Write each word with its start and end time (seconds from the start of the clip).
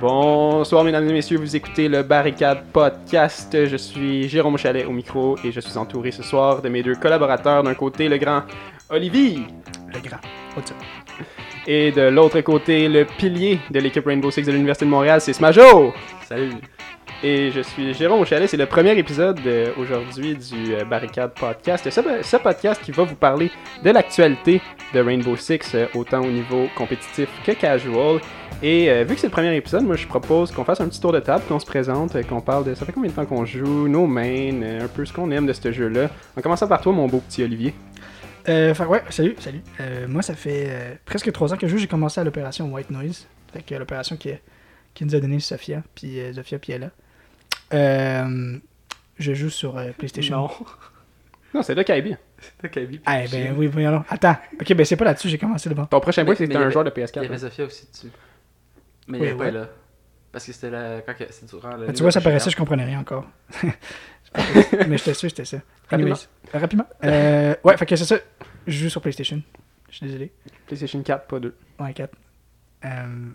Bonsoir 0.00 0.84
mesdames 0.84 1.08
et 1.08 1.12
messieurs, 1.12 1.38
vous 1.38 1.56
écoutez 1.56 1.88
le 1.88 2.02
Barricade 2.02 2.64
Podcast. 2.70 3.56
Je 3.66 3.76
suis 3.76 4.28
Jérôme 4.28 4.58
Chalet 4.58 4.84
au 4.84 4.90
micro 4.90 5.38
et 5.42 5.50
je 5.50 5.60
suis 5.60 5.78
entouré 5.78 6.10
ce 6.10 6.22
soir 6.22 6.60
de 6.60 6.68
mes 6.68 6.82
deux 6.82 6.96
collaborateurs. 6.96 7.62
D'un 7.62 7.74
côté, 7.74 8.06
le 8.08 8.18
grand 8.18 8.42
Olivier. 8.90 9.38
Le 9.94 10.00
grand. 10.06 10.18
What's 10.54 10.70
up? 10.70 10.76
Et 11.66 11.92
de 11.92 12.02
l'autre 12.02 12.40
côté, 12.42 12.88
le 12.88 13.06
pilier 13.06 13.58
de 13.70 13.80
l'équipe 13.80 14.04
Rainbow 14.04 14.30
Six 14.30 14.44
de 14.44 14.52
l'Université 14.52 14.84
de 14.84 14.90
Montréal, 14.90 15.20
c'est 15.20 15.32
Smajo. 15.32 15.94
Salut. 16.28 16.52
Et 17.22 17.50
je 17.50 17.60
suis 17.60 17.94
Jérôme 17.94 18.26
Chalet, 18.26 18.48
c'est 18.48 18.58
le 18.58 18.66
premier 18.66 18.96
épisode 18.98 19.40
euh, 19.46 19.72
aujourd'hui 19.78 20.36
du 20.36 20.74
euh, 20.74 20.84
Barricade 20.84 21.32
Podcast. 21.32 21.88
Ce, 21.88 22.00
ce 22.22 22.36
podcast 22.36 22.82
qui 22.82 22.92
va 22.92 23.04
vous 23.04 23.14
parler 23.14 23.50
de 23.82 23.90
l'actualité 23.90 24.60
de 24.92 25.00
Rainbow 25.00 25.34
Six, 25.34 25.74
euh, 25.74 25.86
autant 25.94 26.20
au 26.20 26.30
niveau 26.30 26.68
compétitif 26.76 27.30
que 27.46 27.52
casual. 27.52 28.20
Et 28.62 29.04
vu 29.04 29.14
que 29.14 29.20
c'est 29.20 29.28
le 29.28 29.32
premier 29.32 29.54
épisode, 29.56 29.84
moi 29.84 29.96
je 29.96 30.06
propose 30.06 30.50
qu'on 30.50 30.64
fasse 30.64 30.80
un 30.80 30.88
petit 30.88 31.00
tour 31.00 31.12
de 31.12 31.20
table, 31.20 31.42
qu'on 31.48 31.58
se 31.58 31.66
présente, 31.66 32.22
qu'on 32.26 32.40
parle 32.40 32.64
de 32.64 32.74
ça 32.74 32.86
fait 32.86 32.92
combien 32.92 33.10
de 33.10 33.14
temps 33.14 33.26
qu'on 33.26 33.44
joue, 33.44 33.88
nos 33.88 34.06
mains, 34.06 34.82
un 34.82 34.88
peu 34.88 35.04
ce 35.04 35.12
qu'on 35.12 35.30
aime 35.30 35.46
de 35.46 35.52
ce 35.52 35.72
jeu-là. 35.72 36.10
En 36.38 36.40
commençant 36.42 36.66
par 36.66 36.80
toi, 36.80 36.92
mon 36.92 37.06
beau 37.06 37.20
petit 37.20 37.42
Olivier. 37.42 37.74
Fait, 38.44 38.84
ouais, 38.84 39.02
salut, 39.10 39.36
salut. 39.40 39.60
Moi, 40.08 40.22
ça 40.22 40.34
fait 40.34 40.98
presque 41.04 41.30
trois 41.32 41.52
ans 41.52 41.56
que 41.56 41.66
je 41.66 41.72
joue. 41.72 41.78
J'ai 41.78 41.86
commencé 41.86 42.18
à 42.18 42.24
l'opération 42.24 42.72
White 42.72 42.90
Noise. 42.90 43.26
L'opération 43.70 44.16
qui, 44.16 44.30
qui 44.94 45.04
nous 45.04 45.14
a 45.14 45.20
donné 45.20 45.38
Sophia, 45.40 45.82
puis 45.94 46.18
Sophia, 46.34 46.58
puis 46.58 46.72
Ella. 46.72 46.90
Euh, 47.74 48.58
je 49.18 49.34
joue 49.34 49.50
sur 49.50 49.76
euh, 49.76 49.90
PlayStation. 49.92 50.36
Non. 50.42 50.50
Non, 51.54 51.62
c'est 51.62 51.74
de 51.74 51.82
Kaibi. 51.82 52.14
C'était. 52.60 52.86
Ah, 53.06 53.22
ben 53.30 53.54
oui, 53.56 53.66
voyons 53.66 53.90
donc. 53.92 54.04
Attends. 54.10 54.36
Ok, 54.60 54.74
ben 54.74 54.84
c'est 54.84 54.96
pas 54.96 55.06
là-dessus, 55.06 55.28
j'ai 55.28 55.38
commencé 55.38 55.68
d'abord. 55.68 55.88
Ton 55.88 56.00
prochain 56.00 56.22
il 56.22 56.28
y 56.52 56.56
un 56.56 56.60
avait- 56.60 56.70
joueur 56.70 56.84
de 56.84 56.92
Il 56.94 57.00
y 57.00 57.04
PS4. 57.04 57.18
avait 57.18 57.34
hein. 57.34 57.38
Sophia 57.38 57.64
aussi 57.64 57.88
dessus. 57.90 58.08
Mais 59.08 59.18
Oui, 59.18 59.18
il 59.18 59.20
n'y 59.20 59.28
avait 59.30 59.40
ouais. 59.40 59.52
pas 59.52 59.58
là. 59.60 59.68
Parce 60.32 60.44
que 60.44 60.52
c'était 60.52 60.70
la... 60.70 61.00
quand 61.00 61.14
c'est 61.30 61.48
durant 61.48 61.76
le. 61.76 61.86
Ah, 61.88 61.92
tu 61.94 62.02
vois, 62.02 62.12
ça 62.12 62.20
paraissait, 62.20 62.50
je 62.50 62.56
comprenais 62.56 62.84
rien 62.84 63.00
encore. 63.00 63.24
Mais 64.88 64.98
j'étais 64.98 65.14
sûr, 65.14 65.30
c'était 65.30 65.44
ça. 65.46 65.58
Rapidement. 65.88 66.14
Anyways, 66.14 66.28
rapidement. 66.60 66.86
Euh, 67.04 67.54
ouais, 67.64 67.76
fait 67.78 67.86
que 67.86 67.96
c'est 67.96 68.04
ça. 68.04 68.16
Je 68.66 68.76
joue 68.76 68.90
sur 68.90 69.00
PlayStation. 69.00 69.40
Je 69.88 69.96
suis 69.96 70.06
désolé. 70.06 70.32
PlayStation 70.66 71.00
4, 71.02 71.26
pas 71.26 71.40
2. 71.40 71.54
Ouais, 71.80 71.94
4. 71.94 72.12
Euh, 72.84 72.88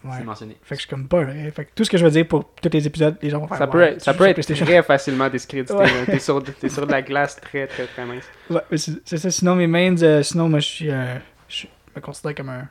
ouais. 0.03 0.11
C'est 0.17 0.23
mentionné. 0.23 0.57
Fait 0.61 0.75
que 0.75 0.81
je 0.81 0.87
suis 0.87 0.89
comme 0.89 1.07
pas 1.07 1.23
vrai. 1.23 1.49
Fait 1.51 1.65
que 1.65 1.71
tout 1.75 1.83
ce 1.83 1.89
que 1.89 1.97
je 1.97 2.05
veux 2.05 2.11
dire 2.11 2.27
pour 2.27 2.53
tous 2.55 2.69
les 2.71 2.85
épisodes, 2.87 3.17
les 3.21 3.29
gens 3.29 3.39
vont 3.39 3.47
faire. 3.47 3.57
Ça 3.57 3.67
peut 3.67 3.81
être, 3.81 4.01
ça 4.01 4.13
peut 4.13 4.25
être 4.25 4.41
très 4.41 4.83
facilement 4.83 5.29
discrédité. 5.29 5.73
Ouais. 5.73 5.85
là. 5.87 6.05
T'es 6.05 6.19
sur, 6.19 6.41
t'es 6.43 6.69
sur 6.69 6.85
de 6.85 6.91
la 6.91 7.01
glace 7.01 7.35
très 7.41 7.67
très 7.67 7.87
très 7.87 8.05
mince. 8.05 8.23
Ouais, 8.49 8.61
mais 8.69 8.77
c'est 8.77 9.17
ça. 9.17 9.31
Sinon, 9.31 9.55
mes 9.55 9.67
mains, 9.67 9.95
euh, 10.03 10.21
sinon, 10.23 10.47
moi, 10.47 10.59
je 10.59 10.67
suis. 10.67 10.91
euh, 10.91 11.17
je 11.49 11.65
me 11.95 12.01
considère 12.01 12.35
comme 12.35 12.49
un, 12.49 12.67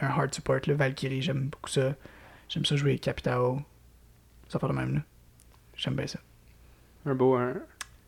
un 0.00 0.06
hard 0.08 0.34
support, 0.34 0.60
là. 0.66 0.74
Valkyrie, 0.74 1.22
j'aime 1.22 1.48
beaucoup 1.50 1.70
ça. 1.70 1.94
J'aime 2.48 2.64
ça 2.64 2.74
jouer 2.74 2.98
Capitao. 2.98 3.60
Ça 4.48 4.58
fait 4.58 4.68
le 4.68 4.74
même, 4.74 4.94
là. 4.94 5.00
J'aime 5.76 5.94
bien 5.94 6.06
ça. 6.06 6.18
Un 7.06 7.14
beau, 7.14 7.34
un- 7.36 7.54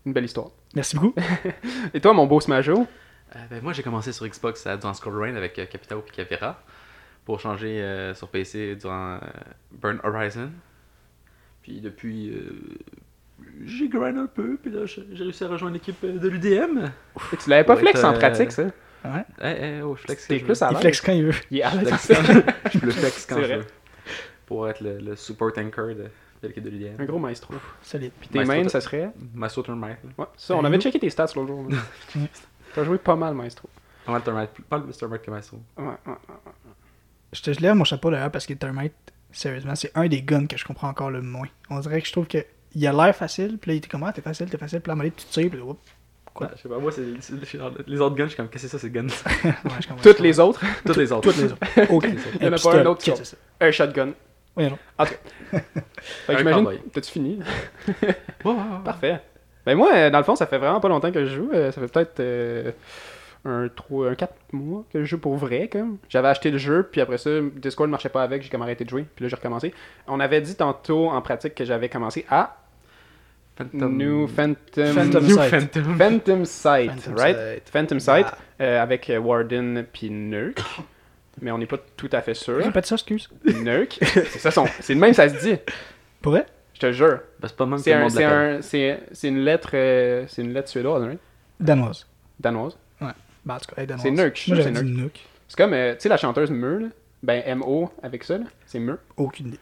une 0.06 0.12
belle 0.12 0.24
histoire. 0.24 0.48
Merci 0.74 0.96
beaucoup. 0.96 1.14
Et 1.94 2.00
toi, 2.00 2.12
mon 2.14 2.27
beau 2.27 2.40
Smajo? 2.40 2.86
Euh, 3.36 3.38
ben, 3.50 3.62
moi, 3.62 3.72
j'ai 3.72 3.82
commencé 3.82 4.12
sur 4.12 4.27
Xbox 4.27 4.66
euh, 4.66 4.77
durant 4.77 4.94
Skull 4.94 5.16
Rain 5.18 5.34
avec 5.36 5.58
euh, 5.58 5.66
Capitao 5.66 6.02
et 6.06 6.10
Capera. 6.10 6.60
Pour 7.25 7.41
changer 7.41 7.80
euh, 7.80 8.14
sur 8.14 8.28
PC 8.28 8.77
durant 8.77 9.14
euh, 9.14 9.19
Burn 9.72 9.98
Horizon. 10.05 10.50
Puis 11.62 11.80
depuis. 11.80 12.30
euh, 12.30 12.53
j'ai 13.64 13.89
grind 13.89 14.19
un 14.19 14.27
peu. 14.27 14.56
Puis 14.62 14.70
là, 14.70 14.84
j'ai 14.86 15.03
réussi 15.14 15.45
à 15.45 15.48
rejoindre 15.48 15.75
l'équipe 15.75 16.05
de 16.05 16.28
l'UDM. 16.28 16.91
Tu 17.42 17.48
l'avais 17.50 17.64
pas 17.64 17.75
Ouais, 17.75 17.80
flex 17.80 18.05
en 18.05 18.12
pratique, 18.12 18.52
ça? 18.52 18.64
Ouais. 19.05 19.25
Eh, 19.42 19.78
eh, 19.78 19.83
oh, 19.83 19.97
je 19.97 20.02
flex. 20.02 20.27
T'es 20.28 20.39
je- 20.39 20.45
plus 20.45 20.62
à 20.62 20.70
Il 20.70 20.77
flex 20.78 21.00
quand 21.00 21.12
il 21.12 21.25
veut. 21.27 21.34
Il 21.50 21.58
est 21.58 21.62
à 21.62 21.70
je 21.70 21.77
l'aise. 21.78 21.89
flex 21.95 22.08
quand- 22.08 22.70
je 22.80 22.86
le 22.86 22.91
flex 22.92 23.27
quand 23.27 23.36
je 23.36 23.42
vrai. 23.42 23.56
veux. 23.58 23.64
Pour 24.47 24.69
être 24.69 24.80
le, 24.83 24.98
le 24.98 25.17
support 25.17 25.52
anchor 25.58 25.89
de, 25.89 25.95
de 25.95 26.08
l'équipe 26.42 26.62
de 26.64 26.70
l'UDM. 26.70 27.00
Un 27.00 27.05
gros 27.06 27.19
maestro. 27.19 27.55
Solide. 27.83 28.12
Puis 28.20 28.28
tes 28.28 28.45
mains, 28.45 28.69
ça 28.69 28.80
serait? 28.80 29.11
Maestro 29.34 29.62
Thermite. 29.62 29.98
Ouais, 30.19 30.27
ça, 30.36 30.56
on 30.56 30.64
avait 30.64 30.77
nous- 30.77 30.83
checké 30.83 30.98
tes 30.98 31.11
stats 31.11 31.27
l'autre 31.36 31.48
jour. 31.48 31.67
Ouais. 32.17 32.20
T'as 32.74 32.84
joué 32.84 32.98
pas 32.98 33.17
mal, 33.17 33.34
maestro. 33.34 33.68
Pas 34.07 34.13
mal 34.13 34.23
Thermite. 34.23 34.51
Pas 34.68 34.79
le 34.79 34.92
Thermite 34.92 35.23
que 35.23 35.30
Maestro. 35.30 35.58
Ouais, 35.79 35.84
ouais. 35.84 36.14
Je 37.34 37.42
te 37.42 37.52
je 37.52 37.61
lève 37.61 37.74
mon 37.74 37.84
chapeau 37.84 38.11
d'ailleurs 38.11 38.30
parce 38.30 38.46
que 38.46 38.55
Thermite, 38.55 38.95
sérieusement, 39.33 39.74
c'est 39.74 39.90
un 39.95 40.06
des 40.08 40.22
guns 40.22 40.46
que 40.46 40.56
je 40.56 40.64
comprends 40.64 40.89
encore 40.89 41.11
le 41.11 41.20
moins. 41.20 41.48
On 41.68 41.78
dirait 41.80 42.00
que 42.00 42.06
je 42.06 42.12
trouve 42.12 42.27
que 42.27 42.39
il 42.77 42.86
a 42.86 42.92
l'air 42.92 43.14
facile, 43.14 43.58
puis 43.61 43.70
là, 43.70 43.74
il 43.74 43.78
était 43.78 43.89
comme, 43.89 44.02
ah, 44.05 44.12
t'es 44.12 44.22
facile, 44.22 44.48
t'es 44.50 44.58
facile, 44.58 44.80
puis 44.80 44.92
là, 44.92 45.00
à 45.00 45.05
un 45.05 45.08
tu 45.11 45.24
tires, 45.30 45.48
puis 45.50 45.58
là, 45.58 45.64
oups. 45.64 45.78
Quoi? 46.33 46.46
Ouais, 46.48 46.52
je 46.56 46.62
sais 46.62 46.68
pas, 46.68 46.78
moi, 46.78 46.90
c'est 46.90 47.02
c'est- 47.20 47.45
c'est- 47.45 47.58
les 47.86 48.00
autres 48.00 48.17
guns, 48.17 48.24
je 48.24 48.30
suis 48.30 48.36
comme, 48.36 48.48
qu'est-ce 48.48 48.64
que 48.64 48.68
c'est 48.70 48.77
ça, 48.77 48.80
ces 48.80 48.90
guns? 48.90 49.06
Ouais. 49.45 49.96
Toutes 50.02 50.18
les 50.20 50.40
autres, 50.40 50.61
Toutes 50.84 50.96
les 50.96 51.12
autres. 51.12 51.30
Toutes 51.30 51.36
les 51.36 51.52
autres. 51.52 51.58
Ok. 51.92 52.06
Il 52.40 52.45
y 52.46 52.48
en 52.48 52.52
a 52.52 52.56
pas 52.58 52.77
un 52.80 52.86
autre 52.86 53.02
qui 53.02 53.12
un 53.61 53.70
shotgun. 53.70 54.12
Oui, 54.56 54.64
non. 54.70 54.78
En 54.98 55.05
tout 55.06 55.12
cas. 55.14 55.58
Fait 56.27 56.33
que 56.33 56.33
Un 56.33 56.39
j'imagine, 56.39 56.66
t'as-tu 56.92 57.11
fini? 57.11 57.39
Ouais, 57.89 57.95
ouais, 58.45 58.52
ouais. 58.52 58.55
Parfait. 58.84 59.20
Ben 59.66 59.77
moi, 59.77 59.90
euh, 59.95 60.11
dans 60.11 60.18
le 60.18 60.24
fond, 60.24 60.36
ça 60.36 60.46
fait 60.46 60.58
vraiment 60.58 60.78
pas 60.80 60.89
longtemps 60.89 61.11
que 61.11 61.24
je 61.24 61.34
joue. 61.36 61.51
Euh, 61.55 61.72
Ça 61.72 61.80
fait 61.80 61.89
peut-être 61.89 62.20
euh, 62.20 62.70
un, 63.44 63.68
3, 63.68 64.10
un 64.10 64.14
4 64.14 64.34
mois 64.52 64.84
que 64.92 65.00
je 65.00 65.05
joue 65.06 65.18
pour 65.18 65.36
vrai. 65.36 65.68
comme. 65.68 65.98
J'avais 66.08 66.28
acheté 66.28 66.50
le 66.50 66.58
jeu, 66.58 66.88
puis 66.90 67.00
après 67.00 67.18
ça, 67.18 67.30
Discord 67.56 67.88
ne 67.88 67.92
marchait 67.92 68.08
pas 68.08 68.22
avec, 68.22 68.42
j'ai 68.42 68.48
comme 68.48 68.62
arrêté 68.62 68.84
de 68.84 68.90
jouer, 68.90 69.05
puis 69.14 69.24
là 69.24 69.28
j'ai 69.28 69.36
recommencé. 69.36 69.72
On 70.06 70.20
avait 70.20 70.40
dit 70.40 70.55
tantôt 70.55 71.08
en 71.10 71.20
pratique 71.22 71.54
que 71.54 71.64
j'avais 71.64 71.88
commencé 71.88 72.24
à 72.30 72.56
Phantom... 73.56 73.96
New 73.96 74.27
Phantom... 74.27 74.86
Phantom 74.86 75.24
New 75.24 75.36
Sight. 75.36 75.50
Phantom. 75.50 75.96
Phantom 75.98 76.44
Sight, 76.44 76.90
Phantom 76.90 77.14
right? 77.16 77.36
Sight. 77.36 77.70
Phantom 77.70 78.00
Sight, 78.00 78.27
Ah. 78.28 78.62
euh, 78.62 78.83
avec 78.83 79.10
euh, 79.10 79.18
Warden 79.18 79.84
puis 79.92 80.10
Nurk. 80.10 80.60
Mais 81.40 81.50
on 81.50 81.58
n'est 81.58 81.66
pas 81.66 81.78
tout 81.96 82.08
à 82.12 82.20
fait 82.20 82.34
sûr. 82.34 82.64
Répète 82.64 82.86
ça, 82.86 82.94
excuse. 82.96 83.28
Nurk, 83.44 83.98
c'est 84.02 84.38
ça 84.38 84.50
son... 84.50 84.66
C'est 84.80 84.94
le 84.94 85.00
même, 85.00 85.14
ça 85.14 85.28
se 85.28 85.38
dit. 85.46 85.56
Pour 86.20 86.33
vrai? 86.33 86.46
Je 86.74 86.80
te 86.80 86.92
jure. 86.92 87.20
Ben, 87.38 87.46
c'est 87.48 87.56
pas 87.56 87.66
même 87.66 87.77
que 87.77 87.83
C'est 87.84 87.92
un, 87.92 88.08
c'est 88.08 88.24
un, 88.24 88.60
c'est 88.62 89.00
c'est 89.12 89.28
une 89.28 89.38
lettre, 89.44 89.70
euh, 89.74 90.24
c'est 90.27 90.42
une 90.42 90.52
lettre 90.52 90.68
suédoise, 90.68 91.04
right? 91.04 91.20
Danoise. 91.60 92.06
Danoise. 92.40 92.77
Bah, 93.44 93.55
en 93.55 93.58
tout 93.58 93.66
cas, 93.66 93.74
elle 93.77 93.82
est 93.84 93.86
danoise. 93.86 94.02
C'est 94.05 94.10
Nook. 94.10 95.20
C'est 95.48 95.56
comme, 95.58 95.72
euh, 95.74 95.92
tu 95.94 96.00
sais, 96.00 96.08
la 96.08 96.16
chanteuse 96.16 96.50
Meur, 96.50 96.80
là? 96.80 96.86
Ben, 97.22 97.42
M-O 97.46 97.90
avec 98.02 98.24
ça, 98.24 98.38
là. 98.38 98.44
C'est 98.66 98.78
Meur. 98.78 98.98
Aucune 99.16 99.48
idée. 99.48 99.58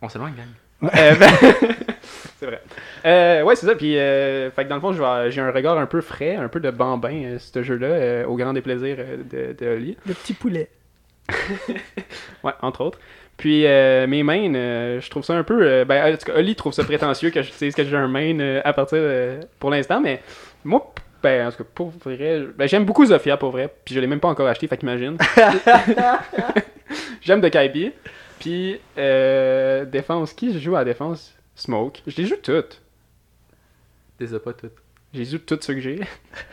On 0.00 0.08
s'éloigne, 0.08 0.34
gang. 0.34 0.90
Euh, 0.94 1.14
ben, 1.14 1.30
c'est 2.40 2.46
vrai. 2.46 2.60
Euh, 3.06 3.42
ouais, 3.42 3.54
c'est 3.56 3.66
ça. 3.66 3.74
Puis, 3.74 3.96
euh, 3.98 4.50
fait 4.50 4.64
que 4.64 4.68
dans 4.68 4.74
le 4.76 4.80
fond, 4.80 4.92
j'ai 5.30 5.40
un 5.40 5.50
regard 5.52 5.78
un 5.78 5.86
peu 5.86 6.00
frais, 6.00 6.34
un 6.36 6.48
peu 6.48 6.60
de 6.60 6.70
bambin, 6.70 7.22
euh, 7.24 7.38
ce 7.38 7.62
jeu-là, 7.62 7.86
euh, 7.86 8.24
au 8.26 8.36
grand 8.36 8.52
déplaisir 8.52 8.96
de, 8.96 9.52
de 9.58 9.66
Oli. 9.66 9.96
Le 10.06 10.14
petit 10.14 10.32
poulet. 10.34 10.68
Ouais, 12.44 12.52
entre 12.60 12.80
autres. 12.82 12.98
Puis, 13.36 13.66
euh, 13.66 14.06
mes 14.06 14.22
mains, 14.22 14.52
euh, 14.54 15.00
je 15.00 15.08
trouve 15.10 15.22
ça 15.24 15.34
un 15.34 15.44
peu. 15.44 15.62
euh, 15.62 15.84
ben, 15.84 16.12
en 16.12 16.16
tout 16.16 16.26
cas, 16.26 16.36
Oli 16.36 16.54
trouve 16.56 16.72
ça 16.72 16.84
prétentieux 16.84 17.30
que 17.30 17.42
je 17.42 17.52
dise 17.52 17.74
que 17.74 17.84
j'ai 17.84 17.96
un 17.96 18.08
main 18.08 18.38
euh, 18.40 18.60
à 18.64 18.72
partir 18.72 18.98
de- 18.98 19.40
pour 19.58 19.70
l'instant, 19.70 20.00
mais 20.00 20.20
moi, 20.64 20.92
ben, 21.22 21.46
en 21.46 21.50
tout 21.50 21.58
cas, 21.58 21.70
pour 21.74 21.90
vrai, 21.90 22.42
ben, 22.56 22.66
j'aime 22.66 22.84
beaucoup 22.84 23.06
Zofia 23.06 23.36
pour 23.36 23.50
vrai, 23.50 23.72
puis 23.84 23.94
je 23.94 24.00
l'ai 24.00 24.06
même 24.06 24.20
pas 24.20 24.28
encore 24.28 24.48
acheté, 24.48 24.66
fait 24.66 24.76
qu'imagine. 24.76 25.16
j'aime 27.20 27.40
de 27.40 27.48
Kaibi. 27.48 27.92
Puis, 28.38 28.80
euh, 28.98 29.84
défense, 29.84 30.32
qui 30.32 30.52
je 30.52 30.58
joue 30.58 30.74
à 30.74 30.80
la 30.80 30.84
défense? 30.84 31.34
Smoke. 31.54 32.00
Je 32.06 32.16
les 32.20 32.26
joue 32.26 32.36
toutes. 32.42 32.82
T'es 34.18 34.26
pas 34.38 34.52
toutes. 34.52 34.72
J'ai 35.12 35.24
joue 35.26 35.38
toutes 35.38 35.62
ceux 35.62 35.74
que 35.74 35.80
j'ai. 35.80 36.00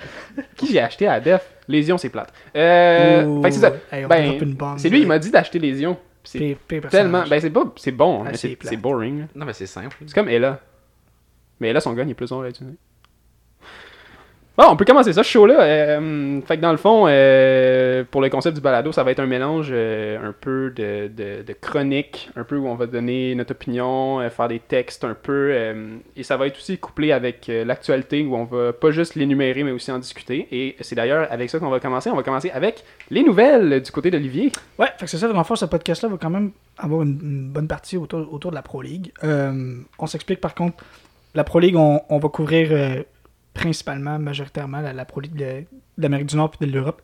qui 0.56 0.68
j'ai 0.68 0.82
acheté 0.82 1.08
à 1.08 1.14
la 1.14 1.20
def 1.20 1.50
Lésion, 1.68 1.98
c'est 1.98 2.10
plate. 2.10 2.34
Euh, 2.56 3.24
Ouh. 3.24 3.42
fait 3.42 3.50
que 3.50 3.56
c'est 3.56 3.62
ça. 3.62 3.74
Hey, 3.92 4.06
Ben. 4.06 4.78
C'est 4.78 4.90
lui, 4.90 5.02
il 5.02 5.08
m'a 5.08 5.18
dit 5.18 5.32
d'acheter 5.32 5.60
Lésion. 5.60 5.98
C'est 6.24 6.58
tellement. 6.90 7.24
Ben, 7.28 7.40
c'est 7.40 7.50
pas. 7.50 7.74
C'est 7.78 7.92
bon, 7.92 8.24
Ah, 8.26 8.32
mais 8.32 8.38
c'est 8.38 8.78
boring. 8.78 9.28
Non, 9.34 9.46
mais 9.46 9.54
c'est 9.54 9.66
simple. 9.66 9.98
C'est 10.06 10.14
comme 10.14 10.30
Ella. 10.30 10.60
Mais 11.60 11.70
Ella, 11.70 11.80
son 11.80 11.94
gun, 11.94 12.04
il 12.04 12.12
est 12.12 12.16
plus 12.16 12.30
long 12.30 12.42
à 12.42 12.50
utiliser. 12.50 12.76
Bon, 14.60 14.66
on 14.72 14.76
peut 14.76 14.84
commencer 14.84 15.14
ça, 15.14 15.24
ce 15.24 15.30
show-là. 15.30 15.62
Euh, 15.62 16.42
fait 16.42 16.58
que 16.58 16.62
dans 16.62 16.74
le 16.74 16.78
fond, 16.78 17.06
euh, 17.08 18.04
pour 18.12 18.20
le 18.20 18.30
concept 18.30 18.58
du 18.58 18.62
balado, 18.62 18.92
ça 18.92 19.06
va 19.06 19.12
être 19.12 19.22
un 19.22 19.26
mélange 19.26 19.70
euh, 19.72 20.20
un 20.22 20.34
peu 20.34 20.70
de, 20.76 21.54
chronique, 21.62 22.30
un 22.36 22.44
peu 22.44 22.58
où 22.58 22.68
on 22.68 22.76
va 22.76 22.86
donner 22.86 23.36
notre 23.36 23.52
opinion, 23.52 24.20
faire 24.30 24.50
des 24.50 24.60
textes 24.60 25.06
un 25.06 25.14
peu. 25.14 25.54
et 26.18 26.24
ça 26.24 26.36
va 26.36 26.48
être 26.48 26.58
aussi 26.58 26.78
couplé 26.78 27.14
avec 27.14 27.50
l'actualité 27.50 28.22
où 28.26 28.36
on 28.36 28.44
va 28.44 28.74
pas 28.74 28.92
juste 28.92 29.16
l'énumérer, 29.16 29.64
mais 29.64 29.72
aussi 29.72 29.94
en 29.94 29.98
discuter. 30.00 30.50
Et 30.52 30.76
c'est 30.82 30.96
d'ailleurs 30.96 31.30
avec 31.32 31.50
ça 31.50 31.60
qu'on 31.60 31.70
va 31.70 31.80
commencer. 31.80 32.10
On 32.10 32.18
va 32.18 32.24
commencer 32.24 32.52
avec 32.52 32.84
les 33.12 33.24
nouvelles 33.24 33.82
du 33.82 33.92
côté 33.92 34.12
d'Olivier. 34.12 34.52
Ouais, 34.78 34.88
fait 34.98 35.06
que 35.06 35.10
c'est 35.10 35.20
ça, 35.20 35.30
dans 35.30 35.38
le 35.38 35.44
fond, 35.46 35.56
ce 35.56 35.68
podcast-là 35.68 36.10
va 36.10 36.18
quand 36.18 36.30
même 36.30 36.52
avoir 36.78 37.04
une, 37.04 37.50
bonne 37.50 37.70
partie 37.70 37.96
autour, 37.96 38.52
de 38.52 38.56
la 38.56 38.62
Pro 38.62 38.82
League. 38.82 39.14
On 39.24 40.06
s'explique 40.06 40.42
par 40.42 40.54
contre, 40.54 40.84
la 41.34 41.46
Pro 41.46 41.62
League, 41.62 41.78
on, 41.78 42.20
va 42.20 42.28
couvrir 42.28 43.06
principalement, 43.54 44.20
majoritairement, 44.20 44.82
la, 44.82 44.94
la 44.94 45.06
Pro 45.06 45.22
League 45.22 45.36
de, 45.36 45.46
de 45.62 45.66
l'Amérique 45.98 46.28
du 46.28 46.36
Nord 46.36 46.54
et 46.62 46.66
de 46.66 46.72
l'Europe. 46.72 47.02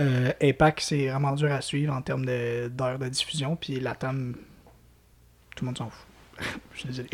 Euh, 0.00 0.32
Apac, 0.42 0.80
c'est 0.80 1.08
vraiment 1.08 1.32
dur 1.32 1.52
à 1.52 1.60
suivre 1.60 1.92
en 1.94 2.02
termes 2.02 2.24
de- 2.26 2.68
d'heures 2.68 2.98
de, 2.98 3.08
diffusion, 3.08 3.56
puis 3.56 3.78
Latam, 3.80 4.34
tout 5.54 5.64
le 5.64 5.66
monde 5.66 5.78
s'en 5.78 5.90
fout. 5.90 6.06
Je 6.74 6.78
suis 6.80 6.88
désolé. 6.88 7.08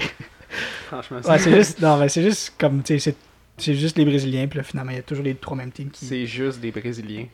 Franchement, 0.88 1.18
Ouais, 1.20 1.38
c'est 1.38 1.54
juste, 1.54 1.80
non, 1.80 1.96
mais 1.98 2.08
c'est 2.08 2.22
juste 2.22 2.54
comme, 2.58 2.82
tu 2.82 2.98
sais, 2.98 3.10
c'est- 3.10 3.16
c'est 3.58 3.74
juste 3.74 3.98
les 3.98 4.04
Brésiliens, 4.06 4.46
puis 4.48 4.56
là, 4.58 4.62
finalement, 4.62 4.90
il 4.92 4.96
y 4.96 5.00
a 5.00 5.02
toujours 5.02 5.24
les 5.24 5.34
trois 5.34 5.56
mêmes 5.56 5.70
teams 5.72 5.90
qui. 5.90 6.06
c'est 6.06 6.26
juste 6.26 6.60
des 6.60 6.70
Brésiliens. 6.70 7.26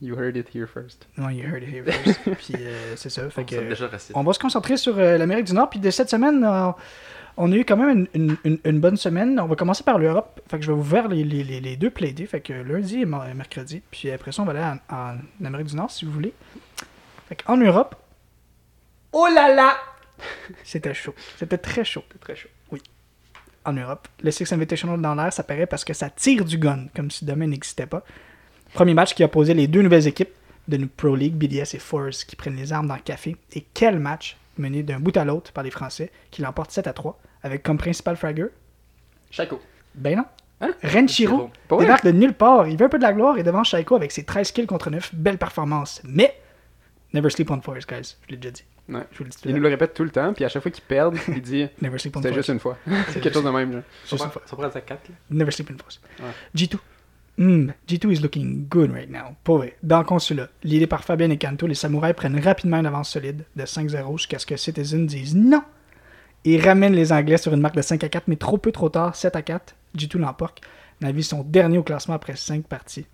You 0.00 0.16
heard 0.18 0.36
it 0.36 0.48
here 0.54 0.66
first. 0.66 1.06
Non, 1.16 1.30
you 1.30 1.44
heard 1.44 1.62
it 1.62 1.68
here 1.72 1.84
first. 1.84 2.20
puis 2.38 2.54
euh, 2.58 2.94
c'est 2.96 3.10
ça. 3.10 3.28
Fait 3.30 3.42
On 3.42 3.44
que, 3.44 4.12
on 4.14 4.22
va 4.22 4.32
se 4.32 4.38
concentrer 4.38 4.76
sur 4.76 4.98
euh, 4.98 5.16
l'Amérique 5.16 5.46
du 5.46 5.52
Nord. 5.54 5.70
Puis 5.70 5.78
de 5.78 5.90
cette 5.90 6.10
semaine, 6.10 6.42
euh, 6.44 6.70
on 7.36 7.50
a 7.52 7.56
eu 7.56 7.64
quand 7.64 7.76
même 7.76 8.06
une, 8.14 8.22
une- 8.22 8.36
une- 8.44 8.58
une 8.64 8.80
bonne 8.80 8.96
semaine. 8.96 9.38
On 9.40 9.46
va 9.46 9.56
commencer 9.56 9.82
par 9.84 9.98
l'Europe. 9.98 10.40
Fait 10.48 10.58
que 10.58 10.64
je 10.64 10.70
vais 10.70 10.76
vous 10.76 10.84
faire 10.84 11.08
les, 11.08 11.24
les, 11.24 11.42
les, 11.60 11.76
deux 11.76 11.90
playdays. 11.90 12.26
Fait 12.26 12.40
que 12.40 12.52
lundi 12.52 13.00
et 13.02 13.06
mercredi. 13.06 13.82
Puis 13.90 14.10
après 14.10 14.32
ça, 14.32 14.42
on 14.42 14.44
va 14.44 14.52
aller 14.52 14.78
en, 14.90 14.96
en 15.42 15.46
Amérique 15.46 15.68
du 15.68 15.76
Nord 15.76 15.90
si 15.90 16.04
vous 16.04 16.12
voulez. 16.12 16.32
Fait 17.28 17.36
qu'en 17.36 17.56
Europe, 17.56 17.96
Oh 19.12 19.28
là 19.32 19.54
là! 19.54 19.76
c'était 20.64 20.94
chaud. 20.94 21.14
C'était 21.36 21.58
très 21.58 21.84
chaud. 21.84 22.02
C'est 22.12 22.20
très 22.20 22.36
chaud. 22.36 22.48
en 23.64 23.72
Europe. 23.72 24.08
Le 24.22 24.30
Six 24.30 24.52
Invitational 24.52 25.00
dans 25.00 25.14
l'air, 25.14 25.32
ça 25.32 25.42
paraît 25.42 25.66
parce 25.66 25.84
que 25.84 25.94
ça 25.94 26.10
tire 26.10 26.44
du 26.44 26.58
gun, 26.58 26.86
comme 26.94 27.10
si 27.10 27.24
demain 27.24 27.46
n'existait 27.46 27.86
pas. 27.86 28.04
Premier 28.74 28.92
match 28.92 29.14
qui 29.14 29.22
a 29.24 29.28
posé 29.28 29.54
les 29.54 29.66
deux 29.68 29.80
nouvelles 29.82 30.06
équipes 30.06 30.30
de 30.68 30.84
Pro 30.84 31.14
League, 31.16 31.34
BDS 31.34 31.74
et 31.74 31.78
Force, 31.78 32.24
qui 32.24 32.36
prennent 32.36 32.56
les 32.56 32.72
armes 32.72 32.88
dans 32.88 32.94
le 32.96 33.00
café. 33.02 33.36
Et 33.54 33.64
quel 33.72 33.98
match 33.98 34.36
mené 34.58 34.82
d'un 34.82 35.00
bout 35.00 35.16
à 35.16 35.24
l'autre 35.24 35.52
par 35.52 35.64
les 35.64 35.70
Français, 35.70 36.10
qui 36.30 36.42
l'emportent 36.42 36.70
7 36.70 36.86
à 36.86 36.92
3, 36.92 37.20
avec 37.42 37.62
comme 37.62 37.78
principal 37.78 38.16
fragger, 38.16 38.46
Chaco. 39.30 39.60
ben 39.94 40.16
non, 40.16 40.24
Hein? 40.60 40.72
Renchiro 40.82 41.50
débarque 41.78 42.04
de 42.04 42.12
nulle 42.12 42.32
part. 42.32 42.68
Il 42.68 42.76
veut 42.76 42.86
un 42.86 42.88
peu 42.88 42.98
de 42.98 43.02
la 43.02 43.12
gloire 43.12 43.38
et 43.38 43.42
devant 43.42 43.64
Shaiko 43.64 43.96
avec 43.96 44.12
ses 44.12 44.24
13 44.24 44.52
kills 44.52 44.66
contre 44.66 44.90
9. 44.90 45.14
Belle 45.14 45.38
performance. 45.38 46.00
Mais, 46.04 46.40
never 47.12 47.28
sleep 47.30 47.50
on 47.50 47.60
Force, 47.60 47.86
guys. 47.86 48.16
Je 48.26 48.30
l'ai 48.30 48.36
déjà 48.36 48.52
dit. 48.52 48.64
Ouais. 48.88 49.00
Je 49.12 49.18
vous 49.18 49.24
le 49.24 49.30
dis. 49.30 49.36
Il 49.46 49.54
nous 49.54 49.62
le 49.62 49.68
répète 49.68 49.94
tout 49.94 50.04
le 50.04 50.10
temps, 50.10 50.32
puis 50.32 50.44
à 50.44 50.48
chaque 50.48 50.62
fois 50.62 50.70
qu'ils 50.70 50.84
perdent, 50.84 51.16
il 51.28 51.42
dit 51.42 51.66
Never 51.82 51.98
sleep 51.98 52.16
on 52.16 52.22
c'était 52.22 52.34
juste 52.34 52.50
une 52.50 52.60
fois. 52.60 52.78
Quelque 53.12 53.32
chose 53.32 53.44
de 53.44 53.50
même. 53.50 53.72
Genre. 53.72 53.82
Juste 54.08 54.24
une 54.24 54.30
fois. 54.30 54.42
Sont 54.46 54.56
prêts 54.56 54.66
à 54.74 54.80
4 54.80 55.08
là. 55.08 55.14
Never 55.30 55.50
sleep 55.50 55.70
in 55.70 55.76
force. 55.76 56.00
Ouais. 56.20 56.30
G2. 56.54 56.76
Hmm, 57.36 57.70
G2 57.88 58.12
is 58.12 58.20
looking 58.20 58.68
good 58.68 58.92
right 58.92 59.10
now. 59.10 59.34
Pour 59.42 59.58
vrai. 59.58 59.76
Dans 59.82 59.98
le 59.98 60.04
consulat, 60.04 60.48
l'idée 60.62 60.86
par 60.86 61.02
Fabien 61.02 61.30
et 61.30 61.38
Kanto, 61.38 61.66
les 61.66 61.74
samouraïs 61.74 62.14
prennent 62.14 62.38
rapidement 62.38 62.78
une 62.78 62.86
avance 62.86 63.10
solide 63.10 63.44
de 63.56 63.64
5-0 63.64 64.18
jusqu'à 64.18 64.38
ce 64.38 64.46
que 64.46 64.56
Citizen 64.56 65.06
dise 65.06 65.34
non 65.34 65.62
et 66.44 66.60
ramènent 66.60 66.94
les 66.94 67.12
Anglais 67.12 67.38
sur 67.38 67.52
une 67.52 67.60
marque 67.60 67.74
de 67.74 67.82
5 67.82 68.04
à 68.04 68.08
4, 68.08 68.28
mais 68.28 68.36
trop 68.36 68.58
peu 68.58 68.70
trop 68.70 68.88
tard, 68.88 69.16
7 69.16 69.34
à 69.34 69.42
4. 69.42 69.74
G2 69.96 70.18
l'emporte. 70.18 70.60
Navi 71.00 71.24
sont 71.24 71.42
derniers 71.42 71.78
au 71.78 71.82
classement 71.82 72.14
après 72.14 72.36
5 72.36 72.66
parties. 72.66 73.06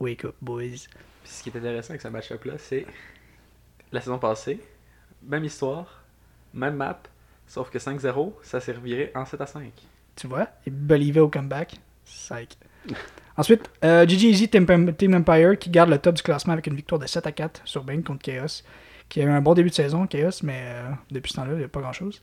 Wake 0.00 0.24
up, 0.24 0.34
boys. 0.40 0.88
Puis 1.22 1.32
ce 1.32 1.42
qui 1.42 1.50
est 1.50 1.56
intéressant 1.56 1.90
avec 1.90 2.00
ce 2.00 2.08
match-up 2.08 2.44
là, 2.44 2.54
c'est 2.58 2.86
la 3.92 4.00
saison 4.00 4.18
passée, 4.18 4.60
même 5.22 5.44
histoire, 5.44 6.02
même 6.54 6.76
map, 6.76 7.02
sauf 7.46 7.70
que 7.70 7.78
5-0, 7.78 8.32
ça 8.42 8.60
s'est 8.60 8.72
reviré 8.72 9.12
en 9.14 9.24
7 9.24 9.40
à 9.40 9.46
5. 9.46 9.72
Tu 10.16 10.26
vois? 10.26 10.48
Et 10.66 10.70
Bolivet 10.70 11.20
au 11.20 11.28
comeback. 11.28 11.76
Psych. 12.04 12.56
Ensuite, 13.36 13.70
euh, 13.84 14.06
GG 14.06 14.28
Easy 14.28 14.48
Team, 14.48 14.92
Team 14.94 15.14
Empire 15.14 15.58
qui 15.58 15.70
garde 15.70 15.88
le 15.90 15.98
top 15.98 16.16
du 16.16 16.22
classement 16.22 16.52
avec 16.52 16.66
une 16.66 16.74
victoire 16.74 16.98
de 16.98 17.06
7 17.06 17.26
à 17.26 17.32
4 17.32 17.62
sur 17.64 17.84
Bane 17.84 18.02
contre 18.02 18.22
Chaos. 18.22 18.62
Qui 19.08 19.22
a 19.22 19.24
eu 19.24 19.28
un 19.30 19.40
bon 19.40 19.54
début 19.54 19.70
de 19.70 19.74
saison, 19.74 20.06
Chaos, 20.06 20.42
mais 20.42 20.60
euh, 20.62 20.82
depuis 21.10 21.30
ce 21.32 21.36
temps-là, 21.36 21.52
il 21.54 21.58
n'y 21.58 21.64
a 21.64 21.68
pas 21.68 21.80
grand-chose. 21.80 22.20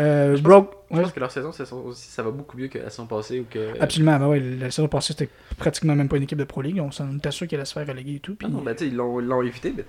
Euh, 0.00 0.36
Je 0.36 0.42
Broke. 0.42 0.74
Je 0.90 0.96
ouais, 0.96 1.02
pense 1.02 1.12
que 1.12 1.20
leur 1.20 1.30
saison, 1.30 1.50
aussi, 1.86 2.08
ça 2.10 2.22
va 2.22 2.30
beaucoup 2.30 2.58
mieux 2.58 2.68
que 2.68 2.78
la 2.78 2.90
saison 2.90 3.06
passée 3.06 3.40
ou 3.40 3.46
que. 3.48 3.80
absolument, 3.80 4.18
ouais, 4.28 4.40
la 4.40 4.70
saison 4.70 4.88
passée, 4.88 5.14
c'était 5.16 5.30
pratiquement 5.56 5.94
même 5.94 6.08
pas 6.08 6.16
une 6.16 6.24
équipe 6.24 6.38
de 6.38 6.44
Pro 6.44 6.60
League. 6.60 6.80
On 6.80 6.90
s'en 6.90 7.16
était 7.16 7.30
sûr 7.30 7.46
qu'elle 7.46 7.60
allait 7.60 7.66
se 7.66 7.72
faire 7.74 7.86
reléguer 7.86 8.16
et 8.16 8.20
tout. 8.20 8.34
Puis, 8.34 8.46
Ah 8.50 8.52
non, 8.52 8.62
tu 8.62 8.78
sais, 8.78 8.86
ils 8.88 8.96
l'ont 8.96 9.20
ils 9.20 9.26
l'ont 9.26 9.42
évité, 9.42 9.72
mais 9.76 9.84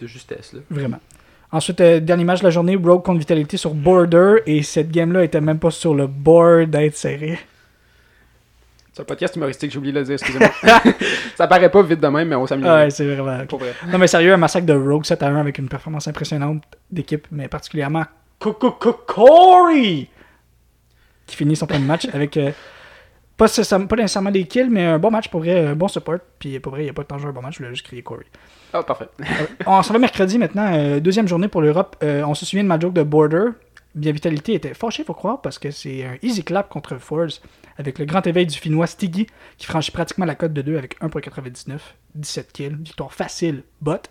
de 0.00 0.06
justesse 0.06 0.52
là. 0.52 0.60
Vraiment. 0.70 1.00
Ensuite, 1.52 1.80
euh, 1.80 2.00
dernier 2.00 2.24
match 2.24 2.40
de 2.40 2.44
la 2.44 2.50
journée, 2.50 2.74
Rogue 2.76 3.02
contre 3.04 3.20
Vitality 3.20 3.56
sur 3.58 3.74
Border. 3.74 4.36
Et 4.46 4.62
cette 4.62 4.90
game-là 4.90 5.22
était 5.24 5.40
même 5.40 5.58
pas 5.58 5.70
sur 5.70 5.94
le 5.94 6.06
board 6.08 6.70
d'être 6.70 6.96
serré. 6.96 7.38
C'est 8.94 9.02
un 9.02 9.04
podcast 9.06 9.34
humoristique, 9.34 9.72
j'ai 9.72 9.78
oublié 9.78 9.92
de 9.92 9.98
le 9.98 10.04
dire, 10.04 10.14
excusez-moi. 10.14 10.50
ça 11.36 11.48
paraît 11.48 11.68
pas 11.68 11.82
vite 11.82 11.98
de 12.00 12.06
même, 12.06 12.28
mais 12.28 12.36
on 12.36 12.46
s'amuse. 12.46 12.64
Ouais, 12.64 12.88
c'est 12.90 13.04
vraiment. 13.04 13.44
Vrai. 13.58 13.74
Non, 13.88 13.98
mais 13.98 14.06
sérieux, 14.06 14.32
un 14.32 14.36
massacre 14.36 14.66
de 14.66 14.72
Rogue 14.72 15.04
7 15.04 15.20
à 15.24 15.26
1 15.28 15.36
avec 15.40 15.58
une 15.58 15.68
performance 15.68 16.06
impressionnante 16.06 16.62
d'équipe, 16.92 17.26
mais 17.32 17.48
particulièrement 17.48 18.04
Co- 18.38 18.52
Co- 18.52 18.70
Co- 18.70 18.92
Corey 19.06 20.08
qui 21.26 21.36
finit 21.36 21.56
son 21.56 21.66
premier 21.66 21.84
match 21.84 22.06
avec 22.12 22.36
euh, 22.36 22.52
pas, 23.36 23.46
nécessairement- 23.46 23.86
pas 23.88 23.96
nécessairement 23.96 24.30
des 24.30 24.44
kills, 24.44 24.68
mais 24.70 24.84
un 24.84 24.98
bon 25.00 25.10
match 25.10 25.28
pour 25.28 25.40
vrai, 25.40 25.66
un 25.66 25.74
bon 25.74 25.88
support. 25.88 26.18
Puis 26.38 26.60
pour 26.60 26.72
vrai, 26.72 26.82
il 26.82 26.84
n'y 26.84 26.90
a 26.90 26.92
pas 26.92 27.02
de 27.02 27.08
temps 27.08 27.16
de 27.16 27.20
jouer 27.20 27.30
un 27.30 27.34
bon 27.34 27.42
match, 27.42 27.54
je 27.54 27.58
voulais 27.58 27.70
juste 27.70 27.84
crier 27.86 28.02
Corey. 28.02 28.26
Ah, 28.72 28.82
parfait. 28.84 29.08
on 29.66 29.82
s'en 29.82 29.92
va 29.92 29.98
mercredi 29.98 30.38
maintenant, 30.38 30.70
euh, 30.72 31.00
deuxième 31.00 31.26
journée 31.26 31.48
pour 31.48 31.62
l'Europe. 31.62 31.96
Euh, 32.04 32.22
on 32.26 32.34
se 32.34 32.46
souvient 32.46 32.62
de 32.62 32.68
ma 32.68 32.78
joke 32.78 32.92
de 32.92 33.02
Border. 33.02 33.46
Bien 33.94 34.12
Vitality 34.12 34.52
était 34.54 34.74
fâché, 34.74 35.02
faut 35.04 35.14
croire, 35.14 35.40
parce 35.40 35.58
que 35.58 35.70
c'est 35.70 36.04
un 36.04 36.16
easy 36.22 36.44
clap 36.44 36.68
contre 36.68 36.96
Force 36.98 37.40
avec 37.78 37.98
le 37.98 38.04
grand 38.04 38.26
éveil 38.26 38.46
du 38.46 38.56
Finnois 38.58 38.86
Stiggy 38.86 39.26
qui 39.58 39.66
franchit 39.66 39.90
pratiquement 39.90 40.24
la 40.24 40.34
cote 40.34 40.52
de 40.52 40.62
2 40.62 40.76
avec 40.78 41.00
1.99, 41.00 41.78
17 42.14 42.52
kills, 42.52 42.76
victoire 42.80 43.12
facile, 43.12 43.62
but. 43.80 44.10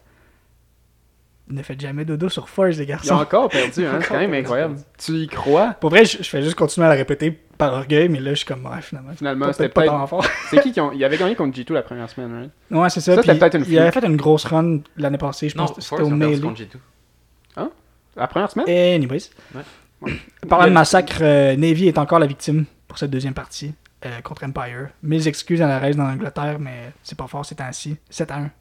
Ne 1.49 1.61
faites 1.61 1.79
jamais 1.81 2.05
dodo 2.05 2.29
sur 2.29 2.47
Force, 2.47 2.77
les 2.77 2.83
Ils 2.83 2.85
ont 2.85 2.87
garçons. 2.87 3.13
encore 3.15 3.49
perdu, 3.49 3.85
hein. 3.85 3.97
C'est 4.01 4.07
quand 4.07 4.17
même 4.17 4.33
incroyable. 4.33 4.77
Tu 4.97 5.11
y 5.13 5.27
crois? 5.27 5.73
Pour 5.73 5.89
vrai, 5.89 6.05
je, 6.05 6.19
je 6.19 6.23
fais 6.29 6.41
juste 6.41 6.55
continuer 6.55 6.87
à 6.87 6.89
la 6.89 6.95
répéter 6.95 7.31
par 7.31 7.73
orgueil, 7.73 8.07
mais 8.07 8.21
là, 8.21 8.31
je 8.31 8.37
suis 8.37 8.45
comme, 8.45 8.65
ouais, 8.65 8.81
finalement. 8.81 9.11
Finalement, 9.13 9.51
c'était 9.51 9.67
pas 9.67 9.85
tant 9.85 10.07
fort. 10.07 10.25
C'est 10.49 10.61
qui 10.61 10.71
qui 10.71 10.79
ont. 10.79 10.93
Il 10.93 11.03
avait 11.03 11.17
gagné 11.17 11.35
contre 11.35 11.57
G2 11.57 11.73
la 11.73 11.81
première 11.81 12.09
semaine, 12.09 12.33
right? 12.33 12.51
Ouais, 12.71 12.89
c'est 12.89 13.01
ça. 13.01 13.15
Ça, 13.15 13.21
c'était 13.21 13.33
puis 13.33 13.39
peut-être 13.39 13.55
une 13.57 13.65
il 13.67 13.77
avait 13.77 13.91
fait 13.91 14.05
une 14.05 14.15
grosse 14.15 14.45
run 14.45 14.79
l'année 14.95 15.17
passée, 15.17 15.49
je 15.49 15.57
Non, 15.57 15.65
pense 15.65 15.81
c'était 15.85 16.01
au 16.01 16.09
Melee. 16.09 16.39
contre 16.39 16.61
G2. 16.61 17.67
La 18.15 18.27
première 18.27 18.49
semaine? 18.51 18.69
Anyways. 18.69 19.29
Ouais. 19.55 20.13
Parlant 20.47 20.65
de 20.65 20.69
Le- 20.69 20.73
massacre, 20.75 21.17
euh, 21.21 21.55
Navy 21.55 21.87
est 21.87 21.97
encore 21.97 22.19
la 22.19 22.27
victime 22.27 22.65
pour 22.93 22.99
cette 22.99 23.09
deuxième 23.09 23.33
partie 23.33 23.73
euh, 24.05 24.21
contre 24.21 24.43
Empire. 24.43 24.89
Mes 25.01 25.27
excuses 25.27 25.63
à 25.63 25.67
la 25.67 25.79
reste 25.79 25.97
dans 25.97 26.05
l'Angleterre, 26.05 26.59
mais 26.59 26.91
c'est 27.01 27.17
pas 27.17 27.25
fort 27.25 27.43
ces 27.43 27.55
temps-ci. 27.55 27.97
7 28.11 28.29
à 28.29 28.37
1. 28.37 28.51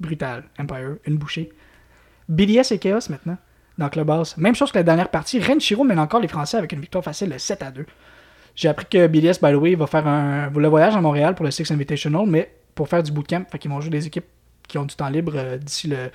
Brutal. 0.00 0.44
Empire, 0.58 0.96
une 1.04 1.18
bouchée. 1.18 1.52
BDS 2.26 2.72
et 2.72 2.78
Chaos 2.78 3.10
maintenant, 3.10 3.36
dans 3.76 3.90
Clubhouse. 3.90 4.38
Même 4.38 4.54
chose 4.54 4.72
que 4.72 4.78
la 4.78 4.84
dernière 4.84 5.10
partie. 5.10 5.38
Renchiro 5.38 5.84
mène 5.84 5.98
encore 5.98 6.20
les 6.22 6.28
Français 6.28 6.56
avec 6.56 6.72
une 6.72 6.80
victoire 6.80 7.04
facile 7.04 7.28
de 7.28 7.36
7 7.36 7.62
à 7.62 7.70
2. 7.72 7.84
J'ai 8.56 8.68
appris 8.68 8.86
que 8.86 9.06
BDS, 9.06 9.38
by 9.42 9.52
the 9.52 9.56
way, 9.60 9.74
va 9.74 9.86
faire 9.86 10.06
un, 10.06 10.48
le 10.48 10.68
voyage 10.68 10.96
à 10.96 11.02
Montréal 11.02 11.34
pour 11.34 11.44
le 11.44 11.50
Six 11.50 11.70
Invitational, 11.70 12.24
mais 12.26 12.54
pour 12.74 12.88
faire 12.88 13.02
du 13.02 13.12
bootcamp. 13.12 13.44
Fait 13.52 13.58
qu'ils 13.58 13.70
vont 13.70 13.82
jouer 13.82 13.90
des 13.90 14.06
équipes 14.06 14.24
qui 14.66 14.78
ont 14.78 14.86
du 14.86 14.94
temps 14.96 15.10
libre 15.10 15.32
euh, 15.36 15.58
d'ici 15.58 15.88
le, 15.88 16.08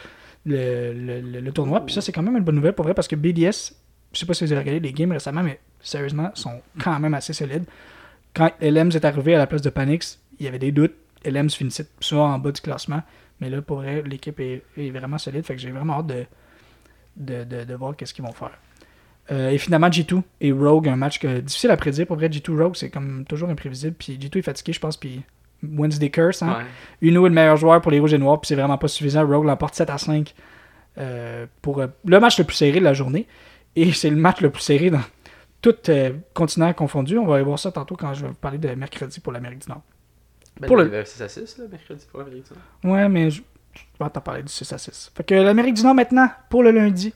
le- 0.47 1.21
le- 1.21 1.39
le 1.39 1.51
tournoi. 1.51 1.85
Puis 1.85 1.93
ça, 1.93 2.01
c'est 2.01 2.11
quand 2.11 2.23
même 2.23 2.35
une 2.35 2.43
bonne 2.43 2.55
nouvelle 2.55 2.73
pour 2.73 2.85
vrai 2.85 2.95
parce 2.95 3.07
que 3.07 3.15
BDS, 3.15 3.75
je 4.11 4.17
sais 4.19 4.25
pas 4.25 4.33
si 4.33 4.43
vous 4.43 4.51
avez 4.53 4.61
regardé 4.61 4.79
les 4.79 4.91
games 4.91 5.11
récemment, 5.11 5.43
mais 5.43 5.59
sérieusement, 5.81 6.31
sont 6.33 6.61
quand 6.83 6.99
même 6.99 7.13
assez 7.13 7.33
solides. 7.33 7.65
Quand 8.33 8.51
LMS 8.61 8.91
est 8.95 9.05
arrivé 9.05 9.35
à 9.35 9.37
la 9.37 9.47
place 9.47 9.61
de 9.61 9.69
Panix, 9.69 10.19
il 10.39 10.45
y 10.45 10.47
avait 10.47 10.59
des 10.59 10.71
doutes. 10.71 10.93
LMS 11.25 11.49
finissait 11.49 11.87
souvent 11.99 12.33
en 12.33 12.39
bas 12.39 12.51
du 12.51 12.61
classement. 12.61 13.01
Mais 13.41 13.49
là, 13.49 13.61
pour 13.61 13.77
vrai, 13.77 14.03
l'équipe 14.03 14.39
est, 14.39 14.63
est 14.77 14.89
vraiment 14.89 15.17
solide. 15.17 15.45
Fait 15.45 15.55
que 15.55 15.61
j'ai 15.61 15.71
vraiment 15.71 15.99
hâte 15.99 16.07
de, 16.07 16.25
de, 17.17 17.43
de, 17.43 17.63
de 17.63 17.73
voir 17.73 17.95
qu'est-ce 17.95 18.13
qu'ils 18.13 18.25
vont 18.25 18.33
faire. 18.33 18.51
Euh, 19.31 19.49
et 19.51 19.57
finalement, 19.57 19.89
G2 19.89 20.21
et 20.41 20.51
Rogue, 20.51 20.87
un 20.89 20.95
match 20.95 21.19
que, 21.19 21.39
difficile 21.39 21.71
à 21.71 21.77
prédire. 21.77 22.07
Pour 22.07 22.15
vrai, 22.15 22.29
G2 22.29 22.61
Rogue, 22.61 22.75
c'est 22.75 22.89
comme 22.89 23.25
toujours 23.25 23.49
imprévisible. 23.49 23.95
Puis 23.97 24.17
G2 24.17 24.39
est 24.39 24.41
fatigué, 24.41 24.73
je 24.73 24.79
pense. 24.79 24.97
Puis 24.97 25.21
Wednesday 25.63 26.09
Curse, 26.09 26.41
hein. 26.41 26.59
Ouais. 26.59 27.09
Uno 27.09 27.25
est 27.25 27.29
le 27.29 27.35
meilleur 27.35 27.57
joueur 27.57 27.81
pour 27.81 27.91
les 27.91 27.99
Rouges 27.99 28.13
et 28.13 28.17
Noirs, 28.17 28.41
puis 28.41 28.47
c'est 28.47 28.55
vraiment 28.55 28.77
pas 28.77 28.87
suffisant. 28.87 29.25
Rogue 29.25 29.45
l'emporte 29.45 29.75
7 29.75 29.89
à 29.89 29.97
5 29.97 30.33
euh, 30.97 31.45
pour 31.61 31.79
euh, 31.79 31.87
le 32.05 32.19
match 32.19 32.39
le 32.39 32.43
plus 32.43 32.55
serré 32.55 32.79
de 32.79 32.85
la 32.85 32.93
journée. 32.93 33.27
Et 33.75 33.91
c'est 33.91 34.09
le 34.09 34.15
match 34.15 34.41
le 34.41 34.49
plus 34.49 34.63
serré 34.63 34.89
dans 34.89 35.01
tout 35.61 35.75
euh, 35.89 36.13
continent 36.33 36.71
confondu. 36.73 37.17
On 37.17 37.25
va 37.25 37.35
aller 37.35 37.43
voir 37.43 37.59
ça 37.59 37.71
tantôt 37.71 37.95
quand 37.95 38.13
je 38.13 38.21
vais 38.23 38.27
vous 38.29 38.33
parler 38.33 38.57
de 38.57 38.69
mercredi 38.75 39.19
pour 39.19 39.31
l'Amérique 39.33 39.59
du 39.59 39.69
Nord. 39.69 39.81
Ben, 40.59 40.67
Pour 40.67 40.77
le- 40.77 40.83
avait 40.83 41.05
6 41.05 41.21
à 41.21 41.29
6 41.29 41.57
là, 41.57 41.65
mercredi 41.71 42.05
pour 42.09 42.19
l'Amérique 42.19 42.45
du 42.45 42.53
Nord. 42.53 42.93
Ouais, 42.95 43.07
mais 43.09 43.29
je, 43.29 43.41
je 43.73 43.81
vais 44.03 44.09
t'en 44.09 44.21
parler 44.21 44.43
du 44.43 44.51
6 44.51 44.71
à 44.73 44.77
6. 44.77 45.11
Fait 45.15 45.23
que 45.23 45.35
l'Amérique 45.35 45.75
du 45.75 45.83
Nord 45.83 45.95
maintenant, 45.95 46.29
pour 46.49 46.63
le 46.63 46.71
lundi. 46.71 47.13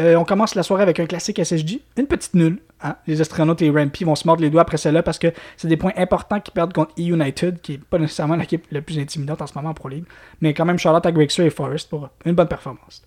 Euh, 0.00 0.16
on 0.16 0.24
commence 0.24 0.56
la 0.56 0.64
soirée 0.64 0.82
avec 0.82 0.98
un 0.98 1.06
classique 1.06 1.38
SSG. 1.38 1.80
Une 1.96 2.08
petite 2.08 2.34
nulle. 2.34 2.58
hein. 2.82 2.96
Les 3.06 3.20
astronautes 3.20 3.62
et 3.62 3.70
Rampy 3.70 4.02
vont 4.02 4.16
se 4.16 4.26
mordre 4.26 4.42
les 4.42 4.50
doigts 4.50 4.62
après 4.62 4.76
cela 4.76 5.04
parce 5.04 5.20
que 5.20 5.28
c'est 5.56 5.68
des 5.68 5.76
points 5.76 5.92
importants 5.96 6.40
qu'ils 6.40 6.52
perdent 6.52 6.72
contre 6.72 6.92
E-United, 6.98 7.60
qui 7.60 7.74
est 7.74 7.78
pas 7.78 7.98
nécessairement 8.00 8.34
l'équipe 8.34 8.66
la 8.72 8.80
plus 8.82 8.98
intimidante 8.98 9.40
en 9.40 9.46
ce 9.46 9.54
moment 9.54 9.68
en 9.70 9.74
Pro 9.74 9.88
League. 9.88 10.04
Mais 10.40 10.52
quand 10.52 10.64
même, 10.64 10.80
Charlotte 10.80 11.06
à 11.06 11.12
Grexer 11.12 11.44
et 11.44 11.50
Forest 11.50 11.88
pour 11.90 12.08
une 12.24 12.34
bonne 12.34 12.48
performance. 12.48 13.04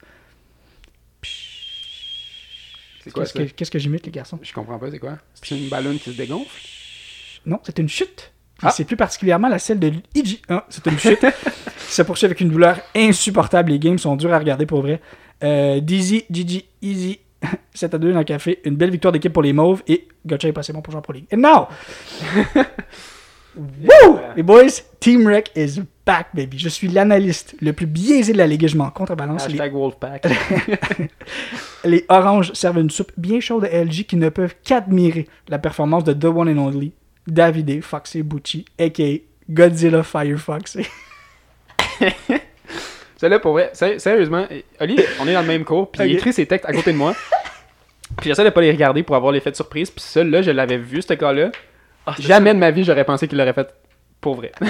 C'est 3.07 3.13
quoi 3.13 3.23
Qu'est-ce 3.23 3.33
ça 3.37 3.43
que, 3.45 3.49
qu'est-ce 3.51 3.71
que 3.71 3.79
j'imite, 3.79 4.05
les 4.05 4.11
garçons? 4.11 4.39
Je 4.41 4.53
comprends 4.53 4.77
pas, 4.79 4.91
c'est 4.91 4.99
quoi? 4.99 5.17
C'est 5.33 5.55
une 5.57 5.69
ballonne 5.69 5.97
qui 5.99 6.11
se 6.11 6.17
dégonfle? 6.17 6.49
Non, 7.45 7.59
c'est 7.63 7.77
une 7.79 7.89
chute. 7.89 8.31
Et 8.61 8.65
Ah. 8.65 8.71
c'est 8.71 8.85
plus 8.85 8.97
particulièrement 8.97 9.47
la 9.49 9.59
celle 9.59 9.79
de 9.79 9.91
Iji. 10.15 10.41
Ah, 10.49 10.65
c'est 10.69 10.85
une 10.87 10.97
chute. 10.99 11.25
se 11.77 12.01
poursuit 12.01 12.25
avec 12.25 12.41
une 12.41 12.49
douleur 12.49 12.79
insupportable. 12.95 13.71
Les 13.71 13.79
games 13.79 13.99
sont 13.99 14.15
durs 14.15 14.33
à 14.33 14.39
regarder 14.39 14.65
pour 14.65 14.81
vrai. 14.81 14.99
Euh, 15.43 15.79
Dizzy, 15.79 16.25
Gigi, 16.29 16.65
Easy. 16.81 17.19
7 17.73 17.93
à 17.93 17.97
2 17.99 18.11
dans 18.11 18.17
le 18.19 18.23
café. 18.25 18.59
Une 18.65 18.75
belle 18.75 18.89
victoire 18.89 19.11
d'équipe 19.11 19.31
pour 19.31 19.43
les 19.43 19.53
Mauves. 19.53 19.83
Et 19.87 20.07
Gotcha 20.25 20.47
est 20.47 20.53
passé 20.53 20.73
bon 20.73 20.81
pour 20.81 20.91
jouer 20.91 20.99
en 20.99 21.01
Pro 21.03 21.13
League. 21.13 21.27
And 21.31 21.37
now! 21.37 21.67
Woo! 23.57 24.19
Les 24.35 24.43
boys, 24.43 24.67
Team 24.99 25.27
Rec 25.27 25.51
is 25.55 25.81
back, 26.05 26.27
baby. 26.33 26.57
Je 26.59 26.69
suis 26.69 26.87
l'analyste 26.87 27.55
le 27.59 27.73
plus 27.73 27.85
biaisé 27.87 28.33
de 28.33 28.37
la 28.37 28.47
ligue 28.47 28.63
et 28.63 28.67
je 28.67 28.77
m'en 28.77 28.89
contrebalance. 28.91 29.47
Les, 29.47 29.53
Hashtag 29.53 29.73
Wolfpack. 29.73 30.27
les 31.83 32.05
Oranges 32.09 32.53
servent 32.53 32.79
une 32.79 32.89
soupe 32.89 33.11
bien 33.17 33.39
chaude 33.39 33.63
de 33.63 33.67
LG 33.67 34.05
qui 34.05 34.15
ne 34.15 34.29
peuvent 34.29 34.55
qu'admirer 34.63 35.27
la 35.49 35.59
performance 35.59 36.03
de 36.03 36.13
The 36.13 36.25
One 36.25 36.49
and 36.49 36.57
Only, 36.67 36.91
Davide 37.25 37.81
Foxy 37.83 38.21
Bucci, 38.23 38.65
a.k.a. 38.79 39.17
Godzilla 39.49 40.03
Firefox. 40.03 40.77
Celle-là, 43.17 43.39
pour 43.39 43.53
vrai, 43.53 43.71
sé- 43.73 43.97
sérieusement, 43.99 44.45
Oli, 44.79 44.99
on 45.19 45.27
est 45.27 45.33
dans 45.33 45.41
le 45.41 45.47
même 45.47 45.63
cours, 45.65 45.89
puis 45.91 46.03
il 46.03 46.11
Ok. 46.11 46.17
écrit 46.17 46.33
ses 46.33 46.45
textes 46.45 46.69
à 46.69 46.73
côté 46.73 46.91
de 46.91 46.97
moi. 46.97 47.15
Puis 48.21 48.29
j'essaie 48.29 48.45
de 48.45 48.49
pas 48.49 48.61
les 48.61 48.71
regarder 48.71 49.03
pour 49.03 49.15
avoir 49.17 49.33
l'effet 49.33 49.51
de 49.51 49.55
surprise, 49.57 49.91
puis 49.91 50.01
celui-là, 50.01 50.41
je 50.41 50.49
l'avais 50.49 50.77
vu, 50.77 51.01
ce 51.01 51.13
gars-là. 51.13 51.51
Ah, 52.07 52.15
Jamais 52.19 52.53
de 52.53 52.59
ma 52.59 52.71
vie, 52.71 52.83
j'aurais 52.83 53.03
pensé 53.03 53.27
qu'il 53.27 53.37
l'aurait 53.37 53.53
fait 53.53 53.73
pour 54.21 54.35
vrai. 54.35 54.51
ça- 54.59 54.65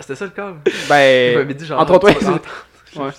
C'était 0.00 0.14
ça 0.16 0.24
le 0.26 0.30
cas. 0.30 0.54
Il 0.66 0.72
Ben, 0.88 1.38
m'avait 1.38 1.54
dit 1.54 1.66
genre. 1.66 1.80
entre 1.80 1.98
toi, 1.98 2.12
tu 2.18 2.24
l'entendre. 2.24 2.42
Ouais. 2.96 3.10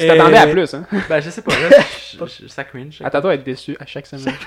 je 0.00 0.06
t'attendais 0.06 0.36
à 0.36 0.46
plus, 0.48 0.74
hein? 0.74 0.84
Ben, 1.08 1.20
je 1.20 1.30
sais 1.30 1.42
pas. 1.42 1.52
Là, 1.58 1.68
je- 2.12 2.42
je- 2.42 2.48
ça 2.48 2.64
cringe. 2.64 3.00
Attends-toi 3.04 3.30
à 3.30 3.34
être 3.34 3.44
déçu 3.44 3.76
à 3.80 3.86
chaque 3.86 4.06
semaine. 4.06 4.34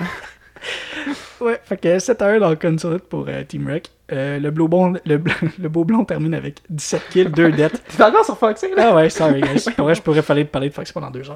Ouais, 1.41 1.59
fait 1.63 1.77
que 1.77 1.99
7 1.99 2.21
à 2.21 2.27
1 2.27 2.39
dans 2.39 2.49
le 2.49 2.55
console 2.55 2.99
pour 2.99 3.25
euh, 3.27 3.43
Team 3.43 3.65
Wreck. 3.67 3.91
Euh, 4.12 4.38
le, 4.39 4.51
bleu 4.51 4.67
blond, 4.67 4.93
le, 5.05 5.67
beau 5.67 5.83
blond 5.83 6.05
termine 6.05 6.35
avec 6.35 6.59
17 6.69 7.01
kills, 7.09 7.29
2 7.31 7.51
deaths. 7.53 7.81
T'es 7.97 8.03
encore 8.03 8.24
sur 8.24 8.38
Foxy, 8.38 8.67
là? 8.75 8.89
Ah 8.91 8.95
ouais, 8.95 9.09
sorry 9.09 9.41
guys. 9.41 9.65
Pour 9.75 9.85
vrai, 9.85 9.95
je 9.95 10.01
pourrais 10.03 10.21
fallait 10.21 10.45
parler 10.45 10.69
de 10.69 10.74
Fox 10.75 10.91
pendant 10.91 11.09
2 11.09 11.27
heures. 11.29 11.35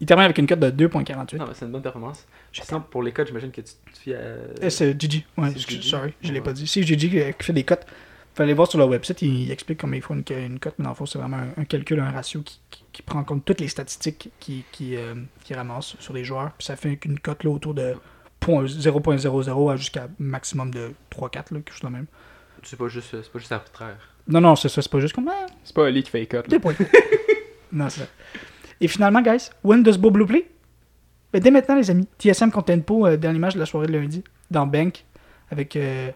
Il 0.00 0.06
termine 0.06 0.24
avec 0.26 0.38
une 0.38 0.46
cote 0.46 0.60
de 0.60 0.86
2.48. 0.86 1.36
Non, 1.38 1.46
mais 1.48 1.54
c'est 1.54 1.64
une 1.64 1.72
bonne 1.72 1.82
performance. 1.82 2.24
Sinon, 2.52 2.82
pour 2.88 3.02
les 3.02 3.10
codes, 3.10 3.26
j'imagine 3.26 3.50
que 3.50 3.60
tu 3.62 3.72
te 3.92 3.98
fies 3.98 4.14
à. 4.14 4.18
Eh, 4.62 4.70
c'est 4.70 4.98
Gigi. 5.00 5.24
Ouais, 5.36 5.48
C'est 5.48 5.56
excuse- 5.56 5.76
Gigi? 5.78 5.88
sorry, 5.90 6.12
je 6.22 6.28
l'ai 6.32 6.38
Ouais. 6.38 6.44
pas 6.44 6.52
dit. 6.52 6.66
C'est 6.68 6.82
Gigi 6.84 7.18
euh, 7.20 7.32
qui 7.32 7.44
fait 7.46 7.52
des 7.52 7.64
cotes. 7.64 7.84
Fallait 8.36 8.52
voir 8.54 8.68
sur 8.68 8.78
leur 8.78 8.88
website, 8.88 9.22
il, 9.22 9.42
il 9.44 9.50
explique 9.52 9.78
comment 9.80 9.94
il 9.94 10.02
faut 10.02 10.12
une, 10.14 10.24
une 10.36 10.58
cote, 10.58 10.74
mais 10.78 10.84
dans 10.84 10.90
le 10.90 10.96
fond, 10.96 11.06
c'est 11.06 11.18
vraiment 11.20 11.36
un, 11.36 11.60
un 11.60 11.64
calcul, 11.64 11.98
un 12.00 12.10
ratio 12.10 12.42
qui, 12.42 12.60
qui- 12.70 12.84
qui 12.92 13.02
prend 13.02 13.20
en 13.20 13.24
compte 13.24 13.44
toutes 13.44 13.60
les 13.60 13.68
statistiques 13.68 14.30
qui, 14.40 14.64
qui, 14.72 14.96
euh, 14.96 15.14
qui 15.44 15.54
ramasse 15.54 15.94
sur 16.00 16.12
les 16.12 16.22
joueurs. 16.24 16.50
Puis 16.58 16.66
ça 16.66 16.74
fait 16.76 16.98
une 17.04 17.18
cote 17.18 17.42
là, 17.44 17.50
autour 17.50 17.74
de 17.74 17.94
0.00 18.46 19.72
à 19.72 19.76
jusqu'à 19.76 20.08
maximum 20.18 20.70
de 20.70 20.92
3-4, 21.12 21.34
là, 21.34 21.42
quelque 21.50 21.72
chose 21.72 21.80
de 21.82 21.88
même. 21.88 22.06
C'est 22.62 22.78
pas 22.78 22.88
juste, 22.88 23.08
c'est 23.10 23.30
pas 23.30 23.38
juste 23.38 23.52
arbitraire. 23.52 23.98
Non, 24.26 24.40
non, 24.40 24.56
c'est 24.56 24.68
ça, 24.68 24.80
c'est 24.80 24.90
pas 24.90 25.00
juste 25.00 25.14
comme. 25.14 25.28
Ah, 25.28 25.46
C'est 25.64 25.74
pas 25.74 25.82
Oli 25.82 26.02
qui 26.02 26.10
fait 26.10 26.20
les 26.20 26.26
cotes, 26.26 26.46
là. 26.46 26.50
deux 26.50 26.60
points. 26.60 26.74
non, 27.72 27.88
c'est 27.90 28.00
ça. 28.00 28.06
Et 28.80 28.88
finalement, 28.88 29.20
guys, 29.20 29.50
win 29.62 29.82
de 29.82 29.92
ce 29.92 29.98
beau 29.98 30.10
blue 30.10 30.26
play. 30.26 30.48
Ben, 31.32 31.42
dès 31.42 31.50
maintenant, 31.50 31.74
les 31.74 31.90
amis, 31.90 32.08
TSM 32.18 32.50
contre 32.50 32.66
Tempo, 32.66 33.06
euh, 33.06 33.16
dernière 33.16 33.40
match 33.40 33.54
de 33.54 33.58
la 33.60 33.66
soirée 33.66 33.86
de 33.86 33.92
lundi, 33.92 34.22
dans 34.50 34.66
Bank, 34.66 35.04
avec 35.50 35.76
euh, 35.76 36.10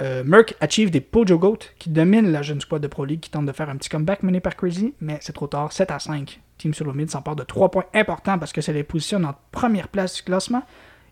euh, 0.00 0.22
Merck 0.24 0.54
achieve 0.60 0.90
des 0.90 1.00
Pojo 1.00 1.38
Goat 1.38 1.58
qui 1.78 1.90
dominent 1.90 2.30
la 2.30 2.42
jeune 2.42 2.60
squad 2.60 2.80
de 2.80 2.86
Pro 2.86 3.04
League 3.04 3.20
qui 3.20 3.30
tente 3.30 3.46
de 3.46 3.52
faire 3.52 3.68
un 3.68 3.76
petit 3.76 3.88
comeback 3.88 4.22
mené 4.22 4.40
par 4.40 4.56
Crazy, 4.56 4.94
mais 5.00 5.18
c'est 5.20 5.32
trop 5.32 5.48
tard, 5.48 5.72
7 5.72 5.90
à 5.90 5.98
5. 5.98 6.40
Team 6.56 6.72
Solomid 6.72 7.10
s'empare 7.10 7.36
de 7.36 7.42
3 7.42 7.70
points 7.70 7.86
importants 7.94 8.38
parce 8.38 8.52
que 8.52 8.60
ça 8.60 8.72
les 8.72 8.84
positionne 8.84 9.24
en 9.24 9.34
première 9.50 9.88
place 9.88 10.14
du 10.16 10.22
classement. 10.22 10.62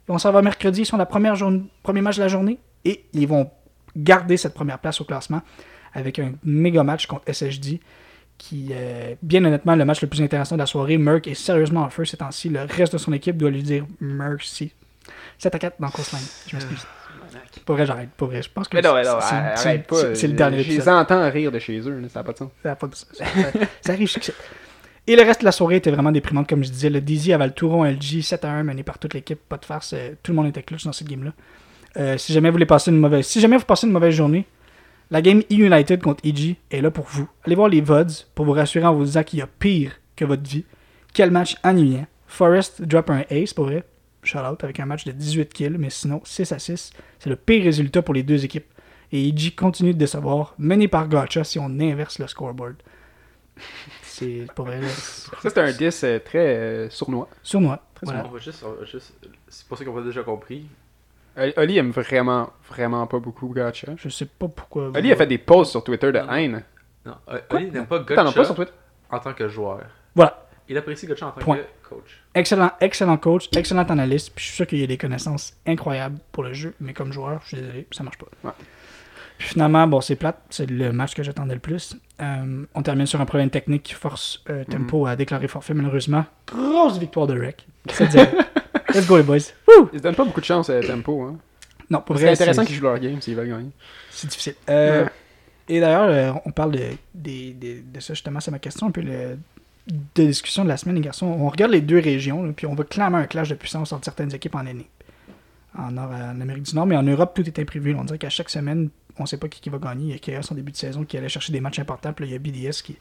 Et 0.08 0.12
on 0.12 0.18
s'en 0.18 0.30
va 0.32 0.42
mercredi, 0.42 0.82
ils 0.82 0.86
sont 0.86 0.96
la 0.96 1.06
première 1.06 1.34
journée, 1.34 1.64
premier 1.82 2.00
match 2.00 2.16
de 2.16 2.22
la 2.22 2.28
journée 2.28 2.58
et 2.84 3.04
ils 3.12 3.26
vont 3.26 3.50
garder 3.96 4.36
cette 4.36 4.54
première 4.54 4.78
place 4.78 5.00
au 5.00 5.04
classement 5.04 5.42
avec 5.94 6.18
un 6.18 6.32
méga 6.44 6.82
match 6.84 7.06
contre 7.06 7.24
SSD 7.32 7.80
qui, 8.38 8.68
euh, 8.72 9.14
bien 9.22 9.44
honnêtement, 9.44 9.74
le 9.74 9.84
match 9.84 10.02
le 10.02 10.08
plus 10.08 10.20
intéressant 10.22 10.56
de 10.56 10.60
la 10.60 10.66
soirée. 10.66 10.98
Merck 10.98 11.26
est 11.26 11.34
sérieusement 11.34 11.80
en 11.82 11.88
feu 11.90 12.04
ces 12.04 12.18
temps-ci. 12.18 12.50
Le 12.50 12.60
reste 12.68 12.92
de 12.92 12.98
son 12.98 13.12
équipe 13.14 13.36
doit 13.38 13.50
lui 13.50 13.62
dire 13.62 13.86
merci. 14.00 14.72
7 15.38 15.54
à 15.54 15.58
4 15.58 15.80
dans 15.80 15.88
Coastline. 15.88 16.20
Je 16.46 16.56
m'excuse. 16.56 16.86
Pour 17.64 17.74
vrai, 17.76 17.86
j'arrête. 17.86 18.10
Pour 18.16 18.28
vrai, 18.28 18.42
je 18.42 18.50
pense 18.50 18.68
que 18.68 18.76
c'est- 19.56 19.78
pas. 19.86 19.96
le 20.28 20.32
dernier 20.34 20.62
Je 20.62 20.68
les 20.68 20.88
entends 21.00 21.30
rire 21.30 21.50
de 21.50 21.58
chez 21.58 21.78
eux, 21.80 22.02
ça 22.12 22.20
n'a 22.20 22.24
pas 22.24 22.32
de 22.32 22.38
sens. 22.38 22.50
Ça, 22.62 22.76
pas 22.76 22.88
ça- 22.92 23.06
ça- 23.12 23.24
ça 23.80 23.92
arrive. 23.92 24.08
Et 25.08 25.14
le 25.14 25.22
reste 25.22 25.40
de 25.40 25.44
la 25.44 25.52
soirée 25.52 25.76
était 25.76 25.90
vraiment 25.90 26.10
déprimante, 26.10 26.48
comme 26.48 26.64
je 26.64 26.70
disais. 26.70 26.90
Le 26.90 27.00
Dizzy 27.00 27.32
avait 27.32 27.46
le 27.46 27.52
touron 27.52 27.84
LG 27.84 28.22
7 28.22 28.44
à 28.44 28.50
1 28.50 28.64
mené 28.64 28.82
par 28.82 28.98
toute 28.98 29.14
l'équipe. 29.14 29.38
Pas 29.48 29.56
de 29.56 29.64
farce. 29.64 29.92
euh, 29.92 30.14
Tout 30.22 30.32
le 30.32 30.36
monde 30.36 30.46
était 30.48 30.62
clutch 30.62 30.84
dans 30.84 30.92
cette 30.92 31.08
game-là. 31.08 31.32
Euh, 31.96 32.18
si 32.18 32.32
jamais 32.32 32.48
vous 32.48 32.54
voulez 32.54 32.66
passer 32.66 32.90
une 32.90 32.98
mauvaise, 32.98 33.32
passez 33.66 33.86
une 33.86 33.92
mauvaise 33.92 34.14
journée, 34.14 34.46
la 35.10 35.22
game 35.22 35.40
E-United 35.50 36.02
contre 36.02 36.26
EG 36.26 36.56
est 36.70 36.80
là 36.80 36.90
pour 36.90 37.06
vous. 37.06 37.28
Allez 37.44 37.54
voir 37.54 37.68
les 37.68 37.80
VODs 37.80 38.26
pour 38.34 38.44
vous 38.44 38.52
rassurer 38.52 38.84
en 38.84 38.94
vous 38.94 39.04
disant 39.04 39.22
qu'il 39.22 39.38
y 39.38 39.42
a 39.42 39.46
pire 39.46 39.92
que 40.16 40.24
votre 40.24 40.42
vie. 40.42 40.64
Quel 41.14 41.30
match 41.30 41.56
ennuyant. 41.62 42.06
Forest 42.26 42.82
drop 42.82 43.08
un 43.10 43.22
ace, 43.30 43.54
pour 43.54 43.66
vrai. 43.66 43.84
Shout 44.24 44.38
out 44.40 44.64
avec 44.64 44.80
un 44.80 44.86
match 44.86 45.04
de 45.04 45.12
18 45.12 45.52
kills, 45.54 45.76
mais 45.78 45.88
sinon 45.88 46.20
6 46.24 46.50
à 46.52 46.58
6. 46.58 46.90
C'est 47.20 47.30
le 47.30 47.36
pire 47.36 47.62
résultat 47.62 48.02
pour 48.02 48.12
les 48.12 48.24
deux 48.24 48.44
équipes. 48.44 48.66
Et 49.12 49.28
EG 49.28 49.54
continue 49.54 49.94
de 49.94 49.98
décevoir, 49.98 50.54
mené 50.58 50.88
par 50.88 51.08
Gacha 51.08 51.44
si 51.44 51.60
on 51.60 51.66
inverse 51.80 52.18
le 52.18 52.26
scoreboard. 52.26 52.74
C'est 54.18 54.46
pas 54.54 54.62
vrai. 54.62 54.80
là. 54.80 54.88
Ça, 54.88 55.50
c'est 55.50 55.58
un 55.58 55.72
10 55.72 56.04
euh, 56.04 56.18
très 56.20 56.38
euh, 56.56 56.90
sournois. 56.90 57.28
Sournois. 57.42 57.80
Très 57.94 58.06
Voilà. 58.06 58.24
On 58.26 58.30
va 58.30 58.38
juste, 58.38 58.64
on 58.64 58.72
va 58.72 58.84
juste- 58.84 59.12
c'est 59.48 59.66
pour 59.66 59.76
ça 59.78 59.84
qu'on 59.84 59.98
a 59.98 60.02
déjà 60.02 60.22
compris. 60.22 60.66
Oli- 61.36 61.52
Oli 61.56 61.78
aime 61.78 61.90
vraiment, 61.90 62.50
vraiment 62.68 63.06
pas 63.06 63.18
beaucoup 63.18 63.48
Gotcha. 63.48 63.92
Je 63.96 64.08
sais 64.08 64.24
pas 64.26 64.48
pourquoi. 64.48 64.90
Oli 64.94 65.12
a 65.12 65.16
fait 65.16 65.26
des 65.26 65.38
posts 65.38 65.72
sur 65.72 65.84
Twitter 65.84 66.10
de 66.12 66.18
Non. 66.18 66.32
haine. 66.32 66.62
Non, 67.04 67.14
euh, 67.28 67.40
Oli 67.50 67.70
n'aime 67.70 67.86
pas 67.86 67.98
T'en 68.00 68.04
as 68.04 68.16
pas 68.16 68.24
Gotcha 68.24 68.44
sur 68.44 68.54
Twitter? 68.54 68.72
en 69.10 69.18
tant 69.18 69.32
que 69.34 69.48
joueur. 69.48 69.80
Voilà. 70.14 70.46
Il 70.68 70.76
apprécie 70.78 71.06
Gotcha 71.06 71.26
en 71.26 71.30
tant 71.32 71.40
Point. 71.40 71.58
que 71.58 71.88
coach. 71.88 72.20
Excellent, 72.34 72.72
excellent 72.80 73.16
coach, 73.18 73.48
excellent 73.56 73.84
analyste. 73.84 74.32
Puis 74.34 74.42
je 74.44 74.48
suis 74.48 74.56
sûr 74.56 74.66
qu'il 74.66 74.80
y 74.80 74.84
a 74.84 74.86
des 74.88 74.98
connaissances 74.98 75.54
incroyables 75.66 76.18
pour 76.32 76.42
le 76.42 76.52
jeu, 76.54 76.74
mais 76.80 76.92
comme 76.94 77.12
joueur, 77.12 77.40
je 77.42 77.48
suis 77.48 77.56
désolé, 77.58 77.86
ça 77.92 78.02
marche 78.02 78.18
pas. 78.18 78.26
Ouais. 78.42 78.50
Puis 79.38 79.48
finalement, 79.48 79.86
bon, 79.86 80.00
c'est 80.00 80.16
plate, 80.16 80.40
c'est 80.50 80.68
le 80.70 80.92
match 80.92 81.14
que 81.14 81.22
j'attendais 81.22 81.54
le 81.54 81.60
plus. 81.60 81.96
Euh, 82.22 82.64
on 82.74 82.82
termine 82.82 83.06
sur 83.06 83.20
un 83.20 83.26
problème 83.26 83.50
technique 83.50 83.82
qui 83.82 83.92
force 83.94 84.42
euh, 84.48 84.64
Tempo 84.64 85.06
à 85.06 85.14
déclarer 85.16 85.46
forfait, 85.48 85.74
malheureusement. 85.74 86.24
Grosse 86.46 86.98
victoire 86.98 87.26
de 87.26 87.38
Rec. 87.38 87.66
7-0. 87.88 88.28
Let's 88.94 89.06
go, 89.06 89.18
les 89.18 89.22
boys. 89.22 89.36
Woo! 89.68 89.90
Ils 89.92 89.98
se 89.98 90.02
donnent 90.02 90.14
pas 90.14 90.24
beaucoup 90.24 90.40
de 90.40 90.46
chance 90.46 90.70
à 90.70 90.80
Tempo. 90.80 91.22
Hein. 91.22 91.36
Non, 91.90 92.00
pour 92.00 92.16
C'est 92.16 92.22
vrai, 92.24 92.32
intéressant 92.32 92.62
c'est- 92.62 92.68
qu'ils 92.68 92.76
jouent 92.76 92.84
leur 92.84 92.98
game 92.98 93.20
s'ils 93.20 93.36
veulent 93.36 93.48
gagner. 93.48 93.70
C'est 94.10 94.28
difficile. 94.28 94.54
Euh, 94.70 95.04
Ouais. 95.04 95.10
Et 95.68 95.80
d'ailleurs, 95.80 96.08
euh, 96.36 96.38
on 96.46 96.52
parle 96.52 96.72
de, 96.72 97.52
de 97.52 98.00
ça, 98.00 98.14
justement, 98.14 98.38
c'est 98.40 98.52
ma 98.52 98.60
question, 98.60 98.86
un 98.86 98.90
peu 98.92 99.00
le, 99.00 99.36
de 100.14 100.24
discussion 100.24 100.62
de 100.62 100.68
la 100.68 100.76
semaine, 100.76 100.94
les 100.94 101.00
garçons. 101.02 101.26
On 101.26 101.48
regarde 101.48 101.72
les 101.72 101.80
deux 101.80 101.98
régions, 101.98 102.44
là, 102.44 102.52
puis 102.54 102.66
on 102.66 102.74
voit 102.76 102.84
clairement 102.84 103.18
un 103.18 103.26
clash 103.26 103.48
de 103.48 103.56
puissance 103.56 103.92
entre 103.92 104.04
certaines 104.04 104.32
équipes 104.32 104.54
en 104.54 104.62
Nord- 105.90 106.10
en 106.12 106.40
Amérique 106.40 106.62
du 106.64 106.74
Nord, 106.76 106.86
mais 106.86 106.96
en 106.96 107.02
Europe, 107.02 107.32
tout 107.34 107.44
est 107.46 107.58
imprévu. 107.58 107.94
On 107.98 108.04
dirait 108.04 108.18
qu'à 108.18 108.30
chaque 108.30 108.48
semaine, 108.48 108.90
on 109.18 109.26
sait 109.26 109.38
pas 109.38 109.48
qui, 109.48 109.60
qui 109.60 109.70
va 109.70 109.78
gagner. 109.78 110.04
Il 110.04 110.10
y 110.10 110.14
a 110.14 110.18
Chaos 110.18 110.50
en 110.50 110.54
début 110.54 110.72
de 110.72 110.76
saison 110.76 111.04
qui 111.04 111.16
allait 111.16 111.28
chercher 111.28 111.52
des 111.52 111.60
matchs 111.60 111.78
importants, 111.78 112.12
puis 112.12 112.24
là, 112.24 112.30
il 112.30 112.32
y 112.32 112.36
a 112.36 112.38
BDS 112.68 112.82
qui, 112.82 112.96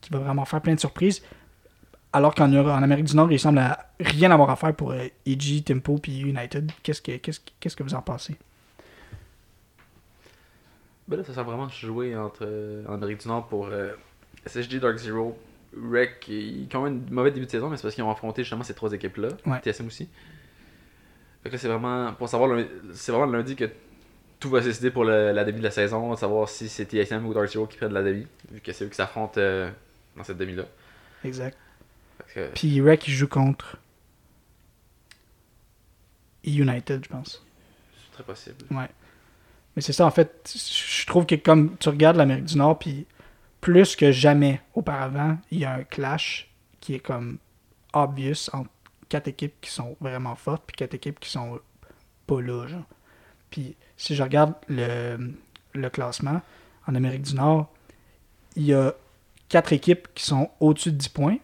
qui 0.00 0.10
va 0.10 0.18
vraiment 0.18 0.44
faire 0.44 0.60
plein 0.60 0.74
de 0.74 0.80
surprises. 0.80 1.22
Alors 2.12 2.34
qu'en 2.34 2.52
en 2.52 2.82
Amérique 2.82 3.04
du 3.06 3.14
Nord, 3.16 3.30
il 3.30 3.38
semble 3.38 3.58
à 3.58 3.88
rien 4.00 4.30
avoir 4.32 4.50
à 4.50 4.56
faire 4.56 4.74
pour 4.74 4.90
euh, 4.90 5.06
EG, 5.26 5.62
Tempo 5.64 5.96
puis 5.98 6.18
United. 6.20 6.72
Qu'est-ce 6.82 7.00
que, 7.00 7.16
qu'est-ce, 7.18 7.38
que- 7.40 7.50
qu'est-ce 7.60 7.76
que 7.76 7.82
vous 7.84 7.94
en 7.94 8.02
pensez? 8.02 8.36
Ben 11.08 11.16
là, 11.16 11.24
ça 11.24 11.34
sert 11.34 11.44
vraiment 11.44 11.68
jouer 11.68 12.16
entre, 12.16 12.40
euh, 12.42 12.84
en 12.88 12.94
Amérique 12.94 13.20
du 13.22 13.28
Nord 13.28 13.46
pour 13.48 13.66
euh, 13.66 13.92
SSG 14.46 14.78
Dark 14.80 14.96
Zero. 14.96 15.36
Rec, 15.92 16.26
ils 16.28 16.68
ont 16.74 16.86
eu 16.86 16.90
un 16.90 17.00
mauvais 17.10 17.30
début 17.30 17.46
de 17.46 17.50
saison, 17.50 17.68
mais 17.70 17.76
c'est 17.76 17.82
parce 17.82 17.94
qu'ils 17.94 18.02
ont 18.04 18.10
affronté 18.10 18.42
justement 18.42 18.62
ces 18.64 18.74
trois 18.74 18.92
équipes-là. 18.92 19.28
Ouais. 19.46 19.60
TSM 19.60 19.86
aussi. 19.86 20.08
Fait 21.42 21.48
que 21.48 21.54
là, 21.54 21.58
c'est 21.58 21.68
vraiment. 21.68 22.12
Pour 22.14 22.28
savoir, 22.28 22.58
c'est 22.92 23.12
vraiment 23.12 23.26
le 23.30 23.38
lundi 23.38 23.54
que 23.56 23.70
tout 24.40 24.50
va 24.50 24.60
se 24.62 24.66
décider 24.68 24.90
pour 24.90 25.04
le- 25.04 25.32
la 25.32 25.44
demi 25.44 25.58
de 25.58 25.64
la 25.64 25.70
saison, 25.70 26.16
savoir 26.16 26.48
si 26.48 26.68
c'est 26.68 26.84
TSM 26.86 27.24
ou 27.26 27.34
Dark 27.34 27.48
Zero 27.48 27.66
qui 27.66 27.76
prennent 27.76 27.92
la 27.92 28.02
demi, 28.02 28.26
vu 28.50 28.60
que 28.60 28.72
c'est 28.72 28.84
eux 28.84 28.88
qui 28.88 28.96
s'affrontent 28.96 29.38
euh, 29.38 29.70
dans 30.16 30.24
cette 30.24 30.38
demi-là. 30.38 30.64
Exact. 31.24 31.56
Que, 32.34 32.48
Puis 32.54 32.80
Rec, 32.80 33.06
il 33.08 33.12
joue 33.12 33.28
contre 33.28 33.76
United, 36.44 37.04
je 37.04 37.08
pense. 37.08 37.42
c'est 38.02 38.12
très 38.12 38.22
possible. 38.24 38.64
Ouais. 38.70 38.88
Mais 39.76 39.82
c'est 39.82 39.92
ça, 39.92 40.06
en 40.06 40.10
fait, 40.10 40.52
je 40.54 41.06
trouve 41.06 41.26
que 41.26 41.34
comme 41.34 41.76
tu 41.78 41.88
regardes 41.88 42.16
l'Amérique 42.16 42.44
du 42.46 42.56
Nord, 42.56 42.78
puis 42.78 43.06
plus 43.60 43.94
que 43.94 44.10
jamais 44.10 44.60
auparavant, 44.74 45.38
il 45.50 45.58
y 45.60 45.64
a 45.64 45.74
un 45.74 45.84
clash 45.84 46.50
qui 46.80 46.94
est 46.94 46.98
comme 47.00 47.38
obvious 47.92 48.48
entre 48.52 48.70
quatre 49.08 49.28
équipes 49.28 49.54
qui 49.60 49.70
sont 49.70 49.96
vraiment 50.00 50.34
fortes, 50.34 50.64
puis 50.66 50.76
quatre 50.76 50.94
équipes 50.94 51.20
qui 51.20 51.30
sont 51.30 51.60
pas 52.26 52.40
là, 52.40 52.66
genre. 52.66 52.86
Puis 53.50 53.76
si 54.00 54.14
je 54.14 54.22
regarde 54.22 54.54
le, 54.66 55.88
classement 55.90 56.40
en 56.86 56.94
Amérique 56.94 57.20
du 57.22 57.34
Nord, 57.34 57.70
il 58.56 58.64
y 58.64 58.72
a 58.72 58.94
quatre 59.50 59.74
équipes 59.74 60.08
qui 60.14 60.24
sont 60.24 60.48
au-dessus 60.58 60.90
de 60.90 60.96
10 60.96 61.08
points, 61.10 61.36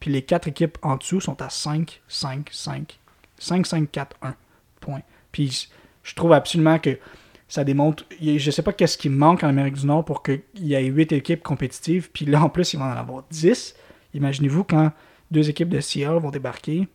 puis 0.00 0.10
les 0.10 0.22
quatre 0.22 0.48
équipes 0.48 0.78
en 0.80 0.96
dessous 0.96 1.20
sont 1.20 1.40
à 1.42 1.50
5, 1.50 2.00
5, 2.08 2.48
5, 2.50 2.98
5, 3.38 3.66
5, 3.66 3.90
4, 3.90 4.16
1 4.22 4.34
points. 4.80 5.02
Puis 5.32 5.68
je 6.02 6.14
trouve 6.14 6.32
absolument 6.32 6.78
que 6.78 6.98
ça 7.46 7.62
démontre. 7.62 8.06
Je 8.22 8.50
sais 8.50 8.62
pas 8.62 8.72
qu'est-ce 8.72 8.96
qui 8.96 9.10
manque 9.10 9.44
en 9.44 9.48
Amérique 9.48 9.74
du 9.74 9.84
Nord 9.84 10.06
pour 10.06 10.22
qu'il 10.22 10.40
y 10.54 10.72
ait 10.72 10.86
8 10.86 11.12
équipes 11.12 11.42
compétitives, 11.42 12.10
puis 12.10 12.24
là 12.24 12.42
en 12.42 12.48
plus, 12.48 12.72
ils 12.72 12.78
vont 12.78 12.86
en 12.86 12.96
avoir 12.96 13.24
10. 13.30 13.74
Imaginez-vous 14.14 14.64
quand 14.64 14.92
deux 15.30 15.50
équipes 15.50 15.68
de 15.68 15.80
CL 15.80 16.20
vont 16.20 16.30
débarquer, 16.30 16.88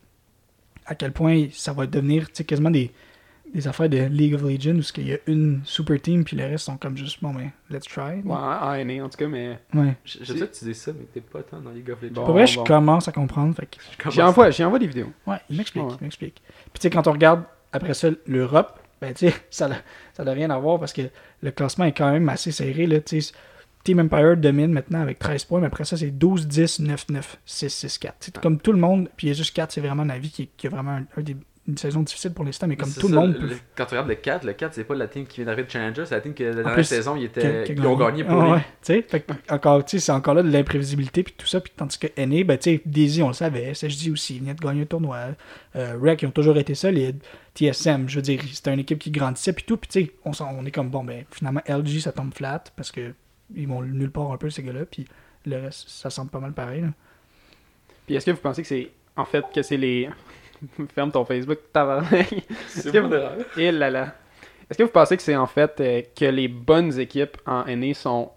à 0.88 0.96
quel 0.96 1.14
point 1.14 1.50
ça 1.52 1.72
va 1.72 1.86
devenir 1.86 2.32
quasiment 2.32 2.72
des, 2.72 2.92
des 3.54 3.68
affaires 3.68 3.88
de 3.90 3.98
League 3.98 4.34
of 4.34 4.42
Legends 4.42 4.80
où 4.80 4.84
il 4.98 5.08
y 5.08 5.14
a 5.14 5.18
une 5.28 5.62
super 5.64 6.02
team, 6.02 6.24
puis 6.24 6.36
le 6.36 6.46
reste 6.46 6.66
sont 6.66 6.78
comme 6.78 6.98
juste, 6.98 7.20
bon, 7.22 7.34
ben, 7.34 7.52
let's 7.70 7.84
try. 7.86 8.22
Ouais, 8.24 8.32
en 8.36 8.74
aîné, 8.74 9.02
en 9.02 9.10
tout 9.10 9.18
cas, 9.18 9.28
mais. 9.28 9.60
Ouais. 9.74 9.96
Je 10.06 10.20
je 10.22 10.34
sais 10.34 10.48
que 10.48 10.58
tu 10.58 10.66
dis 10.66 10.74
ça, 10.74 10.92
mais 10.92 11.06
t'es 11.14 11.22
pas 11.22 11.44
tant 11.44 11.60
dans 11.60 11.70
League 11.72 11.90
of 11.92 12.02
Legends. 12.02 12.14
Bon. 12.16 12.26
Pour 12.26 12.34
vrai, 12.34 12.48
je 12.48 12.60
commence 12.60 13.08
à 13.08 13.12
comprendre. 13.12 13.56
Fait 13.56 13.68
que- 13.68 14.10
J'y 14.12 14.22
envoie, 14.22 14.50
j'y 14.50 14.64
envoie 14.64 14.80
des 14.80 14.88
vidéos. 14.88 15.12
Ouais, 15.28 15.38
il 15.50 15.58
m'explique, 15.58 15.84
Ouais. 15.86 15.94
il 16.00 16.04
m'explique. 16.04 16.42
Puis 16.46 16.74
tu 16.74 16.82
sais, 16.82 16.90
quand 16.90 17.08
on 17.08 17.12
regarde 17.12 17.44
après 17.72 17.94
ça 17.94 18.10
l'Europe, 18.28 18.80
ben 19.02 19.14
tu 19.14 19.30
sais, 19.30 19.36
ça 19.50 19.68
n'a 19.68 19.76
ça 20.14 20.24
n'a 20.24 20.32
rien 20.32 20.50
à 20.50 20.58
voir 20.58 20.80
parce 20.80 20.94
que 20.94 21.02
le 21.42 21.52
classement 21.52 21.86
est 21.86 21.92
quand 21.98 22.12
même 22.12 22.28
assez 22.30 22.52
serré. 22.52 22.88
Là, 22.88 23.02
tu 23.02 23.22
sais. 23.22 23.34
Team 23.84 24.00
Empire 24.00 24.38
domine 24.38 24.72
maintenant 24.72 25.02
avec 25.02 25.20
13 25.20 25.44
points, 25.44 25.60
mais 25.60 25.68
après 25.68 25.84
ça, 25.84 25.98
c'est 25.98 26.10
12, 26.10 26.48
10, 26.48 26.80
9, 26.80 27.06
9, 27.10 27.38
6, 27.46 27.68
6, 27.70 27.98
4. 27.98 28.16
C'est 28.22 28.38
comme 28.40 28.58
tout 28.58 28.72
le 28.72 28.78
monde, 28.80 29.10
puis 29.18 29.28
il 29.28 29.30
y 29.32 29.34
a 29.34 29.36
juste 29.36 29.54
4, 29.54 29.74
c'est 29.74 29.82
vraiment 29.82 30.06
Navi 30.06 30.30
qui, 30.32 30.48
qui 30.56 30.68
a 30.68 30.70
vraiment 30.70 30.92
un, 30.92 31.04
un 31.18 31.22
des, 31.22 31.36
une 31.66 31.78
saison 31.78 32.02
difficile 32.02 32.34
pour 32.34 32.44
l'instant, 32.44 32.68
mais 32.68 32.76
comme 32.76 32.92
tout 32.92 33.08
le 33.08 33.16
monde 33.16 33.38
peut. 33.40 33.50
Quand 33.76 33.86
tu 33.86 33.92
regardes 33.92 34.10
le 34.10 34.16
4, 34.16 34.44
le 34.46 34.54
4, 34.54 34.74
c'est 34.74 34.84
pas 34.84 34.96
la 34.96 35.08
team 35.08 35.26
qui 35.26 35.38
vient 35.38 35.46
d'arriver 35.46 35.64
de 35.64 35.72
Challenger, 35.72 36.06
c'est 36.06 36.16
la 36.16 36.22
team 36.22 36.34
que 36.34 36.44
la 36.44 36.56
dernière 36.56 36.74
plus, 36.74 36.84
saison, 36.84 37.16
ils, 37.16 37.24
étaient, 37.26 37.64
qui 37.64 37.80
ont 37.80 37.96
gagné 37.96 38.26
pour 38.26 38.42
Ah 38.42 38.54
ouais, 38.56 38.60
tu 38.60 38.66
sais, 38.82 39.02
fait 39.02 39.22
que 39.22 39.32
encore, 39.50 39.86
tu 39.86 39.92
sais, 39.92 40.06
c'est 40.06 40.12
encore 40.12 40.34
là 40.34 40.44
de 40.44 40.52
l'imprévisibilité 40.52 41.24
puis 41.24 41.34
tout 41.38 41.48
ça, 41.48 41.62
puis 41.62 41.72
tandis 41.76 41.98
que 41.98 42.08
NA, 42.18 42.44
ben 42.44 42.58
tu 42.58 42.72
sais, 42.72 42.82
Daisy, 42.86 43.24
on 43.24 43.30
le 43.30 43.34
savait, 43.34 43.74
SSJ 43.74 44.10
aussi, 44.10 44.36
ils 44.36 44.42
venaient 44.42 44.56
de 44.56 44.60
gagner 44.60 44.82
un 44.82 44.86
tournoi, 44.86 45.18
euh, 45.78 45.98
Rec, 46.02 46.22
ils 46.22 46.26
ont 46.26 46.32
toujours 46.32 46.58
été 46.58 46.76
solides, 46.76 47.24
TSM, 47.56 48.10
je 48.10 48.18
veux 48.18 48.22
dire, 48.22 48.42
c'était 48.52 48.74
une 48.74 48.80
équipe 48.80 49.00
qui 49.00 49.12
grandissait 49.12 49.54
puis 49.54 49.64
tout, 49.64 49.78
puis 49.78 49.90
tu 49.90 50.06
sais, 50.06 50.12
on, 50.26 50.32
on 50.60 50.66
est 50.66 50.72
comme, 50.72 50.90
bon, 50.90 51.06
ben 51.06 51.24
finalement, 51.32 51.62
LG, 51.66 52.02
ça 52.02 52.12
tombe 52.12 52.34
flat, 52.34 52.64
parce 52.76 52.92
que 52.92 53.14
ils 53.56 53.68
vont 53.68 53.82
nulle 53.82 54.12
part 54.12 54.34
un 54.34 54.38
peu, 54.38 54.50
ces 54.50 54.64
gars-là, 54.64 54.86
puis 54.86 55.06
le 55.46 55.62
reste, 55.62 55.88
ça 55.88 56.10
semble 56.10 56.30
pas 56.30 56.40
mal 56.40 56.52
pareil, 56.52 56.82
là. 56.82 56.90
Puis 58.06 58.16
est-ce 58.16 58.26
que 58.26 58.32
vous 58.32 58.42
pensez 58.42 58.62
que 58.64 58.68
c'est 58.68 58.92
en 59.16 59.26
fait 59.26 59.46
que 59.54 59.62
c'est 59.62 59.78
les 59.78 60.10
ferme 60.96 61.12
ton 61.12 61.26
Facebook 61.26 61.60
tabarnak. 61.72 62.34
C'est 62.68 62.92
que- 62.92 62.98
modérable. 63.00 63.46
Et 63.58 63.72
là 63.72 63.90
là. 63.90 64.16
Est-ce 64.70 64.78
que 64.78 64.84
vous 64.84 64.90
pensez 64.92 65.18
que 65.18 65.24
c'est 65.24 65.36
en 65.36 65.46
fait 65.48 65.80
euh, 65.82 66.02
que 66.18 66.26
les 66.26 66.48
bonnes 66.48 66.98
équipes 67.00 67.38
en 67.46 67.66
NA 67.66 67.94
sont 67.94 68.32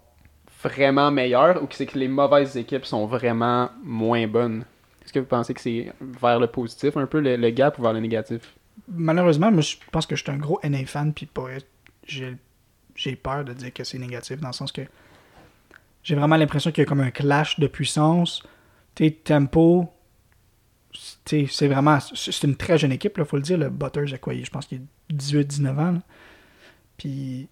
vraiment 0.63 1.09
meilleures 1.11 1.61
ou 1.63 1.67
que 1.67 1.75
c'est 1.75 1.85
que 1.85 1.97
les 1.97 2.07
mauvaises 2.07 2.57
équipes 2.57 2.85
sont 2.85 3.05
vraiment 3.07 3.69
moins 3.83 4.27
bonnes? 4.27 4.65
Est-ce 5.03 5.13
que 5.13 5.19
vous 5.19 5.25
pensez 5.25 5.53
que 5.53 5.61
c'est 5.61 5.93
vers 6.01 6.39
le 6.39 6.47
positif 6.47 6.97
un 6.97 7.05
peu 7.05 7.21
le, 7.21 7.37
le 7.37 7.49
gap 7.51 7.79
ou 7.79 7.81
vers 7.81 7.93
le 7.93 8.01
négatif? 8.01 8.53
Malheureusement, 8.89 9.51
moi, 9.51 9.61
je 9.61 9.75
pense 9.91 10.05
que 10.05 10.15
je 10.15 10.23
suis 10.23 10.31
un 10.31 10.37
gros 10.37 10.59
NA 10.63 10.85
fan, 10.85 11.13
puis 11.13 11.25
pour 11.25 11.49
être- 11.49 11.65
j'ai 12.05 12.35
j'ai 12.95 13.15
peur 13.15 13.45
de 13.45 13.53
dire 13.53 13.71
que 13.73 13.83
c'est 13.83 13.97
négatif, 13.99 14.39
dans 14.39 14.47
le 14.49 14.53
sens 14.53 14.71
que 14.71 14.81
j'ai 16.03 16.15
vraiment 16.15 16.35
l'impression 16.35 16.71
qu'il 16.71 16.83
y 16.83 16.85
a 16.85 16.89
comme 16.89 16.99
un 17.01 17.11
clash 17.11 17.59
de 17.59 17.67
puissance. 17.67 18.41
Tu 18.95 19.05
sais, 19.05 19.11
Tempo, 19.11 19.87
c'est 21.25 21.67
vraiment... 21.67 21.99
C'est 21.99 22.43
une 22.43 22.55
très 22.55 22.77
jeune 22.77 22.91
équipe, 22.91 23.15
il 23.17 23.25
faut 23.25 23.37
le 23.37 23.43
dire. 23.43 23.57
Le 23.57 23.69
Butters, 23.69 24.13
a 24.13 24.17
quoi, 24.17 24.33
je 24.33 24.49
pense 24.49 24.65
qu'il 24.65 24.81
a 25.11 25.13
18-19 25.13 25.69
ans. 25.71 25.91
là. 25.91 26.01
Puis 26.97 27.47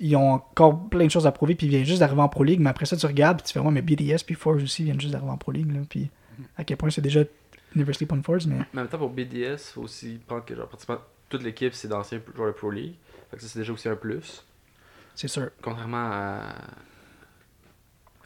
ils 0.00 0.16
ont 0.16 0.32
encore 0.32 0.88
plein 0.88 1.04
de 1.04 1.10
choses 1.10 1.26
à 1.26 1.32
prouver, 1.32 1.54
puis 1.54 1.66
ils 1.66 1.70
viennent 1.70 1.84
juste 1.84 2.00
d'arriver 2.00 2.22
en 2.22 2.28
Pro 2.28 2.44
League, 2.44 2.60
mais 2.60 2.70
après 2.70 2.86
ça, 2.86 2.96
tu 2.96 3.04
regardes, 3.06 3.38
puis 3.38 3.46
tu 3.46 3.52
fais, 3.52 3.60
ouais, 3.60 3.70
mais 3.70 3.82
BDS 3.82 4.24
puis 4.24 4.34
Force 4.34 4.62
aussi 4.62 4.84
viennent 4.84 5.00
juste 5.00 5.12
d'arriver 5.12 5.30
en 5.30 5.36
Pro 5.36 5.52
League, 5.52 5.70
là, 5.70 5.80
puis 5.88 6.08
à 6.56 6.64
quel 6.64 6.76
point 6.76 6.90
c'est 6.90 7.02
déjà 7.02 7.20
Never 7.74 7.92
Sleep 7.92 8.10
on 8.12 8.22
Force, 8.22 8.46
mais... 8.46 8.56
Mais 8.56 8.80
en 8.80 8.82
même 8.82 8.88
temps, 8.88 8.96
pour 8.96 9.10
BDS, 9.10 9.58
faut 9.74 9.82
aussi 9.82 10.18
prendre 10.26 10.46
que 10.46 10.54
genre, 10.54 10.66
pratiquement 10.66 10.96
toute 11.28 11.42
l'équipe, 11.42 11.74
c'est 11.74 11.88
d'anciens 11.88 12.20
joueurs 12.34 12.48
de 12.48 12.56
Pro 12.56 12.70
League. 12.70 12.94
Fait 13.30 13.36
que 13.36 13.42
ça, 13.42 13.48
c'est 13.48 13.58
déjà 13.58 13.72
aussi 13.72 13.88
un 13.88 13.96
plus. 13.96 14.44
C'est 15.14 15.28
sûr. 15.28 15.50
Contrairement 15.60 16.10
à. 16.10 16.54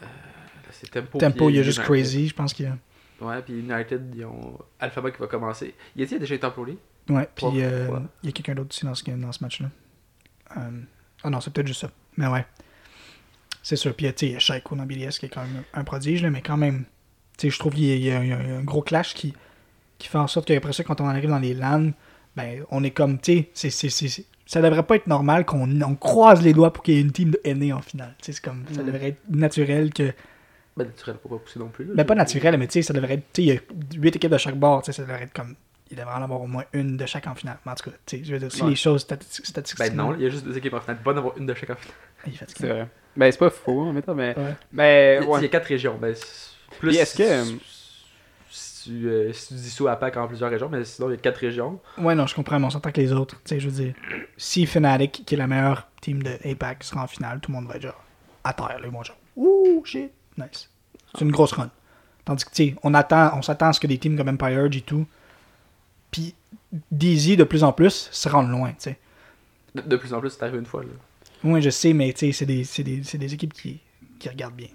Euh, 0.02 0.06
c'est 0.70 0.90
Tempo. 0.90 1.18
Tempo, 1.18 1.50
il 1.50 1.56
y 1.56 1.58
a 1.58 1.62
juste. 1.62 1.80
Crazy, 1.80 2.28
je 2.28 2.34
pense 2.34 2.52
qu'il 2.52 2.66
y 2.66 2.68
a... 2.68 2.76
Ouais, 3.20 3.42
puis 3.42 3.58
United, 3.60 4.12
ils 4.16 4.24
ont 4.24 4.58
Alphabet 4.78 5.12
qui 5.12 5.18
va 5.18 5.26
commencer. 5.26 5.74
Il 5.96 6.02
était 6.02 6.18
déjà 6.18 6.34
été 6.34 6.46
League. 6.66 6.78
Ouais, 7.08 7.28
puis 7.34 7.46
euh, 7.62 7.88
il 8.22 8.26
y 8.26 8.28
a 8.30 8.32
quelqu'un 8.32 8.54
d'autre 8.54 8.70
aussi 8.70 8.84
dans 8.84 8.94
ce, 8.94 9.04
dans 9.10 9.32
ce 9.32 9.42
match-là. 9.44 9.68
Euh, 10.56 10.60
Ah 11.22 11.30
non, 11.30 11.40
c'est 11.40 11.52
peut-être 11.52 11.66
juste 11.66 11.80
ça. 11.82 11.90
Mais 12.16 12.26
ouais. 12.28 12.44
C'est 13.62 13.76
sûr. 13.76 13.94
Puis 13.94 14.06
tu 14.06 14.12
sais, 14.16 14.26
il 14.26 14.32
y 14.32 14.36
a 14.36 14.38
Shaiko 14.38 14.74
dans 14.76 14.86
BDS 14.86 15.18
qui 15.18 15.26
est 15.26 15.28
quand 15.30 15.42
même 15.42 15.62
un 15.74 15.84
prodige, 15.84 16.22
là, 16.22 16.30
mais 16.30 16.40
quand 16.42 16.56
même, 16.56 16.84
tu 17.36 17.46
sais, 17.46 17.50
je 17.50 17.58
trouve 17.58 17.74
qu'il 17.74 17.84
y, 17.84 18.10
a- 18.10 18.24
y 18.24 18.32
a 18.32 18.36
a 18.38 18.40
un 18.40 18.62
gros 18.62 18.82
clash 18.82 19.14
qui, 19.14 19.34
qui 19.98 20.08
fait 20.08 20.18
en 20.18 20.26
sorte 20.26 20.46
qu'après 20.48 20.72
ça, 20.72 20.82
quand 20.84 21.00
on 21.00 21.06
arrive 21.08 21.28
dans 21.28 21.38
les 21.38 21.54
LAN, 21.54 21.90
ben, 22.36 22.64
on 22.70 22.82
est 22.84 22.90
comme, 22.90 23.18
tu 23.20 23.46
sais, 23.52 23.70
c'est- 23.70 24.24
ça 24.46 24.62
devrait 24.62 24.82
pas 24.84 24.96
être 24.96 25.06
normal 25.06 25.44
qu'on 25.44 25.80
on 25.82 25.94
croise 25.94 26.42
les 26.42 26.52
doigts 26.52 26.72
pour 26.72 26.82
qu'il 26.82 26.94
y 26.94 26.98
ait 26.98 27.02
une 27.02 27.12
team 27.12 27.30
de 27.32 27.40
NA 27.44 27.76
en 27.76 27.82
finale. 27.82 28.14
Tu 28.18 28.26
sais, 28.26 28.32
c'est 28.32 28.44
comme, 28.44 28.64
ça 28.72 28.82
Mm. 28.82 28.86
devrait 28.86 29.08
être 29.08 29.20
naturel 29.28 29.92
que. 29.92 30.12
Ben, 30.84 30.88
naturel, 30.88 31.16
faut 31.22 31.28
pas 31.28 31.38
pousser 31.38 31.58
non 31.58 31.68
plus. 31.68 31.84
là. 31.84 31.92
Ben, 31.94 32.04
pas 32.04 32.14
naturel, 32.14 32.56
mais 32.56 32.66
tu 32.66 32.74
sais, 32.74 32.82
ça 32.82 32.92
devrait 32.92 33.14
être. 33.14 33.32
Tu 33.32 33.42
sais, 33.42 33.48
il 33.48 33.54
y 33.54 33.56
a 33.56 33.60
8 34.00 34.16
équipes 34.16 34.30
de 34.32 34.38
chaque 34.38 34.56
bord, 34.56 34.82
tu 34.82 34.86
sais, 34.92 34.96
ça 34.96 35.02
devrait 35.02 35.22
être 35.24 35.32
comme. 35.32 35.54
Il 35.92 35.96
devrait 35.96 36.14
en 36.14 36.22
avoir 36.22 36.40
au 36.40 36.46
moins 36.46 36.64
une 36.72 36.96
de 36.96 37.04
chaque 37.06 37.26
en 37.26 37.34
finale. 37.34 37.58
Mais 37.66 37.72
en 37.72 37.74
tout 37.74 37.90
cas, 37.90 37.96
tu 38.06 38.18
sais, 38.18 38.24
je 38.24 38.32
veux 38.32 38.38
dire, 38.38 38.52
si 38.52 38.62
Ouais. 38.62 38.70
les 38.70 38.76
choses 38.76 39.02
stati- 39.04 39.44
statistiquement. 39.44 39.86
Ben 39.86 39.96
non, 39.96 40.14
il 40.14 40.22
y 40.22 40.26
a 40.26 40.28
juste 40.30 40.44
deux 40.44 40.56
équipes 40.56 40.74
en 40.74 40.80
finale. 40.80 40.98
Pas 41.02 41.12
d'avoir 41.12 41.36
une 41.36 41.46
de 41.46 41.54
chaque 41.54 41.70
en 41.70 41.74
finale. 41.74 41.96
Il 42.26 42.32
est 42.32 42.36
fatigué. 42.36 42.58
C'est 42.60 42.68
vrai. 42.68 42.88
Ben 43.16 43.32
c'est 43.32 43.38
pas 43.38 43.50
faux 43.50 43.80
en 43.86 43.92
même 43.92 44.02
temps, 44.02 44.14
mais. 44.14 44.38
Ouais. 44.38 44.54
Ben 44.72 44.84
Il 44.84 44.84
y 44.84 45.16
a- 45.16 45.20
il 45.20 45.24
y 45.24 45.26
ouais. 45.26 45.44
a 45.44 45.48
quatre 45.48 45.66
régions. 45.66 45.98
Ben, 46.00 46.14
plus 46.78 46.96
est-ce 46.96 47.16
que, 47.16 47.22
euh, 47.24 47.44
Si 48.52 48.84
tu, 48.90 49.08
euh, 49.08 49.32
si 49.34 49.48
tu 49.48 49.54
dissous 49.54 49.88
APAC 49.88 50.16
en 50.16 50.26
plusieurs 50.26 50.48
régions, 50.50 50.68
mais 50.70 50.84
sinon, 50.84 51.08
il 51.08 51.12
y 51.12 51.14
a 51.14 51.18
quatre 51.18 51.36
régions. 51.36 51.78
Ouais, 51.98 52.14
non, 52.14 52.26
je 52.26 52.34
comprends, 52.34 52.58
mais 52.58 52.66
on 52.66 52.70
s'entend 52.70 52.90
que 52.90 53.00
les 53.00 53.12
autres, 53.12 53.36
tu 53.44 53.50
sais, 53.50 53.60
je 53.60 53.68
veux 53.68 53.84
dire, 53.84 53.94
si 54.38 54.64
Fnatic, 54.64 55.22
qui 55.26 55.34
est 55.34 55.38
la 55.38 55.46
meilleure 55.46 55.86
team 56.00 56.22
de 56.22 56.30
APAC, 56.50 56.82
sera 56.84 57.02
en 57.02 57.06
finale, 57.06 57.40
tout 57.40 57.50
le 57.52 57.56
monde 57.58 57.68
va 57.68 57.76
être 57.76 57.82
genre 57.82 58.02
à 58.42 58.54
terre, 58.54 58.78
là, 58.80 58.86
ils 58.86 58.90
vont 58.90 59.02
genre, 59.02 59.18
ouh, 59.36 59.82
shit, 59.84 60.10
nice. 60.38 60.69
C'est 61.14 61.24
une 61.24 61.32
grosse 61.32 61.52
run. 61.52 61.70
Tandis 62.24 62.44
que, 62.44 62.50
tu 62.50 62.64
sais, 62.68 62.76
on, 62.82 62.94
attend, 62.94 63.32
on 63.36 63.42
s'attend 63.42 63.68
à 63.68 63.72
ce 63.72 63.80
que 63.80 63.86
des 63.86 63.98
teams 63.98 64.16
comme 64.16 64.28
Empire 64.28 64.68
et 64.72 64.80
tout, 64.80 65.06
puis 66.10 66.34
Daisy, 66.90 67.36
de 67.36 67.44
plus 67.44 67.64
en 67.64 67.72
plus, 67.72 68.08
se 68.10 68.28
rendent 68.28 68.50
loin, 68.50 68.70
tu 68.70 68.76
sais. 68.78 68.98
De, 69.74 69.82
de 69.82 69.96
plus 69.96 70.12
en 70.14 70.20
plus, 70.20 70.30
c'est 70.30 70.42
arrivé 70.42 70.58
une 70.58 70.66
fois. 70.66 70.82
Là. 70.82 70.90
Oui, 71.44 71.62
je 71.62 71.70
sais, 71.70 71.92
mais 71.92 72.12
tu 72.12 72.26
sais, 72.26 72.32
c'est 72.32 72.46
des, 72.46 72.64
c'est 72.64 72.82
des, 72.82 73.02
c'est 73.02 73.18
des 73.18 73.32
équipes 73.32 73.52
qui, 73.52 73.80
qui 74.18 74.28
regardent 74.28 74.54
bien. 74.54 74.68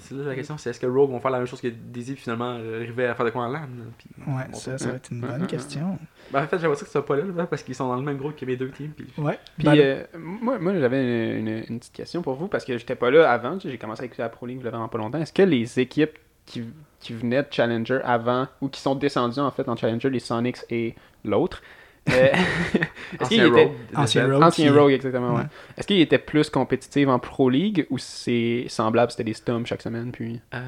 C'est 0.00 0.14
là 0.14 0.24
la 0.24 0.34
question, 0.34 0.58
c'est 0.58 0.70
est-ce 0.70 0.80
que 0.80 0.86
Rogue 0.86 1.10
vont 1.10 1.20
faire 1.20 1.30
la 1.30 1.38
même 1.38 1.46
chose 1.46 1.60
que 1.60 1.68
Daisy 1.68 2.12
puis 2.14 2.22
finalement 2.22 2.56
euh, 2.58 2.82
arriver 2.82 3.06
à 3.06 3.14
faire 3.14 3.24
de 3.26 3.30
quoi 3.30 3.42
en 3.44 3.48
LAN? 3.48 3.60
là, 3.60 3.66
puis- 3.96 4.08
Ouais, 4.26 4.42
ça, 4.52 4.76
ça 4.78 4.90
va 4.90 4.96
être 4.96 5.10
une 5.10 5.20
bonne 5.20 5.46
question. 5.46 5.98
Ben, 6.32 6.42
en 6.42 6.46
fait, 6.46 6.58
j'aimerais 6.58 6.76
ça 6.76 6.80
que 6.82 6.86
ce 6.86 6.92
soit 6.92 7.06
pas 7.06 7.16
là, 7.16 7.24
là, 7.34 7.46
parce 7.46 7.62
qu'ils 7.62 7.74
sont 7.74 7.88
dans 7.88 7.96
le 7.96 8.02
même 8.02 8.18
groupe 8.18 8.36
que 8.36 8.44
mes 8.44 8.56
deux 8.56 8.70
teams. 8.70 8.90
Puis... 8.96 9.06
Ouais, 9.16 9.38
Puis 9.56 9.64
ben, 9.66 9.78
euh, 9.78 10.04
moi, 10.18 10.58
moi 10.58 10.78
j'avais 10.78 11.38
une, 11.38 11.48
une- 11.48 11.64
une 11.68 11.78
petite 11.78 11.92
question 11.94 12.20
pour 12.22 12.34
vous 12.34 12.48
parce 12.48 12.64
que 12.64 12.76
j'étais 12.76 12.96
pas 12.96 13.10
là 13.10 13.30
avant. 13.30 13.58
J'ai 13.58 13.78
commencé 13.78 14.02
à 14.02 14.04
écouter 14.06 14.22
la 14.22 14.28
Pro 14.28 14.46
League 14.46 14.58
il 14.60 14.64
y 14.64 14.68
a 14.68 14.70
vraiment 14.70 14.88
pas 14.88 14.98
longtemps. 14.98 15.18
Est-ce 15.18 15.32
que 15.32 15.42
les 15.42 15.80
équipes 15.80 16.18
qui, 16.44 16.64
qui 17.00 17.12
venaient 17.14 17.42
de 17.42 17.48
Challenger 17.50 18.00
avant 18.04 18.46
ou 18.60 18.68
qui 18.68 18.80
sont 18.80 18.94
descendues 18.94 19.40
en 19.40 19.50
fait 19.50 19.68
en 19.68 19.76
Challenger, 19.76 20.10
les 20.10 20.18
Sonics 20.20 20.58
et 20.70 20.94
l'autre, 21.24 21.62
est-ce 23.20 23.28
qu'ils 23.28 23.42
Ancien 23.42 23.46
étaient 23.46 23.64
Rogue. 23.64 23.72
Ancien 23.94 24.26
Rogue. 24.32 24.42
ancien 24.42 24.72
Rogue 24.72 24.92
exactement 24.92 25.30
ouais. 25.34 25.40
Ouais. 25.42 25.46
Est-ce 25.76 25.86
qu'ils 25.86 26.00
étaient 26.00 26.18
plus 26.18 26.50
compétitifs 26.50 27.08
en 27.08 27.18
Pro 27.18 27.48
League 27.50 27.86
ou 27.90 27.98
c'est 27.98 28.64
semblable, 28.68 29.10
c'était 29.10 29.24
des 29.24 29.34
stumps 29.34 29.66
chaque 29.66 29.82
semaine 29.82 30.10
puis 30.12 30.40
Euh, 30.54 30.60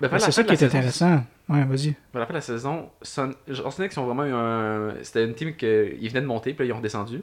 ben, 0.00 0.08
ben, 0.08 0.18
c'est 0.18 0.32
ça 0.32 0.44
qui 0.44 0.52
est 0.52 0.56
saison, 0.56 0.76
intéressant. 0.78 1.24
Ouais, 1.48 1.64
vas-y. 1.64 1.94
Vers 2.12 2.20
la 2.20 2.26
fin 2.26 2.32
de 2.32 2.38
la 2.38 2.42
saison, 2.42 2.88
Son... 3.02 3.32
on 3.64 3.70
se 3.70 3.82
qu'ils 3.82 4.00
ont 4.00 4.06
vraiment 4.06 4.24
eu 4.24 4.32
un. 4.32 4.94
C'était 5.02 5.24
une 5.24 5.34
team 5.34 5.54
qui 5.56 5.66
venaient 6.08 6.22
de 6.22 6.26
monter, 6.26 6.54
puis 6.54 6.66
là, 6.66 6.74
ils 6.74 6.76
ont 6.76 6.80
descendu. 6.80 7.22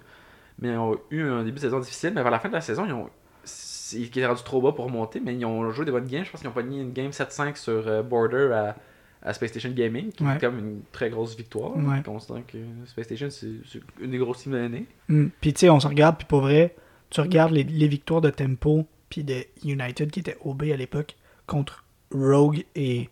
Mais 0.59 0.69
ils 0.69 0.77
ont 0.77 0.95
eu 1.09 1.23
un 1.23 1.39
début 1.43 1.55
de 1.55 1.61
saison 1.61 1.79
difficile, 1.79 2.11
mais 2.13 2.21
vers 2.21 2.31
la 2.31 2.39
fin 2.39 2.49
de 2.49 2.53
la 2.53 2.61
saison, 2.61 2.85
ils 2.85 2.93
ont. 2.93 3.09
c'est- 3.43 3.97
Qui 3.97 4.19
étaient 4.19 4.25
rendus 4.25 4.43
trop 4.43 4.61
bas 4.61 4.71
pour 4.71 4.89
monter, 4.89 5.19
mais 5.19 5.35
ils 5.35 5.43
ont 5.45 5.69
joué 5.71 5.83
des 5.85 5.91
bonnes 5.91 6.05
games. 6.07 6.23
Je 6.23 6.31
pense 6.31 6.39
qu'ils 6.41 6.49
ont 6.49 6.53
pogné 6.53 6.79
une 6.81 6.93
game 6.93 7.09
7-5 7.11 7.57
sur 7.57 7.87
euh, 7.87 8.01
Border 8.03 8.51
à, 8.53 8.75
à 9.23 9.33
Space 9.33 9.49
Station 9.51 9.71
Gaming, 9.71 10.11
qui 10.11 10.23
Ouais. 10.23 10.35
est 10.35 10.39
comme 10.39 10.57
une 10.59 10.81
très 10.91 11.09
grosse 11.09 11.35
victoire. 11.35 11.75
Ouais. 11.77 12.01
Considérant 12.03 12.41
que 12.47 12.57
Space 12.85 13.05
Station, 13.05 13.29
c'est 13.29 13.51
c'est 13.71 13.81
une 14.01 14.11
des 14.11 14.17
grosses 14.17 14.43
teams 14.43 14.53
de 14.53 14.57
l'année. 14.57 14.85
Mm. 15.09 15.27
Puis 15.39 15.53
tu 15.53 15.59
sais, 15.59 15.69
on 15.69 15.79
se 15.79 15.87
regarde, 15.87 16.17
puis 16.17 16.27
pour 16.27 16.41
vrai, 16.41 16.75
tu 17.09 17.21
regardes 17.21 17.51
les, 17.51 17.63
les 17.63 17.87
victoires 17.87 18.21
de 18.21 18.29
Tempo, 18.29 18.85
puis 19.09 19.23
de 19.23 19.43
United 19.63 20.09
qui 20.11 20.21
était 20.21 20.37
OB 20.43 20.63
à 20.73 20.77
l'époque, 20.77 21.15
contre 21.45 21.83
Rogue 22.13 22.65
et 22.75 23.09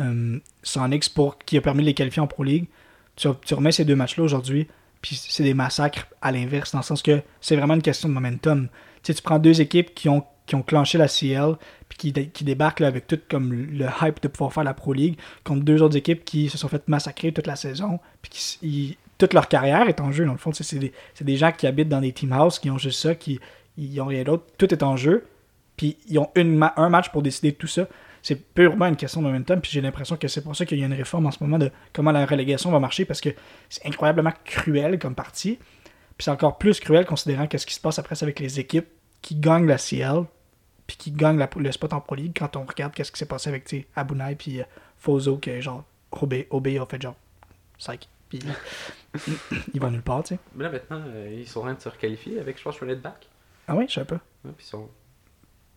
euh, 0.00 0.38
Sonics, 0.62 1.12
pour, 1.14 1.38
qui 1.38 1.56
a 1.56 1.60
permis 1.60 1.82
de 1.82 1.86
les 1.86 1.94
qualifier 1.94 2.20
en 2.22 2.26
Pro 2.26 2.42
League. 2.44 2.66
Tu, 3.16 3.28
tu 3.44 3.54
remets 3.54 3.72
ces 3.72 3.84
deux 3.84 3.96
matchs-là 3.96 4.24
aujourd'hui, 4.24 4.66
puis 5.00 5.14
c'est 5.16 5.42
des 5.44 5.54
massacres 5.54 6.06
à 6.20 6.32
l'inverse, 6.32 6.72
dans 6.72 6.78
le 6.80 6.84
sens 6.84 7.02
que 7.02 7.22
c'est 7.40 7.56
vraiment 7.56 7.74
une 7.74 7.82
question 7.82 8.08
de 8.08 8.14
momentum. 8.14 8.68
Tu 9.02 9.12
sais, 9.12 9.14
tu 9.14 9.22
prends 9.22 9.38
deux 9.38 9.60
équipes 9.60 9.94
qui 9.94 10.08
ont, 10.08 10.24
qui 10.46 10.54
ont 10.54 10.62
clenché 10.62 10.96
la 10.98 11.08
CL, 11.08 11.54
puis 11.88 11.98
qui, 12.12 12.30
qui 12.30 12.44
débarquent 12.44 12.80
là, 12.80 12.86
avec 12.86 13.06
tout 13.06 13.18
comme 13.28 13.52
le 13.52 13.86
hype 14.02 14.22
de 14.22 14.28
pouvoir 14.28 14.52
faire 14.52 14.64
la 14.64 14.74
Pro 14.74 14.92
League, 14.92 15.18
contre 15.44 15.64
deux 15.64 15.82
autres 15.82 15.96
équipes 15.96 16.24
qui 16.24 16.48
se 16.48 16.56
sont 16.58 16.68
fait 16.68 16.86
massacrer 16.88 17.32
toute 17.32 17.46
la 17.46 17.56
saison, 17.56 17.98
puis 18.22 18.30
qui 18.30 18.58
ils- 18.62 18.96
toute 19.18 19.32
leur 19.32 19.48
carrière 19.48 19.88
est 19.88 20.00
en 20.00 20.12
jeu. 20.12 20.24
Dans 20.26 20.32
le 20.32 20.38
fond, 20.38 20.52
c'est 20.52 20.78
des, 20.78 20.92
des 21.20 21.36
gens 21.36 21.50
qui 21.50 21.66
habitent 21.66 21.88
dans 21.88 22.00
des 22.00 22.12
team 22.12 22.32
house, 22.32 22.58
qui 22.58 22.70
ont 22.70 22.78
juste 22.78 23.00
ça, 23.00 23.14
qui 23.14 23.40
ils 23.78 24.00
ont 24.00 24.06
rien 24.06 24.24
d'autre. 24.24 24.44
Tout 24.58 24.72
est 24.72 24.82
en 24.82 24.96
jeu, 24.96 25.24
puis 25.76 25.96
ils 26.08 26.18
ont 26.18 26.30
une 26.34 26.68
un 26.76 26.88
match 26.88 27.10
pour 27.10 27.22
décider 27.22 27.52
de 27.52 27.56
tout 27.56 27.66
ça. 27.66 27.86
C'est 28.22 28.36
purement 28.54 28.86
une 28.86 28.96
question 28.96 29.22
de 29.22 29.26
momentum, 29.26 29.60
puis 29.60 29.70
j'ai 29.72 29.80
l'impression 29.80 30.16
que 30.16 30.28
c'est 30.28 30.42
pour 30.42 30.54
ça 30.56 30.66
qu'il 30.66 30.78
y 30.78 30.82
a 30.82 30.86
une 30.86 30.92
réforme 30.94 31.26
en 31.26 31.30
ce 31.30 31.42
moment 31.42 31.58
de 31.58 31.70
comment 31.92 32.10
la 32.12 32.26
relégation 32.26 32.70
va 32.70 32.78
marcher, 32.80 33.04
parce 33.04 33.20
que 33.20 33.30
c'est 33.68 33.86
incroyablement 33.86 34.32
cruel 34.44 34.98
comme 34.98 35.14
partie. 35.14 35.58
Puis 36.18 36.24
c'est 36.24 36.30
encore 36.30 36.58
plus 36.58 36.78
cruel 36.80 37.06
considérant 37.06 37.46
qu'est-ce 37.46 37.66
qui 37.66 37.74
se 37.74 37.80
passe 37.80 37.98
après 37.98 38.16
avec 38.22 38.38
les 38.40 38.58
équipes 38.60 38.86
qui 39.22 39.34
gagnent 39.36 39.66
la 39.66 39.78
CL, 39.78 40.24
puis 40.86 40.96
qui 40.96 41.10
gagnent 41.10 41.38
la- 41.38 41.50
le 41.56 41.72
spot 41.72 41.92
en 41.92 42.00
Pro 42.00 42.14
League 42.14 42.36
quand 42.38 42.56
on 42.56 42.64
regarde 42.64 42.92
qu'est-ce 42.94 43.12
qui 43.12 43.18
s'est 43.18 43.26
passé 43.26 43.48
avec 43.48 43.74
Abunai 43.94 44.34
puis 44.36 44.60
euh, 44.60 44.64
Fozo, 44.98 45.38
que 45.38 45.60
genre 45.60 45.84
OB, 46.12 46.34
OB 46.50 46.66
a 46.80 46.86
fait 46.86 47.02
genre 47.02 47.16
psych. 47.78 48.08
Puis 48.28 48.40
il 49.74 49.80
va 49.80 49.90
nulle 49.90 50.02
part, 50.02 50.22
tu 50.22 50.34
sais. 50.34 50.40
Mais 50.54 50.64
là, 50.64 50.70
maintenant, 50.70 51.00
euh, 51.06 51.36
ils 51.38 51.46
sont 51.48 51.60
en 51.60 51.64
train 51.64 51.74
de 51.74 51.80
se 51.80 51.88
requalifier 51.88 52.40
avec, 52.40 52.58
je 52.58 52.62
pense, 52.62 52.78
Back. 52.80 53.28
Ah 53.68 53.74
oui, 53.76 53.86
je 53.88 53.94
sais 53.94 54.04
pas. 54.04 54.16
Ouais, 54.44 54.52
puis 54.56 54.64
ils 54.66 54.70
sont... 54.70 54.88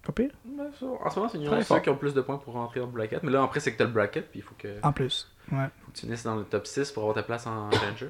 Pas 0.04 0.13
pire. 0.13 0.32
Ouais, 0.45 0.65
en 1.04 1.10
ce 1.10 1.19
moment, 1.19 1.30
c'est 1.30 1.63
ceux 1.74 1.80
qui 1.82 1.89
ont 1.89 1.98
plus 1.98 2.13
de 2.13 2.22
points 2.22 2.38
pour 2.38 2.54
rentrer 2.54 2.80
dans 2.80 2.86
le 2.86 2.91
bracket. 2.91 3.22
Mais 3.24 3.32
là, 3.32 3.43
après, 3.43 3.60
c'est 3.60 3.74
que 3.74 3.78
t'as 3.78 3.86
le 3.86 3.91
bracket, 3.91 4.30
puis 4.32 4.39
il 4.39 4.43
faut 4.43 4.56
que, 4.58 4.76
En 4.82 4.93
plus. 4.93 5.30
Ouais. 5.52 5.67
faut 5.84 5.91
que 5.91 5.98
tu 5.98 6.06
finisses 6.06 6.24
dans 6.24 6.36
le 6.36 6.43
top 6.45 6.65
6 6.65 6.91
pour 6.91 7.04
avoir 7.04 7.15
ta 7.15 7.24
place 7.24 7.45
en 7.48 7.69
Challenger. 7.72 8.10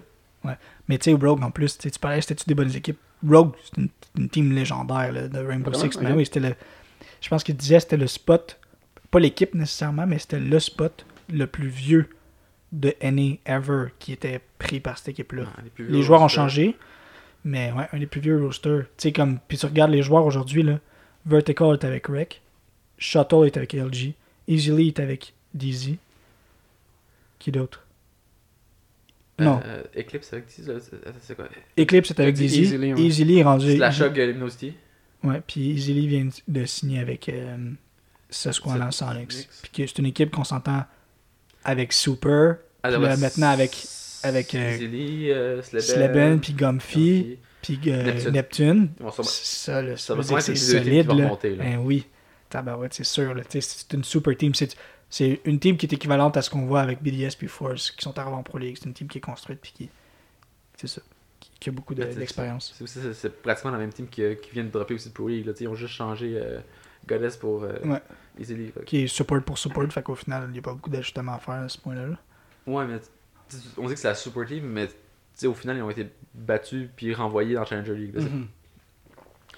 Mais 0.87 0.97
tu 0.97 1.11
sais, 1.11 1.13
Rogue 1.13 1.43
en 1.43 1.51
plus, 1.51 1.77
tu 1.77 1.89
parlais, 1.99 2.21
c'était-tu 2.21 2.45
des 2.47 2.55
bonnes 2.55 2.73
équipes? 2.75 2.99
Rogue, 3.27 3.53
c'est 3.63 3.77
une, 3.77 3.89
une 4.17 4.29
team 4.29 4.51
légendaire 4.53 5.11
là, 5.11 5.27
de 5.27 5.39
Rainbow? 5.39 5.73
Six. 5.73 5.99
Mais 6.01 6.13
oui, 6.13 6.25
c'était 6.25 6.39
le. 6.39 6.55
Je 7.21 7.29
pense 7.29 7.43
qu'il 7.43 7.55
disait 7.55 7.75
que 7.77 7.81
c'était 7.83 7.97
le 7.97 8.07
spot, 8.07 8.59
pas 9.11 9.19
l'équipe 9.19 9.53
nécessairement, 9.55 10.05
mais 10.07 10.19
c'était 10.19 10.39
le 10.39 10.59
spot 10.59 11.05
le 11.31 11.45
plus 11.47 11.67
vieux 11.67 12.09
de 12.71 12.93
any 13.01 13.39
ever 13.45 13.87
qui 13.99 14.13
était 14.13 14.41
pris 14.59 14.79
par 14.79 14.97
cette 14.97 15.09
équipe-là. 15.09 15.43
Ouais, 15.43 15.85
les 15.89 16.01
joueurs 16.03 16.21
ont 16.21 16.27
changé, 16.27 16.75
mais 17.43 17.71
ouais, 17.71 17.87
un 17.93 17.97
des 17.99 18.05
plus 18.05 18.21
vieux 18.21 18.43
rosters. 18.43 18.83
Tu 18.83 18.87
sais, 18.97 19.11
comme, 19.11 19.39
puis 19.47 19.57
tu 19.57 19.65
regardes 19.65 19.91
les 19.91 20.01
joueurs 20.03 20.25
aujourd'hui, 20.25 20.63
là, 20.63 20.79
Vertical 21.25 21.73
est 21.73 21.83
avec 21.85 22.07
Rec, 22.07 22.41
Shuttle 22.97 23.45
est 23.45 23.57
avec 23.57 23.73
LG, 23.73 24.13
Easily 24.47 24.89
est 24.89 24.99
avec 24.99 25.33
DZ. 25.53 25.95
Qui 27.39 27.51
d'autre? 27.51 27.85
Non, 29.39 29.61
Euh, 29.65 29.83
Eclipse 29.97 30.33
avec 30.33 30.47
10, 30.47 30.67
là, 30.67 30.73
c'est 31.21 31.35
quoi? 31.35 31.47
Eclipse 31.77 32.11
est 32.11 32.19
avec 32.19 32.35
DZ. 32.35 32.41
Easily, 32.57 32.93
ouais. 32.93 33.01
Easily 33.01 33.39
est 33.39 33.43
rendu. 33.43 33.75
Slash 33.77 34.01
Hog 34.01 34.17
Luminosity. 34.17 34.73
Ouais, 35.23 35.41
puis 35.45 35.71
Easily 35.71 36.07
vient 36.07 36.29
de 36.47 36.65
signer 36.65 36.99
avec 36.99 37.27
euh, 37.29 37.57
Susquehanna 38.29 38.91
Sonics. 38.91 39.47
Puis 39.61 39.71
que 39.71 39.87
c'est 39.87 39.99
une 39.99 40.05
équipe 40.05 40.31
qu'on 40.31 40.43
s'entend 40.43 40.85
avec 41.63 41.91
Super, 41.93 42.57
Ah, 42.83 42.89
là, 42.91 42.99
ouais, 42.99 43.17
maintenant, 43.17 43.49
avec- 43.49 43.75
avec, 44.23 44.55
euh, 44.55 44.77
euh, 44.81 45.61
Sleben, 45.61 46.39
puis 46.39 46.53
Gumphy, 46.53 47.21
Gumphy. 47.23 47.37
puis 47.61 47.79
euh, 47.87 48.03
Neptune. 48.03 48.31
Neptune. 48.31 48.89
Vont 48.99 49.11
sûrement- 49.11 49.29
Ça, 49.29 49.81
là, 49.81 49.97
Ça 49.97 50.15
ça 50.21 50.33
va 50.35 50.41
c'est 50.41 50.55
solide, 50.55 51.07
là. 51.07 51.13
remonter, 51.13 51.55
là. 51.55 51.63
Ben 51.63 51.77
oui. 51.77 52.05
Tabarouette, 52.49 52.93
c'est 52.93 53.03
sûr. 53.03 53.35
C'est 53.49 53.93
une 53.93 54.03
super 54.03 54.35
team. 54.35 54.53
C'est 54.55 54.75
c'est 55.11 55.41
une 55.45 55.59
team 55.59 55.75
qui 55.75 55.87
est 55.87 55.93
équivalente 55.93 56.37
à 56.37 56.41
ce 56.43 56.49
qu'on 56.51 56.65
voit 56.67 56.81
avec 56.81 57.01
BDS 57.01 57.35
puis 57.37 57.47
Force, 57.47 57.89
qui 57.91 58.03
sont 58.03 58.17
arrivés 58.19 58.35
en 58.35 58.43
Pro 58.43 58.57
League. 58.59 58.77
C'est 58.79 58.85
une 58.87 58.93
team 58.93 59.07
qui 59.07 59.17
est 59.17 59.21
construite 59.21 59.59
puis 59.61 59.71
qui. 59.75 59.89
C'est 60.77 60.87
ça. 60.87 61.01
Qui, 61.59 61.69
a 61.69 61.71
beaucoup 61.73 61.93
de- 61.93 62.03
c'est- 62.03 62.15
d'expérience. 62.17 62.73
C'est 62.77 62.83
aussi- 62.83 62.99
c'est- 63.01 63.13
c'est 63.13 63.41
pratiquement 63.41 63.71
la 63.71 63.77
même 63.77 63.91
team 63.91 64.07
qui, 64.07 64.21
qui 64.41 64.51
vient 64.51 64.63
de 64.63 64.69
dropper 64.69 64.93
aussi 64.93 65.09
de 65.09 65.13
Pro 65.13 65.27
League. 65.27 65.45
Là. 65.45 65.53
Ils 65.59 65.67
ont 65.67 65.75
juste 65.75 65.93
changé 65.93 66.33
euh, 66.35 66.59
Goddess 67.07 67.35
pour 67.37 67.63
euh, 67.63 67.73
Ouais. 67.83 68.01
Easily. 68.39 68.67
fait 68.71 68.79
que- 68.81 68.85
Qui 68.85 69.03
est 69.03 69.07
support 69.07 69.41
pour 69.43 69.57
support. 69.57 69.91
Fait 69.91 70.01
qu'au 70.03 70.15
final, 70.15 70.45
il 70.47 70.51
n'y 70.53 70.59
a 70.59 70.61
pas 70.61 70.73
beaucoup 70.73 70.89
d'ajustements 70.89 71.33
à 71.33 71.39
faire 71.39 71.55
à 71.55 71.69
ce 71.69 71.77
point-là. 71.77 72.07
là. 72.07 72.17
Ouais, 72.67 72.85
mais 72.85 72.99
on 73.77 73.87
dit 73.87 73.93
que 73.95 73.99
c'est 73.99 74.07
la 74.07 74.15
super 74.15 74.45
team, 74.45 74.63
mais 74.65 74.87
tu 74.87 74.93
sais, 75.33 75.47
au 75.47 75.53
final, 75.53 75.75
ils 75.77 75.81
ont 75.81 75.89
été 75.89 76.07
battus 76.33 76.87
puis 76.95 77.13
renvoyés 77.13 77.55
dans 77.55 77.65
Challenger 77.65 77.95
League. 77.95 78.15
là. 78.15 78.21
Mhm. 78.21 78.47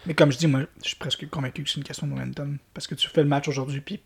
Mais 0.08 0.16
comme 0.16 0.32
je 0.32 0.38
dis, 0.40 0.48
moi, 0.48 0.62
je 0.82 0.88
suis 0.88 0.98
presque 0.98 1.30
convaincu 1.30 1.64
que 1.64 1.70
c'est 1.70 1.78
une 1.78 1.84
question 1.84 2.08
de 2.08 2.14
momentum. 2.14 2.58
Parce 2.74 2.88
que 2.88 2.96
tu 2.96 3.08
fais 3.08 3.22
le 3.22 3.30
match 3.30 3.48
aujourd'hui, 3.48 3.82
puis 3.82 4.02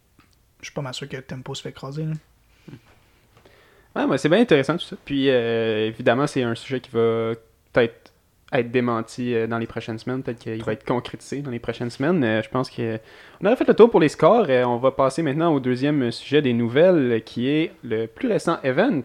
je 0.60 0.66
suis 0.66 0.74
pas 0.74 0.82
mal 0.82 0.94
sûr 0.94 1.08
que 1.08 1.16
le 1.16 1.22
tempo 1.24 1.56
se 1.56 1.62
fait 1.62 1.70
écraser. 1.70 2.04
là. 2.04 2.14
Ouais, 3.96 4.06
mais 4.08 4.18
c'est 4.18 4.28
bien 4.28 4.42
intéressant 4.42 4.76
tout 4.78 4.84
ça. 4.86 4.98
Puis 5.06 5.30
euh, 5.30 5.88
évidemment, 5.88 6.28
c'est 6.28 6.44
un 6.44 6.54
sujet 6.56 6.82
qui 6.82 6.90
va 6.92 7.34
peut-être 7.76 8.12
être 8.54 8.72
démenti 8.72 9.34
euh, 9.34 9.48
dans 9.48 9.58
les 9.58 9.66
prochaines 9.68 9.98
semaines. 10.00 10.24
Peut-être 10.24 10.40
qu'il 10.40 10.64
va 10.64 10.74
être 10.74 10.86
concrétisé 10.86 11.42
dans 11.42 11.52
les 11.52 11.60
prochaines 11.60 11.90
semaines. 11.90 12.24
Euh, 12.24 12.42
je 12.42 12.50
pense 12.50 12.70
que 12.70 13.00
on 13.42 13.46
aurait 13.48 13.56
fait 13.56 13.68
le 13.68 13.74
tour 13.74 13.90
pour 13.90 14.00
les 14.00 14.08
scores. 14.10 14.46
Euh, 14.50 14.64
on 14.64 14.78
va 14.78 14.92
passer 14.92 15.24
maintenant 15.24 15.54
au 15.54 15.60
deuxième 15.60 16.12
sujet 16.12 16.42
des 16.42 16.54
nouvelles, 16.54 17.22
qui 17.26 17.50
est 17.50 17.72
le 17.84 18.06
plus 18.08 18.28
récent 18.30 18.60
event 18.64 19.02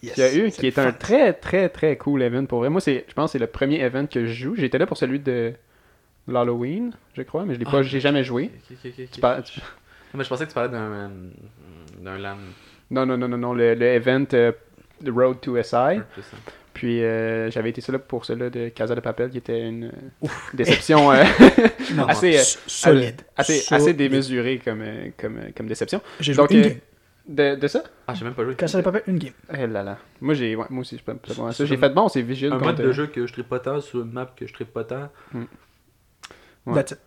qu'il 0.00 0.10
y 0.18 0.22
a 0.22 0.34
eu, 0.34 0.50
qui 0.50 0.66
est 0.68 0.78
un 0.78 0.92
très 0.92 1.32
très 1.32 1.68
très 1.68 1.96
cool 1.96 2.22
event 2.22 2.46
pour 2.46 2.60
vrai. 2.60 2.70
Moi, 2.70 2.80
c'est, 2.80 3.04
je 3.08 3.12
pense 3.14 3.30
que 3.30 3.32
c'est 3.32 3.38
le 3.44 3.48
premier 3.48 3.80
event 3.80 4.06
que 4.06 4.24
je 4.26 4.32
joue. 4.32 4.54
J'étais 4.56 4.78
là 4.78 4.86
pour 4.86 4.96
celui 4.96 5.18
de 5.20 5.52
l'Halloween, 6.28 6.92
je 7.14 7.22
crois, 7.22 7.44
mais 7.44 7.54
je 7.54 7.58
l'ai 7.58 7.64
pas, 7.64 7.78
Ah, 7.78 7.82
j'ai 7.82 8.00
jamais 8.00 8.24
joué. 8.24 8.50
Ok, 8.70 8.76
ok, 8.84 8.90
ok, 8.92 9.00
ok. 9.04 9.10
Tu 9.10 9.20
par- 9.20 9.42
tu- 9.42 9.60
Non, 9.60 10.18
mais 10.18 10.24
je 10.24 10.28
pensais 10.28 10.44
que 10.44 10.50
tu 10.50 10.54
parlais 10.54 10.70
d'un 10.70 11.10
d'un 12.00 12.18
LAN. 12.18 12.36
Non, 12.90 13.04
non, 13.04 13.16
non, 13.16 13.28
non, 13.28 13.38
non, 13.38 13.52
le, 13.52 13.74
le 13.74 13.86
event 13.86 14.24
euh, 14.34 14.52
The 15.04 15.08
Road 15.10 15.40
to 15.40 15.60
SI. 15.62 16.00
Puis 16.76 17.02
euh, 17.02 17.50
j'avais 17.50 17.70
été 17.70 17.80
là 17.90 17.98
pour 17.98 18.26
celui 18.26 18.50
de 18.50 18.68
Casa 18.68 18.94
de 18.94 19.00
Papel, 19.00 19.30
qui 19.30 19.38
était 19.38 19.66
une 19.66 19.90
déception 20.52 21.10
euh, 21.10 21.24
Non, 21.94 22.04
assez, 22.06 22.36
solide. 22.66 23.22
assez, 23.34 23.64
assez 23.74 23.94
démesurée 23.94 24.60
comme, 24.62 24.82
euh, 24.82 25.08
comme, 25.16 25.38
euh, 25.38 25.48
comme 25.56 25.68
déception. 25.68 26.02
J'ai 26.20 26.34
joué 26.34 26.42
Donc, 26.42 26.50
une 26.50 26.58
euh, 26.58 26.68
game. 26.68 26.78
De, 27.28 27.54
de 27.58 27.66
ça? 27.66 27.82
Ah, 28.06 28.12
j'ai 28.12 28.26
même 28.26 28.34
pas 28.34 28.44
joué. 28.44 28.54
N'a 28.60 28.82
pas 28.82 28.92
fait 28.92 29.04
une 29.06 29.16
game. 29.18 29.32
Eh 29.54 29.66
là 29.66 29.82
là. 29.82 29.96
Moi, 30.20 30.34
j'ai, 30.34 30.54
ouais, 30.54 30.66
moi 30.68 30.82
aussi, 30.82 30.98
je 30.98 31.02
peux 31.02 31.16
bon. 31.34 31.50
Ça, 31.50 31.64
j'ai 31.64 31.78
fait 31.78 31.88
bon, 31.88 32.08
c'est 32.10 32.20
Vigil 32.20 32.48
Un 32.48 32.58
contre. 32.58 32.64
mode 32.66 32.76
de 32.76 32.92
jeu 32.92 33.06
que 33.06 33.26
je 33.26 33.32
tripe 33.32 33.48
pas 33.48 33.58
tant 33.58 33.80
sur 33.80 34.02
une 34.02 34.12
map 34.12 34.30
que 34.36 34.46
je 34.46 34.52
tripe 34.52 34.74
pas 34.74 34.84
tant. 34.84 35.08
Ouais. 36.66 36.74
That's 36.74 36.90
it. 36.92 36.98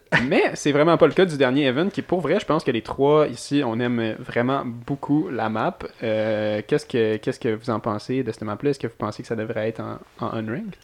Mais 0.28 0.42
c'est 0.54 0.72
vraiment 0.72 0.96
pas 0.96 1.06
le 1.06 1.12
cas 1.12 1.24
du 1.24 1.36
dernier 1.36 1.64
event 1.66 1.88
qui, 1.88 2.02
pour 2.02 2.20
vrai, 2.20 2.38
je 2.40 2.46
pense 2.46 2.64
que 2.64 2.70
les 2.70 2.82
trois 2.82 3.26
ici, 3.28 3.62
on 3.64 3.78
aime 3.80 4.14
vraiment 4.18 4.64
beaucoup 4.64 5.28
la 5.30 5.48
map. 5.48 5.78
Euh, 6.02 6.62
qu'est-ce, 6.66 6.86
que, 6.86 7.16
qu'est-ce 7.16 7.40
que 7.40 7.54
vous 7.54 7.70
en 7.70 7.80
pensez 7.80 8.22
de 8.22 8.30
cette 8.32 8.42
map-là? 8.42 8.70
Est-ce 8.70 8.78
que 8.78 8.86
vous 8.86 8.96
pensez 8.98 9.22
que 9.22 9.28
ça 9.28 9.36
devrait 9.36 9.68
être 9.68 9.80
en, 9.80 9.98
en 10.20 10.36
unranked? 10.36 10.76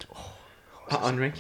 Ah, 0.90 1.08
Unrank. 1.08 1.34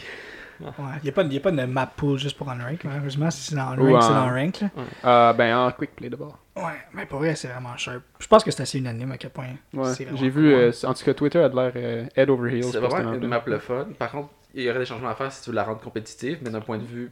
Ouais. 0.60 0.68
Il 1.02 1.04
n'y 1.04 1.08
a, 1.08 1.12
pas- 1.12 1.24
y 1.24 1.36
a 1.36 1.40
pas 1.40 1.50
de 1.50 1.64
map 1.64 1.86
pool 1.96 2.18
juste 2.18 2.36
pour 2.38 2.48
Unrank. 2.48 2.84
Malheureusement, 2.84 3.30
si 3.30 3.42
c'est 3.42 3.56
dans 3.56 3.76
Ou 3.76 3.86
Unrank, 3.96 4.02
c'est 4.02 4.08
en- 4.10 4.14
dans 4.26 4.32
Rank. 4.32 4.60
là. 4.60 4.68
Ah, 5.02 5.32
Ben, 5.36 5.56
en 5.56 5.70
quick 5.72 5.96
play 5.96 6.08
d'abord. 6.08 6.38
Ouais, 6.54 6.62
mais 6.92 7.04
pour 7.06 7.18
vrai, 7.18 7.34
c'est 7.34 7.48
vraiment 7.48 7.76
cher. 7.76 8.00
Je 8.20 8.26
pense 8.28 8.44
que 8.44 8.50
c'est 8.50 8.62
assez 8.62 8.78
unanime 8.78 9.10
à 9.12 9.18
quel 9.18 9.30
point. 9.30 9.46
Ouais. 9.74 9.92
c'est 9.94 10.04
vraiment 10.04 10.18
J'ai 10.20 10.28
vu, 10.28 10.42
cool. 10.50 10.52
euh, 10.52 10.72
en 10.84 10.94
tout 10.94 11.04
cas, 11.04 11.14
Twitter 11.14 11.38
a 11.40 11.48
de 11.48 11.56
l'air 11.56 11.72
euh, 11.74 12.04
head 12.14 12.30
over 12.30 12.54
heels. 12.54 12.64
C'est 12.64 12.78
vraiment 12.78 13.12
une 13.14 13.26
map 13.26 13.42
le 13.46 13.58
fun. 13.58 13.86
Par 13.98 14.10
contre, 14.12 14.28
il 14.54 14.62
y 14.62 14.70
aurait 14.70 14.78
des 14.78 14.84
changements 14.84 15.08
à 15.08 15.14
faire 15.14 15.32
si 15.32 15.42
tu 15.42 15.50
veux 15.50 15.56
la 15.56 15.64
rendre 15.64 15.80
compétitive, 15.80 16.38
mais 16.44 16.50
d'un 16.50 16.60
point 16.60 16.78
de 16.78 16.84
vue 16.84 17.10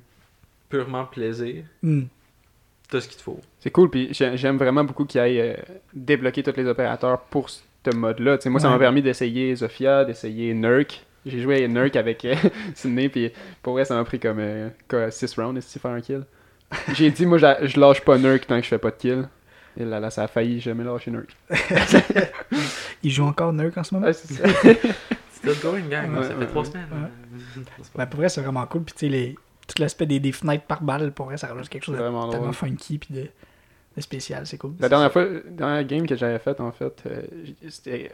purement 0.71 1.05
plaisir, 1.05 1.65
Hmm. 1.83 2.05
t'as 2.89 3.01
ce 3.03 3.09
qu'il 3.09 3.19
te 3.19 3.23
faut. 3.23 3.39
C'est 3.59 3.71
cool, 3.71 3.91
puis 3.91 4.09
j'ai- 4.13 4.37
j'aime 4.39 4.57
vraiment 4.57 4.85
beaucoup 4.85 5.05
qu'il 5.05 5.21
aille 5.21 5.41
euh, 5.41 5.55
débloquer 5.93 6.43
tous 6.43 6.57
les 6.57 6.67
opérateurs 6.67 7.21
pour 7.21 7.51
ce 7.51 7.61
mode-là. 7.95 8.39
Moi, 8.47 8.61
ça 8.61 8.71
m'a 8.71 8.79
permis 8.79 9.03
d'essayer 9.03 9.55
Zofia, 9.57 10.05
d'essayer 10.07 10.55
Nurk. 10.55 11.05
J'ai 11.27 11.41
joué 11.41 11.63
à 11.65 11.69
Nurk 11.69 11.95
avec 11.97 12.25
euh, 12.25 12.35
Sydney, 12.75 13.09
puis 13.11 13.31
pour 13.63 13.75
vrai, 13.75 13.85
ça 13.85 13.95
m'a 13.95 14.05
pris 14.05 14.19
comme 14.19 14.41
6 15.11 15.35
rounds, 15.39 15.59
essayer 15.59 15.75
de 15.75 15.81
faire 15.81 15.91
un 15.91 16.01
kill? 16.01 16.25
J'ai 16.95 17.11
dit, 17.11 17.27
moi, 17.27 17.37
je 17.39 17.79
lâche 17.81 18.01
pas 18.03 18.17
Nurk 18.17 18.47
tant 18.47 18.57
que 18.59 18.63
je 18.65 18.69
fais 18.69 18.79
pas 18.79 18.91
de 18.91 18.97
kill. 18.97 19.29
Et 19.77 19.85
là, 19.85 19.99
là, 20.01 20.11
ça 20.11 20.23
a 20.25 20.29
failli 20.29 20.61
jamais 20.61 20.85
lâcher 20.85 21.11
Nurk. 21.11 21.31
Il 23.03 23.11
joue 23.11 23.25
encore 23.25 23.53
Nurk 23.53 23.77
en 23.77 23.85
ce 23.85 23.95
moment? 23.95 24.13
C'est 24.13 24.35
ça. 24.35 24.45
Going, 25.63 25.89
gang. 25.89 26.15
Ouais, 26.17 26.23
ça 26.25 26.35
fait 26.35 26.47
trois 26.47 26.63
ouais. 26.63 26.69
semaines. 26.71 26.87
Ouais. 26.93 26.99
Euh, 26.99 27.39
c'est 27.83 27.93
pas- 27.93 27.99
Ben, 27.99 28.07
pour 28.07 28.21
vrai, 28.21 28.29
c'est 28.29 28.41
vraiment 28.43 28.67
cool. 28.67 28.83
Puis, 28.83 28.95
tu 28.95 29.01
sais, 29.07 29.09
les... 29.09 29.37
tout 29.75 29.81
l'aspect 29.83 30.07
des, 30.07 30.21
des 30.21 30.33
fenêtres 30.33 30.65
par 30.65 30.83
balle, 30.83 31.13
pour 31.13 31.27
vrai, 31.27 31.37
ça 31.37 31.47
rajoute 31.49 31.69
quelque 31.69 31.85
chose 31.85 31.97
de 31.97 32.01
Vraiment 32.01 32.29
tellement 32.29 32.47
drôle. 32.47 32.55
funky 32.55 32.99
puis 32.99 33.15
de, 33.15 33.21
de 33.97 34.01
spécial. 34.01 34.47
C'est 34.47 34.59
cool. 34.59 34.73
La 34.81 34.89
dernière 34.89 35.11
fois, 35.13 35.25
la 35.25 35.41
dernière 35.51 35.85
game 35.85 36.07
que 36.07 36.17
j'avais 36.17 36.39
faite, 36.39 36.61
en 36.61 36.73
fait, 36.73 37.03
euh, 37.07 37.23
c'était 37.69 38.13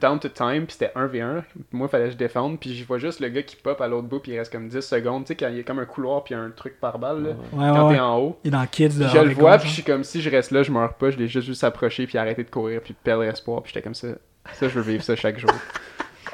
down 0.00 0.18
to 0.20 0.28
time, 0.28 0.66
puis 0.66 0.76
c'était 0.78 0.92
1v1. 0.94 1.42
Moi, 1.72 1.88
fallait 1.88 2.06
que 2.06 2.10
je 2.12 2.16
défende, 2.16 2.60
puis 2.60 2.74
je 2.76 2.84
vois 2.84 2.98
juste 2.98 3.20
le 3.20 3.28
gars 3.28 3.42
qui 3.42 3.56
pop 3.56 3.80
à 3.80 3.88
l'autre 3.88 4.06
bout, 4.06 4.20
puis 4.20 4.32
il 4.32 4.38
reste 4.38 4.52
comme 4.52 4.68
10 4.68 4.80
secondes. 4.80 5.24
Tu 5.24 5.28
sais, 5.28 5.34
quand 5.36 5.48
il 5.48 5.56
y 5.56 5.60
a 5.60 5.62
comme 5.62 5.78
un 5.78 5.86
couloir, 5.86 6.24
puis 6.24 6.34
un 6.34 6.50
truc 6.50 6.78
par 6.80 6.98
balle, 6.98 7.22
là, 7.22 7.28
Ouais, 7.30 7.36
quand 7.52 7.88
ouais, 7.88 7.94
t'es 7.94 8.00
ouais. 8.00 8.06
en 8.06 8.18
haut. 8.18 8.38
Il 8.44 8.48
est 8.48 8.50
dans 8.50 8.66
Kids. 8.66 8.90
Je 8.90 9.18
le 9.18 9.32
vois, 9.34 9.56
puis 9.58 9.68
je 9.68 9.74
suis 9.74 9.82
comme 9.82 10.04
si 10.04 10.20
je 10.20 10.28
reste 10.30 10.50
là, 10.50 10.62
je 10.62 10.70
meurs 10.70 10.94
pas, 10.94 11.10
je 11.10 11.16
l'ai 11.16 11.28
juste 11.28 11.48
vu 11.48 11.54
s'approcher, 11.54 12.06
puis 12.06 12.18
arrêter 12.18 12.44
de 12.44 12.50
courir, 12.50 12.80
puis 12.82 12.94
perdre 12.94 13.24
espoir, 13.24 13.62
puis 13.62 13.72
j'étais 13.72 13.82
comme 13.82 13.94
ça. 13.94 14.08
Ça, 14.54 14.68
je 14.68 14.74
veux 14.78 14.82
vivre 14.82 15.02
ça 15.02 15.14
chaque 15.16 15.38
jour. 15.38 15.50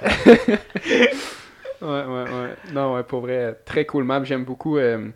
ouais, 1.85 2.05
ouais, 2.05 2.23
ouais. 2.31 2.55
Non, 2.73 2.95
ouais, 2.95 3.03
pour 3.03 3.21
vrai, 3.21 3.59
très 3.65 3.85
cool 3.87 4.05
map. 4.05 4.25
J'aime 4.25 4.45
beaucoup 4.45 4.79
euh, 4.79 5.09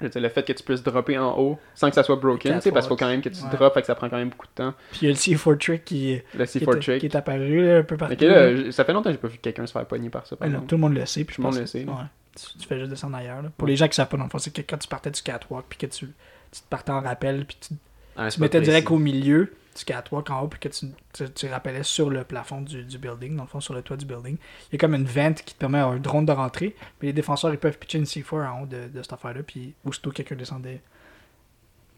le 0.00 0.28
fait 0.28 0.42
que 0.42 0.52
tu 0.52 0.62
puisses 0.64 0.82
dropper 0.82 1.16
en 1.18 1.38
haut 1.38 1.58
sans 1.74 1.88
que 1.88 1.94
ça 1.94 2.02
soit 2.02 2.16
broken, 2.16 2.54
tu 2.56 2.60
sais, 2.60 2.72
parce 2.72 2.86
qu'il 2.86 2.88
faut 2.90 2.96
quand 2.96 3.08
même 3.08 3.22
que 3.22 3.28
tu 3.28 3.42
Ouais. 3.44 3.50
drops, 3.56 3.74
fait 3.74 3.82
que 3.82 3.86
ça 3.86 3.94
prend 3.94 4.08
quand 4.08 4.16
même 4.16 4.30
beaucoup 4.30 4.46
de 4.46 4.52
temps. 4.52 4.74
Puis 4.90 5.00
il 5.02 5.04
y 5.04 5.08
a 5.08 5.10
le 5.10 5.16
C4 5.16 5.58
trick 5.58 5.84
qui, 5.84 6.20
Le 6.34 6.44
qui, 6.44 6.58
C4 6.58 6.76
est, 6.76 6.80
trick. 6.80 7.00
qui 7.00 7.06
est 7.06 7.16
apparu 7.16 7.64
là, 7.64 7.78
un 7.78 7.82
peu 7.84 7.96
partout. 7.96 8.16
Là, 8.24 8.72
ça 8.72 8.84
fait 8.84 8.92
longtemps 8.92 9.10
que 9.10 9.12
j'ai 9.16 9.20
pas 9.20 9.28
vu 9.28 9.38
quelqu'un 9.38 9.64
se 9.66 9.72
faire 9.72 9.86
pogner 9.86 10.10
par 10.10 10.26
ça. 10.26 10.34
Par 10.36 10.48
tout 10.48 10.74
le 10.74 10.76
monde 10.78 10.94
le 10.94 11.06
sait. 11.06 11.22
Puis 11.24 11.36
Tout 11.36 11.42
le 11.42 11.48
monde 11.48 11.58
le 11.58 11.66
sait, 11.66 11.84
ouais. 11.84 11.92
Tu, 12.34 12.58
tu 12.58 12.66
fais 12.66 12.78
juste 12.78 12.90
descendre 12.90 13.16
ailleurs. 13.16 13.42
là. 13.42 13.50
Pour 13.56 13.68
les 13.68 13.76
gens 13.76 13.86
qui 13.86 13.94
savent 13.94 14.08
pas, 14.08 14.16
dans 14.16 14.24
le 14.24 14.30
fond, 14.30 14.38
c'est 14.38 14.52
que 14.52 14.62
quand 14.62 14.78
tu 14.78 14.88
partais 14.88 15.10
du 15.10 15.20
catwalk, 15.22 15.66
puis 15.68 15.78
que 15.78 15.86
tu, 15.86 16.06
tu 16.06 16.60
te 16.62 16.68
partais 16.70 16.90
en 16.90 17.00
rappel, 17.02 17.44
puis 17.44 17.58
tu, 17.60 17.74
Un 18.16 18.28
tu 18.28 18.40
mettais 18.40 18.60
direct 18.62 18.90
au 18.90 18.98
milieu 18.98 19.52
du 19.76 19.84
catwalk 19.84 20.28
en 20.30 20.42
haut, 20.42 20.48
puis 20.48 20.60
que 20.60 20.68
tu, 20.68 20.86
tu, 21.12 21.30
tu 21.30 21.46
rappelais 21.48 21.82
sur 21.82 22.10
le 22.10 22.24
plafond 22.24 22.60
du, 22.60 22.84
du 22.84 22.98
building, 22.98 23.36
dans 23.36 23.44
le 23.44 23.48
fond, 23.48 23.60
sur 23.60 23.74
le 23.74 23.82
toit 23.82 23.96
du 23.96 24.04
building. 24.06 24.36
Il 24.36 24.72
y 24.72 24.76
a 24.76 24.78
comme 24.78 24.94
une 24.94 25.04
vente 25.04 25.42
qui 25.42 25.54
te 25.54 25.58
permet 25.58 25.78
à 25.78 25.86
un 25.86 25.96
drone 25.96 26.26
de 26.26 26.32
rentrer, 26.32 26.74
mais 27.00 27.08
les 27.08 27.12
défenseurs, 27.12 27.52
ils 27.52 27.58
peuvent 27.58 27.78
pitcher 27.78 27.98
une 27.98 28.04
C4 28.04 28.46
en 28.46 28.62
haut 28.62 28.66
de, 28.66 28.88
de 28.88 29.02
cette 29.02 29.12
affaire-là, 29.12 29.42
puis 29.42 29.74
aussitôt 29.84 30.10
que 30.10 30.16
quelqu'un 30.16 30.36
descendait. 30.36 30.80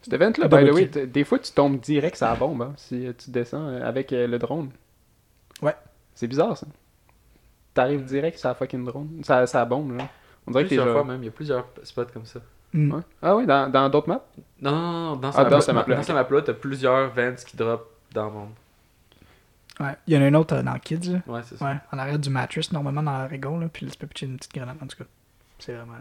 Cet 0.03 0.13
event-là, 0.13 0.45
Ah, 0.45 0.49
by 0.49 0.69
the 0.69 0.73
way, 0.73 1.07
des 1.07 1.25
fois 1.25 1.39
tu 1.39 1.51
tombes 1.53 1.81
direct 1.81 2.17
sur 2.17 2.27
la 2.27 2.35
bombe 2.35 2.61
hein, 2.63 2.75
si 2.77 3.07
euh, 3.07 3.13
tu 3.17 3.31
descends 3.31 3.67
euh, 3.69 3.83
avec 3.89 4.13
euh, 4.13 4.27
le 4.27 4.39
drone. 4.39 4.71
Ouais. 5.63 5.75
C'est 6.15 6.27
bizarre 6.27 6.57
ça. 6.59 6.67
T'arrives 7.73 8.05
direct 8.05 8.39
sur 8.39 8.49
la 8.49 8.55
fucking 8.55 8.85
drone. 8.85 9.23
Ça, 9.25 9.47
ça 9.47 9.65
bombe 9.65 9.97
là. 9.97 10.09
On 10.47 10.51
dirait 10.51 10.65
que 10.65 10.69
t'es 10.69 10.77
Plusieurs 10.77 10.87
genre. 10.95 11.05
fois 11.05 11.13
même, 11.13 11.23
il 11.23 11.27
y 11.27 11.29
a 11.29 11.33
plusieurs 11.33 11.67
spots 11.85 12.05
comme 12.13 12.27
ça. 12.27 12.41
Hmm. 12.75 12.93
Ouais. 12.93 13.01
Ah 13.23 13.37
ouais, 13.37 13.47
dans 13.47 13.71
dans 13.71 13.89
d'autres 13.89 14.09
maps? 14.09 14.25
Non, 14.61 14.71
non, 14.73 14.83
non, 15.11 15.17
dans 15.17 15.29
Ah, 15.29 15.33
sa 15.61 15.73
map- 15.73 15.87
map-là, 15.87 16.03
sa 16.03 16.13
map-là, 16.13 16.43
t'as 16.43 16.53
plusieurs 16.55 17.09
vents 17.15 17.35
qui 17.47 17.57
drop 17.57 17.89
dans 18.13 18.27
le 18.27 18.33
monde. 18.33 18.51
Ouais. 19.81 19.95
Il 20.07 20.15
y 20.15 20.19
en 20.19 20.23
a 20.23 20.27
un 20.27 20.35
autre 20.35 20.55
euh, 20.57 20.63
dans 20.63 20.79
Kids, 20.79 21.11
là. 21.13 21.21
Ouais, 21.27 21.41
c'est 21.45 21.57
ça. 21.57 21.65
Ouais, 21.65 21.75
en 21.93 21.99
arrière 21.99 22.19
du 22.19 22.31
mattress, 22.31 22.71
normalement 22.73 23.03
dans 23.03 23.17
l'Oregon, 23.23 23.59
là, 23.59 23.69
puis 23.73 23.87
là, 23.87 23.93
tu 23.93 23.99
peux 23.99 24.07
pitcher 24.07 24.27
une 24.27 24.37
petite 24.37 24.53
grenade, 24.55 24.77
en 24.83 24.87
tout 24.87 24.97
cas. 24.97 25.05
C'est 25.59 25.73
vraiment 25.75 25.95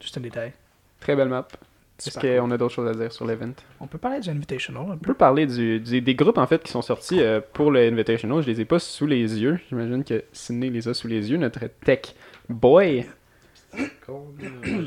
juste 0.00 0.16
un 0.16 0.20
détail. 0.20 0.52
Très 1.00 1.14
belle 1.16 1.28
map. 1.28 1.46
Est-ce 2.04 2.18
qu'on 2.18 2.50
a 2.50 2.56
d'autres 2.56 2.74
choses 2.74 2.88
à 2.88 2.94
dire 2.94 3.12
sur 3.12 3.26
l'event? 3.26 3.52
On 3.78 3.86
peut 3.86 3.98
parler 3.98 4.20
du 4.20 4.30
Invitational 4.30 4.82
un 4.82 4.92
On 4.92 4.96
peu. 4.96 5.08
peut 5.08 5.14
parler 5.14 5.46
du, 5.46 5.80
du- 5.80 6.00
des 6.00 6.14
groupes 6.14 6.38
en 6.38 6.46
fait 6.46 6.62
qui 6.62 6.70
sont 6.72 6.80
sortis 6.82 7.20
euh, 7.20 7.40
pour 7.52 7.70
le 7.70 7.80
Invitational. 7.86 8.40
Je 8.42 8.46
les 8.46 8.60
ai 8.62 8.64
pas 8.64 8.78
sous 8.78 9.06
les 9.06 9.38
yeux. 9.40 9.60
J'imagine 9.68 10.02
que 10.02 10.24
Sydney 10.32 10.70
les 10.70 10.88
a 10.88 10.94
sous 10.94 11.08
les 11.08 11.30
yeux. 11.30 11.36
Notre 11.36 11.60
tech 11.84 12.14
boy. 12.48 13.06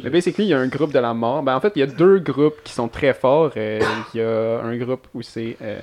Mais 0.04 0.10
basically, 0.10 0.46
il 0.46 0.50
y 0.50 0.54
a 0.54 0.60
un 0.60 0.68
groupe 0.68 0.92
de 0.92 1.00
la 1.00 1.14
mort. 1.14 1.44
Ben, 1.44 1.56
en 1.56 1.62
fait, 1.62 1.74
il 1.76 1.80
y 1.80 1.84
a 1.84 1.88
deux 1.88 2.20
groupes 2.20 2.62
qui 2.64 2.74
sont 2.74 2.88
très 2.90 3.14
forts. 3.14 3.52
Euh, 3.58 3.80
il 4.14 4.20
y 4.20 4.22
a 4.24 4.60
un 4.62 4.76
groupe 4.78 5.08
où 5.14 5.22
c'est 5.22 5.56
euh, 5.62 5.80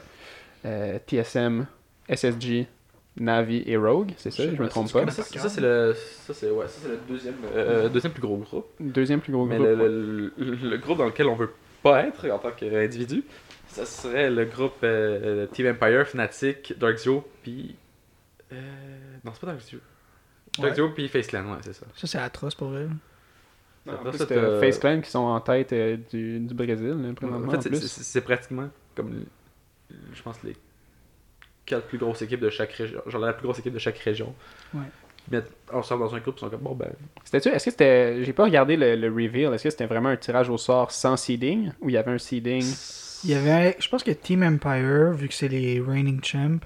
euh, 0.66 0.98
TSM, 1.06 1.66
SSG, 2.08 2.66
Navi 3.18 3.62
et 3.66 3.76
Rogue. 3.76 4.12
C'est 4.18 4.30
ça, 4.30 4.42
je 4.44 4.50
me 4.62 4.68
trompe 4.68 4.92
pas. 4.92 5.04
Mais 5.04 5.10
ça, 5.10 5.22
c'est- 5.22 5.38
ça, 5.38 5.48
c'est 5.48 5.60
le, 5.60 5.94
ça, 5.96 6.34
c'est, 6.34 6.50
ouais, 6.50 6.66
ça, 6.68 6.80
c'est 6.82 6.88
le 6.88 6.98
deuxième, 7.08 7.34
deuxième 7.92 8.12
plus 8.12 8.22
gros 8.22 8.36
groupe. 8.36 8.66
Deuxième 8.78 9.20
plus 9.20 9.32
gros 9.32 9.46
Mais 9.46 9.56
groupe. 9.56 9.68
le, 9.68 9.74
ouais. 9.76 9.88
le- 9.88 10.32
le- 10.36 10.68
le 10.70 10.76
groupe 10.78 10.98
dans 10.98 11.06
lequel 11.06 11.26
on 11.28 11.34
veut 11.34 11.52
pas 11.82 12.04
être 12.04 12.28
en 12.30 12.38
tant 12.38 12.50
qu'individu, 12.50 13.24
ça 13.68 13.86
serait 13.86 14.28
le 14.30 14.44
groupe 14.44 14.84
Team 15.52 15.66
Empire, 15.68 16.06
Fnatic, 16.06 16.78
Dark 16.78 16.98
Zero, 16.98 17.24
puis. 17.42 17.74
Non, 18.52 19.32
c'est 19.32 19.40
pas 19.40 19.46
Dark 19.48 19.60
Zero. 19.60 19.80
Puis 20.94 21.08
Face 21.08 21.26
Clan, 21.28 21.44
ouais, 21.52 21.58
c'est 21.62 21.72
ça. 21.74 21.86
Ça, 21.94 22.06
c'est 22.06 22.18
atroce 22.18 22.54
pour 22.54 22.68
vrai. 22.68 22.86
En 23.88 23.92
Après 23.92 24.10
plus, 24.10 24.18
ça, 24.18 24.26
t'as 24.26 24.34
t'as- 24.34 24.60
Face 24.60 24.78
Clan 24.78 25.00
qui 25.00 25.10
sont 25.10 25.18
en 25.20 25.40
tête 25.40 25.72
euh, 25.72 25.96
du, 26.10 26.40
du 26.40 26.54
Brésil, 26.54 26.96
là, 27.02 27.12
présentement, 27.14 27.48
En 27.52 27.60
fait, 27.60 27.74
c'est 27.76 28.20
pratiquement 28.20 28.68
comme, 28.94 29.24
je 30.12 30.22
pense, 30.22 30.42
les 30.42 30.56
quatre 31.64 31.86
plus 31.86 31.98
grosses 31.98 32.22
équipes 32.22 32.40
de 32.40 32.50
chaque 32.50 32.72
région. 32.72 33.00
Genre 33.06 33.20
la 33.20 33.32
plus 33.32 33.44
grosse 33.44 33.58
équipe 33.60 33.72
de 33.74 33.78
chaque 33.78 33.98
région. 33.98 34.34
Ouais. 34.74 34.82
Ils 35.30 35.36
mettent 35.36 35.52
ensemble 35.72 36.02
dans 36.04 36.14
un 36.14 36.18
groupe, 36.18 36.36
ils 36.36 36.40
sont 36.40 36.50
comme, 36.50 36.60
bon 36.60 36.74
ben. 36.74 36.90
C'était-tu, 37.24 37.48
est-ce 37.50 37.66
que 37.66 37.70
c'était, 37.70 38.24
j'ai 38.24 38.32
pas 38.32 38.44
regardé 38.44 38.76
le, 38.76 38.96
le 38.96 39.08
reveal, 39.08 39.52
est-ce 39.54 39.64
que 39.64 39.70
c'était 39.70 39.86
vraiment 39.86 40.08
un 40.08 40.16
tirage 40.16 40.48
au 40.50 40.58
sort 40.58 40.90
sans 40.90 41.16
seeding, 41.16 41.70
ou 41.80 41.88
il 41.88 41.92
y 41.92 41.96
avait 41.96 42.10
un 42.12 42.18
seeding? 42.18 42.64
Il 43.24 43.30
y 43.30 43.34
avait, 43.34 43.76
je 43.78 43.88
pense 43.88 44.02
que 44.02 44.10
Team 44.10 44.42
Empire, 44.42 45.12
vu 45.12 45.28
que 45.28 45.34
c'est 45.34 45.48
les 45.48 45.78
reigning 45.80 46.22
champs, 46.24 46.58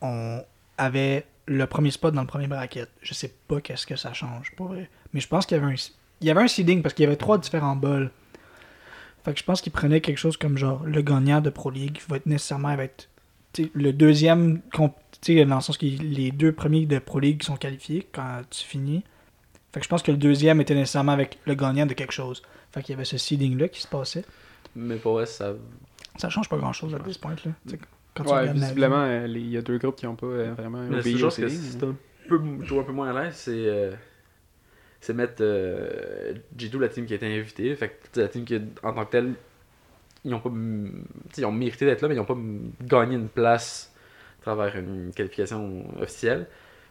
on 0.00 0.42
avait 0.78 1.24
le 1.56 1.66
premier 1.66 1.90
spot 1.90 2.14
dans 2.14 2.22
le 2.22 2.26
premier 2.26 2.46
bracket. 2.46 2.88
Je 3.02 3.14
sais 3.14 3.32
pas 3.48 3.60
qu'est-ce 3.60 3.86
que 3.86 3.96
ça 3.96 4.12
change, 4.12 4.52
pour 4.56 4.68
vrai. 4.68 4.88
Mais 5.12 5.20
je 5.20 5.28
pense 5.28 5.46
qu'il 5.46 5.56
y 5.56 5.60
avait 5.60 5.72
un, 5.72 5.76
il 6.20 6.26
y 6.26 6.30
avait 6.30 6.42
un 6.42 6.48
seeding 6.48 6.82
parce 6.82 6.94
qu'il 6.94 7.04
y 7.04 7.06
avait 7.06 7.16
trois 7.16 7.38
différents 7.38 7.76
bols. 7.76 8.10
Fait 9.24 9.32
que 9.32 9.38
je 9.38 9.44
pense 9.44 9.60
qu'ils 9.60 9.72
prenaient 9.72 10.00
quelque 10.00 10.18
chose 10.18 10.36
comme 10.36 10.58
genre 10.58 10.82
le 10.84 11.00
gagnant 11.00 11.40
de 11.40 11.50
Pro 11.50 11.70
League 11.70 12.00
va 12.08 12.16
être 12.16 12.26
nécessairement 12.26 12.74
va 12.74 12.84
être 12.84 13.08
le 13.74 13.92
deuxième, 13.92 14.62
dans 14.76 14.94
le 15.28 15.60
sens 15.60 15.76
que 15.76 15.84
les 15.86 16.30
deux 16.30 16.52
premiers 16.52 16.86
de 16.86 16.98
Pro 16.98 17.20
League 17.20 17.42
sont 17.42 17.56
qualifiés 17.56 18.08
quand 18.12 18.40
tu 18.50 18.64
finis. 18.64 19.04
Fait 19.72 19.80
que 19.80 19.84
je 19.84 19.88
pense 19.88 20.02
que 20.02 20.10
le 20.10 20.18
deuxième 20.18 20.60
était 20.60 20.74
nécessairement 20.74 21.12
avec 21.12 21.38
le 21.44 21.54
gagnant 21.54 21.86
de 21.86 21.94
quelque 21.94 22.12
chose. 22.12 22.42
Fait 22.72 22.82
qu'il 22.82 22.92
y 22.92 22.96
avait 22.96 23.04
ce 23.04 23.18
seeding 23.18 23.58
là 23.58 23.68
qui 23.68 23.80
se 23.80 23.88
passait. 23.88 24.24
Mais 24.74 24.96
pour 24.96 25.14
vrai, 25.14 25.26
ça. 25.26 25.52
Ça 26.16 26.28
change 26.28 26.48
pas 26.48 26.58
grand 26.58 26.72
chose 26.72 26.94
à 26.94 26.98
ce 27.10 27.18
point 27.18 27.34
là. 27.44 27.52
Tu 27.66 27.70
sais, 27.70 27.78
Quand 28.14 28.24
tu 28.24 28.30
Ouais, 28.30 28.52
visiblement, 28.52 29.04
euh, 29.04 29.26
il 29.26 29.48
y 29.48 29.56
a 29.56 29.62
deux 29.62 29.78
groupes 29.78 29.96
qui 29.96 30.06
ont 30.06 30.16
pas 30.16 30.26
euh, 30.26 30.52
vraiment 30.54 30.82
Mais 30.82 30.98
obéi 30.98 31.14
au 31.14 31.18
chose 31.18 31.36
que 31.36 31.48
c'est 31.48 31.82
un 31.82 31.96
peu, 32.28 32.40
je 32.60 32.66
trouve 32.66 32.80
un 32.80 32.84
peu 32.84 32.92
moins 32.92 33.14
à 33.14 33.24
l'aise, 33.24 33.34
c'est. 33.34 33.52
euh, 33.54 33.92
c'est 35.00 35.14
mettre 35.14 35.36
euh, 35.40 36.34
G2, 36.56 36.78
la 36.78 36.88
team 36.88 37.06
qui 37.06 37.12
a 37.14 37.16
été 37.16 37.26
invitée. 37.26 37.74
Fait 37.74 37.88
que 38.12 38.20
la 38.20 38.28
team 38.28 38.44
qui, 38.44 38.60
en 38.82 38.92
tant 38.92 39.04
que 39.04 39.10
telle, 39.10 39.34
ils 40.24 40.32
ont 40.34 40.40
pas. 40.40 40.50
Ils 41.38 41.44
ont 41.44 41.52
mérité 41.52 41.86
d'être 41.86 42.02
là, 42.02 42.08
mais 42.08 42.14
ils 42.14 42.20
ont 42.20 42.24
pas 42.24 42.36
gagné 42.82 43.16
une 43.16 43.28
place 43.28 43.92
à 44.40 44.42
travers 44.42 44.76
une 44.76 45.10
qualification 45.14 45.84
officielle. 46.00 46.46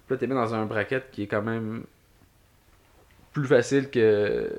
Puis 0.07 0.15
là, 0.15 0.17
t'es 0.17 0.27
mis 0.27 0.33
dans 0.33 0.53
un 0.53 0.65
bracket 0.65 1.09
qui 1.11 1.23
est 1.23 1.27
quand 1.27 1.41
même 1.41 1.83
plus 3.31 3.45
facile 3.45 3.89
que. 3.89 4.51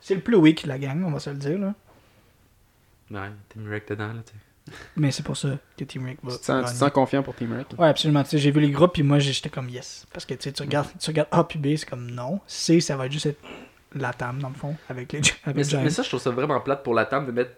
C'est 0.00 0.14
le 0.14 0.20
plus 0.20 0.36
weak 0.36 0.66
la 0.66 0.78
gang, 0.78 1.02
on 1.04 1.10
va 1.10 1.18
se 1.18 1.30
le 1.30 1.36
dire. 1.36 1.58
Là. 1.58 1.74
Ouais, 3.10 3.30
Team 3.48 3.68
Rec 3.70 3.88
dedans, 3.88 4.08
là, 4.12 4.22
tu 4.24 4.32
sais. 4.32 4.38
Mais 4.96 5.10
c'est 5.10 5.22
pour 5.22 5.36
ça 5.36 5.58
que 5.76 5.84
Team 5.84 6.06
Rick 6.06 6.18
va. 6.22 6.32
Tu 6.32 6.38
te 6.38 6.44
sens, 6.44 6.56
tu 6.56 6.62
te 6.62 6.66
gagner. 6.66 6.78
sens 6.78 6.90
confiant 6.90 7.22
pour 7.22 7.34
Team 7.34 7.52
Rec? 7.52 7.66
Ouais, 7.78 7.88
absolument. 7.88 8.22
Tu 8.22 8.30
sais, 8.30 8.38
J'ai 8.38 8.50
vu 8.50 8.60
les 8.60 8.70
groupes, 8.70 8.94
puis 8.94 9.02
moi 9.02 9.18
j'étais 9.18 9.50
comme 9.50 9.68
yes. 9.68 10.06
Parce 10.12 10.24
que 10.24 10.34
tu 10.34 10.44
sais, 10.44 10.52
tu 10.52 10.62
regardes, 10.62 10.88
tu 10.98 11.10
regardes 11.10 11.28
A 11.30 11.44
puis 11.44 11.58
B, 11.58 11.76
c'est 11.76 11.88
comme 11.88 12.10
non. 12.10 12.40
C, 12.46 12.80
ça 12.80 12.96
va 12.96 13.08
juste 13.08 13.26
être 13.26 13.40
la 13.94 14.12
tame 14.12 14.40
dans 14.40 14.48
le 14.48 14.54
fond, 14.54 14.74
avec 14.88 15.12
les 15.12 15.20
avec 15.44 15.56
Mais, 15.56 15.90
ça, 15.90 16.02
je 16.02 16.08
trouve 16.08 16.20
ça 16.20 16.30
vraiment 16.30 16.60
plate 16.60 16.82
pour 16.82 16.94
la 16.94 17.04
table 17.04 17.26
de 17.26 17.32
mettre. 17.32 17.52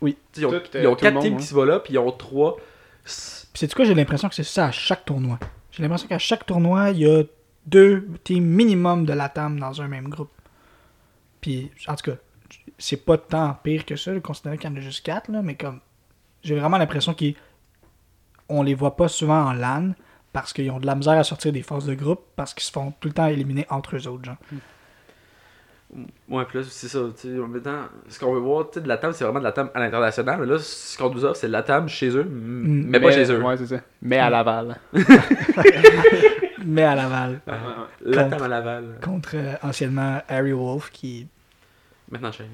Oui. 0.00 0.16
Ils 0.36 0.46
ont, 0.46 0.50
Tout, 0.50 0.76
euh, 0.76 0.82
ils 0.82 0.86
ont 0.86 0.94
quatre 0.94 1.14
monde, 1.14 1.22
teams 1.22 1.36
qui 1.38 1.46
se 1.46 1.54
voient 1.54 1.66
là, 1.66 1.80
puis 1.80 1.94
ils 1.94 1.98
ont 1.98 2.10
trois. 2.12 2.56
Puis 3.04 3.14
c'est 3.54 3.72
quoi, 3.74 3.84
j'ai 3.84 3.94
l'impression 3.94 4.28
que 4.28 4.34
c'est 4.34 4.42
ça 4.44 4.66
à 4.66 4.72
chaque 4.72 5.04
tournoi. 5.04 5.38
J'ai 5.70 5.82
l'impression 5.82 6.06
qu'à 6.06 6.18
chaque 6.18 6.44
tournoi, 6.44 6.90
il 6.90 6.98
y 6.98 7.06
a 7.06 7.22
deux 7.66 8.06
teams 8.24 8.44
minimum 8.44 9.06
de 9.06 9.12
la 9.12 9.28
tame 9.28 9.58
dans 9.58 9.80
un 9.80 9.88
même 9.88 10.08
groupe. 10.08 10.30
Puis, 11.40 11.70
en 11.88 11.96
tout 11.96 12.10
cas, 12.10 12.16
c'est 12.78 13.04
pas 13.04 13.16
tant 13.16 13.54
pire 13.62 13.84
que 13.84 13.96
ça, 13.96 14.18
considérant 14.20 14.56
qu'il 14.56 14.70
y 14.70 14.72
en 14.72 14.76
a 14.76 14.80
juste 14.80 15.04
quatre, 15.04 15.30
là, 15.30 15.42
mais 15.42 15.56
comme. 15.56 15.80
J'ai 16.42 16.56
vraiment 16.58 16.78
l'impression 16.78 17.14
qu'on 18.48 18.62
les 18.62 18.74
voit 18.74 18.96
pas 18.96 19.08
souvent 19.08 19.42
en 19.44 19.52
LAN 19.52 19.92
parce 20.32 20.52
qu'ils 20.52 20.70
ont 20.70 20.80
de 20.80 20.86
la 20.86 20.94
misère 20.94 21.14
à 21.18 21.24
sortir 21.24 21.52
des 21.52 21.62
phases 21.62 21.86
de 21.86 21.94
groupe 21.94 22.20
parce 22.36 22.54
qu'ils 22.54 22.64
se 22.64 22.72
font 22.72 22.92
tout 23.00 23.08
le 23.08 23.14
temps 23.14 23.26
éliminer 23.26 23.66
entre 23.70 23.96
eux 23.96 24.06
autres, 24.08 24.24
genre. 24.24 24.36
Ouais, 26.30 26.46
puis 26.46 26.58
là, 26.60 26.64
c'est 26.66 26.88
ça. 26.88 27.00
Tu 27.14 27.28
sais, 27.28 27.28
maintenant, 27.28 27.82
ce 28.08 28.18
qu'on 28.18 28.32
veut 28.32 28.40
voir, 28.40 28.70
tu 28.70 28.78
sais, 28.78 28.80
de 28.80 28.88
la 28.88 28.96
table, 28.96 29.12
c'est 29.12 29.24
vraiment 29.24 29.40
de 29.40 29.44
la 29.44 29.52
table 29.52 29.70
à 29.74 29.80
l'international. 29.80 30.40
Mais 30.40 30.46
là, 30.46 30.58
ce 30.58 30.96
qu'on 30.96 31.10
nous 31.10 31.22
offre, 31.22 31.36
c'est 31.36 31.48
de 31.48 31.52
la 31.52 31.62
table 31.62 31.90
chez 31.90 32.08
eux, 32.16 32.22
m- 32.22 32.28
Mm. 32.30 32.86
mais, 32.88 32.98
pas 32.98 33.12
chez 33.12 33.30
eux. 33.30 33.42
Ouais, 33.42 33.56
c'est 33.58 33.66
ça. 33.66 33.80
Mais 34.00 34.18
à 34.18 34.30
Laval. 34.30 34.78
Mais 36.64 36.82
à 36.84 36.94
Laval, 36.94 37.40
Ouais, 37.46 37.52
La 38.02 38.22
Contre- 38.24 38.30
table 38.30 38.44
à 38.44 38.48
Laval. 38.48 38.84
contre 39.02 39.30
euh, 39.34 39.54
anciennement 39.62 40.20
Harry 40.28 40.52
Wolf, 40.52 40.90
qui 40.92 41.26
Maintenant, 42.10 42.30
chez 42.32 42.44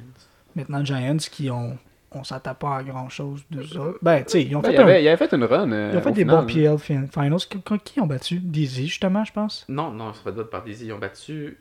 maintenant 0.56 0.84
Giants, 0.84 1.16
qui 1.30 1.50
ont. 1.50 1.76
On 2.12 2.24
s'attend 2.24 2.54
pas 2.54 2.76
à 2.76 2.82
grand 2.82 3.08
chose 3.10 3.44
d'eux 3.50 3.76
autres. 3.78 3.98
Ben, 4.00 4.24
tu 4.24 4.30
sais, 4.32 4.42
ils 4.42 4.56
ont 4.56 4.60
Ben, 4.60 4.68
fait 4.70 4.74
il, 4.76 4.80
un- 4.80 4.82
avait, 4.84 5.02
il 5.04 5.08
avait 5.08 5.16
fait 5.18 5.34
une 5.34 5.44
run. 5.44 5.70
euh, 5.72 5.90
Ils 5.92 5.98
ont 5.98 6.00
fait 6.00 6.12
des 6.12 6.22
final, 6.22 6.36
bons 6.46 6.46
PL 6.54 6.78
fin- 6.78 7.06
finals. 7.06 7.80
Qui, 7.84 8.00
ont 8.00 8.06
battu? 8.06 8.38
Dizzy, 8.38 8.86
justement, 8.88 9.24
je 9.24 9.32
pense. 9.32 9.66
Non, 9.68 9.90
non, 9.90 10.14
ça 10.14 10.20
fait 10.24 10.32
d'autres 10.32 10.48
par 10.48 10.64
Daisy. 10.64 10.86
Ils 10.86 10.92
ont 10.94 10.98
battu. 10.98 11.58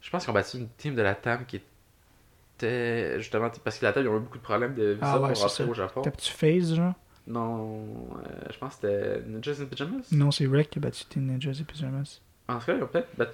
Je 0.00 0.10
pense 0.10 0.22
qu'ils 0.22 0.30
ont 0.30 0.34
battu 0.34 0.58
une 0.58 0.68
team 0.78 0.94
de 0.94 1.02
la 1.02 1.14
table 1.16 1.44
qui 1.46 1.56
était. 1.56 3.18
Justement, 3.18 3.50
parce 3.64 3.78
que 3.78 3.84
la 3.84 3.92
table, 3.92 4.06
ils 4.06 4.10
ont 4.10 4.16
eu 4.16 4.20
beaucoup 4.20 4.38
de 4.38 4.42
problèmes 4.42 4.74
de 4.74 4.92
visa 4.92 5.00
Ah 5.02 5.20
ouais, 5.20 5.32
pour 5.32 5.42
rentrer 5.42 5.64
ça. 5.64 5.70
au 5.70 5.74
Japon. 5.74 6.02
T'as-tu 6.02 6.30
Phase, 6.32 6.74
genre? 6.74 6.94
Non, 7.26 7.84
euh, 8.24 8.28
je 8.52 8.58
pense 8.58 8.76
que 8.76 8.86
c'était 8.88 9.22
Ninjas 9.26 9.60
in 9.60 9.64
Pyjamas. 9.66 10.04
Non, 10.12 10.30
c'est 10.30 10.46
Rec 10.46 10.70
qui 10.70 10.78
a 10.78 10.82
battu 10.82 11.04
Ninjas 11.16 11.58
et 11.60 11.64
Pyjamas. 11.64 12.20
En 12.48 12.58
tout 12.60 12.66
cas, 12.66 12.74
ils 12.76 12.82
ont 12.84 12.86
peut-être 12.86 13.08
battu. 13.18 13.32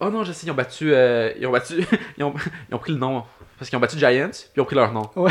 Oh 0.00 0.08
non, 0.10 0.24
je 0.24 0.32
sais, 0.32 0.46
ils 0.46 0.50
ont 0.50 0.54
battu. 0.54 0.94
euh, 0.94 1.32
ils 1.38 1.46
ont 1.46 1.52
battu. 1.52 1.84
ils, 2.16 2.24
ont... 2.24 2.32
ils 2.70 2.74
ont 2.74 2.78
pris 2.78 2.92
le 2.92 2.98
nom. 2.98 3.22
Parce 3.58 3.70
qu'ils 3.70 3.76
ont 3.78 3.80
battu 3.80 3.98
Giants, 3.98 4.28
puis 4.30 4.50
ils 4.56 4.60
ont 4.60 4.64
pris 4.66 4.76
leur 4.76 4.92
nom. 4.92 5.08
Ouais. 5.16 5.30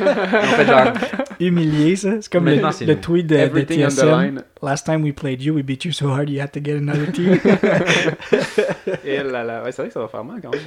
ils 0.00 0.06
ont 0.06 0.42
fait 0.42 0.66
genre. 0.66 0.92
Humilié, 1.40 1.94
ça. 1.96 2.20
C'est 2.22 2.32
comme 2.32 2.46
le, 2.46 2.54
le 2.56 2.94
tweet 3.00 3.26
de, 3.26 3.34
de 3.34 3.40
Everything 3.40 3.84
on 3.84 3.88
the 3.88 3.90
TSM. 3.90 4.20
line. 4.20 4.42
Last 4.62 4.86
time 4.86 5.02
we 5.02 5.12
played 5.14 5.42
you, 5.42 5.54
we 5.54 5.62
beat 5.62 5.84
you 5.84 5.92
so 5.92 6.08
hard 6.10 6.30
you 6.30 6.40
had 6.40 6.50
to 6.52 6.60
get 6.64 6.76
another 6.78 7.12
team. 7.12 7.34
Et 9.04 9.22
là, 9.22 9.44
là. 9.44 9.62
Ouais, 9.62 9.72
c'est 9.72 9.82
vrai 9.82 9.88
que 9.88 9.94
ça 9.94 10.00
va 10.00 10.08
faire 10.08 10.24
mal 10.24 10.40
quand 10.42 10.50
même. 10.50 10.60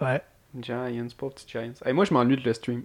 ouais. 0.00 0.20
Giants, 0.60 1.06
pauvre 1.16 1.32
petit 1.34 1.46
Giants. 1.48 1.72
Hey, 1.84 1.94
moi, 1.94 2.04
je 2.04 2.12
m'ennuie 2.12 2.36
de 2.36 2.42
le 2.44 2.52
stream. 2.52 2.82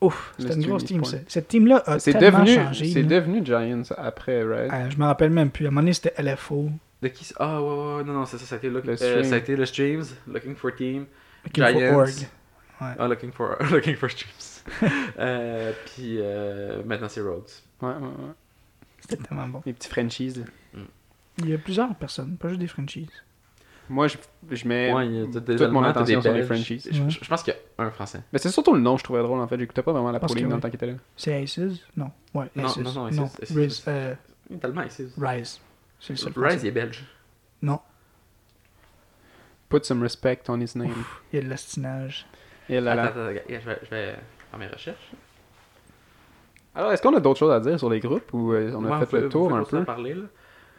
Ouf, 0.00 0.34
c'était 0.38 0.54
une 0.54 0.66
grosse 0.66 0.84
team, 0.84 1.04
ça. 1.04 1.18
Cette 1.28 1.48
team-là 1.48 1.82
a 1.86 1.98
tellement 1.98 2.40
devenu, 2.44 2.54
changé. 2.54 2.86
c'est 2.86 3.02
devenu 3.02 3.44
Giants 3.44 3.82
après 3.96 4.42
Red. 4.42 4.70
Euh, 4.72 4.90
je 4.90 4.96
me 4.98 5.04
rappelle 5.04 5.30
même 5.30 5.50
plus. 5.50 5.66
À 5.66 5.68
un 5.68 5.70
moment 5.70 5.82
donné, 5.82 5.92
c'était 5.92 6.14
LFO. 6.22 6.70
De 7.02 7.08
qui 7.08 7.30
Ah 7.38 7.60
ouais, 7.62 7.68
ouais, 7.68 7.94
ouais, 7.96 8.04
non, 8.04 8.12
non, 8.14 8.24
c'est 8.26 8.38
ça, 8.38 8.46
ça 8.46 8.54
a 8.54 8.58
été, 8.58 8.70
look- 8.70 8.84
Le 8.86 8.92
euh, 8.92 8.96
stream. 8.96 9.24
ça 9.24 9.34
a 9.34 9.38
été 9.38 9.54
le 9.56 9.66
Streams, 9.66 10.04
Looking 10.32 10.54
for 10.54 10.74
Team. 10.74 11.04
Looking 11.44 11.64
for 11.92 12.06
Giants. 12.06 12.26
Org. 12.80 12.96
Ah, 12.98 13.08
Looking 13.08 13.32
for, 13.32 13.56
looking 13.70 13.96
for 13.96 14.10
Streams. 14.10 14.62
euh, 15.18 15.72
puis 15.86 16.16
euh, 16.20 16.82
maintenant 16.84 17.08
c'est 17.08 17.20
Rhodes. 17.20 17.44
Ouais, 17.82 17.88
ouais, 17.90 17.94
ouais. 17.94 18.32
C'était 19.00 19.16
tellement 19.22 19.48
bon. 19.48 19.62
Les 19.66 19.72
petits 19.72 19.88
Frenchies. 19.88 20.42
Il 21.38 21.48
y 21.50 21.54
a 21.54 21.58
plusieurs 21.58 21.94
personnes, 21.96 22.36
pas 22.38 22.48
juste 22.48 22.60
des 22.60 22.66
franchises. 22.66 23.10
Moi, 23.88 24.08
je, 24.08 24.16
je 24.50 24.66
mets 24.66 24.92
Ouais, 24.92 25.04
a 25.04 25.26
des 25.40 25.54
toute 25.56 25.70
mon 25.70 25.84
attention 25.84 26.16
des 26.18 26.22
sur 26.22 26.32
les. 26.32 26.42
Frenchies. 26.42 26.82
Je, 26.90 27.02
Ouais. 27.02 27.10
je- 27.10 27.20
je 27.22 27.28
pense 27.28 27.44
qu'il 27.44 27.54
y 27.54 27.56
a 27.80 27.84
un 27.84 27.90
Français. 27.92 28.20
Mais 28.32 28.38
c'est 28.40 28.48
surtout 28.50 28.72
le 28.74 28.80
nom, 28.80 28.96
je 28.96 29.04
trouvais 29.04 29.22
drôle 29.22 29.38
en 29.38 29.46
fait. 29.46 29.58
J'écoutais 29.58 29.82
pas 29.82 29.92
vraiment 29.92 30.10
la 30.10 30.18
Pense 30.18 30.28
Pro 30.28 30.34
que 30.34 30.38
League 30.40 30.48
dans 30.48 30.56
le 30.56 30.62
temps 30.62 30.68
qu'il 30.70 30.76
était 30.76 30.86
là. 30.86 30.94
C'est 31.16 31.40
Aces? 31.40 31.78
Non. 31.96 32.10
Ouais, 32.34 32.50
Non, 32.56 32.64
Aces. 32.64 32.78
non, 32.78 32.92
non, 32.92 33.06
Aces, 33.06 33.16
non. 33.16 33.30
Aces. 33.40 33.52
Riz, 33.54 33.84
euh, 33.86 34.14
Il 34.50 34.56
est 34.56 34.58
tellement 34.58 34.82
ici. 34.82 35.06
Rise. 35.16 35.60
C'est 36.00 36.14
le 36.14 36.16
seul. 36.16 36.32
Rise, 36.36 36.62
il 36.64 36.66
est 36.68 36.72
belge. 36.72 37.04
Non, 37.62 37.78
Put 39.68 39.84
some 39.84 40.02
respect 40.02 40.42
on 40.48 40.60
his 40.60 40.76
name. 40.76 40.92
il 41.32 41.36
y 41.36 41.38
a 41.40 41.44
de 41.44 41.48
l'ostinage. 41.50 42.26
Et 42.68 42.80
là, 42.80 42.92
attends, 42.92 43.14
je 43.48 43.54
vais, 43.54 43.78
je 43.84 43.90
vais 43.90 44.14
faire 44.50 44.58
mes 44.58 44.66
recherches. 44.66 45.10
Alors, 46.74 46.92
est-ce 46.92 47.00
qu'on 47.00 47.14
a 47.16 47.20
d'autres 47.20 47.38
choses 47.38 47.52
à 47.52 47.60
dire 47.60 47.78
sur 47.78 47.88
les 47.88 48.00
groupes 48.00 48.32
ou 48.34 48.52
euh, 48.52 48.72
on 48.74 48.84
a 48.84 48.98
Ouais, 48.98 49.06
fait 49.06 49.16
vous 49.16 49.22
le 49.22 49.28
tour 49.28 49.48
vous 49.48 49.54
un 49.56 49.64
peu? 49.64 49.84
parler, 49.84 50.14
là. 50.14 50.22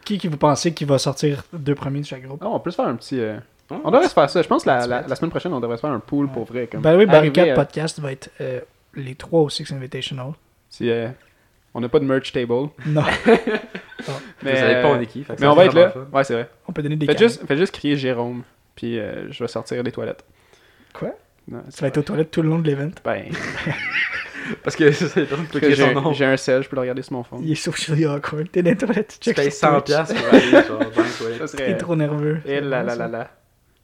Qui 0.06 0.18
qui 0.18 0.28
vous 0.28 0.38
pensez 0.38 0.74
qui 0.74 0.86
va 0.86 0.98
sortir 1.00 1.44
deux 1.52 1.76
premiers 1.76 2.02
de 2.02 2.06
chaque 2.06 2.22
groupe? 2.24 2.42
Ah, 2.44 2.48
On 2.50 2.60
peut 2.60 2.72
se 2.72 2.76
faire 2.76 2.88
un 2.88 2.96
petit. 2.96 3.20
euh, 3.20 3.38
Oh, 3.70 3.76
On 3.84 3.92
devrait 3.92 4.08
se 4.08 4.14
faire 4.14 4.30
ça. 4.30 4.42
Je 4.42 4.48
pense 4.48 4.64
que 4.64 4.70
la, 4.70 4.88
la, 4.88 5.16
semaine 5.18 5.30
prochaine, 5.32 5.52
on 5.52 5.60
devrait 5.60 5.76
se 5.76 5.82
faire 5.82 5.90
un 5.90 6.00
pool 6.00 6.30
pour 6.30 6.46
vrai. 6.46 6.68
Comme 6.68 6.82
way, 6.82 6.88
arriver 6.90 7.06
Barricade 7.08 7.50
à- 7.50 7.54
Podcast 7.56 8.00
va 8.00 8.14
être 8.14 8.30
euh, 8.40 8.62
les 8.94 9.16
3 9.16 9.42
ou 9.42 9.50
6 9.50 9.70
Invitational. 9.74 10.32
Si, 10.70 10.90
euh, 10.90 11.10
on 11.74 11.82
n'a 11.82 11.90
pas 11.90 12.00
de 12.00 12.06
merch 12.06 12.32
table. 12.32 12.54
Non, 12.86 13.02
Mais, 13.26 14.52
Vous 14.54 14.58
savez 14.58 14.82
pas 14.82 14.88
euh, 14.92 14.96
on 14.98 15.02
est 15.02 15.06
qui. 15.08 15.26
mais 15.40 15.48
on 15.48 15.54
va 15.56 15.66
être 15.66 15.74
là. 15.74 15.90
fun. 15.90 16.08
Ouais, 16.14 16.24
c'est 16.24 16.34
vrai. 16.36 16.50
on 16.68 16.72
peut 16.72 16.82
donner 16.82 16.96
des 16.96 17.06
Faites 17.08 17.20
juste, 17.20 17.46
faites 17.46 17.58
juste 17.58 17.74
crier 17.74 17.98
Jérôme. 17.98 18.44
Puis 18.76 18.98
euh, 19.00 19.30
je 19.32 19.44
vais 19.44 19.48
sortir 19.50 19.84
des 19.84 19.92
toilettes. 19.92 20.24
Quoi? 20.94 21.10
Non, 21.50 21.64
Ça 21.70 21.82
va 21.82 21.88
être 21.88 21.98
aux 21.98 22.04
toilettes 22.04 22.32
tout 22.32 22.42
le 22.42 22.50
long 22.50 22.60
de 22.60 22.68
l'event. 22.70 22.92
Ben, 23.06 23.26
Parce 24.64 24.76
que 24.78 24.92
c'est 24.92 25.26
personne 25.26 25.46
peut 25.48 25.60
que 25.60 25.66
crier 25.66 25.76
j'ai 25.76 25.94
son 25.94 26.02
nom. 26.02 26.14
j'ai 26.14 26.26
un 26.26 26.38
sel, 26.38 26.64
je 26.64 26.70
peux 26.70 26.76
le 26.78 26.82
regarder 26.82 27.02
sur 27.02 27.14
mon 27.14 27.24
phone. 27.24 27.40
Il 27.44 27.52
est 27.52 27.56
socially 27.56 28.06
awkward. 28.06 28.50
T'es 28.52 28.64
dans 28.64 28.70
les 28.72 28.78
toilettes, 28.78 29.10
tu 29.14 29.20
Tu 29.20 29.26
check 29.30 29.36
payes 29.36 29.52
sur 29.52 29.68
100$ 29.68 29.72
Twitch. 29.84 29.86
piastres 29.86 30.16
pour 30.16 30.34
aller 30.34 30.52
genre, 30.52 30.80
dans 30.80 30.86
les 31.04 31.38
toilettes. 31.38 31.78
Trop 31.80 31.96
nerveux. 31.96 32.38
Et 32.46 32.50
C'est 32.56 32.62
là 32.62 32.84
là 32.84 32.96
là 32.96 33.08
là. 33.08 33.32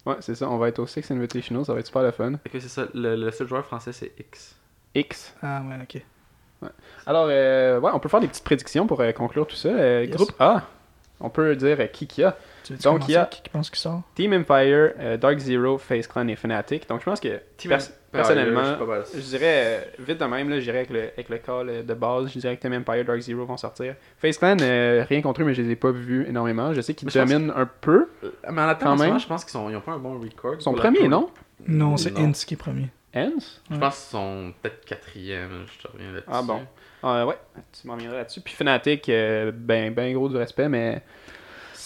Ouais, 0.05 0.15
c'est 0.19 0.35
ça. 0.35 0.49
On 0.49 0.57
va 0.57 0.67
être 0.69 0.79
au 0.79 0.87
Six 0.87 1.09
Invitational. 1.11 1.65
Ça 1.65 1.73
va 1.73 1.79
être 1.79 1.85
super 1.87 2.01
le 2.03 2.11
fun. 2.11 2.33
Ok, 2.33 2.39
c'est 2.53 2.61
ça. 2.69 2.85
Le, 2.93 3.15
le 3.15 3.31
seul 3.31 3.47
joueur 3.47 3.65
français, 3.65 3.91
c'est 3.93 4.11
X. 4.19 4.55
X. 4.95 5.33
Ah, 5.41 5.61
ouais, 5.67 5.75
ok. 5.81 6.01
Alors, 7.05 7.27
euh, 7.29 7.79
ouais, 7.79 7.91
on 7.93 7.99
peut 7.99 8.07
faire 8.09 8.19
des 8.21 8.27
petites 8.27 8.43
prédictions 8.43 8.87
pour 8.87 8.99
euh, 9.01 9.11
conclure 9.11 9.45
tout 9.47 9.55
ça. 9.55 9.67
Euh, 9.69 10.05
Yes. 10.05 10.15
Groupe 10.15 10.31
A. 10.39 10.63
On 11.23 11.29
peut 11.29 11.55
dire 11.55 11.77
euh, 11.79 11.87
qui 11.87 12.05
qu'il 12.05 12.21
y 12.23 12.25
a. 12.25 12.37
Tu 12.63 12.73
veux 12.73 12.79
Donc, 12.79 13.07
il 13.07 13.13
y 13.13 13.17
a- 13.17 13.25
qui, 13.25 13.41
qui 13.41 13.49
pense 13.49 13.69
qu'il 13.69 13.79
sort? 13.79 14.01
Team 14.13 14.33
Empire, 14.33 14.91
euh, 14.99 15.17
Dark 15.17 15.37
Zero, 15.39 15.77
Face 15.77 16.05
Clan 16.07 16.27
et 16.27 16.35
Fnatic. 16.35 16.87
Donc, 16.87 16.99
je 16.99 17.05
pense 17.05 17.19
que 17.19 17.39
pers- 17.67 17.79
personnellement, 18.11 18.75
je 19.13 19.19
dirais 19.19 19.63
euh, 19.65 19.81
vite 19.99 20.19
de 20.19 20.25
même, 20.25 20.49
là, 20.49 20.59
je 20.59 20.63
dirais 20.65 20.77
avec 20.79 20.89
le, 20.91 21.01
avec 21.03 21.29
le 21.29 21.37
call 21.39 21.69
euh, 21.69 21.81
de 21.83 21.93
base, 21.93 22.31
je 22.33 22.39
dirais 22.39 22.55
que 22.57 22.61
Team 22.61 22.73
Empire, 22.73 23.03
Dark 23.05 23.19
Zero 23.21 23.45
vont 23.45 23.57
sortir. 23.57 23.95
Face 24.19 24.37
Clan, 24.37 24.57
euh, 24.61 25.03
rien 25.09 25.21
contre 25.21 25.41
eux, 25.41 25.45
mais 25.45 25.53
je 25.53 25.61
les 25.61 25.71
ai 25.71 25.75
pas 25.75 25.91
vus 25.91 26.25
énormément. 26.27 26.73
Je 26.73 26.81
sais 26.81 26.93
qu'ils 26.93 27.07
pense 27.07 27.15
dominent 27.15 27.51
un 27.55 27.65
peu. 27.81 28.09
Mais 28.51 28.61
en 28.61 28.67
attendant, 28.67 28.97
Quand 28.97 29.03
même. 29.03 29.19
je 29.19 29.27
pense 29.27 29.43
qu'ils 29.43 29.51
sont... 29.51 29.69
ils 29.69 29.75
ont 29.75 29.81
pas 29.81 29.93
un 29.93 29.99
bon 29.99 30.19
record. 30.19 30.55
Ils 30.59 30.61
sont 30.61 30.73
premiers, 30.73 31.07
non? 31.07 31.29
Non, 31.67 31.97
c'est. 31.97 32.17
Ince 32.19 32.45
qui 32.45 32.53
est 32.53 32.57
premier. 32.57 32.89
Hens 33.15 33.61
Je 33.71 33.77
pense 33.77 33.95
qu'ils 33.95 34.11
sont 34.11 34.53
peut-être 34.61 34.83
quatrième. 34.85 35.65
Je 35.77 35.83
te 35.87 35.91
reviens 35.91 36.07
là-dessus. 36.11 36.29
Ah 36.31 36.41
bon. 36.41 36.61
Euh, 37.03 37.25
ouais, 37.25 37.35
tu 37.79 37.87
m'en 37.87 37.93
reviendras 37.95 38.17
là-dessus. 38.19 38.41
Puis 38.41 38.53
Fnatic, 38.53 39.09
euh, 39.09 39.51
ben, 39.53 39.93
ben 39.93 40.13
gros 40.13 40.29
du 40.29 40.37
respect, 40.37 40.69
mais. 40.69 41.01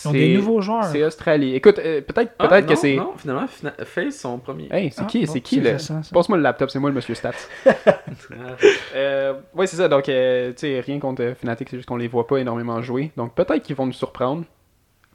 Ils 0.04 0.08
ont 0.10 0.12
des 0.12 0.28
c'est- 0.28 0.34
nouveaux 0.38 0.62
joueurs. 0.62 0.84
C'est 0.86 1.04
Australie. 1.04 1.56
Écoute, 1.56 1.80
euh, 1.80 2.02
peut-être 2.02 2.32
Ah, 2.38 2.48
peut-être 2.48 2.68
que 2.68 2.76
c'est. 2.76 2.96
Non, 2.96 3.14
finalement, 3.18 3.46
Fna- 3.48 3.84
Face 3.84 4.20
sont 4.20 4.38
premiers. 4.38 4.68
Hey, 4.72 4.92
c'est 4.92 5.02
Ah, 5.02 5.06
qui, 5.06 5.26
bon, 5.26 5.34
c'est 5.34 5.42
qui 5.42 5.64
ça. 5.80 6.02
Passe-moi 6.14 6.38
le 6.38 6.44
laptop, 6.44 6.70
c'est 6.70 6.78
moi 6.78 6.92
le 6.92 6.96
monsieur 6.96 7.16
Stats. 7.16 7.32
Euh, 8.96 9.34
ouais, 9.54 9.68
c'est 9.68 9.78
ça. 9.78 9.88
Donc, 9.88 10.10
euh, 10.10 10.52
tu 10.52 10.60
sais, 10.60 10.80
rien 10.80 11.00
contre 11.00 11.34
Fnatic, 11.40 11.70
c'est 11.70 11.78
juste 11.78 11.88
qu'on 11.88 11.98
les 11.98 12.08
voit 12.08 12.28
pas 12.28 12.38
énormément 12.38 12.82
jouer. 12.82 13.12
Donc, 13.18 13.34
peut-être 13.36 13.64
qu'ils 13.64 13.76
vont 13.76 13.86
nous 13.86 13.94
surprendre. 13.94 14.44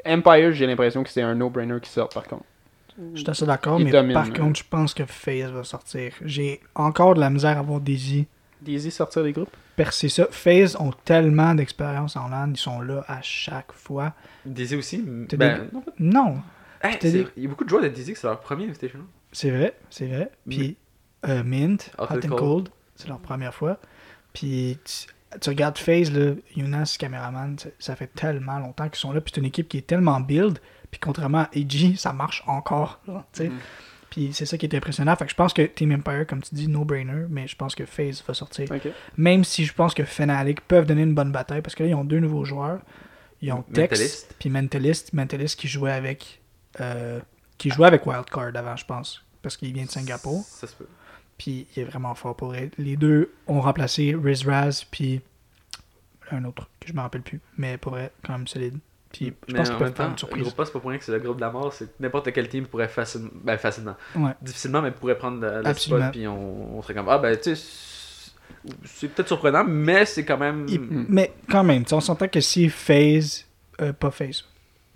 Empire, 0.04 0.52
j'ai 0.52 0.66
l'impression 0.66 1.02
que 1.04 1.10
c'est 1.10 1.22
un 1.22 1.34
no-brainer 1.34 1.78
qui 1.80 1.90
sort, 1.90 2.08
par 2.08 2.24
contre. 2.24 2.44
Je 3.14 3.20
suis 3.20 3.30
assez 3.30 3.46
d'accord, 3.46 3.78
mais 3.78 3.90
domine, 3.90 4.12
par 4.12 4.26
là. 4.26 4.30
contre, 4.38 4.58
je 4.58 4.64
pense 4.68 4.92
que 4.94 5.04
FaZe 5.06 5.50
va 5.52 5.64
sortir. 5.64 6.12
J'ai 6.24 6.60
encore 6.74 7.14
de 7.14 7.20
la 7.20 7.30
misère 7.30 7.56
à 7.58 7.62
voir 7.62 7.80
Daisy 7.80 8.26
Daisy 8.62 8.90
sortir 8.90 9.22
des 9.22 9.32
groupes? 9.32 9.54
Percer 9.76 10.08
ça. 10.08 10.26
FaZe 10.30 10.76
ont 10.78 10.92
tellement 11.04 11.54
d'expérience 11.54 12.16
en 12.16 12.28
LAN, 12.28 12.50
ils 12.50 12.56
sont 12.56 12.80
là 12.80 13.04
à 13.08 13.20
chaque 13.22 13.72
fois. 13.72 14.12
Daisy 14.44 14.76
aussi? 14.76 15.02
Ben, 15.02 15.68
non, 15.72 15.84
Non, 15.98 16.34
hey, 16.82 16.98
t'as 16.98 17.10
c'est- 17.10 17.12
des- 17.12 17.26
Il 17.36 17.42
y 17.44 17.46
a 17.46 17.48
beaucoup 17.48 17.64
de 17.64 17.68
joueurs 17.70 17.82
de 17.82 17.88
Daisy 17.88 18.12
que 18.12 18.18
c'est 18.18 18.26
leur 18.26 18.40
premier 18.40 18.64
invitation. 18.64 19.00
c'est 19.32 19.50
vrai, 19.50 19.74
c'est 19.90 20.06
vrai. 20.06 20.30
Puis 20.48 20.76
euh, 21.28 21.42
Mint, 21.44 21.90
Hot 21.98 22.04
Hot 22.04 22.06
and 22.16 22.20
Cold. 22.20 22.36
Cold, 22.38 22.68
c'est 22.96 23.08
leur 23.08 23.18
première 23.20 23.54
fois. 23.54 23.78
Puis 24.32 24.78
tu, 24.84 25.38
tu 25.40 25.48
regardes 25.48 25.78
FaZe, 25.78 26.12
là, 26.12 26.34
Younas, 26.56 26.96
caméraman, 26.98 27.56
ça- 27.78 27.96
fait 27.96 28.08
tellement 28.14 28.58
longtemps 28.58 28.88
qu'ils 28.88 28.98
sont 28.98 29.12
là. 29.12 29.20
Puis 29.20 29.32
c'est 29.34 29.40
une 29.40 29.46
équipe 29.46 29.68
qui 29.68 29.78
est 29.78 29.86
tellement 29.86 30.20
build. 30.20 30.58
Puis 30.90 31.00
contrairement 31.00 31.38
à 31.38 31.50
AG, 31.56 31.96
ça 31.96 32.12
marche 32.12 32.42
encore. 32.46 33.00
là, 33.06 33.24
tu 33.32 33.44
sais. 33.44 33.48
Mhm. 33.48 33.58
Puis 34.12 34.34
c'est 34.34 34.44
ça 34.44 34.58
qui 34.58 34.66
est 34.66 34.74
impressionnant. 34.74 35.16
Fait 35.16 35.24
que 35.24 35.30
je 35.30 35.34
pense 35.34 35.54
que 35.54 35.62
Team 35.62 35.90
Empire, 35.90 36.26
comme 36.26 36.42
tu 36.42 36.54
dis, 36.54 36.68
no-brainer, 36.68 37.24
mais 37.30 37.48
je 37.48 37.56
pense 37.56 37.74
que 37.74 37.86
FaZe 37.86 38.22
va 38.28 38.34
sortir. 38.34 38.68
Même 39.16 39.42
si 39.42 39.64
je 39.64 39.72
pense 39.72 39.94
que 39.94 40.04
Fnatic 40.04 40.60
peuvent 40.60 40.84
donner 40.84 41.00
une 41.00 41.14
bonne 41.14 41.32
bataille, 41.32 41.62
parce 41.62 41.74
que 41.74 41.82
là, 41.82 41.88
ils 41.88 41.94
ont 41.94 42.04
deux 42.04 42.18
nouveaux 42.18 42.44
joueurs. 42.44 42.80
Ils 43.40 43.50
ont 43.54 43.62
Tex, 43.62 43.98
Mentalist. 43.98 44.34
puis 44.38 44.50
Mentalist. 44.50 45.12
Mentalist 45.14 45.58
qui 45.58 45.66
jouait 45.66 45.92
avec 45.92 46.42
euh, 46.78 47.20
qui 47.56 47.70
jouait 47.70 47.86
avec 47.86 48.06
Wildcard 48.06 48.54
avant, 48.54 48.76
je 48.76 48.84
pense. 48.84 49.24
Parce 49.40 49.56
qu'il 49.56 49.72
vient 49.72 49.86
de 49.86 49.90
Singapour. 49.90 50.44
Ça 50.46 50.66
se 50.66 50.74
peut. 50.74 50.88
Puis 51.38 51.66
il 51.74 51.80
est 51.80 51.84
vraiment 51.84 52.14
fort 52.14 52.36
pour 52.36 52.54
elle. 52.54 52.70
Les 52.76 52.98
deux 52.98 53.32
ont 53.46 53.62
remplacé 53.62 54.14
Riz 54.22 54.44
Raz, 54.44 54.84
puis 54.90 55.22
un 56.30 56.44
autre 56.44 56.68
que 56.80 56.88
je 56.88 56.92
me 56.92 57.00
rappelle 57.00 57.22
plus. 57.22 57.40
Mais 57.56 57.78
pour 57.78 57.92
vrai, 57.92 58.12
quand 58.22 58.34
même 58.34 58.46
solide. 58.46 58.78
Puis 59.12 59.32
je 59.46 59.52
Mais 59.52 59.58
pense 59.58 59.68
en 59.68 59.76
qu'ils 59.76 59.78
peuvent 59.92 60.10
le 60.10 60.16
surprise. 60.16 60.42
groupe 60.42 60.60
A, 60.60 60.64
c'est 60.64 60.72
pas 60.72 60.80
pour 60.80 60.88
rien 60.90 60.98
que 60.98 61.04
c'est 61.04 61.12
le 61.12 61.18
groupe 61.20 61.36
de 61.36 61.40
la 61.42 61.50
mort. 61.50 61.72
C'est 61.72 62.00
n'importe 62.00 62.32
quel 62.32 62.48
team 62.48 62.64
pourrait 62.66 62.88
facilement. 62.88 63.30
Ben, 63.44 63.58
facilement. 63.58 63.94
Ouais. 64.16 64.32
Difficilement, 64.40 64.80
mais 64.82 64.90
pourrait 64.90 65.18
prendre 65.18 65.40
le, 65.40 65.60
le 65.60 65.66
Absolument. 65.66 66.04
spot. 66.06 66.12
Puis 66.12 66.26
on, 66.26 66.78
on 66.78 66.82
serait 66.82 66.94
comme. 66.94 67.08
Ah, 67.08 67.18
ben, 67.18 67.36
tu 67.36 67.54
sais. 67.54 67.62
c'est- 68.84 69.08
peut-être 69.08 69.28
surprenant, 69.28 69.64
mais 69.64 70.04
c'est 70.06 70.24
quand 70.24 70.38
même. 70.38 70.66
Il- 70.68 70.80
Mm. 70.80 71.06
Mais 71.08 71.32
quand 71.50 71.64
même, 71.64 71.84
on 71.92 72.00
s'entend 72.00 72.28
que 72.28 72.40
si 72.40 72.68
FaZe, 72.68 73.44
euh, 73.80 73.92
pas 73.92 74.10
FaZe, 74.10 74.44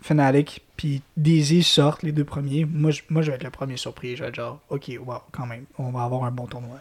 Fnatic, 0.03 0.65
puis 0.77 1.03
Daisy 1.17 1.63
sortent 1.63 2.03
les 2.03 2.13
deux 2.13 2.25
premiers, 2.25 2.65
moi 2.65 2.91
je, 2.91 3.03
moi 3.09 3.23
je 3.23 3.31
vais 3.31 3.37
être 3.37 3.45
le 3.45 3.51
premier 3.51 3.77
surpris. 3.77 4.15
Je 4.17 4.23
vais 4.23 4.29
être 4.29 4.35
genre, 4.37 4.61
ok, 4.69 4.93
wow, 5.05 5.17
quand 5.33 5.47
même, 5.47 5.65
on 5.79 5.91
va 5.91 6.05
avoir 6.05 6.25
un 6.25 6.31
bon 6.31 6.47
tournoi. 6.47 6.79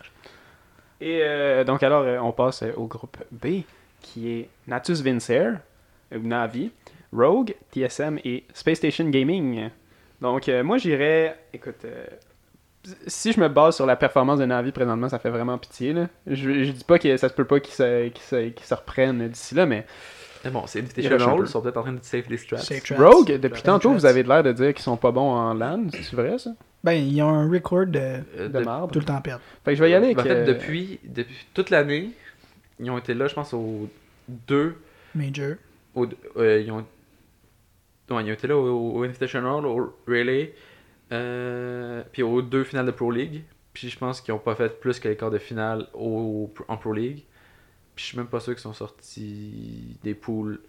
Et 1.01 1.21
euh, 1.23 1.63
donc, 1.63 1.81
alors, 1.83 2.03
euh, 2.03 2.19
on 2.19 2.31
passe 2.31 2.63
euh, 2.63 2.71
au 2.77 2.85
groupe 2.87 3.17
B, 3.31 3.61
qui 4.01 4.29
est 4.31 4.49
Natus 4.67 5.01
Vincer, 5.01 5.51
ou 6.13 6.19
Navi, 6.19 6.71
Rogue, 7.15 7.56
TSM 7.71 8.19
et 8.25 8.43
Space 8.54 8.78
Station 8.78 9.10
Gaming. 9.10 9.69
Donc, 10.21 10.47
euh, 10.49 10.63
moi, 10.63 10.78
j'irais. 10.78 11.38
Écoute, 11.54 11.84
euh, 11.86 12.06
si 13.08 13.32
je 13.32 13.39
me 13.39 13.47
base 13.49 13.75
sur 13.75 13.86
la 13.86 13.95
performance 13.95 14.39
de 14.39 14.45
Navi 14.45 14.71
présentement, 14.71 15.10
ça 15.10 15.19
fait 15.19 15.30
vraiment 15.30 15.58
pitié. 15.58 15.93
Là. 15.93 16.08
Je, 16.28 16.63
je 16.63 16.71
dis 16.71 16.84
pas 16.84 16.99
que 16.99 17.17
ça 17.17 17.30
se 17.30 17.34
peut 17.34 17.45
pas 17.45 17.60
qu'ils 17.60 17.73
se, 17.73 18.73
reprennent 18.73 19.28
d'ici 19.28 19.56
là, 19.56 19.65
mais 19.65 19.86
Mais 20.43 20.51
bon, 20.51 20.63
c'est. 20.67 20.80
Ils 20.97 21.47
sont 21.47 21.62
peut-être 21.62 21.78
en 21.78 21.82
train 21.84 21.93
de 21.93 21.99
save 22.04 22.25
les 22.30 22.38
strats. 22.38 22.58
Safe 22.58 22.84
Tracks. 22.84 22.99
Rogue, 22.99 23.39
depuis 23.39 23.63
tantôt, 23.63 23.91
vous 23.91 24.06
avez 24.06 24.23
l'air 24.23 24.43
de 24.43 24.51
dire 24.51 24.73
qu'ils 24.73 24.84
sont 24.84 24.97
pas 24.97 25.12
bons 25.12 25.32
en 25.32 25.54
LAN. 25.54 25.88
C'est 25.91 26.13
vrai, 26.15 26.38
ça? 26.38 26.51
Ben, 26.84 26.93
ils 26.93 27.19
ont 27.23 27.30
un 27.30 27.49
record 27.49 27.88
de 27.88 27.97
Euh, 27.99 28.21
De 28.47 28.60
de- 28.60 28.63
marbre. 28.63 28.91
tout 28.93 28.99
le 28.99 29.06
temps 29.06 29.19
perdre. 29.19 29.41
Fait 29.63 29.71
que 29.71 29.78
je 29.78 29.84
vais 29.84 29.89
y 29.89 29.93
aller 29.95 30.06
avec. 30.06 30.19
En 30.19 30.23
fait, 30.23 30.45
depuis, 30.45 30.99
depuis 31.04 31.47
toute 31.56 31.71
l'année, 31.71 32.12
ils 32.80 32.91
ont 32.91 32.97
été 32.99 33.15
là, 33.15 33.28
je 33.28 33.34
pense, 33.34 33.54
aux 33.56 33.89
deux. 34.47 34.75
Major. 35.15 35.54
Euh, 35.97 36.62
ils, 36.63 36.71
ont, 36.71 36.86
ouais, 38.09 38.23
ils 38.23 38.29
ont 38.31 38.33
été 38.33 38.47
là 38.47 38.57
au, 38.57 38.97
au 38.97 39.03
Invitational, 39.03 39.65
au 39.65 39.95
Relay, 40.07 40.53
euh, 41.11 42.03
puis 42.11 42.23
aux 42.23 42.41
deux 42.41 42.63
finales 42.63 42.85
de 42.85 42.91
Pro 42.91 43.11
League. 43.11 43.43
Puis 43.73 43.89
je 43.89 43.97
pense 43.97 44.21
qu'ils 44.21 44.33
n'ont 44.33 44.39
pas 44.39 44.55
fait 44.55 44.79
plus 44.79 44.99
que 44.99 45.07
les 45.07 45.15
quarts 45.17 45.31
de 45.31 45.37
finale 45.37 45.87
au, 45.93 46.51
en 46.67 46.77
Pro 46.77 46.93
League. 46.93 47.23
Puis 47.95 48.03
je 48.03 48.09
suis 48.09 48.17
même 48.17 48.27
pas 48.27 48.39
sûr 48.39 48.53
qu'ils 48.53 48.61
sont 48.61 48.73
sortis 48.73 49.97
des 50.03 50.13
poules. 50.13 50.59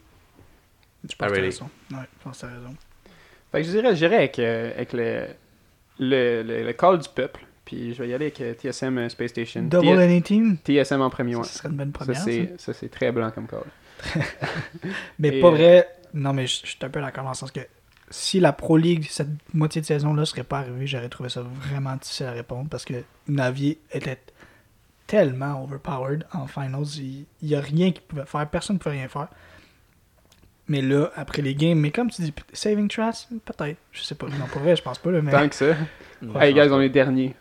Je 1.08 1.14
pense 1.14 1.28
que 1.30 1.34
t'as 1.34 1.40
raison. 1.40 1.70
Ouais, 1.92 1.98
je 2.18 2.24
pense 2.24 2.36
que 2.38 2.46
t'as 2.46 2.52
raison. 2.52 2.74
Fait 3.52 3.60
que 3.60 3.66
je 3.66 3.70
dirais, 3.70 3.90
je 3.90 3.96
dirais 3.96 4.16
avec, 4.16 4.38
euh, 4.38 4.72
avec 4.74 4.92
le, 4.92 5.26
le, 6.00 6.42
le, 6.42 6.64
le 6.64 6.72
call 6.72 6.98
du 6.98 7.08
peuple. 7.08 7.44
Puis 7.64 7.94
je 7.94 8.02
vais 8.02 8.08
y 8.08 8.14
aller 8.14 8.26
avec 8.26 8.40
euh, 8.40 8.54
TSM 8.54 8.98
euh, 8.98 9.08
Space 9.08 9.30
Station. 9.30 9.62
Double 9.62 9.96
T- 9.98 10.22
Team, 10.22 10.56
TSM 10.64 11.00
en 11.00 11.10
premier, 11.10 11.32
ça, 11.34 11.38
ouais. 11.40 11.44
serait 11.46 11.68
une 11.68 11.76
bonne 11.76 11.92
première. 11.92 12.16
ça. 12.16 12.24
c'est, 12.24 12.54
ça, 12.58 12.72
c'est 12.72 12.88
très 12.88 13.10
blanc 13.12 13.30
comme 13.32 13.46
call. 13.46 13.64
Mais 15.18 15.38
Et, 15.38 15.40
pas 15.40 15.50
vrai. 15.50 15.88
Non, 16.16 16.32
mais 16.32 16.46
je 16.46 16.62
je 16.64 16.70
suis 16.70 16.78
un 16.82 16.88
peu 16.88 17.00
d'accord 17.00 17.24
dans 17.24 17.30
le 17.30 17.36
sens 17.36 17.50
que 17.50 17.60
si 18.10 18.40
la 18.40 18.52
Pro 18.52 18.76
League, 18.76 19.06
cette 19.08 19.28
moitié 19.52 19.80
de 19.80 19.86
saison-là, 19.86 20.24
serait 20.24 20.44
pas 20.44 20.60
arrivée, 20.60 20.86
j'aurais 20.86 21.08
trouvé 21.08 21.28
ça 21.28 21.42
vraiment 21.42 21.94
difficile 21.96 22.26
à 22.26 22.32
répondre 22.32 22.68
parce 22.70 22.84
que 22.84 22.94
Navi 23.28 23.78
était 23.92 24.18
tellement 25.06 25.62
overpowered 25.62 26.26
en 26.32 26.46
finals. 26.46 26.86
Il 26.98 27.26
n'y 27.42 27.54
a 27.54 27.60
rien 27.60 27.92
qu'il 27.92 28.02
pouvait 28.02 28.24
faire. 28.24 28.48
Personne 28.48 28.76
ne 28.76 28.80
pouvait 28.80 28.96
rien 28.96 29.08
faire. 29.08 29.28
Mais 30.68 30.82
là, 30.82 31.10
après 31.14 31.42
les 31.42 31.54
games, 31.54 31.78
mais 31.78 31.90
comme 31.90 32.10
tu 32.10 32.22
dis, 32.22 32.34
Saving 32.52 32.88
Trash, 32.88 33.28
peut-être. 33.44 33.78
Je 33.92 34.02
sais 34.02 34.16
pas. 34.16 34.26
Non, 34.26 34.46
pour 34.50 34.62
vrai, 34.62 34.74
je 34.74 34.82
pense 34.82 34.98
pas. 34.98 35.10
Là, 35.10 35.22
mais... 35.22 35.30
Tant 35.30 35.48
que 35.48 35.54
ça. 35.54 35.76
hey, 36.40 36.54
guys, 36.54 36.68
on 36.70 36.80
est 36.80 36.88
dernier. 36.88 37.36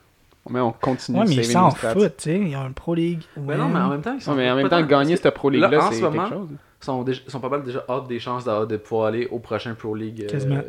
Mais 0.48 0.60
on 0.60 0.72
continue 0.72 1.20
Ouais, 1.20 1.26
mais 1.28 1.36
ils 1.38 1.46
s'en 1.46 1.72
foutent, 1.72 2.18
tu 2.18 2.24
sais. 2.24 2.40
Ils 2.40 2.56
ont 2.56 2.68
une 2.68 2.76
Pro 2.76 2.94
League. 2.94 3.24
Mais 3.36 3.58
non, 3.58 3.68
mais 3.68 3.80
en 3.80 3.90
même 3.90 4.02
temps, 4.02 4.14
ils 4.14 4.22
sont 4.22 4.32
Ouais, 4.32 4.38
mais 4.38 4.52
en 4.52 4.56
même 4.56 4.70
temps, 4.70 4.84
gagner 4.84 5.16
cette 5.16 5.34
Pro 5.34 5.50
League-là, 5.50 5.90
c'est 5.92 6.02
ce 6.02 6.06
quelque 6.06 6.30
chose. 6.30 6.50
Sont, 6.86 7.02
déjà- 7.04 7.22
sont 7.28 7.40
pas 7.40 7.50
mal 7.50 7.64
déjà 7.64 7.84
hâte 7.90 8.08
des 8.08 8.20
chances 8.20 8.46
de, 8.46 8.66
de 8.66 8.78
pouvoir 8.78 9.08
aller 9.08 9.26
au 9.32 9.40
prochain 9.40 9.74
Pro 9.74 9.96
League 9.96 10.22
euh, 10.24 10.28
Quasiment. 10.30 10.62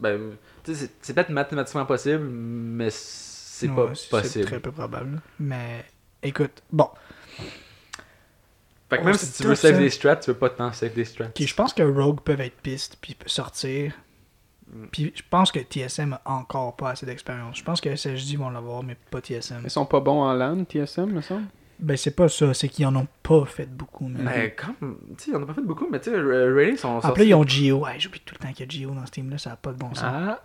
Ben, 0.00 0.32
tu 0.62 0.74
sais, 0.74 0.80
c'est- 0.86 0.92
c'est 1.00 1.14
peut-être 1.14 1.30
mathématiquement 1.30 1.86
possible, 1.86 2.24
mais 2.28 2.88
c'est 2.90 3.68
Ouais, 3.68 3.74
pas 3.86 3.94
C'est 3.94 4.10
possible. 4.10 4.44
très 4.44 4.60
peu 4.60 4.70
probable. 4.70 5.22
Mais 5.40 5.84
écoute, 6.22 6.62
bon. 6.70 6.88
Fait 8.90 8.98
que 8.98 9.04
même 9.04 9.14
c'est 9.14 9.26
si 9.26 9.42
tu 9.42 9.48
veux 9.48 9.54
save 9.54 9.72
ça. 9.74 9.78
des 9.78 9.90
strats, 9.90 10.16
tu 10.16 10.30
veux 10.30 10.36
pas 10.36 10.50
tant 10.50 10.72
save 10.72 10.92
des 10.92 11.04
strats. 11.04 11.28
Je 11.38 11.54
pense 11.54 11.72
que 11.72 11.82
Rogue 11.82 12.20
peuvent 12.20 12.40
être 12.42 12.56
piste 12.60 12.98
puis 13.00 13.16
sortir. 13.26 13.94
Mm. 14.70 14.86
Puis 14.92 15.12
je 15.14 15.22
pense 15.28 15.50
que 15.50 15.58
TSM 15.60 16.18
a 16.24 16.32
encore 16.34 16.76
pas 16.76 16.90
assez 16.90 17.06
d'expérience. 17.06 17.56
Je 17.58 17.64
pense 17.64 17.80
que 17.80 17.88
SSJ 17.96 18.36
vont 18.36 18.50
l'avoir, 18.50 18.82
mais 18.82 18.96
pas 19.10 19.20
TSM. 19.20 19.62
Ils 19.64 19.70
sont 19.70 19.86
pas 19.86 20.00
bons 20.00 20.20
en 20.22 20.32
LAN, 20.34 20.64
TSM, 20.64 21.10
me 21.12 21.20
semble? 21.22 21.46
Ben 21.78 21.96
c'est 21.96 22.12
pas 22.14 22.28
ça, 22.28 22.54
c'est 22.54 22.68
qu'ils 22.68 22.86
en 22.86 22.94
ont 22.96 23.06
pas 23.22 23.44
fait 23.46 23.66
beaucoup. 23.66 24.06
mais- 24.08 24.22
Ben, 24.24 24.50
comme, 24.56 24.98
tu 25.18 25.24
sais, 25.24 25.30
ils 25.30 25.36
en 25.36 25.42
ont 25.42 25.46
pas 25.46 25.54
fait 25.54 25.62
beaucoup, 25.62 25.88
mais 25.90 26.00
tu 26.00 26.10
sais, 26.10 26.16
Ra- 26.16 26.54
Rayleigh 26.54 26.76
sont 26.76 26.94
sortis. 27.00 27.06
Après, 27.06 27.26
ils 27.26 27.34
ont 27.34 27.46
Gio. 27.46 27.78
Ouais, 27.84 27.98
j'oublie 27.98 28.20
tout 28.20 28.34
le 28.38 28.46
temps 28.46 28.52
qu'il 28.52 28.64
y 28.66 28.68
a 28.68 28.70
Gio 28.70 28.90
dans 28.94 29.04
ce 29.06 29.10
team-là, 29.12 29.38
ça 29.38 29.52
a 29.52 29.56
pas 29.56 29.72
de 29.72 29.78
bon 29.78 29.88
sens. 29.94 30.04
Ah, 30.04 30.42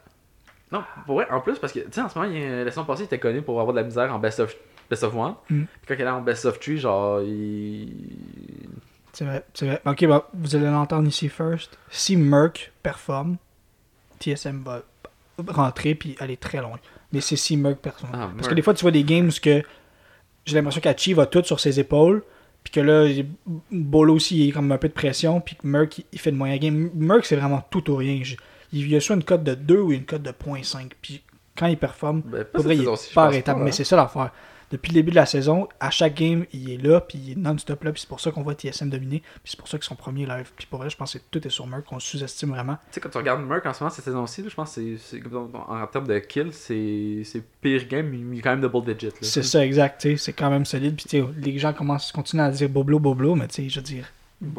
Non, 0.71 0.83
pour 1.05 1.15
vrai, 1.15 1.27
en 1.31 1.41
plus, 1.41 1.57
parce 1.59 1.73
que, 1.73 1.79
tu 1.79 1.87
sais, 1.91 2.01
en 2.01 2.09
ce 2.09 2.17
moment, 2.19 2.31
il 2.31 2.41
la 2.63 2.69
saison 2.71 2.85
passée, 2.85 3.01
il 3.03 3.05
était 3.05 3.17
connu 3.19 3.41
pour 3.41 3.59
avoir 3.59 3.73
de 3.75 3.79
la 3.79 3.85
misère 3.85 4.13
en 4.13 4.19
best 4.19 4.39
of, 4.39 4.55
best 4.89 5.03
of 5.03 5.15
one. 5.15 5.33
Mm. 5.49 5.63
Puis 5.63 5.67
quand 5.87 5.93
il 5.95 6.01
est 6.01 6.07
en 6.09 6.21
best 6.21 6.45
of 6.45 6.59
three, 6.59 6.77
genre, 6.77 7.21
il. 7.21 7.91
C'est 9.13 9.25
vrai, 9.25 9.43
c'est 9.53 9.65
vrai. 9.65 9.81
Ok, 9.85 10.05
bon, 10.05 10.21
vous 10.35 10.55
allez 10.55 10.65
l'entendre 10.65 11.07
ici 11.07 11.27
first. 11.29 11.77
Si 11.89 12.15
Merck 12.15 12.71
performe, 12.83 13.37
TSM 14.19 14.63
va 14.63 14.83
rentrer 15.47 15.95
puis 15.95 16.15
aller 16.19 16.37
très 16.37 16.59
loin. 16.61 16.77
Mais 17.11 17.21
c'est 17.21 17.35
si 17.35 17.57
Merck 17.57 17.79
performe. 17.79 18.11
Ah, 18.13 18.29
Parce 18.35 18.47
que 18.47 18.53
des 18.53 18.61
fois, 18.61 18.73
tu 18.75 18.81
vois 18.83 18.91
des 18.91 19.03
games 19.03 19.27
où 19.29 19.41
que 19.41 19.63
j'ai 20.49 20.55
l'impression 20.55 20.81
qu'Achi 20.81 21.13
va 21.13 21.25
tout 21.25 21.43
sur 21.43 21.59
ses 21.59 21.79
épaules, 21.79 22.23
puis 22.63 22.71
que 22.73 22.79
là, 22.81 23.07
Bolo 23.71 24.15
aussi, 24.15 24.37
il 24.45 24.49
est 24.49 24.51
comme 24.51 24.71
un 24.71 24.77
peu 24.77 24.87
de 24.89 24.93
pression, 24.93 25.39
puis 25.41 25.55
que 25.55 25.65
Merck, 25.67 26.01
il- 26.11 26.19
fait 26.19 26.31
de 26.31 26.35
moyen 26.37 26.57
game. 26.57 26.89
Merck, 26.95 27.25
c'est 27.25 27.35
vraiment 27.35 27.63
tout 27.69 27.89
ou 27.91 27.95
rien. 27.95 28.21
Il 28.73 28.87
y 28.89 28.95
a 28.95 28.99
soit 29.01 29.15
une 29.15 29.23
cote 29.23 29.43
de 29.43 29.55
2 29.55 29.79
ou 29.79 29.91
une 29.91 30.05
cote 30.05 30.21
de 30.21 30.31
0.5. 30.31 30.91
Puis 31.01 31.21
quand 31.57 31.67
il 31.67 31.77
performe, 31.77 32.21
Ben, 32.25 32.43
pas 32.43 32.59
cette 32.61 32.71
il 32.71 32.81
est 32.81 33.13
pas 33.13 33.23
arrêtable. 33.25 33.59
pas, 33.59 33.63
Mais 33.63 33.69
hein. 33.69 33.73
c'est 33.73 33.83
ça 33.83 33.95
l'affaire. 33.95 34.31
Depuis 34.71 34.89
le 34.89 34.95
début 34.95 35.09
de 35.11 35.15
la 35.15 35.25
saison, 35.25 35.67
à 35.79 35.89
chaque 35.89 36.15
game, 36.15 36.45
il 36.53 36.71
est 36.71 36.77
là, 36.77 37.01
puis 37.01 37.17
il 37.17 37.31
est 37.31 37.35
non-stop 37.35 37.83
là, 37.83 37.91
puis 37.91 38.01
c'est 38.01 38.07
pour 38.09 38.19
ça 38.19 38.31
qu'on 38.31 38.43
voit 38.43 38.53
TSM 38.53 38.89
dominer, 38.89 39.19
puis 39.19 39.51
c'est 39.51 39.57
pour 39.57 39.67
ça 39.67 39.77
qu'ils 39.77 39.85
sont 39.87 39.95
premiers 39.95 40.25
live. 40.27 40.51
Puis 40.55 40.67
pour 40.67 40.79
vrai, 40.79 40.89
je 40.89 40.95
pense 40.97 41.13
que 41.13 41.19
tout 41.31 41.45
est 41.45 41.49
sur 41.49 41.65
Merck, 41.65 41.85
qu'on 41.85 41.99
sous-estime 41.99 42.49
vraiment. 42.49 42.75
Tu 42.75 42.95
sais, 42.95 42.99
quand 43.01 43.09
tu 43.09 43.17
regardes 43.17 43.41
Merck 43.47 43.65
en 43.65 43.73
ce 43.73 43.83
moment, 43.83 43.89
cette 43.93 44.05
saison-ci, 44.05 44.43
là, 44.43 44.49
je 44.49 44.55
pense 44.55 44.75
que 44.75 44.97
c'est- 44.97 45.21
En 45.67 45.87
termes 45.87 46.07
de 46.07 46.19
kills, 46.19 46.53
c'est 46.53 47.21
c'est 47.23 47.43
pire 47.61 47.87
game, 47.87 48.07
mais 48.09 48.17
il 48.35 48.39
est 48.39 48.41
quand 48.41 48.51
même 48.51 48.61
double 48.61 48.93
digit. 48.93 49.07
là. 49.07 49.11
C'est 49.21 49.43
ça, 49.43 49.65
exact. 49.65 50.01
tu 50.01 50.11
sais, 50.11 50.17
C'est 50.17 50.33
quand 50.33 50.49
même 50.49 50.65
solide. 50.65 50.95
Puis 50.95 51.05
tu 51.05 51.19
sais, 51.19 51.25
les 51.41 51.57
gens 51.57 51.73
commencent, 51.73 52.11
continuent 52.11 52.41
à 52.41 52.51
dire 52.51 52.69
Boblo, 52.69 52.99
Boblo, 52.99 53.35
mais 53.35 53.47
tu 53.47 53.63
sais, 53.63 53.69
je 53.69 53.79
veux 53.79 53.83
dire, 53.83 54.05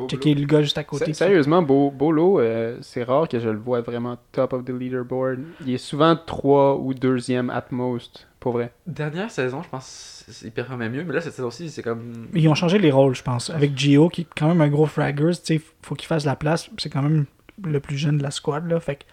checker 0.09 0.35
le 0.35 0.45
gars 0.47 0.61
juste 0.63 0.77
à 0.79 0.85
côté. 0.85 1.05
Sérieusement, 1.15 1.63
Bo- 1.63 1.91
Bolo, 1.91 2.41
euh, 2.41 2.79
c'est 2.83 3.03
rare 3.05 3.29
que 3.29 3.39
je 3.39 3.49
le 3.49 3.59
vois 3.59 3.81
vraiment 3.81 4.19
top 4.33 4.53
of 4.53 4.65
the 4.65 4.71
leaderboard. 4.71 5.41
Il 5.67 5.73
est 5.75 5.79
souvent 5.79 6.17
3 6.17 6.77
ou 6.79 6.93
2e 6.95 7.49
at 7.51 7.67
most, 7.71 8.27
pour 8.41 8.53
vrai. 8.53 8.73
Dernière 8.87 9.31
saison, 9.31 9.63
je 9.63 9.69
pense 9.69 10.25
qu'il 10.41 10.51
performait 10.51 10.89
mieux, 10.89 11.05
mais 11.05 11.15
là, 11.15 11.21
cette 11.21 11.35
saison-ci, 11.35 11.71
c'est 11.71 11.83
comme. 11.83 12.29
Ils 12.35 12.49
ont 12.49 12.55
changé 12.55 12.79
les 12.79 12.91
rôles, 12.91 13.15
je 13.15 13.23
pense. 13.23 13.51
Avec 13.51 13.77
Gio, 13.79 14.09
qui 14.09 14.23
est 14.23 14.27
quand 14.37 14.49
même 14.49 14.61
un 14.63 14.69
gros 14.69 14.87
fraggers, 14.87 15.33
tu 15.45 15.59
sais, 15.59 15.61
faut 15.83 15.95
qu'il 15.95 16.07
fasse 16.09 16.25
la 16.25 16.37
place. 16.37 16.69
C'est 16.79 16.91
quand 16.91 17.03
même 17.03 17.27
le 17.63 17.79
plus 17.81 17.97
jeune 17.99 18.19
de 18.19 18.23
la 18.23 18.31
squad, 18.31 18.67
là. 18.67 18.81
Fait 18.81 18.97
que- 18.97 19.05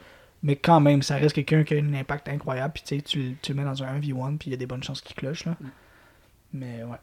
Mais 0.43 0.55
quand 0.55 0.80
même, 0.80 1.01
ça 1.01 1.15
reste 1.17 1.36
quelqu'un 1.36 1.63
qui 1.63 1.73
a 1.75 1.78
un 1.80 1.93
impact 1.93 2.30
incroyable. 2.30 2.73
Puis 2.73 2.84
tu 2.86 2.95
sais, 2.97 3.36
tu, 3.41 3.53
le- 3.53 3.55
mets 3.55 3.63
dans 3.65 3.84
un 3.84 3.88
1v1, 3.99 4.38
puis 4.38 4.49
il 4.49 4.51
y 4.51 4.53
a 4.53 4.57
des 4.57 4.67
bonnes 4.67 4.84
chances 4.84 5.01
qu'il 5.01 5.15
cloche, 5.15 5.45
là. 5.45 5.55
Mais 6.53 6.84
ouais. 6.84 6.97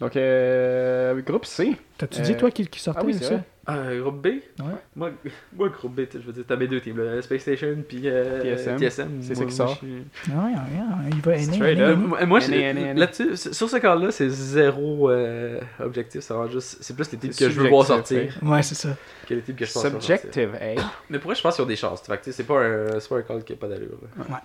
Donc, 0.00 0.16
euh, 0.16 1.20
groupe 1.22 1.44
C. 1.44 1.76
T'as-tu 1.98 2.20
Euh, 2.20 2.24
dit, 2.24 2.36
toi, 2.36 2.50
qui, 2.50 2.66
qui 2.66 2.80
sortait 2.80 3.00
ah 3.02 3.06
oui, 3.06 3.14
ça? 3.14 3.26
vrai. 3.34 3.44
Euh, 3.70 4.00
groupe 4.00 4.22
B? 4.22 4.26
Ouais. 4.26 4.64
moi, 4.96 5.10
moi, 5.54 5.68
groupe 5.68 5.94
B, 5.94 6.00
tu 6.08 6.12
sais, 6.16 6.22
je 6.22 6.26
veux 6.26 6.32
dire, 6.32 6.44
t'as 6.48 6.56
mes 6.56 6.66
deux 6.68 6.80
teams, 6.80 6.96
là, 6.96 7.20
Space 7.20 7.42
Station 7.42 7.76
puis 7.86 8.02
euh, 8.06 8.40
TSM. 8.56 8.78
TSM. 8.78 9.22
C'est 9.22 9.34
ça 9.34 9.44
qui 9.44 9.52
sort. 9.52 9.68
je 9.82 9.86
suis- 9.86 10.04
Ah 10.32 10.44
ouais, 10.44 10.52
ouais, 10.52 11.10
il 11.12 11.20
va 11.20 11.74
NA. 11.74 12.24
moi, 12.26 12.40
là-dessus, 12.40 13.36
sur 13.36 13.68
ce 13.68 13.76
cas-là, 13.76 14.10
c'est 14.10 14.30
zéro 14.30 15.10
euh, 15.10 15.60
objectif. 15.80 16.22
C'est 16.22 16.32
vraiment 16.32 16.48
juste, 16.50 16.78
c'est 16.80 16.94
plus 16.96 17.12
les 17.12 17.18
types 17.18 17.36
que 17.36 17.50
je 17.50 17.60
veux 17.60 17.68
voir 17.68 17.84
sortir 17.86 18.38
Ouais, 18.42 18.62
c'est 18.62 18.74
ça. 18.74 18.96
que 19.28 19.34
les 19.34 19.42
types 19.42 19.56
que 19.56 19.66
je 19.66 19.72
pense 19.72 19.82
voir 19.82 19.92
sortir. 20.02 20.18
Subjective, 20.18 20.54
hey. 20.60 20.78
Mais 21.10 21.18
pour 21.18 21.28
vrai, 21.28 21.34
je 21.34 21.42
pense 21.42 21.54
qu'ils 21.54 21.64
ont 21.64 21.68
des 21.68 21.76
chances. 21.76 22.00
Fait 22.02 22.20
c'est 22.32 22.44
pas 22.44 22.60
un, 22.64 23.00
c'est 23.00 23.08
pas 23.08 23.18
un 23.18 23.22
call 23.22 23.44
qui 23.44 23.52
a 23.52 23.56
pas 23.56 23.68
d'allure. 23.68 23.98
là. 24.16 24.38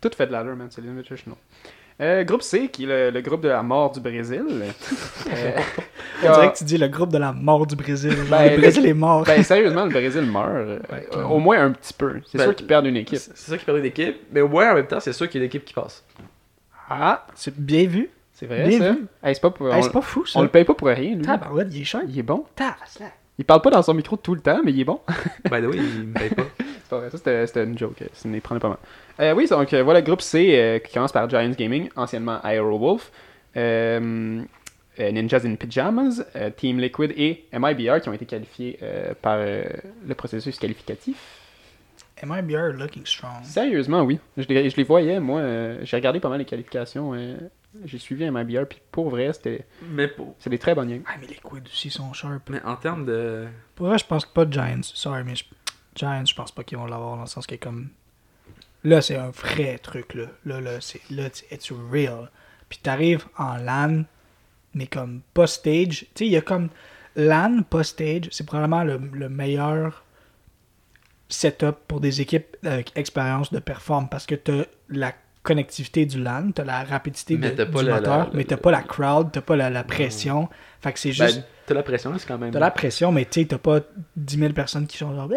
Tout 0.00 0.10
fait 0.16 0.26
de 0.26 0.32
l'allure, 0.32 0.54
man. 0.54 0.68
C'est 0.70 0.84
l'invitation. 0.84 1.36
Euh, 2.00 2.22
groupe 2.22 2.42
C, 2.42 2.68
qui 2.68 2.84
est 2.84 2.86
le, 2.86 3.10
le 3.10 3.20
groupe 3.22 3.40
de 3.40 3.48
la 3.48 3.62
mort 3.62 3.90
du 3.90 4.00
Brésil. 4.00 4.44
Euh, 5.30 5.52
On 6.30 6.32
dirait 6.32 6.52
que 6.52 6.58
tu 6.58 6.64
dis 6.64 6.78
le 6.78 6.88
groupe 6.88 7.12
de 7.12 7.18
la 7.18 7.32
mort 7.32 7.64
du 7.66 7.76
Brésil. 7.76 8.10
Genre, 8.10 8.26
Ben, 8.30 8.50
le 8.52 8.56
Brésil 8.60 8.86
est 8.86 8.94
mort. 8.94 9.22
ben, 9.24 9.40
sérieusement, 9.44 9.84
le 9.84 9.90
Brésil 9.90 10.22
meurt. 10.22 10.48
euh, 10.48 10.78
Ouais, 10.90 11.06
euh, 11.14 11.22
au 11.24 11.38
moins 11.38 11.62
un 11.64 11.70
petit 11.72 11.92
peu. 11.92 12.20
C'est 12.26 12.38
Ben, 12.38 12.44
sûr 12.44 12.56
qu'ils 12.56 12.66
perdent 12.66 12.86
une 12.86 12.96
équipe. 12.96 13.18
C'est 13.18 13.36
c'est 13.36 13.50
ça 13.52 13.58
qui 13.58 13.64
perd 13.64 13.78
une 13.78 13.84
équipe, 13.84 14.16
mais 14.32 14.40
au 14.40 14.48
moins 14.48 14.72
en 14.72 14.74
même 14.74 14.86
temps, 14.86 14.98
c'est 15.00 15.12
sûr 15.12 15.28
qu'il 15.28 15.40
y 15.40 15.42
a 15.42 15.44
une 15.44 15.48
équipe 15.48 15.64
qui 15.64 15.74
passe. 15.74 16.04
Ah, 16.90 17.24
C'est 17.34 17.54
bien 17.56 17.86
vu. 17.86 18.08
c'est 18.32 18.46
vrai, 18.46 18.66
Bien 18.66 18.78
ça. 18.78 18.92
vu. 18.92 19.06
Hey, 19.22 19.34
c'est 19.34 19.40
pas 19.40 19.50
pour- 19.50 19.72
Hey, 19.72 19.82
on, 19.84 19.90
pas 19.90 20.00
fou, 20.00 20.24
ça. 20.26 20.38
on 20.40 20.42
le 20.42 20.48
paye 20.48 20.64
pas 20.64 20.74
pour 20.74 20.88
rien, 20.88 21.14
lui. 21.14 21.22
Tabarouette, 21.22 21.68
il 21.72 21.82
est 21.82 21.84
cher. 21.84 22.00
Il 22.08 22.18
est 22.18 22.22
bon. 22.22 22.44
Tabarouette. 22.56 23.12
Il 23.38 23.44
parle 23.44 23.62
pas 23.62 23.70
dans 23.70 23.82
son 23.82 23.94
micro 23.94 24.16
tout 24.16 24.34
le 24.34 24.40
temps, 24.40 24.60
mais 24.64 24.72
il 24.72 24.80
est 24.80 24.84
bon. 24.84 25.00
By 25.50 25.60
the 25.62 25.66
way, 25.66 25.76
ils 25.76 26.08
me 26.08 26.12
payent 26.12 26.30
pas. 26.30 26.42
C'est 26.58 26.90
pas 26.90 26.98
vrai, 26.98 27.10
ça 27.10 27.46
c'était 27.46 27.64
une 27.64 27.76
joke, 27.78 28.02
ça 28.14 28.28
n'y 28.28 28.40
prenait 28.40 28.60
pas 28.60 28.68
mal. 28.70 28.78
Euh, 29.20 29.34
oui, 29.34 29.46
donc 29.46 29.72
euh, 29.74 29.82
voilà, 29.82 30.00
groupe 30.00 30.22
C 30.22 30.54
euh, 30.58 30.78
qui 30.78 30.92
commence 30.94 31.12
par 31.12 31.28
Giants 31.28 31.50
Gaming, 31.50 31.90
anciennement 31.96 32.40
Aerowolf, 32.42 33.12
euh, 33.58 34.40
euh, 34.98 35.12
Ninjas 35.12 35.42
in 35.44 35.54
Pyjamas, 35.56 36.22
euh, 36.34 36.48
Team 36.50 36.80
Liquid 36.80 37.12
et 37.16 37.44
MIBR 37.52 38.00
qui 38.00 38.08
ont 38.08 38.14
été 38.14 38.24
qualifiés 38.24 38.78
euh, 38.82 39.12
par 39.20 39.36
euh, 39.38 39.64
le 40.06 40.14
processus 40.14 40.58
qualificatif. 40.58 41.16
MIBR 42.24 42.72
looking 42.78 43.04
strong. 43.04 43.44
Sérieusement, 43.44 44.02
oui. 44.02 44.18
Je 44.38 44.48
les, 44.48 44.70
je 44.70 44.76
les 44.76 44.82
voyais, 44.82 45.20
moi. 45.20 45.40
euh, 45.40 45.78
J'ai 45.82 45.96
regardé 45.96 46.20
pas 46.20 46.30
mal 46.30 46.38
les 46.38 46.44
qualifications. 46.46 47.12
J'ai 47.84 47.98
suivi 47.98 48.28
MIBR, 48.30 48.64
puis 48.68 48.80
pour 48.90 49.10
vrai, 49.10 49.32
c'était 49.32 49.66
Mais, 49.90 50.08
pour... 50.08 50.34
c'est 50.38 50.50
des 50.50 50.58
très 50.58 50.74
bonnes 50.74 50.88
games. 50.88 51.02
Ah, 51.06 51.16
mais 51.20 51.26
les 51.26 51.34
Liquid 51.34 51.64
aussi 51.66 51.90
sont 51.90 52.12
sharp. 52.12 52.48
mais 52.50 52.62
en 52.62 52.76
termes 52.76 53.04
de. 53.04 53.46
Pour 53.74 53.86
vrai, 53.88 53.98
je 53.98 54.06
pense 54.06 54.24
pas 54.24 54.44
de 54.44 54.52
Giants. 54.52 54.80
Sorry, 54.82 55.22
mais 55.24 55.36
je- 55.36 55.44
Giants, 55.94 56.24
je 56.24 56.34
pense 56.34 56.50
pas 56.50 56.64
qu'ils 56.64 56.78
vont 56.78 56.86
l'avoir 56.86 57.16
dans 57.16 57.22
le 57.22 57.28
sens 57.28 57.46
que 57.46 57.54
comme. 57.56 57.90
Là, 58.84 59.02
c'est 59.02 59.16
un 59.16 59.30
vrai 59.30 59.78
truc, 59.78 60.14
là. 60.14 60.26
Là, 60.46 60.60
là, 60.60 60.80
c'est. 60.80 61.00
Là, 61.10 61.28
c'est- 61.32 61.52
it's 61.54 61.70
real. 61.90 62.30
Puis 62.68 62.78
t'arrives 62.82 63.26
en 63.36 63.56
LAN, 63.56 64.04
mais 64.74 64.86
comme 64.86 65.20
pas 65.34 65.46
stage. 65.46 66.00
Tu 66.00 66.06
sais, 66.14 66.26
il 66.26 66.32
y 66.32 66.36
a 66.36 66.40
comme. 66.42 66.70
LAN, 67.16 67.62
pas 67.68 67.82
stage, 67.84 68.28
c'est 68.30 68.46
probablement 68.46 68.84
le, 68.84 68.98
le 69.12 69.28
meilleur 69.28 70.04
setup 71.28 71.76
pour 71.86 72.00
des 72.00 72.20
équipes 72.20 72.56
avec 72.64 72.92
expérience 72.96 73.52
de 73.52 73.58
perform 73.58 74.08
parce 74.08 74.24
que 74.26 74.34
t'as 74.34 74.64
la 74.88 75.12
connectivité 75.48 76.06
du 76.06 76.22
LAN, 76.22 76.50
t'as 76.52 76.64
la 76.64 76.84
rapidité 76.84 77.36
de- 77.36 77.48
du 77.48 77.56
la- 77.56 77.64
moteur, 77.96 78.18
la- 78.18 78.30
mais 78.34 78.44
t'as 78.44 78.56
la- 78.56 78.60
pas 78.62 78.70
la 78.70 78.82
crowd, 78.82 79.30
t'as 79.32 79.40
pas 79.40 79.56
la, 79.56 79.70
la 79.70 79.82
pression. 79.84 80.48
Fait 80.80 80.92
que 80.92 80.98
c'est 80.98 81.12
juste. 81.12 81.36
Ben, 81.38 81.44
t'as 81.66 81.74
la 81.74 81.82
pression, 81.82 82.16
c'est 82.18 82.26
quand 82.28 82.38
même. 82.38 82.50
T'as 82.52 82.58
la 82.60 82.70
pression, 82.70 83.10
mais 83.12 83.24
tu 83.24 83.40
sais, 83.40 83.46
t'as 83.46 83.58
pas 83.58 83.80
10 84.16 84.38
000 84.38 84.52
personnes 84.52 84.86
qui 84.86 84.96
sont 84.98 85.14
genre. 85.14 85.28
Eh! 85.32 85.36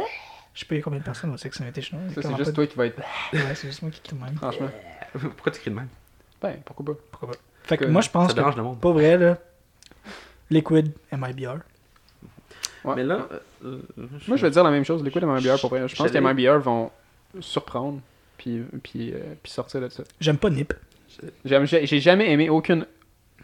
Je 0.54 0.60
sais 0.60 0.66
pas 0.66 0.76
combien 0.82 1.00
de 1.00 1.04
personnes 1.06 1.32
au 1.34 1.38
Sex 1.38 1.60
Invitation. 1.62 1.98
Ça, 2.14 2.22
c'est 2.22 2.38
juste 2.38 2.54
toi 2.54 2.68
qui 2.68 2.76
vas 2.78 2.86
être. 2.88 2.98
Ouais, 3.34 3.40
c'est 3.56 3.68
juste 3.68 3.82
moi 3.82 3.90
qui 3.92 4.02
crie 4.02 4.18
de 4.18 4.24
même. 4.24 4.36
Franchement. 4.36 4.70
Pourquoi 5.14 5.52
tu 5.54 5.60
cries 5.62 5.72
de 5.72 5.76
même? 5.76 5.88
Ben, 6.42 6.56
pourquoi 6.66 6.86
pas. 6.88 7.00
Pourquoi 7.12 7.30
pas? 7.32 7.38
Fait 7.64 7.78
que 7.78 7.86
Que 7.86 7.90
moi, 7.90 8.02
je 8.02 8.10
pense 8.10 8.34
Ça 8.34 8.44
que, 8.44 8.58
le 8.58 8.64
monde. 8.64 8.80
pas 8.82 8.92
vrai, 8.92 9.18
là, 9.18 9.38
Liquid, 10.50 10.92
MIBR. 11.12 11.60
Ouais. 12.84 12.96
Mais 12.96 13.04
là. 13.04 13.28
euh, 13.64 13.80
Moi, 14.28 14.38
je 14.38 14.42
vais 14.42 14.50
dire 14.52 14.64
la 14.64 14.72
même 14.72 14.84
chose. 14.84 15.04
Liquid 15.04 15.22
et 15.24 15.26
MIBR, 15.26 15.60
pour 15.62 15.70
vrai. 15.70 15.88
Je 15.88 15.96
pense 15.96 16.08
que 16.08 16.14
J'allais- 16.14 16.34
MIBR 16.34 16.60
vont 16.60 16.92
surprendre, 17.40 18.00
puis, 18.42 18.64
puis, 18.82 19.14
euh, 19.14 19.20
puis 19.44 19.52
sortir 19.52 19.82
de 19.82 19.90
ça. 19.90 20.04
J'aime 20.20 20.38
pas 20.38 20.50
Nip. 20.50 20.74
J'aime- 21.46 21.66
J'ai 21.66 21.86
j'ai 21.86 22.00
jamais 22.00 22.32
aimé 22.32 22.50
aucune 22.50 22.86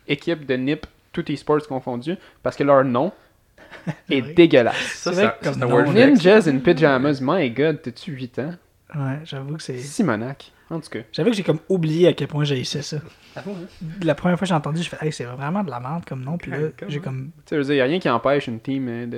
équipe 0.08 0.46
de 0.46 0.56
NIP, 0.56 0.86
tout 1.14 1.24
e-sports 1.32 1.68
confondu, 1.68 2.16
parce 2.42 2.56
que 2.56 2.64
leur 2.64 2.84
nom 2.84 3.12
est 4.10 4.22
vrai. 4.22 4.34
dégueulasse. 4.34 4.76
Ça, 4.76 5.12
C'est 5.14 5.18
c'est 5.18 5.26
vrai 5.26 5.36
c'est 5.42 5.64
un 5.64 5.68
word 5.68 5.88
flex. 5.92 6.08
Ninjas 6.24 6.48
in 6.50 6.60
Pyjamas, 6.60 7.20
my 7.22 7.50
god, 7.52 7.82
t'as-tu 7.82 8.12
8 8.14 8.40
ans? 8.40 8.54
Ouais, 8.96 9.20
j'avoue 9.26 9.58
que 9.58 9.64
c'est. 9.64 9.78
Simonac, 9.80 10.52
en 10.70 10.80
tout 10.80 10.90
cas. 10.90 11.00
J'avoue 11.12 11.30
que 11.32 11.36
j'ai 11.36 11.44
comme 11.44 11.60
oublié 11.68 12.08
à 12.08 12.14
quel 12.14 12.28
point 12.30 12.46
j'haïssais 12.46 12.82
ça. 12.82 12.98
Ah 13.36 13.42
bon, 13.46 13.54
hein? 13.54 13.86
La 14.02 14.16
première 14.16 14.38
fois 14.40 14.46
que 14.46 14.50
j'ai 14.50 14.56
entendu, 14.56 14.82
j'ai 14.82 14.90
fait, 14.90 15.06
hey, 15.06 15.12
c'est 15.12 15.26
vraiment 15.26 15.64
de 15.64 15.70
la 15.70 15.80
merde 15.82 16.06
comme 16.06 16.24
nom. 16.24 16.38
Puis 16.38 16.50
là, 16.52 16.58
j'ai 16.88 16.98
moi. 17.00 17.04
comme. 17.04 17.32
Tu 17.46 17.50
sais, 17.50 17.56
je 17.56 17.58
veux 17.58 17.64
dire, 17.66 17.76
y 17.76 17.82
a 17.82 17.84
rien 17.86 18.00
qui 18.00 18.10
empêche 18.10 18.48
une 18.48 18.60
team 18.62 18.88
euh, 18.88 19.06
de, 19.06 19.18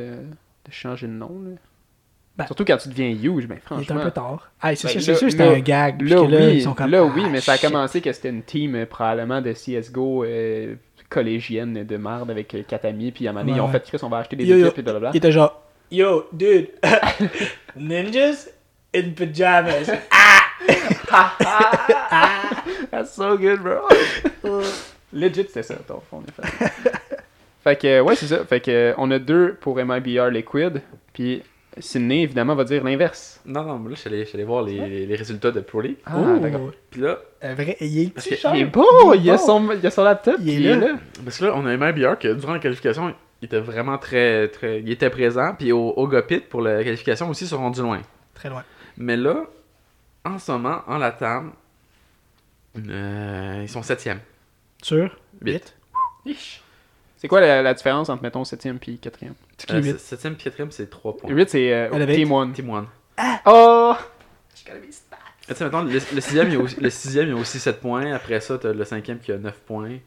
de 0.67 0.71
changer 0.71 1.07
de 1.07 1.13
nom. 1.13 1.39
Là. 1.45 1.51
Ben, 2.39 2.45
Surtout 2.47 2.65
quand 2.65 2.77
tu 2.77 2.89
deviens 2.89 3.09
huge, 3.09 3.47
ben 3.47 3.55
Il 3.55 3.57
est 3.57 3.61
franchement. 3.61 3.97
un 3.97 4.03
peu 4.05 4.11
tard. 4.11 4.51
C'est 4.75 4.93
Ben, 4.93 5.01
sûr, 5.15 5.29
c'était 5.31 5.43
un 5.43 5.59
gag. 5.59 6.01
Là, 6.01 6.21
oui, 6.23 6.53
ils 6.55 6.61
sont 6.63 6.73
comme. 6.73 6.89
là, 6.89 7.03
oui, 7.03 7.23
Ah, 7.25 7.29
mais 7.29 7.41
ça 7.41 7.53
a 7.53 7.57
commencé 7.57 8.01
que 8.01 8.11
c'était 8.11 8.29
une 8.29 8.43
team 8.43 8.75
euh, 8.75 8.85
probablement 8.85 9.41
de 9.41 9.51
CSGO 9.53 10.23
euh, 10.23 10.75
collégienne 11.09 11.83
de 11.83 11.97
merde 11.97 12.31
avec 12.31 12.53
euh, 12.55 12.63
quatre 12.67 12.85
amis, 12.85 13.11
puis 13.11 13.27
à 13.27 13.31
un 13.31 13.33
moment 13.33 13.45
donné, 13.45 13.57
ils 13.57 13.61
ont 13.61 13.67
fait 13.67 13.83
Chris, 13.83 13.99
on 14.03 14.09
va 14.09 14.17
acheter 14.19 14.35
des 14.35 14.45
Yo, 14.45 14.57
équipes 14.67 14.79
et 14.79 14.81
blablabla. 14.83 15.11
Il 15.13 15.17
était 15.17 15.31
genre, 15.31 15.61
yo, 15.91 16.27
dude, 16.31 16.69
ninjas 17.75 18.47
in 18.95 19.11
pajamas. 19.15 19.91
That's 22.91 23.13
so 23.13 23.37
good, 23.37 23.61
bro. 23.61 23.87
Legit, 25.11 25.45
c'était 25.47 25.63
ça, 25.63 25.75
ton 25.87 26.01
fond, 26.09 26.17
en 26.17 26.23
effet. 26.23 26.71
fait 27.63 27.75
que, 27.81 27.99
ouais, 28.01 28.15
c'est 28.15 28.27
ça. 28.27 28.45
Fait 28.45 28.59
que, 28.59 28.93
on 28.97 29.09
a 29.11 29.17
deux 29.19 29.57
pour 29.59 29.75
MIBR 29.77 30.29
Liquid, 30.29 30.81
puis 31.13 31.41
Sydney, 31.77 32.23
évidemment, 32.23 32.55
va 32.55 32.63
dire 32.63 32.83
l'inverse. 32.83 33.39
Non, 33.45 33.63
non, 33.63 33.77
mais 33.79 33.89
là, 33.89 33.95
je 33.95 33.99
suis 34.01 34.09
allé, 34.09 34.23
je 34.23 34.29
suis 34.29 34.35
allé 34.37 34.43
voir 34.43 34.63
les, 34.63 35.05
les 35.05 35.15
résultats 35.15 35.51
de 35.51 35.59
Pro 35.61 35.81
League. 35.81 35.97
Ah, 36.05 36.15
Oh, 36.17 36.39
d'accord. 36.39 36.71
Puis 36.89 37.01
là, 37.01 37.19
un 37.41 37.53
vrai, 37.53 37.77
il 37.79 37.99
est. 37.99 38.33
Il 38.53 38.59
est 38.61 38.65
beau, 38.65 39.13
il, 39.13 39.29
a 39.29 39.37
bon. 39.37 39.45
son, 39.45 39.71
il 39.71 39.85
a 39.85 39.91
son 39.91 40.03
laptop, 40.03 40.35
Il 40.41 40.49
est 40.65 40.71
puis 40.71 40.79
là. 40.81 40.97
parce 41.23 41.37
que 41.37 41.45
là, 41.45 41.53
on 41.55 41.65
a 41.65 41.77
MIBR 41.77 42.17
que 42.19 42.33
durant 42.33 42.53
la 42.53 42.59
qualification, 42.59 43.13
il 43.41 43.45
était 43.45 43.59
vraiment 43.59 43.97
très. 43.97 44.47
très 44.49 44.81
il 44.81 44.91
était 44.91 45.09
présent. 45.09 45.53
Puis 45.57 45.71
au, 45.71 45.89
au 45.91 46.07
Gopit, 46.07 46.39
pour 46.39 46.61
la 46.61 46.83
qualification 46.83 47.29
aussi, 47.29 47.45
ils 47.45 47.49
sont 47.49 47.57
rendus 47.59 47.81
loin. 47.81 48.01
Très 48.33 48.49
loin. 48.49 48.63
Mais 48.97 49.15
là, 49.15 49.45
en 50.25 50.37
ce 50.39 50.51
moment, 50.51 50.81
en 50.87 50.97
Latam, 50.97 51.53
euh, 52.77 53.59
ils 53.61 53.69
sont 53.69 53.81
septième. 53.83 54.19
Sûr? 54.81 55.17
Huit. 55.41 55.75
Ich. 56.25 56.61
C'est 57.17 57.27
quoi 57.27 57.41
la, 57.41 57.61
la 57.61 57.73
différence 57.73 58.09
entre, 58.09 58.23
mettons, 58.23 58.43
7ème 58.43 58.77
puis 58.77 58.99
4ème? 59.01 59.33
C'est 59.59 59.67
qui 59.67 59.73
Euh, 59.73 59.79
le 59.81 59.85
huit? 59.85 59.99
septième 59.99 60.33
puis 60.35 60.45
quatrième, 60.45 60.71
c'est 60.71 60.89
3 60.89 61.17
points. 61.17 61.29
8, 61.31 61.49
c'est 61.49 61.71
euh. 61.73 62.05
Team 62.15 62.31
1. 62.31 62.51
Team 62.53 62.69
1. 62.71 62.87
Oh! 63.45 63.93
Tu 64.55 65.55
sais, 65.55 65.63
mettons, 65.63 65.81
le, 65.83 65.91
le 65.91 65.99
sixième, 66.21 66.47
il 66.47 66.53
y 66.53 66.57
a 66.57 66.59
aussi, 66.59 66.79
le 66.79 66.89
sixième, 66.89 67.27
il 67.27 67.33
y 67.33 67.37
a 67.37 67.39
aussi 67.41 67.59
7 67.59 67.79
points. 67.79 68.13
Après 68.13 68.39
ça, 68.39 68.57
t'as 68.57 68.71
le 68.73 68.85
cinquième 68.85 69.19
qui 69.19 69.31
a 69.31 69.37
9 69.37 69.59
points. 69.61 69.97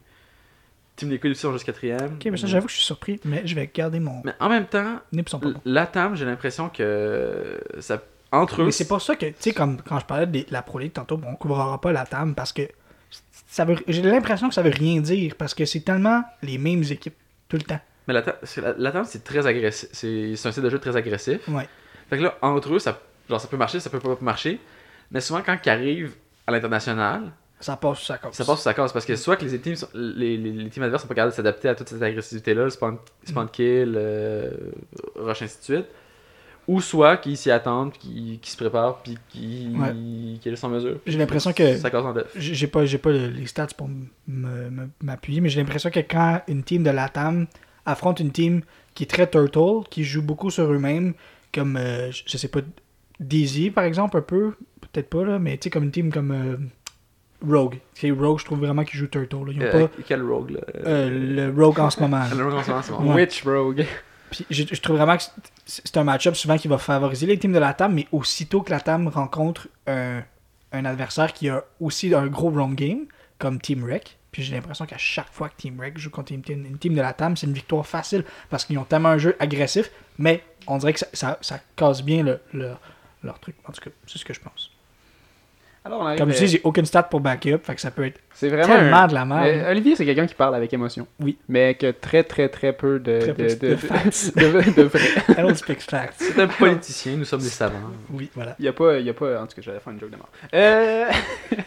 Team 0.95 1.09
Liquid 1.09 1.31
aussi 1.31 1.41
sont 1.41 1.51
juste 1.53 1.65
quatrième. 1.65 2.15
Ok, 2.15 2.25
mais 2.25 2.37
ça, 2.37 2.47
j'avoue 2.47 2.67
que 2.67 2.71
je 2.71 2.77
suis 2.77 2.85
surpris, 2.85 3.19
mais 3.25 3.41
je 3.45 3.55
vais 3.55 3.69
garder 3.73 3.99
mon 3.99 4.21
Mais 4.23 4.33
en 4.39 4.47
même 4.47 4.67
temps, 4.67 4.99
nip 5.11 5.27
sont 5.27 5.39
pas 5.39 5.49
bons. 5.49 5.61
Latam, 5.65 6.15
j'ai 6.15 6.25
l'impression 6.25 6.69
que 6.69 7.59
ça, 7.79 8.01
entre 8.31 8.61
eux, 8.61 8.65
Mais 8.65 8.71
c'est 8.71 8.87
pour 8.87 9.01
ça 9.01 9.15
que, 9.15 9.25
tu 9.25 9.35
sais, 9.39 9.53
comme 9.53 9.81
quand 9.81 9.99
je 9.99 10.05
parlais 10.05 10.27
de 10.27 10.45
la 10.51 10.61
Pro 10.61 10.79
League 10.79 10.93
tantôt, 10.93 11.17
bon, 11.17 11.27
on 11.31 11.35
couvrira 11.35 11.81
pas 11.81 11.91
la 11.91 12.05
table 12.05 12.33
parce 12.35 12.53
que 12.53 12.61
ça 13.47 13.65
veut, 13.65 13.75
j'ai 13.87 14.01
l'impression 14.03 14.49
que 14.49 14.55
ça 14.55 14.61
veut 14.61 14.71
rien 14.71 15.01
dire 15.01 15.35
parce 15.35 15.53
que 15.53 15.65
c'est 15.65 15.81
tellement 15.81 16.23
les 16.43 16.57
mêmes 16.59 16.83
équipes 16.83 17.17
tout 17.49 17.57
le 17.57 17.63
temps. 17.63 17.79
Mais 18.07 18.13
Latam, 18.13 18.35
c'est- 18.43 18.61
la- 18.77 19.03
c'est 19.05 19.23
très 19.23 19.45
agressif. 19.47 19.89
C'est 19.91 20.35
c'est 20.35 20.47
un 20.47 20.51
style 20.51 20.63
de 20.63 20.69
jeu 20.69 20.79
très 20.79 20.95
agressif. 20.95 21.47
Ouais. 21.47 21.67
Fait 22.09 22.17
que 22.17 22.23
là, 22.23 22.37
entre 22.41 22.73
eux, 22.73 22.79
ça 22.79 22.99
Genre, 23.29 23.39
ça 23.39 23.47
peut 23.47 23.55
marcher, 23.55 23.79
ça 23.79 23.89
peut 23.89 23.99
pas 24.01 24.17
marcher. 24.19 24.59
Mais 25.09 25.21
souvent, 25.21 25.41
quand 25.45 25.57
ils 25.65 25.69
arrivent 25.69 26.13
à 26.45 26.51
l'international, 26.51 27.31
Ça 27.61 27.77
passe 27.77 27.99
sur 27.99 28.07
sa 28.07 28.17
cause. 28.17 28.33
ça 28.33 28.43
passe 28.43 28.55
sur 28.55 28.63
sa 28.63 28.73
case. 28.73 28.91
Parce 28.91 29.05
que 29.05 29.15
soit 29.15 29.37
que 29.37 29.45
les 29.45 29.59
teams, 29.59 29.77
sont- 29.77 29.87
les, 29.93 30.35
les, 30.35 30.51
les 30.51 30.69
teams 30.69 30.83
adverses 30.83 31.03
sont 31.03 31.07
pas 31.07 31.15
capables 31.15 31.31
de 31.31 31.35
s'adapter 31.37 31.69
à 31.69 31.75
toute 31.75 31.87
cette 31.87 32.01
agressivité-là, 32.01 32.65
le 32.65 32.69
spawn, 32.69 32.97
spawn 33.25 33.47
kill, 33.49 33.93
euh, 33.95 34.51
rush, 35.15 35.41
ainsi 35.41 35.57
de 35.59 35.63
suite. 35.63 35.85
Ou 36.67 36.81
soit 36.81 37.15
qu'ils 37.15 37.37
s'y 37.37 37.49
attendent, 37.49 37.93
qu'ils 37.93 38.39
qu'ils 38.41 38.51
se 38.51 38.57
préparent, 38.57 39.01
puis 39.03 39.17
qu'ils 39.29 39.77
Ouais. 39.79 39.93
qu'ils 40.41 40.57
sont 40.57 40.67
en 40.67 40.71
mesure. 40.71 40.97
J'ai 41.07 41.17
l'impression 41.17 41.53
que- 41.53 41.77
Ça 41.77 41.89
casse 41.89 42.03
en. 42.03 42.13
J'ai 42.35 42.67
pas, 42.67 42.83
j'ai 42.85 42.97
pas 42.97 43.11
le- 43.11 43.27
les 43.27 43.47
stats 43.47 43.67
pour 43.77 43.89
m'appuyer, 45.01 45.39
mais 45.41 45.47
j'ai 45.49 45.61
l'impression 45.61 45.89
que 45.89 45.99
quand 46.01 46.41
une 46.49 46.63
team 46.63 46.83
de 46.83 46.89
Latam 46.89 47.47
affronte 47.85 48.19
une 48.19 48.31
team 48.31 48.61
qui 48.93 49.03
est 49.03 49.07
très 49.07 49.27
turtle, 49.29 49.87
qui 49.89 50.03
joue 50.03 50.21
beaucoup 50.21 50.49
sur 50.51 50.71
eux-mêmes, 50.71 51.13
comme, 51.53 51.77
euh, 51.77 52.11
je 52.11 52.37
sais 52.37 52.47
pas, 52.47 52.59
Daisy 53.19 53.69
par 53.71 53.83
exemple, 53.83 54.17
un 54.17 54.21
peu, 54.21 54.53
peut-être 54.81 55.09
pas, 55.09 55.23
là, 55.23 55.39
mais 55.39 55.57
tu 55.57 55.63
sais, 55.65 55.69
comme 55.69 55.83
une 55.83 55.91
team 55.91 56.11
comme 56.11 56.31
euh, 56.31 56.57
Rogue. 57.47 57.79
C'est 57.93 58.11
Rogue, 58.11 58.39
je 58.39 58.45
trouve 58.45 58.59
vraiment 58.59 58.83
qu'ils 58.83 58.99
jouent 58.99 59.07
turtle. 59.07 59.45
là. 59.47 59.51
Ils 59.53 59.61
ont 59.61 59.65
Euh, 59.65 59.87
pas 59.87 59.93
Quel 60.07 60.21
rogue 60.23 60.51
là? 60.51 60.61
le 61.09 61.49
Rogue 61.49 61.79
en 61.79 61.89
ce 61.89 61.99
moment. 61.99 62.23
Le 62.35 62.43
rogue 62.43 62.53
en 62.53 62.63
ce 62.63 62.69
moment, 62.69 62.81
c'est 62.81 62.91
bon. 62.93 63.13
Witch 63.15 63.43
Rogue. 63.43 63.85
Puis 64.31 64.45
je, 64.49 64.63
je 64.71 64.81
trouve 64.81 64.95
vraiment 64.97 65.15
que 65.17 65.23
c'est 65.65 65.95
un 65.97 66.03
match-up 66.03 66.35
souvent 66.35 66.57
qui 66.57 66.67
va 66.67 66.77
favoriser 66.77 67.25
les 67.27 67.37
teams 67.37 67.51
de 67.53 67.59
la 67.59 67.73
TAM, 67.73 67.93
mais 67.93 68.07
aussitôt 68.11 68.61
que 68.61 68.71
la 68.71 68.79
TAM 68.79 69.07
rencontre 69.07 69.67
un, 69.87 70.21
un 70.71 70.85
adversaire 70.85 71.33
qui 71.33 71.49
a 71.49 71.63
aussi 71.79 72.15
un 72.15 72.25
gros 72.27 72.49
run 72.49 72.73
game, 72.73 73.05
comme 73.37 73.59
Team 73.61 73.83
Rec, 73.85 74.17
puis 74.33 74.43
j'ai 74.43 74.53
l'impression 74.53 74.85
qu'à 74.85 74.97
chaque 74.97 75.31
fois 75.31 75.47
que 75.47 75.55
Team 75.55 75.79
Rec 75.79 75.97
joue 75.97 76.09
contre 76.09 76.33
une 76.33 76.41
team, 76.41 76.65
une 76.65 76.77
team 76.77 76.93
de 76.93 77.01
la 77.01 77.13
TAM, 77.13 77.37
c'est 77.37 77.47
une 77.47 77.53
victoire 77.53 77.85
facile 77.87 78.25
parce 78.49 78.65
qu'ils 78.65 78.77
ont 78.77 78.83
tellement 78.83 79.09
un 79.09 79.17
jeu 79.17 79.37
agressif, 79.39 79.89
mais 80.17 80.43
on 80.67 80.77
dirait 80.77 80.91
que 80.91 80.99
ça, 80.99 81.07
ça, 81.13 81.37
ça 81.41 81.59
casse 81.77 82.03
bien 82.03 82.23
le, 82.23 82.39
le- 82.53 82.73
leur 83.23 83.39
truc. 83.39 83.55
En 83.65 83.71
tout 83.71 83.79
cas, 83.81 83.91
c'est 84.07 84.17
ce 84.17 84.25
que 84.25 84.33
je 84.33 84.41
pense. 84.41 84.69
Alors, 85.85 85.99
on 86.01 86.15
Comme 86.15 86.31
je 86.31 86.37
dis, 86.37 86.47
j'ai 86.47 86.61
aucune 86.63 86.85
stat 86.85 87.03
pour 87.03 87.19
backup, 87.19 87.57
fait 87.61 87.75
que 87.75 87.81
ça 87.81 87.91
peut 87.91 88.05
être 88.05 88.17
c'est 88.33 88.47
vraiment. 88.47 88.73
tellement 88.73 88.97
un- 89.01 89.07
de 89.07 89.13
la 89.13 89.25
merde. 89.25 89.47
Euh, 89.47 89.71
Olivier, 89.71 89.97
c'est 89.97 90.05
quelqu'un 90.05 90.25
qui 90.25 90.33
parle 90.33 90.55
avec 90.55 90.71
émotion. 90.73 91.05
Oui. 91.19 91.37
Mais 91.49 91.75
que 91.75 91.91
très, 91.91 92.23
très, 92.23 92.47
très 92.47 92.71
peu 92.71 92.99
de. 92.99 93.19
Très 93.19 93.33
peu 93.33 93.47
de, 93.47 93.53
de 93.55 93.69
de, 93.71 93.75
facts. 93.75 94.31
de- 94.37 94.71
de 94.75 94.83
vrai. 94.83 95.09
I 95.29 95.35
don't 95.41 95.55
speak 95.55 95.81
facts. 95.81 96.15
C'est 96.19 96.39
un 96.41 96.47
politicien, 96.47 97.17
nous 97.17 97.25
sommes 97.25 97.41
des 97.41 97.49
savants. 97.49 97.91
Oui, 98.11 98.29
voilà. 98.33 98.55
Il 98.59 98.65
y 98.65 98.69
a 98.69 98.73
pas, 98.73 98.97
il 98.97 99.05
y 99.05 99.09
a 99.09 99.13
pas, 99.13 99.41
en 99.41 99.45
tout 99.45 99.55
cas, 99.57 99.61
j'allais 99.61 99.81
faire 99.81 99.91
une 99.91 99.99
joke 99.99 100.11
de 100.11 100.15
mort. 100.15 100.29
Euh... 100.53 101.11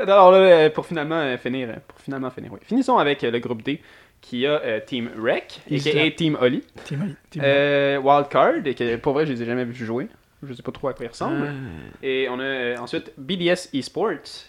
Alors 0.00 0.32
là, 0.32 0.38
euh, 0.38 0.70
pour 0.70 0.86
finalement 0.86 1.16
euh, 1.20 1.36
finir, 1.36 1.68
euh, 1.70 1.74
pour 1.86 1.98
finalement 2.00 2.30
finir, 2.30 2.52
oui. 2.52 2.58
Finissons 2.62 2.98
avec 2.98 3.22
le 3.22 3.38
groupe 3.38 3.62
D, 3.62 3.80
qui 4.20 4.46
a 4.46 4.60
euh, 4.62 4.80
Team 4.84 5.10
Rec, 5.18 5.60
Ils 5.68 5.86
et 5.88 6.14
Team 6.14 6.36
Oli, 6.40 6.62
Team, 6.84 7.16
euh, 7.38 7.98
Wildcard, 7.98 8.66
et 8.66 8.74
que 8.74 8.96
pour 8.96 9.12
vrai, 9.14 9.26
je 9.26 9.32
les 9.32 9.42
ai 9.42 9.46
jamais 9.46 9.64
vus 9.64 9.84
jouer. 9.84 10.08
Je 10.42 10.54
sais 10.54 10.62
pas 10.62 10.72
trop 10.72 10.88
à 10.88 10.94
quoi 10.94 11.04
ils 11.04 11.08
ressemblent. 11.10 11.46
Euh, 11.46 11.52
Et 12.02 12.28
on 12.30 12.38
a 12.38 12.42
euh, 12.44 12.76
ensuite 12.78 13.12
BDS 13.18 13.68
Esports, 13.74 14.46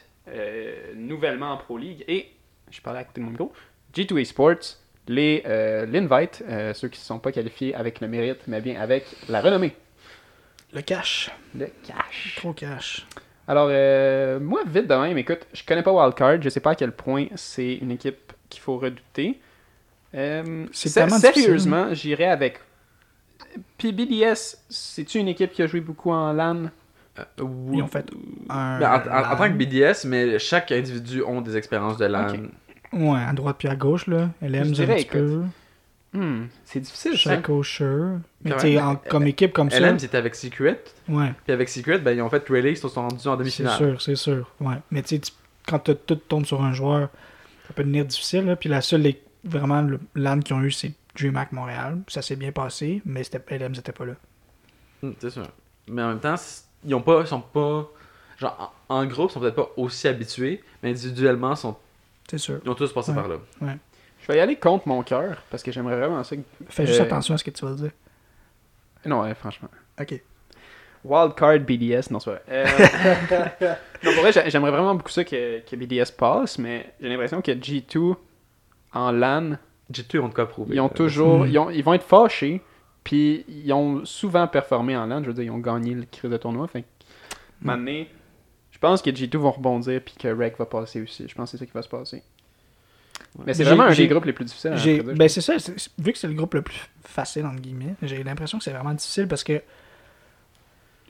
nouvellement 0.96 1.52
en 1.52 1.58
Pro 1.58 1.78
League, 1.78 2.06
et 2.08 2.28
je 2.70 2.80
parlais 2.82 3.00
à 3.00 3.04
côté 3.04 3.20
de 3.20 3.26
mon 3.26 3.32
micro, 3.32 3.52
G2 3.94 4.22
Esports, 4.22 4.78
les 5.08 5.44
l'Invite, 5.88 6.44
ceux 6.74 6.88
qui 6.88 7.00
ne 7.00 7.04
sont 7.06 7.20
pas 7.20 7.32
qualifiés 7.34 7.76
avec 7.76 8.00
le 8.00 8.08
mérite, 8.08 8.40
mais 8.48 8.62
bien 8.62 8.80
avec 8.80 9.06
la 9.28 9.42
renommée. 9.42 9.76
Le 10.74 10.82
cash. 10.82 11.30
Le 11.54 11.68
cash. 11.86 12.36
Trop 12.38 12.54
cash. 12.54 13.06
Alors, 13.52 13.68
euh, 13.70 14.40
moi, 14.40 14.62
vite 14.66 14.88
de 14.88 14.96
même, 14.96 15.18
écoute, 15.18 15.40
je 15.52 15.62
connais 15.66 15.84
pas 15.84 15.92
Wildcard, 15.92 16.42
je 16.42 16.48
sais 16.48 16.62
pas 16.62 16.72
à 16.72 16.76
quel 16.76 16.94
point 16.94 17.26
c'est 17.36 17.74
une 17.76 17.92
équipe 17.92 18.32
qu'il 18.50 18.62
faut 18.62 18.78
redouter. 18.78 19.42
Euh, 20.16 20.68
Sérieusement, 20.72 21.94
j'irais 21.94 22.28
avec. 22.30 22.60
Puis 23.78 23.92
BDS, 23.92 24.56
c'est-tu 24.70 25.18
une 25.20 25.28
équipe 25.28 25.52
qui 25.52 25.62
a 25.64 25.68
joué 25.68 25.82
beaucoup 25.82 26.12
en 26.12 26.32
LAN? 26.32 26.70
Euh, 27.20 27.24
oui. 27.42 27.80
Ils 27.80 27.84
ont 27.84 27.88
fait 27.88 28.06
un. 28.50 28.80
Ben, 28.80 28.90
en, 28.90 28.94
en- 29.30 29.34
en 29.34 29.36
tant 29.36 29.50
que. 29.50 29.58
BDS, 29.58 30.06
mais 30.08 30.40
chaque 30.40 30.72
individu 30.72 31.22
ont 31.22 31.42
des 31.42 31.58
expériences 31.58 31.98
de 31.98 32.06
LAN. 32.06 32.30
Ok. 32.30 32.40
Ouais, 32.94 33.20
à 33.20 33.34
droite 33.34 33.58
puis 33.60 33.68
à 33.68 33.76
gauche, 33.76 34.08
là. 34.08 34.30
Elle 34.42 34.56
aime 34.56 34.74
Je 34.74 34.84
un 34.84 34.86
petit 34.96 35.06
peu. 35.06 35.42
Hmm, 36.14 36.48
c'est 36.66 36.82
difficile, 36.82 37.14
ça. 37.14 37.36
Chaco, 37.36 37.64
sure. 37.64 38.20
Mais 38.44 38.56
tu 38.58 38.78
en- 38.78 38.96
comme 38.98 39.28
équipe 39.28 39.54
comme 39.54 39.70
ça. 39.70 39.80
LM, 39.80 39.98
c'était 39.98 40.18
avec 40.18 40.36
Secret. 40.36 40.84
Ouais, 41.08 41.34
Puis 41.46 41.54
avec 41.54 41.70
Secret, 41.70 42.00
ben, 42.00 42.12
ils 42.12 42.22
ont 42.22 42.30
fait 42.30 42.46
Rayleigh, 42.50 42.72
ils 42.74 42.78
se 42.78 42.90
sont 42.90 43.02
rendus 43.02 43.16
en 43.28 43.34
c'est 43.34 43.38
demi-finale. 43.38 43.78
sûr, 43.78 44.02
c'est 44.02 44.16
sûr. 44.18 44.52
Ouais. 44.60 44.76
Mais 44.92 45.02
tu 45.04 45.16
sais, 45.16 45.22
quand 45.66 45.80
tout 45.80 46.16
tombe 46.16 46.46
sur 46.46 46.62
un 46.62 46.74
joueur, 46.74 47.10
ça 47.68 47.74
peut 47.74 47.84
devenir 47.84 48.04
difficile. 48.06 48.46
Là. 48.46 48.56
Puis 48.58 48.68
la 48.68 48.82
seule, 48.82 49.14
vraiment, 49.46 49.88
LAN 50.16 50.40
qu'ils 50.42 50.56
ont 50.56 50.62
eu, 50.62 50.72
c'est 50.72 50.92
DreamHack 51.18 51.54
Montréal. 51.54 52.00
Ça 52.10 52.22
s'est 52.22 52.36
bien 52.36 52.52
passé, 52.52 53.02
mais 53.06 53.24
c'était- 53.24 53.40
LM, 53.58 53.74
c'était 53.76 53.94
pas 53.94 54.06
là. 54.06 54.14
Hmm, 55.02 55.12
c'est 55.18 55.30
sûr. 55.30 55.48
Mais 55.88 56.02
en 56.04 56.10
même 56.10 56.20
temps, 56.20 56.36
ils 56.84 56.94
ont 56.94 57.02
pas, 57.02 57.22
ils 57.22 57.28
sont 57.28 57.40
pas. 57.42 57.90
Genre, 58.38 58.74
en, 58.90 58.96
en 58.98 59.06
groupe, 59.06 59.30
ils 59.30 59.34
sont 59.34 59.40
peut-être 59.40 59.56
pas 59.56 59.70
aussi 59.78 60.08
habitués, 60.10 60.62
mais 60.84 60.90
individuellement, 60.90 61.56
sont, 61.56 61.78
C'est 62.30 62.38
sûr. 62.38 62.60
ils 62.66 62.70
ont 62.70 62.76
tous 62.76 62.92
passé 62.92 63.12
Ouais. 63.12 63.16
par 63.18 63.28
là. 63.30 63.38
Je 64.22 64.28
vais 64.28 64.38
y 64.38 64.40
aller 64.40 64.56
contre 64.56 64.88
mon 64.88 65.02
cœur, 65.04 65.42
parce 65.50 65.64
que 65.64 65.72
j'aimerais 65.72 65.98
vraiment 65.98 66.24
ça. 66.24 66.36
que- 66.36 66.42
Fais 66.70 66.86
juste 66.86 67.00
Euh, 67.00 67.04
attention 67.04 67.34
à 67.34 67.38
ce 67.38 67.44
que 67.44 67.52
tu 67.52 67.66
vas 67.66 67.74
dire. 67.74 67.92
Non, 69.06 69.22
ouais, 69.22 69.34
franchement. 69.34 69.70
Ok. 70.00 70.22
Wildcard 71.04 71.60
BDS, 71.62 72.12
non, 72.12 72.20
c'est 72.20 72.30
vrai. 72.30 72.44
Euh, 72.50 72.66
non, 74.04 74.12
pour 74.14 74.22
vrai, 74.22 74.32
j'ai- 74.32 74.50
j'aimerais 74.52 74.70
vraiment 74.72 74.94
beaucoup 74.94 75.10
ça 75.10 75.24
que, 75.24 75.60
que 75.62 75.76
BDS 75.76 76.12
passe, 76.16 76.60
mais 76.60 76.94
j'ai 77.02 77.10
l'impression 77.10 77.42
que 77.42 77.52
G2 77.52 78.16
en 78.94 79.12
LAN, 79.12 79.58
G2, 79.92 80.06
ils 80.14 80.20
ont 80.20 80.28
de 80.30 80.34
quoi 80.36 80.48
prouver. 80.48 80.76
ils 80.76 80.80
ont 80.80 80.88
là. 80.88 80.94
toujours. 80.94 81.40
Hmm. 81.46 81.48
Ils, 81.50 81.58
ont- 81.58 81.70
ils 81.72 81.84
vont 81.84 81.94
être 81.96 82.04
fâchés, 82.06 82.62
puis 83.04 83.44
ils 83.48 83.74
ont 83.74 84.06
souvent 84.06 84.48
performé 84.48 84.96
en 84.96 85.08
LAN. 85.08 85.24
Je 85.24 85.28
veux 85.30 85.34
dire, 85.34 85.46
ils 85.46 85.50
ont 85.52 85.58
gagné 85.58 85.96
le 85.96 86.04
crise 86.06 86.30
de 86.30 86.38
tournoi. 86.38 86.68
Fait 86.68 86.86
Hmm. 87.64 87.86
je 88.72 88.78
pense 88.80 89.02
que 89.02 89.10
G2 89.10 89.38
vont 89.38 89.52
rebondir, 89.52 90.02
puis 90.06 90.14
que 90.20 90.28
Rec 90.28 90.58
va 90.60 90.66
passer 90.68 91.02
aussi. 91.02 91.28
Je 91.28 91.34
pense 91.36 91.52
que 91.52 91.58
c'est 91.58 91.64
ça 91.64 91.66
qui 91.66 91.74
va 91.74 91.82
se 91.82 91.90
passer. 91.90 92.22
Mais 93.46 93.54
c'est 93.54 93.64
J'ai- 93.64 93.70
vraiment 93.70 93.84
un 93.84 93.94
des 93.96 94.08
groupes 94.08 94.26
les 94.26 94.34
plus 94.34 94.46
difficiles 94.46 94.74
à 94.74 95.14
ben 95.14 95.30
c'est 95.30 95.42
ça, 95.42 95.54
vu 95.98 96.12
que 96.12 96.18
c'est 96.18 96.28
le 96.28 96.34
groupe 96.34 96.54
le 96.54 96.62
plus 96.62 96.80
facile 97.04 97.46
entre 97.46 97.62
guillemets, 97.62 97.96
j'ai 98.02 98.24
l'impression 98.24 98.58
que 98.58 98.64
c'est 98.64 98.72
vraiment 98.72 98.94
difficile 98.94 99.28
parce 99.28 99.44
que 99.44 99.62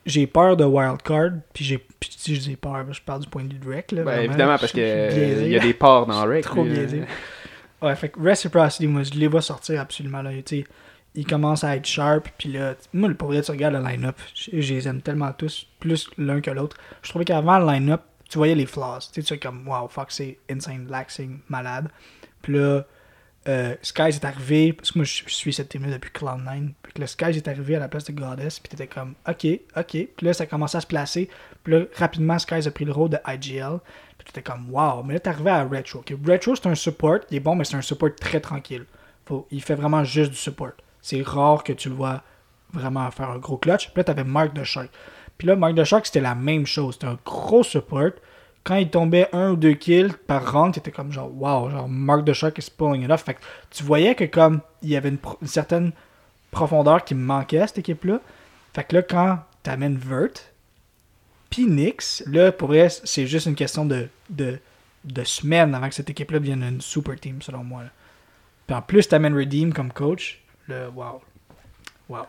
j'ai 0.06 0.26
peur 0.28 0.58
de 0.58 0.64
wildcard, 0.64 1.32
puis 1.54 1.64
j'ai 1.64 1.78
puis 1.78 2.10
si 2.16 2.36
je 2.36 2.42
dis 2.42 2.56
peur, 2.56 2.86
je 2.92 3.02
parle 3.02 3.22
du 3.22 3.28
point 3.30 3.44
de 3.44 3.54
vue 3.54 3.60
de 3.60 3.68
Rec 3.70 3.92
là. 3.92 4.04
Ben, 4.04 4.12
vraiment. 4.12 4.24
évidemment, 4.24 4.58
parce 4.58 4.72
qu'il 4.72 4.82
y 4.84 5.56
a 5.56 5.60
des 5.60 5.74
parts 5.74 6.06
dans 6.08 6.24
Rec. 6.26 6.44
Trop 6.44 6.64
puis, 6.64 6.72
euh, 6.72 6.76
biaisé. 6.76 7.04
Ouais, 7.82 7.96
fait 7.96 8.10
que 8.10 8.20
Reciprocity, 8.20 8.88
moi 8.88 9.04
je 9.04 9.12
les 9.12 9.28
vois 9.28 9.42
sortir 9.42 9.80
absolument 9.82 10.22
là, 10.22 10.32
tu 10.44 10.60
sais. 10.62 10.64
Ils 11.14 11.26
commencent 11.26 11.66
à 11.66 11.76
être 11.76 11.86
sharp, 11.86 12.30
puis 12.38 12.54
là, 12.54 12.74
moi, 12.94 13.10
pour 13.16 13.28
vrai, 13.28 13.42
tu 13.42 13.52
regardes 13.52 13.74
le 13.74 13.82
line-up, 13.84 14.16
je, 14.34 14.62
je 14.62 14.74
les 14.74 14.88
aime 14.88 15.02
tellement 15.02 15.34
tous, 15.34 15.68
plus 15.82 16.10
l'un 16.18 16.40
que 16.40 16.50
l'autre. 16.52 16.78
Je 17.02 17.10
trouvais 17.10 17.26
qu'avant 17.26 17.60
le 17.60 17.66
line-up, 17.70 18.02
tu 18.32 18.38
voyais 18.38 18.56
les 18.56 18.66
flaws. 18.66 19.00
Tu 19.12 19.22
sais, 19.22 19.38
comme, 19.38 19.68
wow, 19.68 19.90
fuck, 19.90 20.10
c'est 20.10 20.40
insane, 20.50 20.88
laxing, 20.90 21.40
malade. 21.50 21.90
Puis 22.42 22.54
là, 22.54 22.86
euh, 23.50 23.76
est 23.82 24.26
arrivé, 24.26 24.72
parce 24.72 24.92
que 24.92 25.00
moi, 25.00 25.06
je, 25.06 25.24
suis 25.28 25.52
cette 25.52 25.68
team-là 25.68 25.92
depuis 25.92 26.12
Cloud9. 26.12 26.72
Puis 26.82 26.94
que 26.94 27.02
le 27.02 27.36
est 27.36 27.48
arrivé 27.50 27.76
à 27.76 27.80
la 27.80 27.90
place 27.90 28.06
de 28.06 28.14
Goddess, 28.14 28.62
puis 28.62 28.70
t'étais 28.70 28.88
comme, 28.88 29.16
ok, 29.28 29.48
ok. 29.76 29.90
Puis 29.90 30.26
là, 30.26 30.34
ça 30.34 30.46
commençait 30.46 30.78
à 30.78 30.82
se 30.82 30.88
placer. 30.88 31.30
Puis 31.64 31.74
là, 31.74 31.86
rapidement, 31.98 32.40
Skies 32.40 32.68
a 32.68 32.72
pris 32.72 32.86
le 32.86 32.94
rôle 32.94 33.10
de 33.10 33.18
IGL. 33.28 33.80
Puis 34.18 34.28
t'étais 34.28 34.42
comme, 34.42 34.70
wow. 34.72 35.04
Mais 35.04 35.16
là, 35.16 35.20
t'es 35.20 35.30
arrivé 35.30 35.52
à 35.52 35.66
Retro. 35.66 36.00
ok? 36.00 36.14
Retro, 36.26 36.56
c'est 36.56 36.68
un 36.68 36.76
support, 36.76 37.20
il 37.30 37.38
est 37.38 37.42
bon, 37.42 37.56
mais 37.56 37.66
c'est 37.66 37.76
un 37.76 37.82
support 37.82 38.16
très 38.16 38.40
tranquille. 38.40 38.86
Faut, 39.26 39.46
il 39.52 39.62
fait 39.62 39.76
vraiment 39.76 40.06
juste 40.06 40.32
du 40.32 40.38
support. 40.38 40.72
C'est 41.02 41.22
rare 41.22 41.66
que 41.66 41.74
tu 41.74 41.90
le 41.90 41.96
vois 41.96 42.24
vraiment 42.72 43.12
faire 43.12 43.30
un 43.30 43.40
gros 43.40 43.58
clutch. 43.58 43.88
Puis 43.88 43.98
là, 43.98 44.06
t'avais 44.06 44.24
Mark 44.24 44.54
de 44.54 44.64
Shark. 44.64 44.90
Puis 45.42 45.48
là, 45.48 45.56
Mark 45.56 45.74
de 45.74 45.84
Shark, 45.84 46.06
c'était 46.06 46.22
la 46.22 46.36
même 46.36 46.68
chose. 46.68 46.94
C'était 46.94 47.08
un 47.08 47.18
gros 47.26 47.64
support. 47.64 48.12
Quand 48.64 48.76
il 48.76 48.92
tombait 48.92 49.28
un 49.34 49.54
ou 49.54 49.56
deux 49.56 49.74
kills 49.74 50.14
par 50.28 50.52
round, 50.52 50.72
t'étais 50.72 50.92
comme 50.92 51.12
genre, 51.12 51.32
wow, 51.34 51.72
genre 51.72 51.90
Mark 51.90 52.24
de 52.24 52.32
Shark 52.32 52.60
is 52.60 52.70
pulling 52.70 53.04
it 53.04 53.10
off. 53.10 53.24
Fait 53.24 53.34
que 53.34 53.40
tu 53.72 53.82
voyais 53.82 54.14
que 54.14 54.26
comme 54.26 54.62
il 54.84 54.90
y 54.90 54.96
avait 54.96 55.10
une, 55.10 55.18
une 55.42 55.48
certaine 55.48 55.94
profondeur 56.52 57.04
qui 57.04 57.16
manquait 57.16 57.58
à 57.58 57.66
cette 57.66 57.80
équipe-là. 57.80 58.22
Fait 58.76 58.84
que 58.84 58.98
là, 58.98 59.02
quand 59.02 59.40
t'amènes 59.64 59.98
Vert, 59.98 60.30
puis 61.50 61.66
Nyx, 61.66 62.22
là, 62.28 62.52
pour 62.52 62.68
vrai, 62.68 62.90
c'est 62.90 63.26
juste 63.26 63.48
une 63.48 63.56
question 63.56 63.84
de, 63.84 64.10
de, 64.30 64.60
de 65.06 65.24
semaines 65.24 65.74
avant 65.74 65.90
que 65.90 65.96
cette 65.96 66.12
équipe-là 66.12 66.38
devienne 66.38 66.62
une 66.62 66.82
super 66.82 67.20
team, 67.20 67.42
selon 67.42 67.64
moi. 67.64 67.82
Puis 68.68 68.76
en 68.76 68.84
plus, 68.84 69.08
t'amènes 69.08 69.36
Redeem 69.36 69.74
comme 69.74 69.92
coach, 69.92 70.40
là, 70.68 70.88
wow. 70.92 71.20
Wow. 72.10 72.28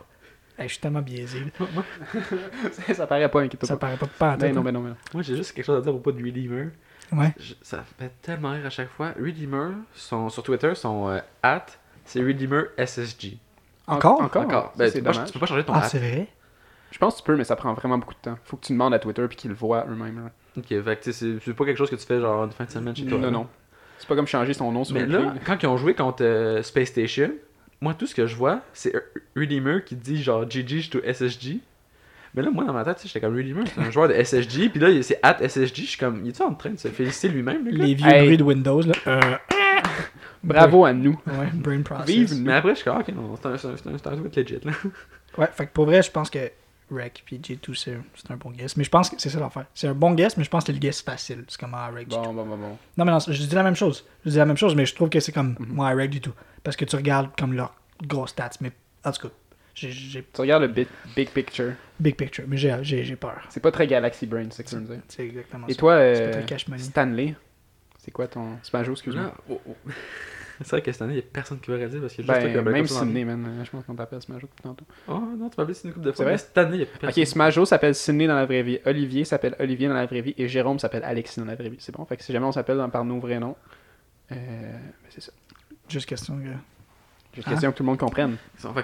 Hey, 0.57 0.67
je 0.67 0.73
suis 0.73 0.81
tellement 0.81 1.01
biaisé. 1.01 1.39
ça 2.93 3.07
paraît 3.07 3.29
pas 3.29 3.41
inquiétant. 3.41 3.65
Ça 3.67 3.77
paraît 3.77 3.97
pas 3.97 4.07
pas 4.07 4.33
en 4.33 4.37
Ben 4.37 4.53
non, 4.53 4.61
ben 4.61 4.71
non, 4.71 4.81
ben 4.81 4.89
non. 4.89 4.95
Moi, 5.13 5.23
j'ai 5.23 5.35
juste 5.35 5.53
quelque 5.53 5.65
chose 5.65 5.77
à 5.79 5.81
dire 5.81 5.95
au 5.95 5.99
pas 5.99 6.11
de 6.11 6.23
Redeemer. 6.23 6.67
Ouais. 7.11 7.33
Je- 7.39 7.53
ça 7.61 7.83
fait 7.99 8.11
tellement 8.21 8.51
rire 8.51 8.65
à 8.65 8.69
chaque 8.69 8.89
fois. 8.89 9.13
Redeemer, 9.19 9.71
son, 9.93 10.29
sur 10.29 10.43
Twitter, 10.43 10.73
son 10.75 11.09
euh, 11.09 11.19
at, 11.41 11.65
c'est 12.05 12.21
Redeemer 12.21 12.65
SSG. 12.77 13.37
Encore? 13.87 14.21
Encore? 14.21 14.43
Encore. 14.43 14.73
Ben, 14.77 14.91
tu, 14.91 14.99
peux 14.99 15.03
pas, 15.05 15.11
dommage. 15.13 15.27
tu 15.27 15.33
peux 15.33 15.39
pas 15.39 15.45
changer 15.47 15.63
ton 15.63 15.73
Ah, 15.73 15.79
at. 15.79 15.89
c'est 15.89 15.99
vrai? 15.99 16.27
Je 16.91 16.97
pense 16.99 17.15
que 17.15 17.19
tu 17.21 17.25
peux, 17.25 17.35
mais 17.35 17.43
ça 17.43 17.55
prend 17.55 17.73
vraiment 17.73 17.97
beaucoup 17.97 18.13
de 18.13 18.19
temps. 18.19 18.37
Faut 18.45 18.55
que 18.57 18.65
tu 18.65 18.73
demandes 18.73 18.93
à 18.93 18.99
Twitter 18.99 19.25
puis 19.27 19.35
qu'ils 19.35 19.49
le 19.49 19.55
voient 19.55 19.85
eux-mêmes. 19.89 20.23
là. 20.25 20.31
Ok, 20.57 20.67
fait 20.67 20.99
que 21.03 21.11
c'est 21.11 21.39
c'est 21.43 21.53
pas 21.53 21.65
quelque 21.65 21.77
chose 21.77 21.89
que 21.89 21.95
tu 21.95 22.05
fais 22.05 22.19
genre 22.21 22.43
une 22.45 22.51
fin 22.51 22.65
de 22.65 22.69
semaine 22.69 22.95
chez 22.95 23.05
toi. 23.07 23.17
Non, 23.17 23.31
non. 23.31 23.47
C'est 23.97 24.07
pas 24.07 24.15
comme 24.15 24.27
changer 24.27 24.53
son 24.53 24.71
nom 24.71 24.83
sur 24.83 24.93
Mais 24.95 25.01
un 25.03 25.07
là, 25.07 25.31
clé. 25.31 25.39
quand 25.45 25.63
ils 25.63 25.67
ont 25.67 25.77
joué 25.77 25.95
contre 25.95 26.23
euh, 26.23 26.61
Space 26.61 26.89
Station, 26.89 27.31
moi 27.83 27.93
tout 27.93 28.07
ce 28.07 28.15
que 28.15 28.25
je 28.25 28.35
vois, 28.35 28.61
c'est 28.73 28.93
Redeemer 29.35 29.83
qui 29.83 29.95
dit 29.95 30.21
genre 30.23 30.49
GG 30.49 30.89
to 30.89 30.99
SSG. 31.03 31.59
Mais 32.35 32.41
là, 32.41 32.49
moi, 32.49 32.63
dans 32.63 32.73
ma 32.73 32.83
tête, 32.83 32.95
tu 32.95 33.01
sais, 33.03 33.07
j'étais 33.09 33.19
comme 33.19 33.35
Redeemer, 33.37 33.63
c'est 33.67 33.79
un 33.79 33.91
joueur 33.91 34.07
de 34.07 34.13
SSG. 34.15 34.69
Puis 34.69 34.79
là, 34.79 34.89
il- 34.89 35.03
c'est 35.03 35.19
at 35.21 35.37
SSG. 35.41 35.83
Je 35.83 35.87
suis 35.89 35.99
comme, 35.99 36.21
il 36.25 36.29
est 36.29 36.41
en 36.41 36.53
train 36.55 36.71
de 36.71 36.79
se 36.79 36.87
féliciter 36.87 37.27
lui-même? 37.27 37.67
Les 37.67 37.93
vieux 37.93 38.07
Hey. 38.09 38.25
bruits 38.25 38.37
de 38.37 38.43
Windows, 38.43 38.81
là. 38.81 38.93
Euh, 39.05 39.19
Bravo 40.43 40.83
à 40.85 40.93
nous. 40.93 41.19
ouais, 41.27 41.49
brain 41.53 41.81
process. 41.83 42.07
Vive 42.07 42.41
Mais 42.41 42.53
après, 42.53 42.71
je 42.71 42.75
suis 42.77 42.83
comme, 42.85 42.97
ok, 42.99 43.07
non, 43.09 43.35
c'est 43.39 43.45
un, 43.47 43.53
un, 43.53 43.57
c'est 43.57 44.07
un, 44.07 44.15
legit, 44.41 44.59
là. 44.63 44.71
Ouais, 45.37 45.47
fait 45.53 45.67
que 45.67 45.71
pour 45.73 45.85
vrai, 45.85 46.01
je 46.01 46.09
pense 46.11 46.29
que 46.29 46.39
Rec 46.91 47.23
puis 47.25 47.37
J2, 47.39 47.75
c'est 47.75 47.97
c'est 48.15 48.31
un 48.31 48.37
bon 48.37 48.51
guess. 48.51 48.75
Mais 48.77 48.83
je 48.83 48.89
pense 48.89 49.09
que 49.09 49.15
c'est 49.19 49.29
ça 49.29 49.39
l'affaire. 49.39 49.65
C'est 49.73 49.87
un 49.87 49.93
bon 49.93 50.11
guess, 50.13 50.37
mais 50.37 50.43
je 50.43 50.49
pense 50.49 50.63
que 50.63 50.67
c'est 50.67 50.73
le 50.73 50.79
guess 50.79 51.01
facile. 51.01 51.43
C'est 51.47 51.59
comme 51.59 51.73
ah, 51.73 51.89
Rec, 51.93 52.07
J2. 52.07 52.23
Bon, 52.23 52.33
bon, 52.33 52.45
bon, 52.45 52.57
bon. 52.57 52.77
Non, 52.97 53.05
mais 53.05 53.11
non, 53.11 53.19
je 53.19 53.31
dis 53.31 53.55
la 53.55 53.63
même 53.63 53.75
chose. 53.75 54.05
Je 54.25 54.29
dis 54.31 54.37
la 54.37 54.45
même 54.45 54.57
chose, 54.57 54.75
mais 54.75 54.85
je 54.85 54.93
trouve 54.95 55.09
que 55.09 55.19
c'est 55.19 55.31
comme 55.31 55.55
Mhm. 55.59 55.67
moi, 55.69 55.89
Rec 55.89 56.09
du 56.09 56.21
tout. 56.21 56.33
Parce 56.63 56.75
que 56.75 56.85
tu 56.85 56.95
regardes 56.95 57.29
comme 57.37 57.53
leurs 57.53 57.73
gros 58.05 58.27
stats. 58.27 58.51
Mais 58.61 58.71
en 59.03 59.11
tout 59.11 59.27
cas, 59.27 59.33
j'ai- 59.75 59.91
j'ai 59.91 60.23
Tu 60.23 60.41
regardes 60.41 60.63
le 60.63 60.67
big, 60.69 60.87
big 61.15 61.29
picture. 61.29 61.73
big 61.99 62.15
picture. 62.15 62.45
Mais 62.47 62.57
j'ai- 62.57 62.77
j'ai 62.83 63.03
j'ai 63.03 63.15
peur. 63.15 63.41
C'est 63.49 63.59
pas 63.59 63.71
très 63.71 63.87
Galaxy 63.87 64.25
Brain, 64.27 64.45
c'est 64.51 64.57
ça 64.57 64.63
que 64.63 64.69
tu 64.69 64.75
veux 64.75 64.81
me 64.81 64.87
dire. 64.87 65.01
C'est 65.07 65.25
exactement 65.25 65.67
Et 65.67 65.73
ça. 65.73 65.79
toi, 65.79 65.95
C'est 65.97 66.21
euh, 66.21 66.25
pas 66.27 66.37
très 66.37 66.45
cash 66.45 66.67
money. 66.67 66.81
Stanley, 66.83 67.35
c'est 67.97 68.11
quoi 68.11 68.27
ton. 68.27 68.57
Smash 68.63 68.85
Bros, 68.85 68.93
excuse-moi. 68.93 69.33
Oh, 69.49 69.59
oh. 69.67 69.75
c'est 70.61 70.69
vrai 70.71 70.81
que 70.81 70.91
cette 70.91 71.01
année, 71.01 71.13
il 71.13 71.17
n'y 71.17 71.21
a 71.21 71.25
personne 71.31 71.59
qui 71.59 71.71
va 71.71 71.77
réaliser 71.77 71.99
parce 71.99 72.13
que 72.13 72.21
juste 72.21 72.27
toi 72.33 72.39
qui 72.49 72.53
Ben, 72.55 72.63
même 72.71 72.85
Sydney, 72.87 73.25
man. 73.25 73.61
Je 73.63 73.69
pense 73.69 73.83
qu'on 73.85 73.95
t'appelle 73.95 74.19
Bros 74.27 74.39
tantôt. 74.61 74.85
Oh 75.07 75.13
non, 75.37 75.49
tu 75.49 75.55
m'as 75.57 75.63
appelé 75.63 75.77
une 75.83 75.93
couple 75.93 76.05
de 76.05 76.11
C'est 76.11 76.15
fois. 76.17 76.25
vrai? 76.25 76.33
mais 76.33 76.37
cette 76.37 76.57
année, 76.57 76.75
il 76.75 76.77
n'y 76.77 76.83
a 76.83 76.87
personne. 76.99 77.23
Ok, 77.23 77.53
Bros 77.55 77.65
s'appelle 77.65 77.95
Sydney 77.95 78.27
dans 78.27 78.35
la 78.35 78.45
vraie 78.45 78.63
vie. 78.63 78.79
Olivier 78.85 79.25
s'appelle 79.25 79.55
Olivier 79.59 79.87
dans 79.87 79.93
la 79.95 80.05
vraie 80.05 80.21
vie. 80.21 80.33
Et 80.37 80.47
Jérôme 80.47 80.79
s'appelle 80.79 81.03
Alexis 81.03 81.39
dans 81.39 81.45
la 81.45 81.55
vraie 81.55 81.69
vie. 81.69 81.77
C'est 81.79 81.93
bon? 81.95 82.05
Fait 82.05 82.17
que 82.17 82.23
si 82.23 82.31
jamais 82.31 82.45
on 82.45 82.51
s'appelle 82.51 82.83
par 82.91 83.03
nos 83.05 83.19
vrais 83.19 83.39
noms, 83.39 83.55
euh, 84.31 84.35
ben, 84.35 84.79
c'est 85.09 85.21
ça. 85.21 85.31
Juste 85.89 86.07
question, 86.07 86.35
gars. 86.37 86.51
Juste 87.33 87.47
Ah. 87.47 87.51
question 87.51 87.71
que 87.71 87.77
tout 87.77 87.83
le 87.83 87.87
monde 87.87 87.97
comprenne. 87.97 88.35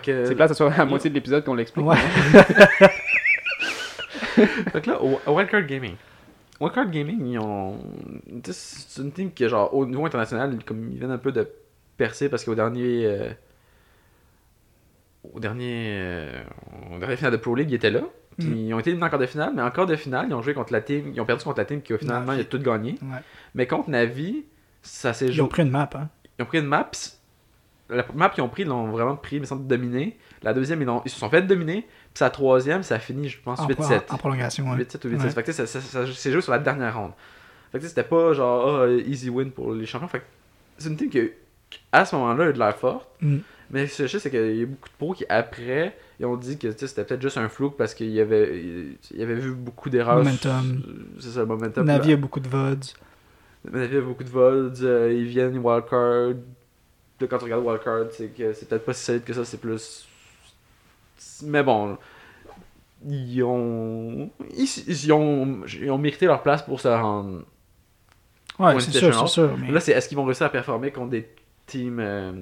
Que, 0.04 0.26
C'est 0.26 0.36
plate 0.36 0.50
que 0.50 0.54
ce 0.56 0.58
soit 0.58 0.74
à 0.74 0.78
la 0.80 0.86
moitié 0.86 1.10
de 1.10 1.16
l'épisode 1.16 1.44
qu'on 1.46 1.54
l'explique. 1.56 1.86
Ouais. 1.86 1.96
Fait 4.72 4.82
que 4.82 4.90
là, 4.90 5.02
au 5.02 5.20
Wildcard 5.36 5.64
Gaming. 5.66 5.96
Wildcard 6.60 6.90
Gaming, 6.92 7.26
ils 7.26 7.40
ont. 7.40 7.78
C'est 8.52 9.02
une 9.02 9.12
team 9.12 9.32
qui, 9.32 9.48
genre, 9.48 9.74
au 9.74 9.86
niveau 9.86 10.06
international, 10.06 10.58
comme 10.66 10.92
ils 10.92 10.98
viennent 10.98 11.12
un 11.12 11.18
peu 11.18 11.32
de 11.32 11.48
percer 11.98 12.30
parce 12.30 12.44
qu'au 12.44 12.56
dernier. 12.56 13.06
euh, 13.06 13.30
Au 15.34 15.40
dernier. 15.40 15.86
euh, 15.98 16.44
Au 16.96 17.00
dernier 17.00 17.16
final 17.18 17.32
de 17.32 17.38
Pro 17.38 17.56
League, 17.56 17.70
ils 17.72 17.76
étaient 17.76 17.92
là. 17.92 18.02
Puis 18.38 18.48
Mm. 18.48 18.56
Ils 18.58 18.74
ont 18.74 18.80
été 18.80 18.90
éliminés 18.92 19.06
en 19.08 19.10
quart 19.10 19.20
de 19.20 19.26
finale, 19.26 19.52
mais 19.54 19.62
en 19.62 19.70
quart 19.72 19.86
de 19.86 19.96
finale, 19.98 20.28
ils 20.30 20.34
ont 20.34 20.42
joué 20.42 20.54
contre 20.54 20.72
la 20.72 20.80
team. 20.82 21.12
Ils 21.14 21.20
ont 21.20 21.26
perdu 21.26 21.44
contre 21.44 21.58
la 21.60 21.66
team 21.66 21.82
qui, 21.82 21.98
finalement, 21.98 22.28
Navi. 22.28 22.40
ils 22.42 22.46
ont 22.46 22.50
tout 22.50 22.60
gagné. 22.64 22.92
Ouais. 23.02 23.20
Mais 23.54 23.68
contre 23.68 23.90
Navi, 23.90 24.46
ça 24.82 25.12
s'est 25.14 25.26
Ils 25.28 25.34
joué. 25.34 25.44
ont 25.44 25.50
pris 25.50 25.64
une 25.64 25.70
map, 25.72 25.90
hein. 25.96 26.08
Ils 26.38 26.44
ont 26.44 26.46
pris 26.46 26.60
une 26.60 26.66
map. 26.66 26.90
La 27.90 28.06
map 28.14 28.30
qu'ils 28.30 28.44
ont 28.44 28.50
pris, 28.50 28.62
ils 28.62 28.68
l'ont 28.68 28.92
vraiment 28.92 29.16
pris, 29.18 29.40
mais 29.42 29.46
sans 29.46 29.58
dominer. 29.58 30.18
La 30.44 30.54
deuxième, 30.54 30.82
ils, 30.82 30.88
ils 31.06 31.10
se 31.12 31.20
sont 31.20 31.30
fait 31.30 31.42
dominer. 31.42 31.86
Puis 32.14 32.24
la 32.24 32.30
troisième, 32.30 32.84
ça 32.84 32.96
a 32.96 33.00
fini, 33.00 33.30
je 33.30 33.40
pense, 33.40 33.60
En, 33.60 33.68
8-7. 33.68 34.12
en- 34.12 34.16
en 34.16 34.18
prolongation, 34.18 34.70
ouais. 34.72 34.78
8-7 34.78 35.06
ou 35.06 35.10
8-6. 35.10 35.24
Ouais. 35.24 35.30
Fait 35.30 35.42
que 35.44 35.52
tu 35.52 35.54
sais, 35.54 35.66
ça, 35.66 35.80
ça, 35.82 36.06
ça, 36.06 36.12
c'est 36.14 36.32
joué 36.32 36.42
sur 36.42 36.52
la 36.52 36.60
dernière 36.60 36.98
ronde. 36.98 37.12
Fait 37.72 37.80
que 37.80 37.88
c'était 37.88 38.04
pas 38.04 38.34
genre 38.34 38.82
ah, 38.82 38.90
easy 38.90 39.30
win 39.30 39.52
pour 39.52 39.74
les 39.74 39.86
champions. 39.86 40.08
Fait 40.08 40.20
que 40.20 40.26
c'est 40.78 40.90
une 40.90 40.98
team 40.98 41.10
qui, 41.10 41.30
à 41.92 42.04
ce 42.06 42.16
moment-là, 42.16 42.46
a 42.46 42.50
eu 42.50 42.54
de 42.54 42.60
l'air 42.60 42.76
forte. 42.76 43.08
Mm. 43.22 43.38
Mais 43.72 43.86
ce 43.86 44.00
que 44.00 44.08
je 44.08 44.14
sais, 44.14 44.20
c'est 44.20 44.32
qu'il 44.32 44.58
y 44.58 44.64
a 44.64 44.66
beaucoup 44.66 44.90
de 44.90 44.94
pros 44.98 45.14
qui, 45.14 45.26
après, 45.30 45.96
ils 46.20 46.26
ont 46.26 46.36
dit 46.36 46.58
que 46.58 46.72
c'était 46.72 47.04
peut-être 47.04 47.22
juste 47.22 47.38
un 47.38 47.48
flou 47.48 47.70
parce 47.70 47.94
qu'il 47.94 48.10
y 48.10 48.20
avait, 48.20 48.88
il 49.14 49.22
avait 49.22 49.36
vu 49.36 49.54
beaucoup 49.54 49.92
d'erreurs. 49.92 50.18
Momentum. 50.18 50.82
C'est 51.20 51.30
ça, 51.30 51.42
le 51.42 51.46
momentum. 51.46 51.86
Navi 51.86 52.14
a 52.14 52.18
beaucoup 52.18 52.40
de 52.40 52.50
VODs. 52.50 52.96
Navi 53.72 53.98
a 53.98 54.02
beaucoup 54.02 54.24
de 54.24 54.30
vols, 54.30 54.74
euh, 54.82 55.14
ils 55.14 55.26
viennent 55.26 55.58
wildcard. 55.60 56.32
Quand 57.20 57.38
tu 57.38 57.44
regardes 57.44 57.64
wildcard, 57.66 58.06
c'est 58.12 58.30
que 58.30 58.54
c'est 58.54 58.68
peut-être 58.68 58.86
pas 58.86 58.94
si 58.94 59.04
solide 59.04 59.24
que 59.24 59.34
ça, 59.34 59.46
c'est 59.46 59.60
plus. 59.60 60.08
Mais 61.44 61.64
bon, 61.64 61.98
ils 63.08 63.44
ont. 63.44 64.30
Ils, 64.56 64.70
ils 64.88 65.14
ont, 65.14 65.62
ils 65.66 65.92
ont 65.92 65.98
mérité 65.98 66.26
leur 66.26 66.42
place 66.44 66.64
pour 66.64 66.80
se 66.80 66.88
rendre. 66.88 67.44
Ouais, 68.58 68.80
c'est 68.80 68.92
sûr, 68.92 69.18
c'est 69.28 69.34
sûr. 69.34 69.58
Mais... 69.58 69.72
Là, 69.72 69.80
c'est 69.80 69.94
est-ce 69.94 70.10
qu'ils 70.10 70.18
vont 70.18 70.26
réussir 70.26 70.46
à 70.46 70.50
performer 70.50 70.92
contre 70.92 71.12
des 71.12 71.30
teams 71.66 72.00
euh, 72.00 72.34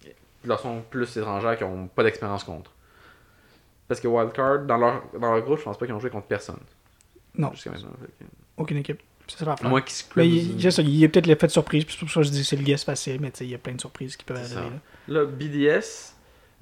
qui 0.00 0.46
leur 0.46 0.60
sont 0.60 0.82
plus 0.90 1.16
étrangères, 1.16 1.56
qui 1.56 1.64
ont 1.64 1.88
pas 1.88 2.02
d'expérience 2.02 2.44
contre? 2.44 2.70
Parce 3.88 4.00
que 4.00 4.08
wildcard, 4.08 4.66
dans 4.66 4.76
leur, 4.76 5.02
dans 5.18 5.32
leur 5.32 5.42
groupe, 5.42 5.58
je 5.58 5.64
pense 5.64 5.78
pas 5.78 5.86
qu'ils 5.86 5.94
ont 5.94 6.00
joué 6.00 6.10
contre 6.10 6.26
personne. 6.26 6.60
Non. 7.34 7.50
Jusqu'à 7.52 7.70
maintenant. 7.70 7.92
que- 7.92 8.24
Aucune 8.58 8.76
équipe. 8.78 9.00
C'est 9.26 9.44
ça 9.44 9.54
qu'ils 9.56 9.94
se 9.94 10.04
Mais 10.16 10.26
il, 10.28 10.98
y 10.98 11.04
a 11.04 11.08
peut-être 11.08 11.26
l'effet 11.26 11.46
de 11.46 11.52
surprise, 11.52 11.84
puis 11.84 11.94
c'est 11.94 12.00
pour 12.00 12.10
ça 12.10 12.20
que 12.20 12.26
je 12.26 12.30
dis 12.30 12.44
c'est 12.44 12.56
le 12.56 12.62
guess 12.62 12.84
facile, 12.84 13.20
mais 13.20 13.28
il 13.40 13.48
y 13.48 13.54
a 13.54 13.58
plein 13.58 13.74
de 13.74 13.80
surprises 13.80 14.16
qui 14.16 14.24
peuvent 14.24 14.38
arriver. 14.38 14.70
Là. 15.08 15.20
Là, 15.20 15.26
BDS. 15.26 16.14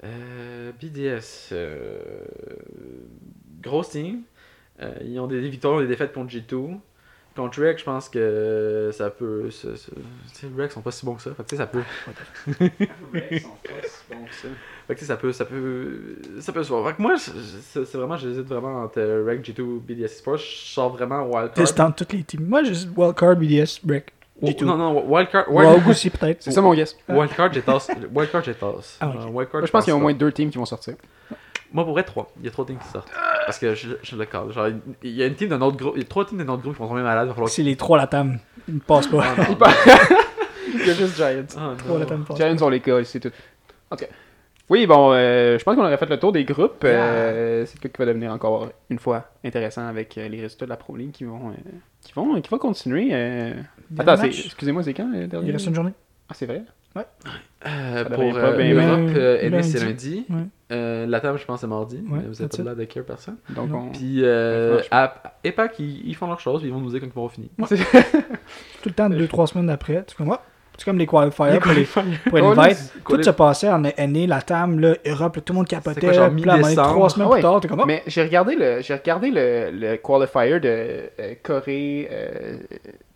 Euh, 0.03 0.71
BDS. 0.79 1.49
euh, 1.53 2.25
grosse 3.61 3.89
team. 3.89 4.21
Euh, 4.81 4.93
ils 5.03 5.19
ont 5.19 5.27
des, 5.27 5.39
victoires 5.49 5.79
des 5.79 5.87
défaites 5.87 6.13
contre 6.13 6.31
G2. 6.33 6.77
Contre 7.35 7.61
Rec, 7.61 7.77
je 7.77 7.83
pense 7.83 8.09
que 8.09 8.89
ça 8.93 9.11
peut. 9.11 9.51
ça- 9.51 9.75
ça- 9.75 9.91
Rec 10.57 10.71
sont 10.71 10.81
pas 10.81 10.89
si 10.91 11.05
bons 11.05 11.13
que 11.15 11.21
ça. 11.21 11.35
Fait 11.35 11.43
que 11.43 11.49
tu 11.49 11.55
sais, 11.55 11.61
ça 11.61 11.67
peut. 11.67 11.83
Fait 14.87 14.93
que 14.93 14.93
tu 14.93 14.99
sais, 14.99 15.05
ça 15.05 15.17
peut. 15.17 15.31
Ça 15.31 15.45
peut. 15.45 16.15
Ça 16.39 16.51
peut 16.53 16.63
se 16.63 16.69
voir. 16.69 16.87
Fait 16.89 16.95
que 16.95 17.01
moi, 17.01 17.15
c'est 17.17 17.93
vraiment. 17.97 18.17
J'hésite 18.17 18.47
vraiment 18.47 18.83
entre 18.83 19.01
Rec, 19.25 19.43
G2 19.47 19.61
ou 19.61 19.79
BDS 19.79 20.07
Sports. 20.17 20.37
Je 20.37 20.45
sors 20.45 20.89
vraiment 20.91 21.23
Wildcard. 21.27 21.55
Toutes 21.95 22.13
les 22.13 22.23
teams. 22.23 22.43
Moi, 22.43 22.63
dis 22.63 22.89
Wildcard, 22.95 23.35
BDS, 23.35 23.79
Break. 23.83 24.13
Oh, 24.41 24.45
G2. 24.47 24.65
non, 24.65 24.77
non, 24.77 25.03
Wildcard. 25.07 25.45
Rogue 25.47 25.55
Wildcard, 25.65 25.87
aussi, 25.89 26.09
peut-être. 26.09 26.43
C'est 26.43 26.51
ça 26.51 26.61
mon 26.61 26.73
guess. 26.73 26.95
Wildcard, 27.09 27.53
j'ai 27.53 27.61
tasse. 27.61 27.89
Wildcard, 28.13 28.43
j'ai 28.43 28.53
tasse. 28.53 28.97
Ah, 29.01 29.07
ok. 29.09 29.15
Euh, 29.15 29.25
Wildcard, 29.29 29.65
je 29.65 29.71
pense 29.71 29.83
qu'il 29.83 29.91
y 29.91 29.93
a 29.93 29.97
au 29.97 29.99
moins 30.01 30.13
deux 30.13 30.31
teams 30.31 30.49
qui 30.51 30.57
vont 30.57 30.65
sortir. 30.65 30.93
Moi, 31.73 31.83
pour 31.83 31.93
vrai, 31.93 32.03
trois. 32.03 32.31
Il 32.39 32.45
y 32.45 32.47
a 32.47 32.51
trois 32.51 32.65
teams 32.65 32.77
qui 32.77 32.87
sortent. 32.87 33.09
Parce 33.45 33.57
que 33.59 33.73
je, 33.75 33.89
je 34.03 34.15
le 34.15 34.25
cadre. 34.25 34.51
Genre, 34.51 34.67
il 35.03 35.11
y 35.11 35.23
a 35.23 35.25
une 35.25 35.35
team 35.35 35.49
d'un 35.49 35.61
autre 35.61 35.77
groupe. 35.77 35.93
Il 35.95 36.01
y 36.01 36.05
a 36.05 36.07
trois 36.07 36.25
teams 36.25 36.37
d'un 36.37 36.47
autre 36.53 36.61
groupe 36.61 36.75
qui 36.75 36.79
vont 36.81 36.87
tomber 36.87 37.01
malades. 37.01 37.25
Il 37.25 37.29
va 37.29 37.33
falloir 37.33 37.49
C'est 37.49 37.63
les 37.63 37.75
trois 37.75 37.97
Latam. 37.97 38.39
Ils 38.67 38.75
ne 38.75 38.79
passent 38.79 39.07
pas. 39.07 39.23
Ah, 39.37 39.41
non. 39.49 39.57
Il 40.73 40.85
y 40.85 40.89
a 40.89 40.93
juste 40.93 41.15
Giants. 41.15 41.45
Ah, 41.57 41.73
Trois 41.77 41.99
passent. 42.05 42.37
Giants 42.37 42.65
ont 42.65 42.69
les 42.69 42.79
cas, 42.79 43.03
c'est 43.03 43.19
tout. 43.19 43.31
Ok. 43.91 44.07
Oui, 44.69 44.85
bon, 44.85 45.13
euh, 45.13 45.57
je 45.57 45.63
pense 45.63 45.75
qu'on 45.75 45.83
aurait 45.85 45.97
fait 45.97 46.09
le 46.09 46.19
tour 46.19 46.31
des 46.33 46.43
groupes. 46.43 46.83
Euh, 46.83 47.65
c'est 47.65 47.79
tout 47.79 47.87
qui 47.87 47.97
va 47.97 48.05
devenir 48.05 48.31
encore 48.33 48.69
une 48.89 48.99
fois 48.99 49.29
intéressant 49.45 49.87
avec 49.87 50.17
euh, 50.17 50.27
les 50.27 50.41
résultats 50.41 50.65
de 50.65 50.69
la 50.71 50.75
Pro 50.77 50.95
League 50.97 51.11
qui 51.11 51.23
vont, 51.23 51.51
euh, 51.51 51.53
qui 52.01 52.11
vont, 52.13 52.41
qui 52.41 52.49
vont 52.49 52.57
continuer. 52.57 53.09
euh. 53.13 53.53
Attends, 53.97 54.21
excusez-moi, 54.23 54.83
c'est 54.83 54.93
quand 54.93 55.09
le 55.09 55.27
dernier? 55.27 55.47
Il 55.49 55.51
reste 55.53 55.67
une 55.67 55.75
journée. 55.75 55.93
Ah, 56.29 56.33
c'est 56.33 56.45
vrai? 56.45 56.63
Euh, 57.65 58.05
pour 58.05 58.17
pas 58.33 58.49
euh, 58.49 58.57
bien, 58.57 58.73
l'Europe, 58.73 59.15
euh, 59.15 59.61
c'est 59.61 59.79
lundi. 59.83 60.25
Ouais. 60.29 60.35
Euh, 60.71 61.05
la 61.05 61.19
table, 61.21 61.37
je 61.39 61.45
pense, 61.45 61.61
c'est 61.61 61.67
mardi. 61.67 62.03
Ouais, 62.09 62.19
vous 62.27 62.33
that's 62.35 62.57
pas 62.57 62.63
l'air 62.63 62.75
de 62.75 62.83
care 62.85 63.03
personne. 63.03 63.37
Donc, 63.49 63.69
on. 63.73 63.89
Puis, 63.91 64.23
euh, 64.23 64.79
franchement. 64.79 64.97
à- 64.97 65.33
EPAC, 65.43 65.79
ils, 65.79 66.07
ils 66.09 66.15
font 66.15 66.27
leur 66.27 66.39
chose. 66.39 66.61
Ils 66.63 66.71
vont 66.71 66.79
nous 66.79 66.89
dire 66.89 66.99
quand 66.99 67.07
ils 67.07 67.13
vont 67.13 67.29
finir. 67.29 67.49
Tout 67.59 68.89
le 68.89 68.91
temps, 68.93 69.09
deux, 69.09 69.27
trois 69.27 69.47
semaines 69.47 69.69
après. 69.69 70.03
Comme, 70.17 70.31
ah, 70.31 70.41
c'est 70.77 70.85
comme 70.85 70.97
les 70.97 71.07
qualifiers 71.07 71.59
pour 71.59 71.71
les, 71.71 71.83
pour 71.83 72.03
Oh, 72.33 72.35
les 72.35 72.41
là, 72.55 72.63
Invite. 72.63 72.93
Tout 73.07 73.23
se 73.23 73.29
passait 73.31 73.69
en 73.69 73.79
NA, 73.79 74.27
Latam, 74.27 74.79
là, 74.79 74.95
Europe, 75.05 75.39
tout 75.43 75.53
le 75.53 75.57
monde 75.57 75.67
capotait. 75.67 75.99
quoi, 76.01 76.13
genre 76.13 76.29
Puis 76.31 76.43
là, 76.43 76.57
mi-décembre? 76.57 76.89
trois 76.91 77.09
semaines 77.09 77.27
Ah 77.27 77.31
ouais. 77.31 77.37
plus 77.39 77.41
tard, 77.43 77.59
t'es 77.61 77.67
comme, 77.67 77.79
ah, 77.81 77.85
Mais 77.87 78.03
j'ai 78.07 78.21
regardé 78.23 78.55
le 78.55 78.81
j'ai 78.81 78.93
regardé 78.93 79.31
le, 79.31 79.71
le 79.71 79.97
qualifier 79.97 80.59
de 80.59 81.09
euh, 81.19 81.33
Corée, 81.43 82.07
euh, 82.11 82.57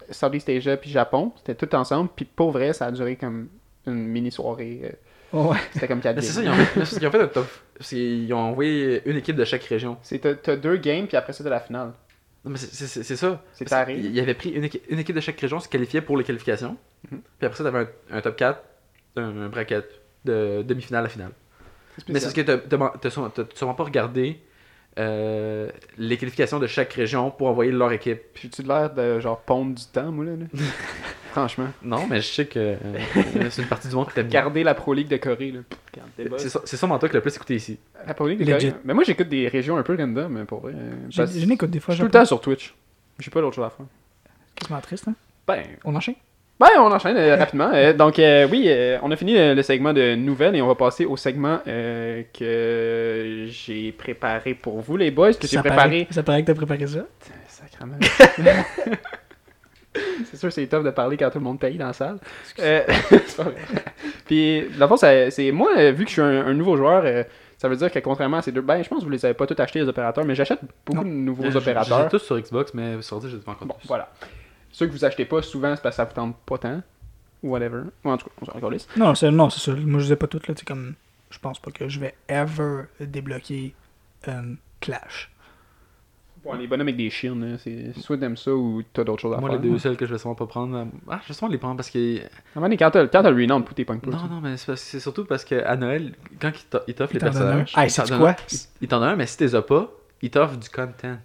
Southeast 0.10 0.50
Asia 0.50 0.78
puis 0.78 0.90
Japon. 0.90 1.32
C'était 1.38 1.56
tout 1.66 1.74
ensemble. 1.76 2.10
Puis 2.16 2.26
pour 2.26 2.52
vrai, 2.52 2.74
ça 2.74 2.88
a 2.88 2.92
duré 2.92 3.16
comme 3.16 3.48
une 3.88 3.94
mini 4.08 4.32
soirée. 4.32 4.82
euh, 5.34 5.38
ouais. 5.44 5.58
C'était 5.74 5.88
comme 5.88 6.02
4 6.02 6.16
Mais 6.16 6.22
c'est 6.22 6.34
ça, 6.34 6.42
ils 6.44 6.50
ont 6.50 6.54
fait, 6.54 6.80
ont 7.08 7.10
un 7.22 7.28
top. 7.28 7.48
qu'ils 7.80 8.34
ont 8.34 8.38
envoyé 8.40 9.02
une 9.06 9.18
équipe 9.18 9.36
de 9.36 9.46
chaque 9.46 9.64
région. 9.64 9.98
C'est 10.02 10.20
t'as- 10.20 10.36
t'as 10.36 10.56
deux 10.56 10.78
games 10.78 11.06
puis 11.08 11.16
après 11.18 11.34
ça 11.34 11.44
de 11.44 11.50
la 11.50 11.60
finale. 11.60 11.92
Non, 12.44 12.52
mais 12.52 12.58
c'est- 12.58 13.16
ça. 13.16 13.44
C'est 13.54 13.70
pareil. 13.70 14.00
Il 14.04 14.20
avait 14.20 14.34
pris 14.34 14.50
une 14.50 14.64
équipe, 14.64 14.84
une 14.90 14.98
équipe 15.00 15.16
de 15.16 15.22
chaque 15.22 15.40
région 15.40 15.60
se 15.60 15.70
qualifiait 15.70 16.02
pour 16.02 16.18
les 16.18 16.24
qualifications. 16.24 16.76
Mhm. 17.12 17.22
Puis 17.38 17.46
après 17.46 17.58
ça, 17.58 17.64
t'avais 17.64 17.80
un, 17.80 18.18
un 18.18 18.22
top 18.22 18.36
4, 18.36 18.64
un, 19.18 19.24
un 19.44 19.50
bracket 19.50 19.86
de 20.26 20.64
demi-finale 20.64 21.06
à 21.06 21.10
finale. 21.10 21.32
Mais 22.08 22.20
c'est 22.20 22.26
parce 22.28 22.34
que 22.34 22.42
t'as 22.42 23.44
sûrement 23.56 23.74
pas 23.76 23.84
regardé 23.84 24.40
euh, 25.00 25.70
les 25.98 26.18
qualifications 26.18 26.60
de 26.60 26.68
chaque 26.68 26.94
région 26.94 27.32
pour 27.32 27.48
envoyer 27.48 27.72
leur 27.72 27.92
équipe. 27.92 28.20
Puis 28.34 28.50
j'ai-tu 28.54 28.68
l'air 28.68 28.94
de 28.94 29.20
genre 29.20 29.40
pondre 29.40 29.74
du 29.76 29.86
temps, 29.86 30.12
moi 30.12 30.26
là, 30.26 30.32
là? 30.32 30.46
Franchement. 31.32 31.68
Non, 31.82 32.08
mais 32.10 32.20
je 32.20 32.28
sais 32.28 32.46
que 32.46 32.60
euh, 32.60 32.78
c'est 33.50 33.62
une 33.62 33.68
partie 33.70 33.88
du 33.88 33.96
monde 33.96 34.10
qui 34.10 34.16
t'aime 34.16 34.28
bien. 34.28 34.42
Garder 34.42 34.64
la 34.64 34.74
Pro 34.74 34.94
League 34.94 35.08
de 35.08 35.16
Corée 35.16 35.52
là. 35.54 35.60
C'est 36.38 36.76
sûrement 36.76 37.00
toi 37.00 37.08
qui 37.08 37.16
l'as 37.16 37.22
plus 37.22 37.34
écouté 37.36 37.56
ici. 37.56 37.80
La 38.06 38.14
Pro 38.14 38.28
League 38.28 38.40
de. 38.44 38.52
Corée. 38.52 38.74
Mais 38.84 38.94
moi 38.94 39.06
j'écoute 39.06 39.30
des 39.30 39.48
régions 39.48 39.78
un 39.78 39.84
peu 39.84 39.96
random, 39.96 40.30
mais 40.32 40.44
pour 40.44 40.60
vrai. 40.60 40.74
euh, 40.76 40.92
Je 41.10 41.46
n'écoute 41.46 41.70
des 41.70 41.80
Je 41.80 41.84
fois. 41.84 41.94
suis 41.94 42.02
tout 42.02 42.06
le 42.08 42.12
temps 42.12 42.26
sur 42.26 42.42
Twitch. 42.42 42.76
J'ai 43.20 43.32
pas 43.32 43.40
d'autre 43.40 43.56
chose 43.56 43.66
à 43.66 43.70
faire. 43.70 43.86
Quasiment 44.56 44.82
triste, 44.82 45.08
hein? 45.08 45.14
Ben, 45.48 45.64
On 45.86 45.96
enchaîne? 45.96 46.16
Ben, 46.62 46.68
on 46.80 46.92
enchaîne 46.92 47.18
euh, 47.18 47.36
rapidement. 47.36 47.72
Euh, 47.74 47.92
donc, 47.92 48.20
euh, 48.20 48.48
oui, 48.50 48.66
euh, 48.68 49.00
on 49.02 49.10
a 49.12 49.16
fini 49.16 49.34
le 49.36 49.62
segment 49.64 49.94
de 49.94 50.14
nouvelles 50.16 50.56
et 50.56 50.62
on 50.62 50.68
va 50.68 50.76
passer 50.76 51.06
au 51.06 51.18
segment 51.18 51.60
euh, 51.68 52.22
que 52.38 53.48
j'ai 53.50 53.92
préparé 53.92 54.54
pour 54.54 54.80
vous, 54.80 54.96
les 54.96 55.10
boys. 55.10 55.34
Que 55.34 55.42
j'ai 55.48 55.56
Ça 55.58 55.62
préparé. 55.62 55.90
paraît- 56.04 56.08
Ça 56.12 56.22
paraît 56.24 56.42
que 56.44 56.48
t'as 56.48 56.54
préparé 56.56 56.86
ça. 56.86 57.00
Sacrement. 57.48 57.96
c'est 60.26 60.38
sûr, 60.38 60.52
c'est 60.54 60.68
tough 60.68 60.84
de 60.84 60.92
parler 60.92 61.18
quand 61.18 61.30
tout 61.32 61.40
le 61.40 61.44
monde 61.44 61.60
paye 61.60 61.78
dans 61.78 61.88
la 61.88 61.94
salle. 61.94 62.18
Euh. 62.60 62.84
Puis, 64.26 64.62
dans 64.78 64.86
le 64.86 64.88
fond, 64.88 64.98
ça- 64.98 65.32
c'est 65.32 65.52
moi, 65.52 65.92
vu 65.92 66.04
que 66.06 66.10
je 66.10 66.14
suis 66.14 66.22
un, 66.22 66.46
un 66.46 66.54
nouveau 66.54 66.78
joueur, 66.78 67.02
euh, 67.06 67.24
Ça 67.58 67.68
veut 67.70 67.76
dire 67.76 67.92
que 67.92 68.00
contrairement 68.00 68.38
à 68.38 68.42
ces 68.42 68.52
deux, 68.52 68.62
ben 68.62 68.82
je 68.82 68.90
pense 68.90 69.00
que 69.00 69.04
vous 69.06 69.10
les 69.12 69.24
avez 69.26 69.36
pas 69.36 69.46
tous 69.46 69.60
achetés 69.62 69.80
les 69.80 69.88
opérateurs, 69.88 70.26
mais 70.26 70.34
j'achète 70.36 70.60
beaucoup 70.86 71.04
Non. 71.04 71.08
de 71.10 71.14
nouveaux 71.14 71.56
opérateurs. 71.56 72.04
J'ai 72.04 72.10
tous 72.10 72.24
sur 72.26 72.40
Xbox, 72.40 72.74
mais 72.74 73.00
sur 73.02 73.18
ordi, 73.18 73.30
je 73.30 73.36
les 73.36 73.42
ai 73.42 73.46
pas 73.46 73.52
encore 73.52 73.68
Bon, 73.68 73.76
tous. 73.80 73.88
voilà. 73.88 74.10
Ceux 74.72 74.88
que 74.88 74.92
vous 74.92 75.04
achetez 75.06 75.26
pas 75.26 75.42
souvent, 75.42 75.76
c'est 75.76 75.82
parce 75.82 75.96
que 75.96 75.98
ça 75.98 76.06
vous 76.06 76.14
tente 76.14 76.36
pas 76.46 76.58
tant. 76.58 76.82
Ou 77.44 77.50
whatever. 77.52 77.84
Ou 78.04 78.10
en 78.10 78.18
tout 78.18 78.26
cas, 78.28 78.32
on 78.42 78.46
s'en 78.46 78.60
calisse. 78.60 78.88
Non, 78.96 79.16
c'est 79.16 79.32
non, 79.32 79.50
c'est 79.50 79.60
ça. 79.60 79.76
Moi, 79.78 80.00
je 80.00 80.06
les 80.08 80.14
ai 80.14 80.16
pas 80.16 80.28
toutes, 80.28 80.48
là. 80.48 80.54
C'est 80.58 80.66
comme. 80.68 80.94
Je 81.30 81.40
pense 81.40 81.60
pas 81.60 81.72
que 81.72 81.88
je 81.88 82.00
vais 82.00 82.14
ever 82.28 82.84
débloquer 83.00 83.74
euh, 84.28 84.54
Clash. 84.80 85.32
Bon, 86.44 86.54
les 86.54 86.66
bonhommes 86.68 86.88
avec 86.88 86.98
des 86.98 87.12
chiens, 87.12 87.36
là, 87.36 87.58
c'est 87.60 87.94
soit 88.00 88.18
t'aimes 88.18 88.36
ça 88.36 88.52
ou 88.52 88.82
t'as 88.94 89.04
d'autres 89.04 89.22
choses 89.22 89.34
à 89.36 89.40
Moi, 89.40 89.52
faire. 89.52 89.62
les 89.62 89.70
deux 89.70 89.78
seuls 89.78 89.96
que 89.96 90.08
je 90.08 90.12
vais 90.14 90.18
sûrement 90.18 90.34
pas 90.36 90.48
prendre. 90.48 90.76
euh, 90.76 90.86
Ah, 91.08 91.20
je 91.24 91.28
vais 91.28 91.34
sûrement 91.36 91.52
les 91.52 91.60
prendre 91.60 91.76
parce 91.78 91.90
que. 91.92 92.18
Moment 92.56 92.66
donné, 92.66 92.78
quand 92.78 92.90
t'as 92.90 93.04
le 93.04 93.36
renown, 93.42 93.64
t'es 93.76 93.86
punk 93.86 94.02
pas. 94.04 94.10
Non, 94.12 94.28
non, 94.28 94.42
mais 94.42 94.58
c'est 94.58 95.00
surtout 95.00 95.26
parce 95.26 95.46
qu'à 95.46 95.76
Noël, 95.78 96.14
quand 96.40 96.50
ils 96.50 96.66
t'o- 96.66 96.80
ils 96.88 96.96
t'offrent 96.96 97.14
les 97.14 97.20
personnages. 97.20 97.72
T'en 97.74 97.88
c'est 97.88 98.08
quoi? 98.18 98.32
un- 98.32 98.36
ils- 98.82 98.88
t'en 98.88 99.00
donnent 99.00 99.10
un, 99.10 99.16
mais 99.16 99.28
si 99.28 99.38
t'es 99.38 99.54
as 99.54 99.62
pas, 99.62 99.92
ils 100.24 100.32
t'offrent 100.32 100.58
du 100.58 100.68
content. 100.70 101.18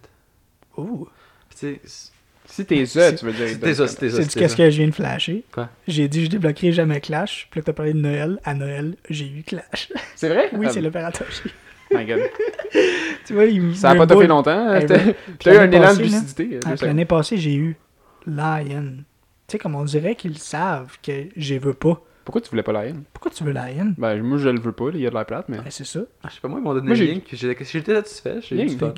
Ouh. 0.77 1.07
Puis 1.49 1.79
tu 1.79 1.79
sais, 1.83 2.11
Si 2.47 2.65
t'es 2.65 2.85
ça, 2.85 3.13
tu 3.13 3.25
veux 3.25 3.33
dire. 3.33 3.47
si 3.49 3.59
t'es 3.59 3.73
ça, 3.75 3.87
si 3.87 3.97
t'es 3.97 4.09
ça. 4.09 4.23
C'est 4.23 4.39
qu'est-ce 4.39 4.55
que 4.55 4.69
je 4.69 4.77
viens 4.77 4.87
de 4.87 4.93
flasher. 4.93 5.43
Quoi? 5.51 5.69
J'ai 5.87 6.07
dit 6.07 6.25
je 6.25 6.29
débloquerai 6.29 6.71
jamais 6.71 6.99
Clash. 7.01 7.47
Puis 7.51 7.59
là, 7.59 7.63
t'as 7.65 7.73
parlé 7.73 7.93
de 7.93 7.99
Noël. 7.99 8.39
À 8.43 8.53
Noël, 8.53 8.95
j'ai 9.09 9.27
eu 9.27 9.43
Clash. 9.43 9.91
C'est 10.15 10.29
vrai? 10.29 10.49
oui, 10.53 10.65
Ah, 10.67 10.71
c'est 10.73 10.81
l'opérateur. 10.81 11.27
J'ai- 11.29 11.51
My 11.95 12.05
God. 12.05 12.19
Tu 13.25 13.33
vois, 13.33 13.45
il 13.45 13.75
Ça 13.75 13.91
a 13.91 13.95
pas 13.95 14.07
fait 14.07 14.27
longtemps. 14.27 14.51
hein, 14.51 14.75
Hey, 14.75 14.85
T'as 14.85 14.99
Puis 14.99 15.13
t'as 15.39 15.53
eu 15.53 15.57
un 15.57 15.71
élan 15.71 15.93
de 15.93 16.01
lucidité. 16.03 16.59
Ah, 16.65 16.75
secondes. 16.75 16.87
L'année 16.87 17.05
passée, 17.05 17.37
j'ai 17.37 17.55
eu 17.55 17.75
Lion. 18.25 18.95
Tu 19.47 19.53
sais, 19.53 19.57
comme 19.57 19.75
on 19.75 19.83
dirait 19.83 20.15
qu'ils 20.15 20.37
savent 20.37 20.97
que 21.01 21.25
je 21.35 21.55
veux 21.55 21.73
pas. 21.73 22.01
Pourquoi 22.25 22.41
tu 22.41 22.49
voulais 22.49 22.63
pas 22.63 22.73
la 22.73 22.85
haine? 22.85 23.03
Pourquoi 23.13 23.31
tu 23.31 23.43
veux 23.45 23.53
Lion? 23.53 23.93
Ben, 23.97 24.21
moi, 24.21 24.37
je 24.37 24.49
le 24.49 24.59
veux 24.59 24.73
pas, 24.73 24.89
il 24.93 24.99
y 24.99 25.07
a 25.07 25.09
de 25.09 25.15
la 25.15 25.23
plate, 25.23 25.45
mais. 25.47 25.57
Ben, 25.59 25.65
c'est 25.69 25.85
ça. 25.85 26.01
Ah, 26.23 26.27
je 26.29 26.35
sais 26.35 26.41
pas, 26.41 26.49
moi, 26.49 26.59
ils 26.59 26.63
m'ont 26.63 26.73
donné 26.73 26.93
Link, 26.93 27.23
j'étais 27.31 27.93
satisfait. 27.93 28.39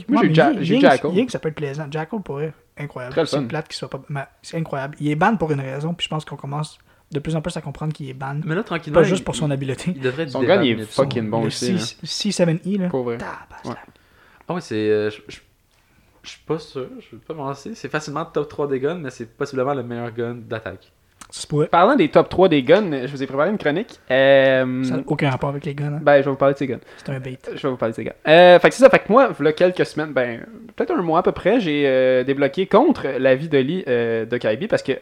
Moi, 0.07 0.21
j'ai 0.23 0.79
Jackal. 0.79 1.13
Ying, 1.13 1.29
ça 1.29 1.37
peut 1.37 1.49
être 1.49 1.55
plaisant. 1.55 1.85
Jackal 1.91 2.21
pourrait. 2.23 2.53
Incroyable. 2.79 3.13
C'est 3.27 3.47
plate 3.47 3.67
qu'il 3.67 3.75
soit 3.75 3.89
pas. 3.89 4.01
mais 4.09 4.25
C'est 4.41 4.57
incroyable. 4.57 4.95
Il 4.99 5.09
est 5.09 5.15
ban 5.15 5.35
pour 5.35 5.51
une 5.51 5.59
raison, 5.61 5.93
puis 5.93 6.05
je 6.05 6.09
pense 6.09 6.25
qu'on 6.25 6.35
commence 6.37 6.79
de 7.11 7.19
plus 7.19 7.35
en 7.35 7.41
plus 7.41 7.55
à 7.57 7.61
comprendre 7.61 7.91
qu'il 7.93 8.09
est 8.09 8.13
ban. 8.13 8.39
Mais 8.45 8.55
là, 8.55 8.63
tranquillement. 8.63 8.99
Pas 8.99 9.03
juste 9.05 9.23
pour 9.25 9.35
son 9.35 9.47
il- 9.47 9.53
habileté. 9.53 9.91
Il 9.95 10.01
devrait 10.01 10.23
être 10.23 10.29
Son 10.31 10.41
gun, 10.43 10.61
il 10.63 10.79
est 10.79 10.85
fucking 10.85 11.29
bon 11.29 11.41
le 11.41 11.47
aussi. 11.47 11.73
là. 11.73 11.79
C- 11.79 11.95
C7E, 12.03 12.77
là. 12.79 12.89
Pour 12.89 13.03
vrai. 13.03 13.17
Ah 14.47 14.53
ouais, 14.53 14.61
c'est. 14.61 14.75
euh, 14.89 15.09
je- 15.09 15.39
suis 16.23 16.41
pas 16.45 16.59
sûr, 16.59 16.87
je 16.99 17.15
vais 17.15 17.21
pas 17.25 17.33
me 17.33 17.39
lancer. 17.39 17.73
C'est 17.75 17.89
facilement 17.89 18.25
top 18.25 18.49
3 18.49 18.67
des 18.67 18.79
guns, 18.79 18.95
mais 18.95 19.09
c'est 19.09 19.25
possiblement 19.25 19.73
le 19.73 19.83
meilleur 19.83 20.11
gun 20.11 20.35
d'attaque. 20.35 20.91
Ça 21.31 21.41
se 21.41 21.47
pourrait. 21.47 21.67
Parlant 21.67 21.95
des 21.95 22.09
top 22.09 22.27
3 22.29 22.49
des 22.49 22.63
guns, 22.63 23.05
je 23.05 23.11
vous 23.11 23.21
ai 23.21 23.27
préparé 23.27 23.49
une 23.51 23.57
chronique. 23.57 23.99
Euh, 24.09 24.83
Ça 24.83 24.97
n'a 24.97 25.03
aucun 25.05 25.29
rapport 25.29 25.49
avec 25.49 25.63
les 25.65 25.75
guns. 25.75 25.93
hein. 25.93 25.99
Ben, 26.01 26.17
je 26.17 26.25
vais 26.25 26.31
vous 26.31 26.35
parler 26.37 26.53
de 26.53 26.57
ces 26.59 26.65
guns. 26.67 26.79
C'est 26.97 27.09
un 27.11 27.19
bait. 27.19 27.37
Je 27.55 27.61
vais 27.61 27.69
vous 27.69 27.77
parler 27.77 27.91
de 27.91 27.95
ces 27.97 28.03
guns. 28.03 28.13
Euh, 28.27 28.57
fait 28.59 28.69
que 28.69 28.75
c'est 28.75 28.83
ça, 28.83 28.89
fait 28.89 28.99
que 28.99 29.11
moi, 29.11 29.29
il 29.39 29.45
y 29.45 29.47
a 29.47 29.53
quelques 29.53 29.85
semaines, 29.85 30.11
ben, 30.11 30.39
peut-être 30.75 30.91
un 30.91 31.01
mois 31.03 31.19
à 31.19 31.23
peu 31.23 31.31
près, 31.31 31.59
j'ai 31.59 31.83
euh, 31.85 32.23
débloqué 32.23 32.65
contre 32.65 33.05
l'avis 33.19 33.47
d'Oli 33.47 33.83
euh, 33.87 34.25
de 34.25 34.37
Kaibi 34.37 34.67
parce 34.67 34.81
que 34.83 34.93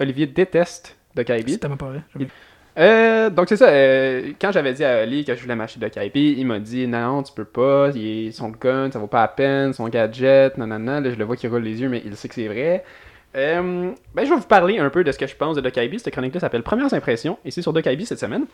Olivier 0.00 0.26
déteste 0.26 0.96
de 1.16 1.22
Kaibi. 1.22 1.52
C'est 1.52 1.58
tellement 1.58 1.76
pas 1.76 1.86
vrai. 1.90 2.00
Il- 2.18 2.28
Euh, 2.78 3.28
donc 3.28 3.50
c'est 3.50 3.56
ça, 3.56 3.68
euh, 3.68 4.30
quand 4.40 4.50
j'avais 4.50 4.72
dit 4.72 4.82
à 4.82 5.02
Oli 5.02 5.26
que 5.26 5.34
je 5.34 5.42
voulais 5.42 5.54
m'acheter 5.54 5.78
de 5.78 5.88
Kaibi, 5.88 6.36
il 6.38 6.46
m'a 6.46 6.58
dit 6.58 6.86
non, 6.86 7.22
tu 7.22 7.30
peux 7.34 7.44
pas, 7.44 7.90
il 7.94 8.32
son 8.32 8.48
gun, 8.48 8.90
ça 8.90 8.98
vaut 8.98 9.08
pas 9.08 9.20
la 9.20 9.28
peine, 9.28 9.74
son 9.74 9.88
gadget, 9.88 10.56
nanana, 10.56 11.00
là 11.00 11.10
je 11.10 11.16
le 11.16 11.24
vois 11.26 11.36
qui 11.36 11.46
roule 11.48 11.60
les 11.64 11.82
yeux, 11.82 11.90
mais 11.90 12.00
il 12.02 12.16
sait 12.16 12.28
que 12.28 12.34
c'est 12.34 12.48
vrai. 12.48 12.82
Euh, 13.34 13.92
ben 14.14 14.24
je 14.24 14.30
vais 14.30 14.36
vous 14.36 14.46
parler 14.46 14.78
un 14.78 14.90
peu 14.90 15.04
de 15.04 15.12
ce 15.12 15.18
que 15.18 15.26
je 15.26 15.34
pense 15.34 15.56
de 15.56 15.60
Dokaibi, 15.60 15.98
cette 15.98 16.12
chronique-là 16.12 16.40
s'appelle 16.40 16.62
Premières 16.62 16.92
impressions, 16.92 17.38
et 17.44 17.50
c'est 17.50 17.62
sur 17.62 17.72
Dokaibi 17.72 18.04
cette 18.04 18.18
semaine. 18.18 18.44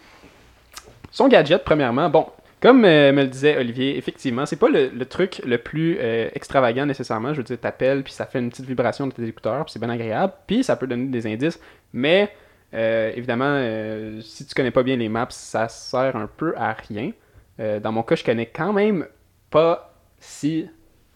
Son 1.11 1.27
gadget, 1.27 1.65
premièrement, 1.65 2.09
bon, 2.09 2.27
comme 2.61 2.85
euh, 2.85 3.13
me 3.13 3.23
le 3.23 3.29
disait 3.29 3.57
Olivier, 3.57 3.97
effectivement, 3.99 4.47
c'est 4.47 4.57
pas 4.57 4.69
le, 4.69 4.89
le 4.89 5.05
truc 5.05 5.41
le 5.45 5.59
plus 5.59 5.97
euh, 6.01 6.29
extravagant 6.35 6.87
nécessairement. 6.87 7.33
Je 7.33 7.39
veux 7.39 7.45
dire, 7.45 7.59
t'appelles, 7.59 8.05
puis 8.05 8.13
ça 8.13 8.27
fait 8.27 8.39
une 8.39 8.51
petite 8.51 8.67
vibration 8.67 9.07
dans 9.07 9.13
tes 9.13 9.27
écouteurs, 9.27 9.65
puis 9.65 9.73
c'est 9.73 9.81
bien 9.81 9.91
agréable, 9.91 10.33
puis 10.47 10.63
ça 10.63 10.77
peut 10.77 10.87
donner 10.87 11.07
des 11.07 11.27
indices, 11.27 11.59
mais 11.93 12.31
euh, 12.75 13.13
évidemment, 13.17 14.21
si 14.23 14.47
tu 14.47 14.55
connais 14.55 14.71
pas 14.71 14.83
bien 14.83 14.97
les 14.97 15.09
maps, 15.09 15.27
ça 15.31 15.69
sert 15.69 16.15
un 16.15 16.29
peu 16.29 16.55
à 16.57 16.73
rien. 16.73 17.13
Dans 17.59 17.91
mon 17.91 18.05
cas, 18.05 18.15
je 18.15 18.23
connais 18.23 18.47
quand 18.47 18.73
même 18.73 19.07
pas 19.51 19.93
si 20.21 20.69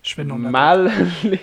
Je 0.03 0.15
fais 0.15 0.25
de 0.25 0.33
mal 0.33 0.91
les. 1.25 1.39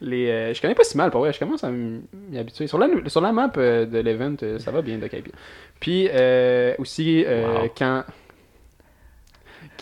Les 0.00 0.30
euh, 0.30 0.54
je 0.54 0.60
connais 0.62 0.74
pas 0.74 0.84
si 0.84 0.96
mal, 0.96 1.10
pour 1.10 1.20
vrai. 1.20 1.32
Je 1.32 1.38
commence 1.38 1.62
à 1.64 1.70
m'y 1.70 2.38
habituer. 2.38 2.66
Sur 2.66 2.78
la, 2.78 2.88
sur 3.08 3.20
la 3.20 3.32
map 3.32 3.50
euh, 3.56 3.86
de 3.86 3.98
l'event, 3.98 4.34
euh, 4.42 4.58
ça 4.58 4.70
va 4.70 4.82
bien 4.82 4.98
de. 4.98 5.08
Puis 5.78 6.08
euh, 6.12 6.74
aussi, 6.78 7.24
Wow. 7.26 7.68
quand. 7.76 8.04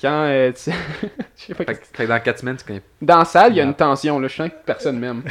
Quand. 0.01 0.53
tu- 0.55 0.71
je 1.37 1.45
sais 1.45 1.55
pas 1.55 1.65
Fait, 1.65 1.81
fait 1.93 2.07
dans 2.07 2.21
4 2.21 2.39
semaines, 2.39 2.57
tu 2.57 2.65
connais. 2.65 2.83
dans 3.03 3.19
la 3.19 3.25
salle, 3.25 3.53
il 3.53 3.57
y 3.57 3.61
a 3.61 3.65
une 3.65 3.75
tension, 3.75 4.19
là. 4.19 4.29
Je 4.29 4.35
sens 4.37 4.49
que 4.49 4.65
personne 4.65 4.99
m'aime. 4.99 5.23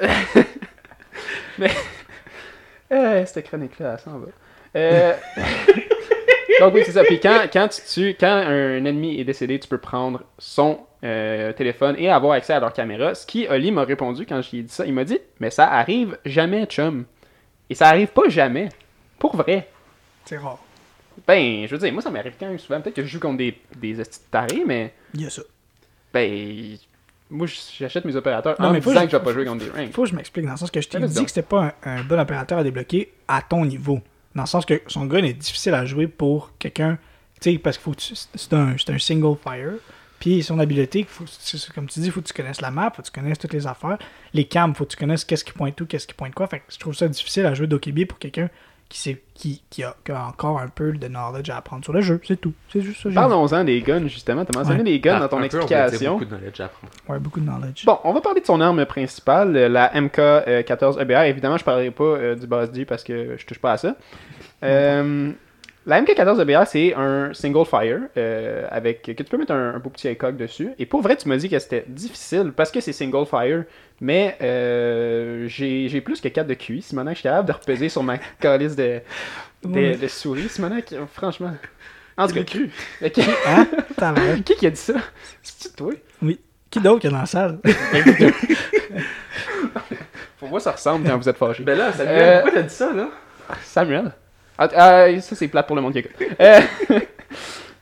Mais. 1.58 1.70
Cette 3.26 3.46
chronique-là, 3.46 3.94
elle 3.94 4.00
s'en 4.00 4.18
va. 4.18 5.16
Donc, 6.60 6.74
oui, 6.74 6.82
c'est 6.84 6.92
ça. 6.92 7.04
Puis 7.04 7.20
quand, 7.20 7.46
quand, 7.52 7.68
tu 7.68 7.80
tues- 7.82 8.16
quand 8.18 8.26
un 8.46 8.84
ennemi 8.84 9.20
est 9.20 9.24
décédé, 9.24 9.58
tu 9.58 9.68
peux 9.68 9.78
prendre 9.78 10.22
son 10.38 10.78
euh, 11.04 11.52
téléphone 11.52 11.96
et 11.98 12.08
avoir 12.08 12.32
accès 12.32 12.52
à 12.54 12.60
leur 12.60 12.72
caméra. 12.72 13.14
Ce 13.14 13.26
qui, 13.26 13.46
Oli 13.48 13.70
m'a 13.70 13.84
répondu 13.84 14.24
quand 14.26 14.40
je 14.42 14.50
lui 14.52 14.58
ai 14.58 14.62
dit 14.62 14.72
ça. 14.72 14.86
Il 14.86 14.92
m'a 14.94 15.04
dit 15.04 15.18
Mais 15.40 15.50
ça 15.50 15.70
arrive 15.70 16.18
jamais, 16.24 16.64
chum. 16.66 17.04
Et 17.68 17.74
ça 17.74 17.88
arrive 17.88 18.08
pas 18.08 18.28
jamais. 18.28 18.68
Pour 19.18 19.36
vrai. 19.36 19.68
C'est 20.24 20.38
rare. 20.38 20.58
Ben, 21.26 21.66
je 21.66 21.70
veux 21.74 21.78
dire, 21.78 21.92
moi, 21.92 22.02
ça 22.02 22.10
m'arrive 22.10 22.34
quand 22.38 22.46
même 22.46 22.58
souvent. 22.58 22.80
Peut-être 22.80 22.96
que 22.96 23.02
je 23.02 23.08
joue 23.08 23.20
contre 23.20 23.38
des, 23.38 23.56
des 23.76 23.96
tarés, 24.30 24.62
mais. 24.66 24.92
Il 25.14 25.22
y 25.22 25.26
a 25.26 25.30
ça. 25.30 25.42
Ben. 26.12 26.76
Moi, 27.28 27.48
j'achète 27.78 28.04
mes 28.04 28.14
opérateurs 28.14 28.54
Non, 28.60 28.68
en 28.68 28.70
mais 28.70 28.76
me 28.78 28.82
faut 28.82 28.90
disant 28.90 29.04
que 29.04 29.10
je 29.10 29.16
vais 29.16 29.22
pas 29.24 29.32
jouer 29.32 29.44
contre 29.44 29.64
des 29.64 29.70
ranks. 29.70 29.92
Faut 29.92 30.04
que 30.04 30.08
je 30.10 30.14
m'explique 30.14 30.44
dans 30.46 30.52
le 30.52 30.56
sens 30.58 30.70
que 30.70 30.80
je 30.80 30.88
t'ai 30.88 31.00
dit 31.00 31.12
donc. 31.12 31.24
que 31.24 31.30
c'était 31.30 31.42
pas 31.42 31.74
un, 31.84 31.96
un 31.96 32.02
bon 32.04 32.20
opérateur 32.20 32.58
à 32.58 32.62
débloquer 32.62 33.12
à 33.26 33.42
ton 33.42 33.64
niveau. 33.64 34.00
Dans 34.36 34.42
le 34.42 34.46
sens 34.46 34.66
que 34.66 34.82
son 34.86 35.06
gun 35.06 35.24
est 35.24 35.32
difficile 35.32 35.74
à 35.74 35.86
jouer 35.86 36.06
pour 36.06 36.52
quelqu'un. 36.58 36.98
Tu 37.40 37.52
sais, 37.52 37.58
parce 37.58 37.78
que 37.78 37.90
c'est 38.04 38.52
un, 38.52 38.76
un 38.88 38.98
single 38.98 39.36
fire. 39.42 39.72
Puis 40.20 40.42
son 40.42 40.58
habileté, 40.58 41.06
comme 41.74 41.86
tu 41.88 42.00
dis, 42.00 42.06
il 42.06 42.12
faut 42.12 42.20
que 42.20 42.28
tu 42.28 42.34
connaisses 42.34 42.60
la 42.60 42.70
map, 42.70 42.92
faut 42.94 43.02
que 43.02 43.06
tu 43.06 43.12
connaisses 43.12 43.38
toutes 43.38 43.54
les 43.54 43.66
affaires. 43.66 43.98
Les 44.32 44.44
cams, 44.44 44.74
faut 44.74 44.84
que 44.84 44.90
tu 44.90 44.96
connaisses 44.96 45.24
qu'est-ce 45.24 45.44
qui 45.44 45.52
pointe 45.52 45.80
où, 45.80 45.86
qu'est-ce 45.86 46.06
qui 46.06 46.14
pointe 46.14 46.34
quoi. 46.34 46.46
Fait 46.46 46.60
que 46.60 46.64
je 46.70 46.78
trouve 46.78 46.94
ça 46.94 47.08
difficile 47.08 47.46
à 47.46 47.54
jouer 47.54 47.66
d'Okibi 47.66 48.06
pour 48.06 48.18
quelqu'un 48.18 48.48
qui, 48.88 49.00
sait, 49.00 49.22
qui, 49.34 49.62
qui, 49.68 49.82
a, 49.82 49.94
qui 50.04 50.12
a 50.12 50.26
encore 50.26 50.60
un 50.60 50.68
peu 50.68 50.92
de 50.92 51.08
knowledge 51.08 51.50
à 51.50 51.56
apprendre 51.56 51.82
sur 51.84 51.92
le 51.92 52.00
jeu. 52.00 52.20
C'est 52.24 52.40
tout. 52.40 52.52
C'est 52.72 52.80
juste 52.80 53.02
ça. 53.02 53.10
Parlons-en 53.12 53.64
des 53.64 53.80
guns, 53.80 54.06
justement. 54.06 54.44
T'as 54.44 54.56
mentionné 54.58 54.82
Ouais. 54.84 54.90
les 54.90 55.00
guns 55.00 55.14
Ah, 55.16 55.20
dans 55.20 55.28
ton 55.28 55.36
un 55.38 55.40
peu, 55.40 55.56
explication. 55.58 56.12
beaucoup 56.12 56.24
de 56.24 56.30
knowledge 56.36 56.60
à 56.60 56.64
apprendre. 56.66 56.92
Ouais, 57.08 57.18
beaucoup 57.18 57.40
de 57.40 57.46
knowledge. 57.46 57.84
Bon, 57.84 57.98
on 58.04 58.12
va 58.12 58.20
parler 58.20 58.40
de 58.40 58.46
son 58.46 58.60
arme 58.60 58.84
principale, 58.86 59.56
euh, 59.56 59.68
la 59.68 59.92
MK14 59.94 61.00
EBR. 61.00 61.22
Évidemment, 61.28 61.56
je 61.56 61.64
parlerai 61.64 61.90
pas 61.90 62.04
euh, 62.04 62.34
du 62.36 62.46
Boss 62.46 62.70
D 62.70 62.84
parce 62.84 63.02
que 63.02 63.36
je 63.36 63.44
touche 63.44 63.58
pas 63.58 63.72
à 63.72 63.76
ça. 63.76 63.96
Euh, 64.62 65.32
la 65.86 66.02
MK14 66.02 66.40
EBR, 66.42 66.66
c'est 66.66 66.94
un 66.94 67.32
single 67.32 67.64
fire 67.64 68.00
euh, 68.16 68.66
avec 68.70 69.02
que 69.02 69.12
tu 69.12 69.24
peux 69.24 69.36
mettre 69.38 69.52
un, 69.52 69.74
un 69.74 69.78
beau 69.78 69.88
petit 69.90 70.08
ACOG 70.08 70.36
dessus. 70.36 70.70
Et 70.78 70.86
pour 70.86 71.00
vrai, 71.00 71.16
tu 71.16 71.28
m'as 71.28 71.36
dit 71.36 71.48
que 71.48 71.58
c'était 71.58 71.84
difficile 71.86 72.52
parce 72.54 72.70
que 72.72 72.80
c'est 72.80 72.92
single 72.92 73.24
fire, 73.24 73.64
mais 74.00 74.36
euh, 74.42 75.46
j'ai 75.48 75.88
j'ai 75.88 76.00
plus 76.00 76.20
que 76.20 76.28
4 76.28 76.46
de 76.46 76.54
QI. 76.54 76.82
Simonac, 76.82 77.14
je 77.14 77.20
suis 77.20 77.28
capable 77.28 77.48
de 77.48 77.52
repaiser 77.52 77.88
sur 77.88 78.02
ma 78.02 78.18
calice 78.40 78.74
de, 78.76 79.00
de, 79.64 79.94
de 79.96 80.08
souris. 80.08 80.48
Simonac, 80.48 80.92
franchement. 81.12 81.54
En 82.18 82.26
tout 82.26 82.34
cas, 82.34 82.44
cru. 82.44 82.70
Qui, 83.12 83.22
Hein? 83.46 83.66
Qui 84.44 84.56
qui 84.56 84.66
a 84.66 84.70
dit 84.70 84.76
ça? 84.76 84.94
C'est 85.42 85.76
toi? 85.76 85.92
Qui 86.70 86.80
d'autre 86.80 87.00
qu'il 87.00 87.10
y 87.10 87.12
a 87.12 87.16
dans 87.16 87.20
la 87.20 87.26
salle? 87.26 87.58
Pour 90.38 90.48
moi, 90.48 90.60
ça 90.60 90.72
ressemble 90.72 91.08
quand 91.08 91.16
vous 91.16 91.28
êtes 91.28 91.36
fâché. 91.36 91.62
Ben 91.62 91.78
là, 91.78 91.92
Samuel, 91.92 92.18
Euh, 92.22 92.34
pourquoi 92.42 92.60
t'as 92.60 92.66
dit 92.66 92.74
ça, 92.74 92.92
là? 92.92 93.08
Samuel. 93.62 94.12
Ah, 94.58 94.68
ah, 94.74 95.20
ça, 95.20 95.36
c'est 95.36 95.48
plate 95.48 95.66
pour 95.66 95.76
le 95.76 95.82
monde 95.82 95.92
qui 95.92 95.98
écoute. 96.00 96.12
Euh, 96.40 96.60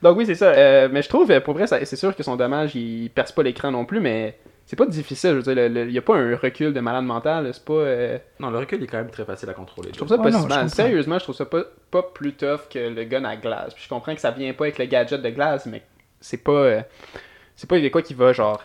Donc, 0.02 0.18
oui, 0.18 0.26
c'est 0.26 0.34
ça. 0.34 0.50
Euh, 0.50 0.88
mais 0.92 1.02
je 1.02 1.08
trouve, 1.08 1.30
euh, 1.30 1.40
pour 1.40 1.54
vrai, 1.54 1.66
c'est 1.66 1.96
sûr 1.96 2.14
que 2.14 2.22
son 2.22 2.36
dommage, 2.36 2.74
il 2.74 3.10
perce 3.10 3.32
pas 3.32 3.42
l'écran 3.42 3.70
non 3.70 3.84
plus, 3.86 4.00
mais 4.00 4.38
c'est 4.66 4.76
pas 4.76 4.84
difficile. 4.86 5.30
Je 5.30 5.36
veux 5.50 5.54
dire, 5.54 5.84
il 5.86 5.92
y 5.92 5.98
a 5.98 6.02
pas 6.02 6.16
un 6.16 6.36
recul 6.36 6.74
de 6.74 6.80
malade 6.80 7.04
mental. 7.04 7.48
C'est 7.54 7.64
pas. 7.64 7.72
euh, 7.72 8.18
Non, 8.38 8.50
le 8.50 8.58
recul 8.58 8.82
est 8.82 8.86
quand 8.86 8.98
même 8.98 9.10
très 9.10 9.24
facile 9.24 9.48
à 9.48 9.54
contrôler. 9.54 9.90
Je 9.92 9.96
trouve 9.96 10.08
ça 10.08 10.16
Ouais, 10.16 10.24
pas 10.24 10.30
non, 10.30 10.38
si 10.38 10.44
je 10.44 10.48
mal. 10.48 10.58
comprends. 10.60 10.74
Sérieusement, 10.74 11.18
je 11.18 11.24
trouve 11.24 11.36
ça 11.36 11.46
pas, 11.46 11.62
pas 11.90 12.02
plus 12.02 12.34
tough 12.34 12.68
que 12.70 12.78
le 12.78 13.04
gun 13.04 13.24
à 13.24 13.36
glace. 13.36 13.72
Puis 13.72 13.84
je 13.84 13.88
comprends 13.88 14.14
que 14.14 14.20
ça 14.20 14.30
vient 14.30 14.52
pas 14.52 14.64
avec 14.64 14.78
le 14.78 14.84
gadget 14.86 15.22
de 15.22 15.30
glace, 15.30 15.64
mais 15.66 15.82
c'est 16.20 16.42
pas. 16.42 16.52
euh, 16.52 16.82
c'est 17.56 17.68
pas 17.68 17.76
quoi 17.88 18.02
qui 18.02 18.12
va, 18.14 18.32
genre. 18.34 18.62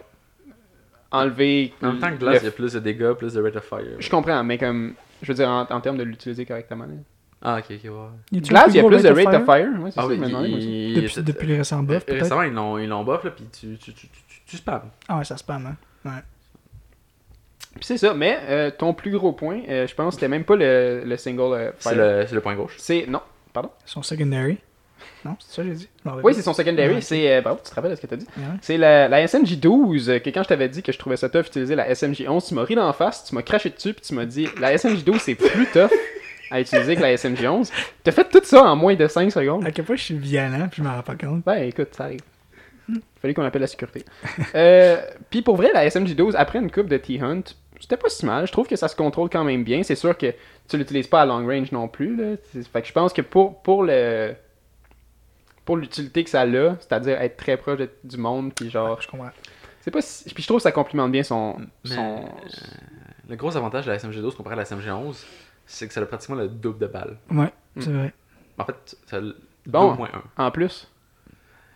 enlever. 1.11 1.73
En 1.81 1.87
même 1.93 1.99
temps 1.99 2.11
que 2.11 2.17
glace, 2.17 2.39
il 2.41 2.45
y 2.45 2.49
a 2.49 2.51
plus 2.51 2.73
de 2.73 2.79
dégâts, 2.79 3.13
plus 3.13 3.33
de 3.33 3.41
rate 3.41 3.55
of 3.55 3.63
fire. 3.63 3.85
Je 3.99 4.09
comprends, 4.09 4.43
mais 4.43 4.57
comme. 4.57 4.93
Je 5.21 5.27
veux 5.31 5.35
dire, 5.35 5.49
en, 5.49 5.61
en 5.69 5.81
termes 5.81 5.97
de 5.97 6.03
l'utiliser 6.03 6.45
correctement. 6.45 6.85
là. 6.85 6.93
Ah, 7.41 7.59
ok, 7.59 7.65
ok, 7.69 7.83
ouais. 7.83 7.89
Il 8.33 8.37
y 8.37 8.79
a 8.79 8.83
plus 8.83 9.01
de 9.03 9.09
rate 9.09 9.33
of 9.35 9.45
fire? 9.45 9.69
Ouais, 9.81 9.91
c'est 9.91 9.99
Ah 9.99 10.01
ça, 10.01 10.07
oui, 10.07 10.19
que 10.19 10.95
Depuis, 10.95 11.09
c'est- 11.09 11.21
depuis 11.21 11.47
les 11.47 11.57
récents 11.57 11.81
buffs, 11.83 11.97
euh, 12.03 12.05
peut-être? 12.05 12.23
Récemment, 12.23 12.43
ils 12.43 12.51
l'ont, 12.53 12.77
ils 12.77 12.87
l'ont 12.87 13.03
buff, 13.05 13.23
là, 13.23 13.31
puis 13.31 13.45
tu, 13.57 13.77
tu, 13.77 13.93
tu, 13.93 14.07
tu, 14.07 14.41
tu 14.45 14.57
spams. 14.57 14.89
Ah 15.07 15.19
ouais, 15.19 15.23
ça 15.23 15.37
spam, 15.37 15.65
hein. 15.65 15.75
Ouais. 16.03 16.21
Puis 17.75 17.85
c'est 17.85 17.97
ça, 17.97 18.13
mais 18.13 18.37
euh, 18.49 18.71
ton 18.71 18.93
plus 18.93 19.11
gros 19.11 19.31
point, 19.31 19.61
euh, 19.69 19.87
je 19.87 19.95
pense, 19.95 20.15
c'était 20.15 20.27
même 20.27 20.43
pas 20.43 20.55
le, 20.57 21.03
le 21.05 21.17
single 21.17 21.53
euh, 21.53 21.71
C'est 21.79 21.89
fire. 21.89 21.97
le, 21.97 22.25
c'est 22.27 22.35
le 22.35 22.41
point 22.41 22.55
gauche. 22.55 22.75
C'est. 22.77 23.05
Non, 23.07 23.21
Son 23.85 24.01
secondary. 24.01 24.57
Non, 25.23 25.35
c'est 25.39 25.55
ça 25.55 25.61
que 25.63 25.69
j'ai 25.69 25.75
dit. 25.75 25.89
Oui, 26.23 26.33
c'est 26.33 26.41
son 26.41 26.53
secondary. 26.53 26.95
Ouais. 26.95 27.01
C'est. 27.01 27.31
euh, 27.37 27.41
bravo, 27.41 27.59
tu 27.63 27.69
te 27.69 27.75
rappelles 27.75 27.91
de 27.91 27.95
ce 27.95 28.01
que 28.01 28.07
t'as 28.07 28.15
dit? 28.17 28.27
Ouais. 28.37 28.43
C'est 28.61 28.77
la, 28.77 29.07
la 29.07 29.25
SMJ 29.27 29.57
12. 29.59 30.09
euh, 30.09 30.19
Que 30.19 30.29
quand 30.29 30.43
je 30.43 30.49
t'avais 30.49 30.67
dit 30.67 30.81
que 30.81 30.91
je 30.91 30.97
trouvais 30.97 31.15
ça 31.17 31.29
tough 31.29 31.45
utiliser 31.47 31.75
la 31.75 31.93
SMJ 31.93 32.25
11, 32.27 32.45
tu 32.45 32.53
m'as 32.55 32.63
ri 32.63 32.75
d'en 32.75 32.91
face, 32.91 33.25
tu 33.25 33.35
m'as 33.35 33.43
craché 33.43 33.69
dessus, 33.69 33.93
puis 33.93 34.01
tu 34.05 34.13
m'as 34.13 34.25
dit 34.25 34.47
la 34.59 34.77
SMJ 34.77 35.03
12 35.05 35.21
c'est 35.21 35.35
plus 35.35 35.67
tough 35.67 35.89
à 36.51 36.59
utiliser 36.61 36.95
que 36.95 37.01
la 37.01 37.15
SMJ 37.17 37.45
11. 37.45 37.71
T'as 38.03 38.11
fait 38.11 38.29
tout 38.29 38.41
ça 38.43 38.63
en 38.63 38.75
moins 38.75 38.95
de 38.95 39.07
5 39.07 39.31
secondes. 39.31 39.65
À 39.65 39.71
quel 39.71 39.85
point 39.85 39.95
je 39.95 40.03
suis 40.03 40.17
violent, 40.17 40.67
puis 40.69 40.81
je 40.81 40.87
m'en 40.87 40.95
rends 40.95 41.03
pas 41.03 41.15
compte. 41.15 41.43
Ben 41.45 41.63
écoute, 41.63 41.89
ça 41.95 42.05
arrive. 42.05 42.21
Fallait 43.21 43.33
qu'on 43.33 43.43
appelle 43.43 43.61
la 43.61 43.67
sécurité. 43.67 44.03
euh, 44.55 44.97
puis 45.29 45.41
pour 45.41 45.55
vrai, 45.57 45.69
la 45.73 45.89
SMJ 45.89 46.15
12, 46.15 46.35
après 46.35 46.59
une 46.59 46.71
coupe 46.71 46.87
de 46.87 46.97
T-Hunt, 46.97 47.43
c'était 47.79 47.97
pas 47.97 48.09
si 48.09 48.25
mal. 48.25 48.47
Je 48.47 48.51
trouve 48.51 48.67
que 48.67 48.75
ça 48.75 48.87
se 48.87 48.95
contrôle 48.95 49.29
quand 49.29 49.43
même 49.43 49.63
bien. 49.63 49.83
C'est 49.83 49.95
sûr 49.95 50.17
que 50.17 50.33
tu 50.67 50.77
l'utilises 50.77 51.07
pas 51.07 51.21
à 51.21 51.25
long 51.25 51.45
range 51.45 51.71
non 51.71 51.87
plus. 51.87 52.15
Là. 52.15 52.35
Fait 52.73 52.81
que 52.81 52.87
je 52.87 52.93
pense 52.93 53.13
que 53.13 53.21
pour, 53.21 53.61
pour 53.61 53.83
le. 53.83 54.33
Pour 55.65 55.77
l'utilité 55.77 56.23
que 56.23 56.29
ça 56.31 56.41
a, 56.41 56.75
c'est-à-dire 56.79 57.21
être 57.21 57.37
très 57.37 57.55
proche 57.57 57.77
de- 57.77 57.89
du 58.03 58.17
monde, 58.17 58.51
puis 58.55 58.71
genre. 58.71 58.99
Je 59.01 59.07
comprends. 59.07 59.29
C'est 59.81 59.91
pas 59.91 60.01
si... 60.01 60.23
Puis 60.33 60.41
je 60.43 60.47
trouve 60.47 60.57
que 60.57 60.63
ça 60.63 60.71
complimente 60.71 61.11
bien 61.11 61.21
son. 61.23 61.57
Mais, 61.85 61.95
son... 61.95 62.17
euh, 62.25 62.27
le 63.29 63.35
gros 63.35 63.55
avantage 63.55 63.85
de 63.85 63.91
la 63.91 63.97
SMG12 63.97 64.35
comparé 64.35 64.53
à 64.55 64.57
la 64.57 64.63
SMG11, 64.63 65.23
c'est 65.71 65.87
que 65.87 65.93
ça 65.93 66.01
a 66.01 66.05
pratiquement 66.05 66.35
le 66.35 66.47
double 66.49 66.79
de 66.79 66.87
balles. 66.87 67.17
Ouais, 67.31 67.53
c'est 67.79 67.91
vrai. 67.91 68.13
En 68.57 68.65
fait, 68.65 68.97
ça 69.07 69.17
a 69.17 69.19
le 69.21 69.35
Bon. 69.67 69.91
2 69.91 69.97
moins 69.97 70.09
1. 70.37 70.45
En 70.45 70.51
plus. 70.51 70.89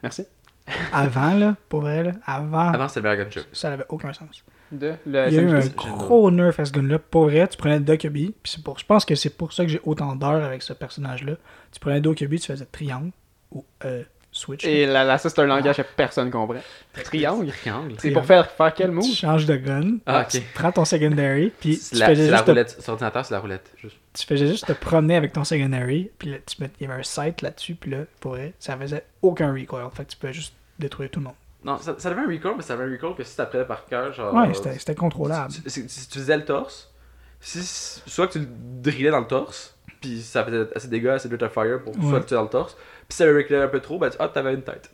Merci. 0.02 0.26
Avant, 0.94 1.34
là, 1.34 1.56
pour 1.70 1.82
vrai, 1.82 2.04
là, 2.04 2.12
avant, 2.26 2.70
Avant, 2.70 2.88
c'était 2.88 3.02
le 3.02 3.10
meilleur 3.10 3.26
gunshot. 3.26 3.42
ça 3.52 3.70
n'avait 3.70 3.86
aucun 3.90 4.14
sens. 4.14 4.44
De 4.72 4.94
le 5.06 5.28
Il 5.28 5.34
y 5.34 5.38
a 5.40 5.42
eu 5.42 5.50
un 5.50 5.60
12. 5.60 5.70
SMG12. 5.70 5.98
gros 5.98 6.32
nerf 6.32 6.60
à 6.60 6.66
ce 6.66 6.72
gun-là. 6.72 6.98
Pour 7.00 7.26
vrai, 7.26 7.48
tu 7.48 7.58
prenais 7.58 7.80
Dokubi, 7.80 8.34
puis 8.42 8.52
c'est 8.54 8.64
pour, 8.64 8.80
je 8.80 8.86
pense 8.86 9.06
que 9.06 9.14
c'est 9.16 9.30
pour 9.38 9.54
ça 9.54 9.64
que 9.66 9.70
j'ai 9.70 9.82
autant 9.84 10.16
d'heures 10.16 10.44
avec 10.44 10.62
ce 10.64 10.74
personnage-là. 10.74 11.34
Tu 11.72 11.80
prenais 11.80 12.02
Dokubi, 12.02 12.40
tu 12.40 12.48
faisais 12.48 12.66
triangle 12.66 13.12
ou 13.52 13.64
euh, 13.86 14.04
switch. 14.34 14.66
Et 14.66 14.86
la, 14.86 15.04
la 15.06 15.18
ça, 15.18 15.30
c'est 15.30 15.40
un 15.40 15.46
langage 15.46 15.78
que 15.78 15.82
personne 15.96 16.30
comprend. 16.32 16.60
Triangle. 17.04 17.52
Triangle. 17.52 17.96
C'est 18.00 18.12
pour 18.12 18.26
faire, 18.26 18.50
faire 18.52 18.74
quel 18.74 18.92
move? 18.92 19.06
Tu 19.06 19.16
changes 19.16 19.46
de 19.46 19.56
gun, 19.56 19.98
Ah, 20.06 20.22
ok. 20.22 20.28
tu 20.30 20.42
prends 20.54 20.72
ton 20.72 20.84
secondary, 20.86 21.52
puis 21.60 21.80
tu 21.80 21.96
la, 21.96 22.08
faisais, 22.08 22.26
c'est 22.26 22.32
la 22.32 22.38
juste 22.38 22.50
roulette. 22.50 22.82
Sur 22.82 22.94
ordinateur, 22.94 23.26
c'est 23.26 23.34
la 23.34 23.40
roulette. 23.40 23.72
Juste. 23.78 23.96
tu 24.14 24.26
faisais 24.26 24.48
juste 24.48 24.66
te 24.68 24.74
promener 24.74 25.16
avec 25.16 25.34
ton 25.34 25.44
secondary, 25.44 26.12
puis 26.20 26.30
là, 26.32 26.38
tu 26.46 26.62
mets- 26.62 26.70
il 26.80 26.88
y 26.88 26.92
avait 26.92 27.00
un 27.00 27.04
sight 27.04 27.42
là-dessus, 27.42 27.76
puis 27.76 27.92
là, 27.92 28.00
pour 28.20 28.32
vrai, 28.34 28.54
ça 28.60 28.76
faisait 28.78 29.06
aucun 29.22 29.54
recoil. 29.54 29.88
Fait 29.96 30.04
que 30.06 30.12
tu 30.12 30.18
pouvais 30.18 30.34
juste 30.34 30.54
détruire 30.80 31.10
tout 31.10 31.20
le 31.20 31.26
monde. 31.26 31.36
Non, 31.64 31.78
ça, 31.78 31.96
ça 31.98 32.10
avait 32.10 32.22
un 32.22 32.28
recall, 32.28 32.54
mais 32.58 32.64
ça 32.64 32.74
avait 32.74 32.84
un 32.84 32.92
recall 32.92 33.16
que 33.16 33.24
si 33.24 33.38
t'apprenais 33.38 33.64
par 33.66 33.86
cœur, 33.86 34.12
genre. 34.14 34.34
Ouais, 34.34 34.54
c'était 34.54 34.78
c'était 34.78 34.96
contrôlable. 34.96 35.52
Si, 35.52 35.62
si- 35.70 35.88
si 35.90 36.10
tu 36.10 36.20
faisais 36.20 36.36
le 36.38 36.44
torse, 36.44 36.92
si, 37.40 37.62
soit 38.06 38.28
que 38.28 38.34
tu 38.34 38.40
le 38.40 38.48
drillais 38.50 39.12
dans 39.12 39.20
le 39.22 39.28
torse, 39.28 39.76
puis 40.02 40.22
ça 40.22 40.44
faisait 40.44 40.68
assez 40.76 40.88
de 40.88 40.92
dégâts, 40.92 41.08
assez 41.08 41.30
de 41.30 41.38
fire 41.48 41.80
pour 41.84 41.96
Ouais. 41.98 42.10
soit 42.10 42.20
le 42.20 42.26
tuer 42.26 42.36
dans 42.36 42.44
le 42.44 42.50
torse, 42.50 42.76
puis 43.14 43.16
si 43.16 43.18
ça 43.18 43.26
reclé 43.26 43.58
un 43.58 43.68
peu 43.68 43.80
trop, 43.80 43.98
ben 44.00 44.10
tu- 44.10 44.18
ah, 44.20 44.28
t'avais 44.28 44.54
une 44.54 44.62
tête. 44.64 44.90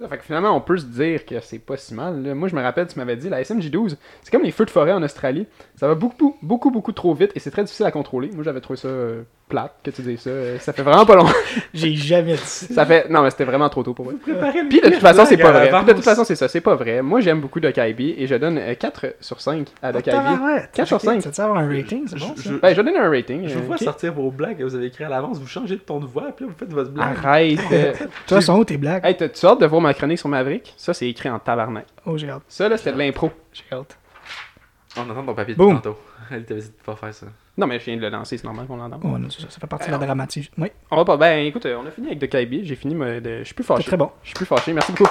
Ça 0.00 0.08
fait 0.08 0.18
que 0.18 0.24
finalement, 0.24 0.56
on 0.56 0.60
peut 0.60 0.76
se 0.76 0.84
dire 0.84 1.26
que 1.26 1.40
c'est 1.40 1.58
pas 1.58 1.76
si 1.76 1.92
mal. 1.92 2.22
là. 2.22 2.32
Moi, 2.34 2.46
je 2.48 2.54
me 2.54 2.62
rappelle, 2.62 2.86
tu 2.86 2.96
m'avais 2.98 3.16
dit, 3.16 3.28
la 3.28 3.42
SMJ12, 3.42 3.96
c'est 4.22 4.30
comme 4.30 4.44
les 4.44 4.52
feux 4.52 4.64
de 4.64 4.70
forêt 4.70 4.92
en 4.92 5.02
Australie. 5.02 5.48
Ça 5.74 5.88
va 5.88 5.96
beaucoup, 5.96 6.36
beaucoup, 6.40 6.70
beaucoup 6.70 6.92
trop 6.92 7.14
vite 7.14 7.32
et 7.34 7.40
c'est 7.40 7.50
très 7.50 7.64
difficile 7.64 7.84
à 7.86 7.90
contrôler. 7.90 8.30
Moi, 8.32 8.44
j'avais 8.44 8.60
trouvé 8.60 8.76
ça 8.78 8.86
euh, 8.86 9.22
plate 9.48 9.72
que 9.82 9.90
tu 9.90 10.02
dises 10.02 10.20
ça. 10.20 10.30
Euh, 10.30 10.58
Ça 10.60 10.72
fait 10.72 10.82
vraiment 10.82 11.06
pas 11.06 11.16
long. 11.16 11.26
J'ai 11.74 11.94
jamais 11.94 12.34
dit 12.34 12.38
ça. 12.38 12.74
ça 12.74 12.86
fait... 12.86 13.08
Non, 13.08 13.22
mais 13.22 13.30
c'était 13.30 13.44
vraiment 13.44 13.68
trop 13.68 13.82
tôt 13.82 13.94
pour 13.94 14.04
moi. 14.04 14.14
Puis 14.22 14.80
de 14.80 14.86
toute 14.90 14.94
façon, 15.00 15.24
c'est 15.24 15.36
pas 15.36 15.52
vrai. 15.52 15.70
Puis 15.70 15.84
de 15.86 15.92
toute 15.92 16.04
façon, 16.04 16.24
c'est 16.24 16.36
ça. 16.36 16.48
C'est 16.48 16.60
pas 16.60 16.74
vrai. 16.74 17.02
Moi, 17.02 17.20
j'aime 17.20 17.40
beaucoup 17.40 17.60
Dokaibi 17.60 18.14
et 18.18 18.26
je 18.26 18.34
donne 18.34 18.58
euh, 18.58 18.74
4 18.74 19.16
sur 19.20 19.40
5 19.40 19.66
à 19.82 19.92
Dokaibi. 19.92 20.16
Tabarouette. 20.16 20.70
4 20.74 20.86
sur 20.86 20.96
Ok, 20.96 21.02
5. 21.02 21.22
Ça 21.22 21.30
te 21.30 21.40
avoir 21.42 21.58
un 21.58 21.68
rating, 21.68 22.04
c'est 22.06 22.18
bon 22.18 22.34
Je- 22.36 22.52
Ben, 22.54 22.74
je 22.74 22.80
donne 22.82 22.96
un 22.96 23.10
rating. 23.10 23.48
Je 23.48 23.54
euh, 23.54 23.58
vous 23.60 23.66
vois 23.66 23.76
ok. 23.76 23.82
sortir 23.82 24.12
vos 24.12 24.30
blagues 24.30 24.58
que 24.58 24.64
vous 24.64 24.74
avez 24.74 24.86
écrites 24.86 25.06
à 25.06 25.10
l'avance, 25.10 25.38
vous 25.38 25.46
changez 25.46 25.76
de 25.76 25.80
ton 25.80 26.00
de 26.00 26.06
voix, 26.06 26.30
puis 26.36 26.44
là, 26.44 26.52
vous 26.52 26.58
faites 26.58 26.72
votre 26.72 26.90
blague. 26.90 27.16
Arrête. 27.24 27.58
euh. 27.72 27.92
Toi, 28.26 28.40
sont 28.40 28.58
où 28.58 28.64
tes 28.64 28.76
blagues? 28.76 29.04
hey, 29.04 29.16
t'as-tu 29.16 29.46
hâte 29.46 29.60
de 29.60 29.66
voir 29.66 29.80
ma 29.80 29.94
chronique 29.94 30.18
sur 30.18 30.28
Maverick? 30.28 30.74
Ça, 30.76 30.92
c'est 30.94 31.08
écrit 31.08 31.28
en 31.30 31.38
tabarnak. 31.38 31.86
Oh, 32.06 32.16
j'ai 32.18 32.28
hâte. 32.30 32.42
Ça, 32.48 32.68
là, 32.68 32.76
c'était 32.76 32.92
de 32.92 32.98
l'impro. 32.98 33.30
J'ai 33.52 33.64
hâte. 33.76 33.96
On 34.96 35.02
entend 35.10 35.22
ton 35.24 35.34
papier 35.34 35.54
de 35.54 35.58
Boum. 35.58 35.74
tantôt. 35.76 35.98
Elle 36.30 36.44
t'avait 36.44 36.60
dit 36.60 36.68
de 36.68 36.82
pas 36.84 36.96
faire 36.96 37.12
ça. 37.14 37.26
Non, 37.56 37.66
mais 37.66 37.78
je 37.78 37.84
viens 37.84 37.96
de 37.96 38.00
le 38.00 38.08
lancer, 38.08 38.36
c'est 38.38 38.44
normal 38.44 38.66
qu'on 38.66 38.76
l'entende. 38.76 39.00
Oh, 39.04 39.18
non, 39.18 39.28
c'est 39.30 39.42
ça, 39.42 39.50
ça 39.50 39.60
fait 39.60 39.66
partie 39.66 39.86
de 39.86 39.90
la 39.90 39.96
Alors. 39.96 40.06
dramatique. 40.06 40.50
Oui, 40.58 40.68
On 40.90 40.96
va 40.96 41.04
pas. 41.04 41.16
Ben, 41.16 41.46
écoute, 41.46 41.66
euh, 41.66 41.76
on 41.82 41.86
a 41.86 41.90
fini 41.90 42.06
avec 42.08 42.18
Dokaibi. 42.20 42.64
J'ai 42.64 42.74
fini 42.76 42.94
me- 42.94 43.20
de. 43.20 43.38
Je 43.40 43.44
suis 43.44 43.54
plus 43.54 43.64
c'est 43.64 43.68
fâché. 43.74 43.84
très 43.84 43.96
bon. 43.96 44.10
Je 44.22 44.28
suis 44.28 44.34
plus 44.34 44.46
fâché. 44.46 44.72
Merci 44.72 44.92
beaucoup. 44.92 45.10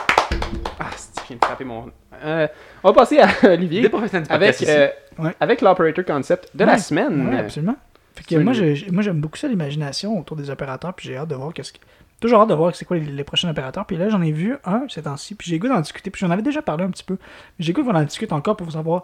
Ah, 0.80 0.86
c'est- 0.96 1.22
je 1.22 1.28
viens 1.28 1.38
de 1.38 1.46
frapper 1.46 1.64
mon. 1.66 1.92
Euh, 2.24 2.48
on 2.84 2.88
va 2.90 2.94
passer 2.94 3.20
à 3.20 3.28
Olivier. 3.54 3.82
Des 3.82 3.90
professionnels 3.90 4.28
du 4.28 4.34
avec, 4.34 4.50
podcast 4.50 4.62
ici. 4.64 4.72
euh, 5.20 5.24
Ouais. 5.24 5.36
avec 5.40 5.62
l'operator 5.62 6.06
concept 6.06 6.56
de 6.56 6.64
la 6.66 6.74
Ouais, 6.74 6.78
semaine. 6.80 7.28
Oui, 7.30 7.38
absolument. 7.38 7.76
Fait 8.16 8.24
que 8.24 8.30
C'est 8.30 8.44
moi, 8.44 8.54
une- 8.56 8.74
j'ai- 8.76 8.92
moi, 8.92 9.04
j'aime 9.04 9.20
beaucoup 9.22 9.38
ça, 9.38 9.48
l'imagination 9.48 10.18
autour 10.20 10.38
des 10.38 10.50
opérateurs, 10.50 10.94
puis 10.94 11.08
j'ai 11.08 11.18
hâte 11.18 11.28
de 11.30 11.36
voir 11.36 11.54
qu'est-ce 11.54 11.74
que. 11.74 11.80
Toujours 12.20 12.42
hâte 12.42 12.50
de 12.50 12.56
voir 12.56 12.76
c'est 12.76 12.86
quoi 12.86 12.98
les, 12.98 13.06
les 13.06 13.24
prochains 13.24 13.50
opérateurs. 13.50 13.86
Puis 13.86 13.96
là, 13.96 14.10
j'en 14.10 14.22
ai 14.24 14.32
vu 14.32 14.56
un 14.66 14.86
ces 14.90 15.04
temps-ci, 15.04 15.36
puis 15.36 15.48
j'ai 15.52 15.58
le 15.58 15.62
goût 15.62 15.68
d'en 15.68 15.80
discuter. 15.82 16.10
Puis 16.10 16.20
j'en 16.22 16.32
avais 16.32 16.42
déjà 16.42 16.64
parlé 16.64 16.84
un 16.84 16.90
petit 16.90 17.04
peu. 17.04 17.14
Mais 17.60 17.66
j'ai 17.66 17.74
le 17.74 17.80
goût 17.80 17.88
qu'on 17.88 17.96
en 17.96 18.04
discute 18.04 18.32
encore 18.32 18.56
pour 18.58 18.72
savoir 18.72 19.04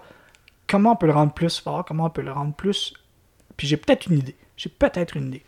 comment 0.74 0.94
on 0.94 0.96
peut 0.96 1.06
le 1.06 1.14
rendre 1.14 1.34
plus 1.34 1.60
fort, 1.60 1.86
comment 1.86 2.06
on 2.06 2.10
peut 2.10 2.24
le 2.24 2.32
rendre 2.32 2.56
plus. 2.56 2.96
Puis 3.58 3.68
j'ai 3.68 3.78
peut-être 3.78 4.08
une 4.08 4.18
idée. 4.18 4.36
J'ai 4.58 4.70
peut-être 4.70 5.16
une 5.16 5.28
idée. 5.28 5.44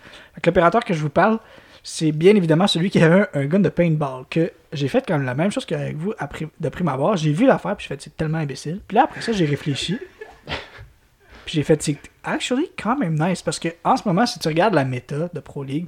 L'opérateur 0.45 0.85
que 0.85 0.93
je 0.93 1.01
vous 1.01 1.09
parle, 1.09 1.39
c'est 1.81 2.11
bien 2.11 2.35
évidemment 2.35 2.67
celui 2.67 2.91
qui 2.91 3.01
avait 3.01 3.21
un, 3.21 3.41
un 3.41 3.45
gun 3.45 3.59
de 3.59 3.69
paintball. 3.69 4.25
Que 4.29 4.51
j'ai 4.71 4.87
fait 4.87 5.03
comme 5.03 5.23
la 5.23 5.33
même 5.33 5.51
chose 5.51 5.65
qu'avec 5.65 5.97
vous 5.97 6.13
après, 6.19 6.47
de 6.59 6.69
prime 6.69 6.89
abord. 6.89 7.17
J'ai 7.17 7.31
vu 7.31 7.47
l'affaire, 7.47 7.75
puis 7.75 7.87
j'ai 7.89 7.95
fait 7.95 8.01
c'est 8.03 8.15
tellement 8.15 8.37
imbécile. 8.37 8.81
Puis 8.87 8.93
là, 8.93 9.05
après 9.05 9.21
ça, 9.21 9.31
j'ai 9.31 9.45
réfléchi. 9.45 9.97
Puis 11.45 11.55
j'ai 11.55 11.63
fait, 11.63 11.81
c'est 11.81 11.97
actually 12.23 12.69
quand 12.75 12.97
même 12.97 13.19
nice 13.19 13.43
parce 13.43 13.59
que 13.59 13.69
en 13.83 13.97
ce 13.97 14.07
moment, 14.07 14.25
si 14.25 14.39
tu 14.39 14.47
regardes 14.47 14.73
la 14.73 14.83
méta 14.83 15.29
de 15.31 15.39
Pro 15.39 15.63
League, 15.63 15.85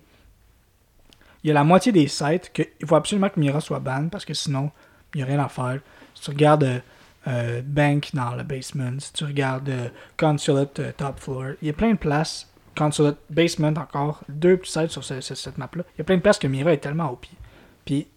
il 1.43 1.47
y 1.47 1.51
a 1.51 1.53
la 1.55 1.63
moitié 1.63 1.91
des 1.91 2.07
sites 2.07 2.51
qu'il 2.53 2.87
faut 2.87 2.95
absolument 2.95 3.29
que 3.29 3.39
Mira 3.39 3.59
soit 3.59 3.79
ban 3.79 4.07
parce 4.07 4.23
que 4.23 4.35
sinon, 4.35 4.71
il 5.13 5.17
n'y 5.17 5.23
a 5.23 5.25
rien 5.25 5.43
à 5.43 5.49
faire. 5.49 5.79
Si 6.13 6.21
tu 6.21 6.29
regardes 6.29 6.83
euh, 7.27 7.61
Bank 7.63 8.09
dans 8.13 8.35
le 8.35 8.43
basement, 8.43 8.91
si 8.99 9.11
tu 9.13 9.25
regardes 9.25 9.69
euh, 9.69 9.89
Consulate 10.17 10.79
euh, 10.79 10.91
Top 10.95 11.19
Floor, 11.19 11.51
il 11.61 11.67
y 11.67 11.69
a 11.69 11.73
plein 11.73 11.91
de 11.91 11.97
places. 11.97 12.49
Consulate 12.77 13.17
Basement 13.29 13.73
encore, 13.77 14.21
deux 14.29 14.55
petits 14.57 14.71
sites 14.71 14.91
sur 14.91 15.03
ce- 15.03 15.19
ce- 15.21 15.35
cette 15.35 15.57
map-là. 15.57 15.83
Il 15.95 15.97
y 15.97 16.01
a 16.01 16.03
plein 16.03 16.17
de 16.17 16.21
places 16.21 16.39
que 16.39 16.47
Mira 16.47 16.71
est 16.73 16.77
tellement 16.77 17.09
au 17.11 17.15
pied. 17.15 17.37
Puis 17.85 18.07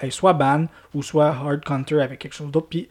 elle 0.00 0.12
soit 0.12 0.32
ban 0.34 0.66
ou 0.94 1.02
soit 1.02 1.28
hard 1.28 1.64
counter 1.64 2.00
avec 2.00 2.18
quelque 2.20 2.34
chose 2.34 2.50
d'autre. 2.50 2.68
Puis 2.68 2.88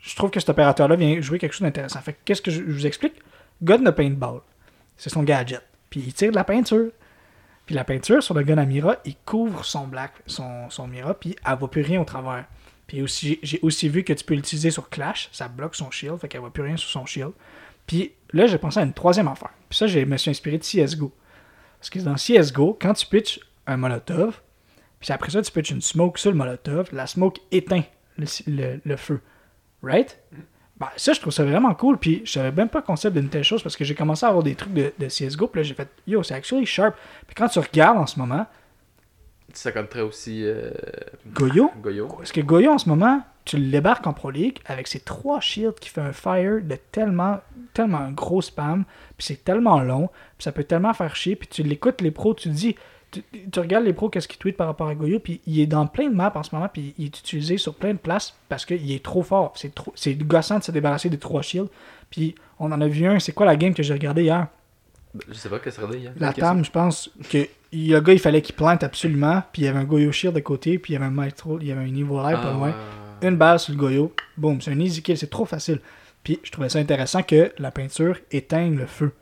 je 0.00 0.14
trouve 0.16 0.30
que 0.30 0.38
cet 0.40 0.50
opérateur-là 0.50 0.96
vient 0.96 1.20
jouer 1.20 1.38
quelque 1.38 1.52
chose 1.52 1.62
d'intéressant. 1.62 2.00
Fait 2.00 2.12
que 2.12 2.18
qu'est-ce 2.24 2.42
que 2.42 2.50
je, 2.50 2.62
vous 2.62 2.86
explique? 2.86 3.14
Gun 3.62 3.78
de 3.78 3.90
paintball. 3.90 4.40
C'est 4.96 5.10
son 5.10 5.22
gadget. 5.22 5.62
Puis 5.88 6.00
il 6.06 6.12
tire 6.12 6.30
de 6.30 6.36
la 6.36 6.44
peinture. 6.44 6.90
Puis 7.64 7.74
la 7.74 7.84
peinture 7.84 8.22
sur 8.22 8.34
le 8.34 8.42
gun 8.42 8.58
à 8.58 8.66
Mira, 8.66 8.96
il 9.06 9.16
couvre 9.24 9.64
son 9.64 9.86
black, 9.86 10.12
son, 10.26 10.68
son 10.68 10.86
Mira, 10.86 11.14
puis 11.14 11.34
elle 11.46 11.56
voit 11.56 11.70
plus 11.70 11.80
rien 11.82 12.00
au 12.00 12.04
travers. 12.04 12.44
Puis 12.86 13.02
aussi, 13.02 13.38
j'ai 13.42 13.58
aussi 13.62 13.88
vu 13.88 14.04
que 14.04 14.12
tu 14.12 14.24
peux 14.24 14.34
l'utiliser 14.34 14.70
sur 14.70 14.90
Clash, 14.90 15.28
ça 15.32 15.48
bloque 15.48 15.74
son 15.74 15.90
shield, 15.90 16.18
fait 16.18 16.28
qu'elle 16.28 16.40
voit 16.40 16.52
plus 16.52 16.62
rien 16.62 16.76
sur 16.76 16.90
son 16.90 17.06
shield. 17.06 17.32
Puis 17.86 18.12
là, 18.32 18.46
j'ai 18.46 18.58
pensé 18.58 18.80
à 18.80 18.82
une 18.82 18.92
troisième 18.92 19.28
affaire. 19.28 19.50
Puis 19.68 19.78
ça, 19.78 19.86
je 19.86 20.00
me 20.00 20.16
suis 20.16 20.30
inspiré 20.30 20.58
de 20.58 20.62
CSGO. 20.62 21.12
Parce 21.78 21.90
que 21.90 21.98
dans 21.98 22.14
CSGO, 22.14 22.78
quand 22.80 22.94
tu 22.94 23.06
pitches 23.06 23.40
un 23.66 23.76
molotov, 23.76 24.40
puis 25.00 25.12
après 25.12 25.30
ça, 25.30 25.42
tu 25.42 25.50
pitches 25.50 25.70
une 25.70 25.82
smoke 25.82 26.18
sur 26.18 26.30
le 26.30 26.36
molotov, 26.36 26.88
la 26.92 27.06
smoke 27.06 27.40
éteint 27.50 27.84
le, 28.16 28.96
feu. 28.96 29.20
Right? 29.82 30.18
Ben, 30.76 30.88
ça, 30.96 31.12
je 31.12 31.20
trouve 31.20 31.32
ça 31.32 31.44
vraiment 31.44 31.74
cool. 31.74 31.98
Puis 31.98 32.22
je 32.24 32.32
savais 32.32 32.52
même 32.52 32.68
pas 32.68 32.78
le 32.78 32.84
concept 32.84 33.16
d'une 33.16 33.28
telle 33.28 33.44
chose 33.44 33.62
parce 33.62 33.76
que 33.76 33.84
j'ai 33.84 33.94
commencé 33.94 34.24
à 34.24 34.30
avoir 34.30 34.42
des 34.42 34.54
trucs 34.54 34.72
de, 34.72 34.92
de 34.98 35.06
CSGO. 35.06 35.48
Puis 35.48 35.60
là, 35.60 35.62
j'ai 35.62 35.74
fait, 35.74 35.88
yo, 36.06 36.22
c'est 36.22 36.34
actually 36.34 36.66
sharp. 36.66 36.96
Puis 37.26 37.34
quand 37.34 37.48
tu 37.48 37.58
regardes 37.58 37.98
en 37.98 38.06
ce 38.06 38.18
moment, 38.18 38.46
Ça 39.54 39.72
compterait 39.72 40.02
aussi 40.02 40.44
euh, 40.44 40.70
Goyo, 41.28 41.70
Goyo. 41.80 42.06
parce 42.08 42.32
que 42.32 42.40
Goyo 42.40 42.72
en 42.72 42.78
ce 42.78 42.88
moment, 42.88 43.22
tu 43.44 43.56
le 43.58 43.70
débarques 43.70 44.06
en 44.06 44.12
Pro 44.12 44.30
League 44.30 44.58
avec 44.66 44.88
ses 44.88 45.00
trois 45.00 45.40
shields 45.40 45.74
qui 45.80 45.88
fait 45.88 46.00
un 46.00 46.12
fire 46.12 46.60
de 46.62 46.76
tellement, 46.92 47.40
tellement 47.72 48.10
gros 48.10 48.42
spam, 48.42 48.84
puis 49.16 49.26
c'est 49.26 49.44
tellement 49.44 49.80
long, 49.80 50.08
puis 50.38 50.44
ça 50.44 50.52
peut 50.52 50.64
tellement 50.64 50.94
faire 50.94 51.14
chier, 51.14 51.36
puis 51.36 51.48
tu 51.48 51.62
l'écoutes 51.62 52.00
les 52.00 52.10
pros, 52.10 52.34
tu 52.34 52.48
te 52.48 52.54
dis, 52.54 52.74
tu, 53.10 53.22
tu 53.52 53.60
regardes 53.60 53.84
les 53.84 53.92
pros 53.92 54.08
qu'est-ce 54.08 54.26
qu'ils 54.26 54.38
tweetent 54.38 54.56
par 54.56 54.66
rapport 54.66 54.88
à 54.88 54.94
Goyo, 54.94 55.18
puis 55.18 55.40
il 55.46 55.60
est 55.60 55.66
dans 55.66 55.86
plein 55.86 56.08
de 56.08 56.14
maps 56.14 56.32
en 56.34 56.42
ce 56.42 56.54
moment, 56.54 56.68
puis 56.72 56.94
il 56.98 57.06
est 57.06 57.18
utilisé 57.18 57.58
sur 57.58 57.74
plein 57.74 57.92
de 57.92 57.98
places 57.98 58.36
parce 58.48 58.64
qu'il 58.64 58.90
est 58.90 59.04
trop 59.04 59.22
fort, 59.22 59.52
c'est 59.56 59.74
trop, 59.74 59.92
c'est 59.94 60.14
gossant 60.14 60.58
de 60.58 60.64
se 60.64 60.72
débarrasser 60.72 61.10
des 61.10 61.18
trois 61.18 61.42
shields, 61.42 61.70
puis 62.10 62.34
on 62.58 62.72
en 62.72 62.80
a 62.80 62.88
vu 62.88 63.06
un, 63.06 63.18
c'est 63.20 63.32
quoi 63.32 63.46
la 63.46 63.56
game 63.56 63.74
que 63.74 63.82
j'ai 63.82 63.94
regardé 63.94 64.24
hier? 64.24 64.48
Je 65.28 65.34
sais 65.34 65.48
pas 65.48 65.58
que 65.60 65.70
ça 65.70 65.82
serait 65.82 65.98
hier. 65.98 66.12
La 66.18 66.32
table, 66.32 66.64
je 66.64 66.70
pense 66.70 67.10
que 67.30 67.46
le 67.72 68.00
gars, 68.00 68.12
il 68.12 68.18
fallait 68.18 68.42
qu'il 68.42 68.54
plante 68.54 68.82
absolument, 68.82 69.42
puis 69.52 69.62
il 69.62 69.64
y 69.66 69.68
avait 69.68 69.78
un 69.78 69.84
Goyo 69.84 70.10
shield 70.12 70.34
de 70.34 70.40
côté, 70.40 70.78
puis 70.78 70.92
il 70.92 70.94
y 70.94 70.96
avait 70.96 71.06
un 71.06 71.10
Maestro, 71.10 71.58
il 71.60 71.68
y 71.68 71.72
avait 71.72 71.82
un 71.84 71.90
niveau 71.90 72.16
live 72.22 72.36
pas 72.36 72.50
Ah, 72.50 72.52
loin. 72.52 72.74
Une 73.22 73.36
balle 73.36 73.58
sur 73.60 73.72
le 73.74 73.78
Goyo, 73.78 74.12
boum, 74.36 74.60
c'est 74.60 74.72
un 74.72 74.80
easy 74.80 75.02
kill, 75.02 75.16
c'est 75.16 75.30
trop 75.30 75.44
facile. 75.44 75.80
Puis 76.24 76.40
je 76.42 76.50
trouvais 76.50 76.68
ça 76.68 76.78
intéressant 76.78 77.22
que 77.22 77.52
la 77.58 77.70
peinture 77.70 78.18
éteigne 78.30 78.76
le 78.76 78.86
feu. 78.86 79.12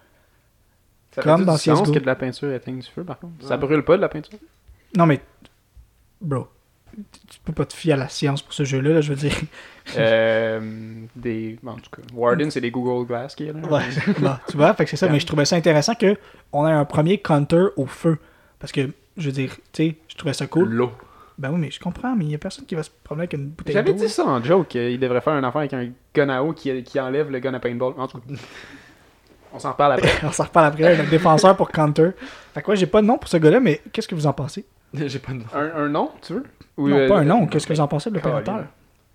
Ça 1.15 1.23
Comme 1.23 1.45
dans 1.45 1.57
CS:GO. 1.59 1.93
que 1.93 1.99
de 1.99 2.07
la 2.07 2.15
peinture 2.17 2.51
éteigne 2.53 2.79
du 2.81 2.87
feu, 2.89 3.05
par 3.05 3.19
contre. 3.19 3.45
Ça 3.47 3.55
Ouais. 3.57 3.61
brûle 3.61 3.85
pas 3.85 3.97
de 3.97 4.01
la 4.03 4.09
peinture? 4.09 4.39
Non 4.97 5.05
mais, 5.07 5.21
bro, 6.21 6.49
tu 7.29 7.39
peux 7.45 7.53
pas 7.53 7.65
te 7.65 7.75
fier 7.75 7.95
à 7.95 7.97
la 7.97 8.09
science 8.09 8.43
pour 8.43 8.53
ce 8.53 8.65
jeu-là, 8.65 8.95
là, 8.95 9.01
je 9.01 9.13
veux 9.13 9.17
dire. 9.17 9.35
euh, 9.97 10.61
des... 11.17 11.59
bon, 11.63 11.73
en 11.73 11.77
tout 11.77 11.91
cas, 11.91 12.03
Warden, 12.15 12.51
c'est 12.51 12.61
des 12.61 12.71
Google 12.71 13.07
Glass 13.07 13.35
qui 13.35 13.45
est 13.45 13.53
là. 13.53 13.61
Ouais, 13.69 13.83
bon, 14.21 14.35
tu 14.49 14.57
vois, 14.57 14.75
fait 14.75 14.85
que 14.85 14.91
c'est 14.91 14.97
ça, 14.97 15.09
mais 15.09 15.21
je 15.21 15.27
trouvais 15.27 15.45
ça 15.45 15.57
intéressant 15.57 15.95
que 15.95 16.17
on 16.53 16.65
a 16.65 16.73
un 16.73 16.85
premier 16.85 17.19
counter 17.19 17.67
au 17.77 17.87
feu. 17.87 18.19
Parce 18.59 18.73
que, 18.73 18.91
je 19.17 19.27
veux 19.27 19.33
dire, 19.33 19.57
tu 19.73 19.89
sais, 19.89 19.97
je 20.09 20.17
trouvais 20.17 20.35
ça 20.35 20.47
cool. 20.47 20.69
L'eau. 20.69 20.93
Ben 21.39 21.51
oui, 21.51 21.59
mais 21.59 21.71
je 21.71 21.81
comprends, 21.81 22.15
mais 22.15 22.25
il 22.27 22.31
y 22.31 22.35
a 22.35 22.39
personne 22.39 22.67
qui 22.67 22.75
va 22.75 22.83
se 22.83 22.91
promener 23.03 23.23
avec 23.23 23.33
une 23.33 23.49
bouteille 23.49 23.75
J'avais 23.75 23.95
dit 23.95 24.09
ça 24.09 24.25
en 24.25 24.43
joke, 24.45 24.75
il 24.75 25.01
devrait 25.01 25.21
faire 25.21 25.33
un 25.33 25.43
affaire 25.43 25.61
avec 25.61 25.73
un 25.73 25.89
gun 26.15 26.29
à 26.29 26.43
eau 26.43 26.53
qui, 26.53 26.83
qui 26.85 27.01
enlève 27.01 27.31
le 27.31 27.41
gun 27.41 27.55
à 27.55 27.59
paintball. 27.59 27.95
En 27.97 28.07
tout 28.07 28.19
cas, 28.19 28.35
on 29.53 29.59
s'en 29.59 29.73
reparle 29.73 29.93
après. 29.95 30.13
On 30.27 30.33
s'en 30.33 30.45
reparle 30.45 30.67
après, 30.67 30.97
notre 30.97 31.11
défenseur 31.11 31.57
pour 31.57 31.71
counter. 31.71 32.11
Fait 32.55 32.63
que 32.63 32.71
ouais, 32.71 32.77
j'ai 32.77 32.87
pas 32.87 33.03
de 33.03 33.07
nom 33.07 33.19
pour 33.19 33.29
ce 33.29 33.37
gars-là, 33.37 33.61
mais 33.61 33.81
qu'est-ce 33.93 34.09
que 34.09 34.15
vous 34.15 34.27
en 34.27 34.33
pensez? 34.33 34.65
J'ai 35.07 35.19
pas 35.19 35.33
de 35.33 35.39
nom. 35.39 35.45
Un, 35.55 35.85
un 35.85 35.89
nom, 35.89 36.11
tu 36.23 36.35
veux? 36.35 36.45
Ou, 36.77 36.89
non, 36.89 36.97
euh, 36.97 37.09
pas 37.09 37.19
un 37.19 37.25
nom, 37.25 37.41
le- 37.43 37.47
qu'est-ce 37.49 37.67
que 37.67 37.73
vous 37.73 37.81
en 37.81 37.89
pensez 37.89 38.11
de 38.11 38.15
l'opérateur? 38.17 38.65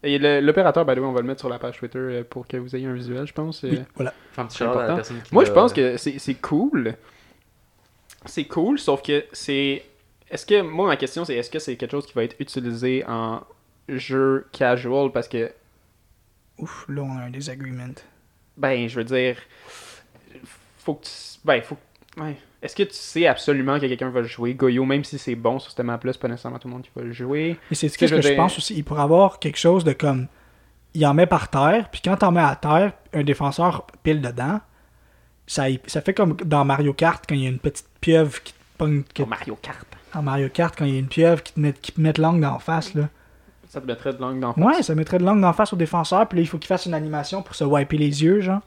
Et 0.04 0.18
le- 0.20 0.40
l'opérateur, 0.42 0.86
by 0.86 0.94
the 0.96 1.00
way, 1.00 1.06
on 1.06 1.12
va 1.12 1.22
le 1.22 1.28
mettre 1.28 1.40
sur 1.40 1.50
la 1.50 1.58
page 1.60 1.78
Twitter 1.78 1.98
euh, 1.98 2.24
pour 2.24 2.48
que 2.48 2.58
vous 2.58 2.76
ayez 2.76 2.86
un 2.88 2.94
visuel, 2.94 3.26
je 3.28 3.34
pense. 3.34 3.64
Oui, 3.64 3.78
Euh, 3.78 3.84
voilà. 3.96 4.14
Fais 4.32 4.42
un 4.42 4.46
petit 4.46 4.58
C'est 4.58 4.64
shout-out 4.66 4.76
à 4.76 4.78
la 4.78 4.84
important. 4.84 4.96
personne 4.98 5.22
qui 5.24 5.34
Moi, 5.34 5.44
l'a- 5.44 5.50
je 5.50 5.54
pense 5.54 5.74
que 5.74 5.98
c'est 5.98 6.20
c'est 6.20 6.36
cool. 6.36 6.94
C'est 8.26 8.46
cool, 8.46 8.78
sauf 8.80 9.02
que 9.02 9.26
c'est. 9.32 9.84
Est-ce 10.30 10.46
que. 10.46 10.62
Moi, 10.62 10.88
ma 10.88 10.98
question, 10.98 11.26
c'est 11.26 11.36
est-ce 11.36 11.50
que 11.50 11.60
c'est 11.60 11.76
quelque 11.78 11.92
chose 11.92 12.06
qui 12.06 12.14
va 12.14 12.24
être 12.24 12.36
utilisé 12.40 13.04
en 13.08 13.42
jeu 13.90 14.46
casual? 14.52 15.12
Parce 15.12 15.28
que, 15.28 15.52
Ouf, 16.58 16.86
là, 16.90 17.02
on 17.04 17.18
a 17.18 17.22
un 17.24 17.30
désagreement. 17.30 17.94
ben, 18.58 18.88
je 18.90 18.96
veux 18.98 19.04
dire. 19.06 19.38
Faut 20.80 20.96
que 20.96 21.06
tu. 21.06 21.12
Ben, 21.46 21.62
faut. 21.62 21.78
Ouais. 22.20 22.36
Est-ce 22.62 22.76
que 22.76 22.84
tu 22.84 22.94
sais 22.94 23.28
absolument 23.28 23.76
que 23.80 23.86
quelqu'un 23.86 24.10
va 24.10 24.22
le 24.22 24.28
jouer? 24.28 24.54
Goyo, 24.56 24.84
même 24.84 25.04
si 25.04 25.18
c'est 25.20 25.36
bon 25.36 25.60
sur 25.60 25.72
cette 25.72 25.86
map-là, 25.86 26.12
c'est 26.14 26.20
pas 26.22 26.28
nécessairement 26.28 26.58
tout 26.60 26.68
le 26.68 26.74
monde 26.74 26.84
qui 26.84 26.90
va 26.96 27.04
le 27.04 27.12
jouer. 27.14 27.58
Et 27.72 27.76
c'est 27.76 27.88
ce 27.90 27.98
que 27.98 28.08
je 28.08 28.28
pense 28.36 28.58
aussi. 28.58 28.74
Il 28.76 28.84
pourrait 28.84 29.04
avoir 29.04 29.40
quelque 29.40 29.60
chose 29.60 29.84
de 29.84 29.94
comme. 29.94 30.28
Il 30.96 31.06
en 31.06 31.14
met 31.14 31.28
par 31.28 31.50
terre, 31.50 31.90
puis 31.92 32.02
quand 32.04 32.18
t'en 32.18 32.32
mets 32.32 32.42
à 32.42 32.56
terre, 32.56 32.94
un 33.14 33.24
défenseur 33.24 33.86
pile 34.04 34.22
dedans. 34.22 34.60
Ça, 35.46 35.66
ça 35.86 36.02
fait 36.02 36.14
comme 36.14 36.36
dans 36.46 36.66
Mario 36.66 36.94
Kart 36.94 37.24
quand 37.28 37.36
il 37.36 37.44
y 37.44 37.46
a 37.46 37.50
une 37.50 37.60
petite 37.60 37.88
pieuvre 38.02 38.42
qui 38.42 38.54
te 38.54 38.58
pogne. 38.78 39.04
que- 39.04 39.22
Pour 39.22 39.28
Mario 39.28 39.58
Kart. 39.62 39.86
En 40.16 40.24
Mario 40.24 40.50
Kart, 40.50 40.76
quand 40.78 40.86
il 40.86 40.94
y 40.94 40.98
a 40.98 41.00
une 41.00 41.08
pieuvre 41.08 41.44
qui 41.44 41.54
te 41.54 41.60
met, 41.60 41.74
qui 41.74 41.92
te 41.92 42.02
met 42.02 42.14
de 42.14 42.22
l'angle 42.22 42.42
d'en 42.42 42.58
face, 42.60 42.94
là. 42.96 43.10
Ça 43.70 43.82
te 43.82 43.86
mettrait 43.86 44.14
de 44.14 44.20
langue 44.22 44.40
dans 44.40 44.54
Ouais, 44.54 44.82
ça 44.82 44.96
mettrait 44.96 45.20
de 45.20 45.24
l'angle 45.26 45.42
d'en 45.42 45.54
face 45.54 45.74
au 45.74 45.76
défenseur, 45.76 46.28
puis 46.28 46.38
là, 46.38 46.42
il 46.42 46.48
faut 46.48 46.58
qu'il 46.58 46.68
fasse 46.68 46.86
une 46.86 46.94
animation 46.94 47.44
pour 47.44 47.54
se 47.54 47.64
wiper 47.66 47.98
les 47.98 48.24
yeux, 48.24 48.42
genre. 48.42 48.62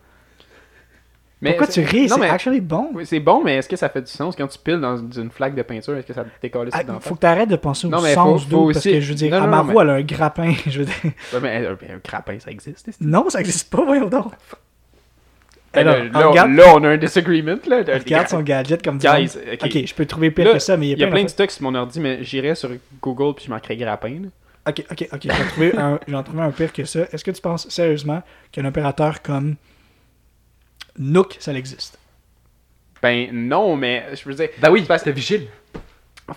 Pourquoi 1.43 1.67
tu 1.67 1.81
ris? 1.81 2.09
C'est 2.09 2.19
mais. 2.19 2.29
actually 2.29 2.61
bon. 2.61 2.91
Oui, 2.93 3.07
C'est 3.07 3.19
bon, 3.21 3.43
mais 3.43 3.57
est-ce 3.57 3.69
que 3.69 3.77
ça 3.77 3.89
fait 3.89 4.03
du 4.03 4.11
sens? 4.11 4.37
Quand 4.37 4.47
tu 4.47 4.59
piles 4.59 4.81
dans 4.81 4.97
une 4.99 5.31
flaque 5.31 5.55
de 5.55 5.63
peinture 5.63 5.97
Est-ce 5.97 6.07
que 6.07 6.13
ça 6.13 6.25
te 6.25 6.29
décolle 6.43 6.69
Ah, 6.73 6.83
faut 7.01 7.15
que 7.15 7.21
t'arrêtes 7.21 7.49
de 7.49 7.57
penser 7.57 7.87
au 7.87 7.91
Non, 7.91 8.03
mais 8.03 8.13
sens 8.15 8.47
d'eau, 8.47 8.59
faut 8.59 8.65
parce 8.67 8.79
aussi- 8.79 8.93
que 8.93 9.01
je 9.01 9.09
veux 9.09 9.15
dire, 9.15 9.31
Non, 9.31 9.41
non, 9.41 9.47
non, 9.47 9.53
Amaru, 9.53 9.75
mais- 9.75 9.81
elle 9.83 9.91
a 9.91 9.93
un 9.95 10.03
grappin, 10.03 10.53
je 10.67 10.79
veux 10.81 10.85
dire. 10.85 10.95
Ouais, 11.33 11.41
mais 11.41 11.65
euh, 11.65 11.73
un 11.95 11.99
grappin, 12.07 12.39
ça 12.39 12.51
existe. 12.51 12.89
Non, 13.01 13.31
ça 13.31 13.41
existe 13.41 13.71
pas, 13.71 13.83
voyons 13.85 14.09
donc. 14.09 14.33
Ben, 15.73 15.87
Alors, 15.87 15.99
là, 16.03 16.05
là, 16.21 16.27
regarde- 16.27 16.51
là, 16.51 16.65
on 16.75 16.83
a 16.83 16.89
un 16.89 16.97
disagreement. 16.97 17.55
Là, 17.69 17.85
de- 17.85 17.93
Regarde 17.93 18.27
son 18.27 18.41
gadget 18.43 18.83
comme 18.83 18.99
Guys, 18.99 19.29
ça. 19.29 19.39
ok. 19.53 19.61
ok, 19.67 19.87
je 19.87 19.95
peux 19.95 20.05
trouver 20.05 20.33
pire 20.33 20.47
Là, 20.47 20.53
que 20.55 20.59
ça, 20.59 20.77
mais 20.77 20.87
il 20.87 20.91
y 20.91 20.93
a, 20.95 20.97
Il 20.97 21.01
y 21.01 21.05
a 21.05 21.07
plein 21.07 21.21
de 21.21 21.27
de 21.27 21.31
stocks 21.31 21.53
sur 21.53 21.63
mon 21.63 21.75
ordi, 21.77 22.01
mais 22.01 22.25
j'irai 22.25 22.57
sur 22.57 22.71
Google 23.01 23.35
puis 23.37 23.45
je 23.45 23.51
marquerai 23.51 23.77
grappin. 23.77 24.09
là. 24.23 24.29
Ok, 24.69 24.85
ok, 24.91 25.09
ok. 25.13 25.21
J'en 25.25 25.45
trouvé 25.49 25.73
un, 25.79 26.01
j'en 26.09 26.23
trouvais 26.25 26.43
un 26.43 26.51
pire 26.51 26.73
que 26.73 26.85
ça. 26.85 27.03
Est-ce 27.13 27.23
que 27.23 27.31
tu 27.31 27.41
penses 27.41 27.69
sérieusement 27.69 28.21
qu'un 28.51 28.65
opérateur 28.65 29.23
comme 29.23 29.55
Nook, 31.01 31.37
ça 31.41 31.53
existe 31.55 31.99
Ben 33.03 33.29
non, 33.33 33.75
mais 33.77 34.05
je 34.15 34.29
veux 34.29 34.35
dire, 34.35 34.51
Ben 34.61 34.71
oui, 34.71 34.83
Parce- 34.87 35.03
c'était 35.03 35.13
vigile. 35.15 35.47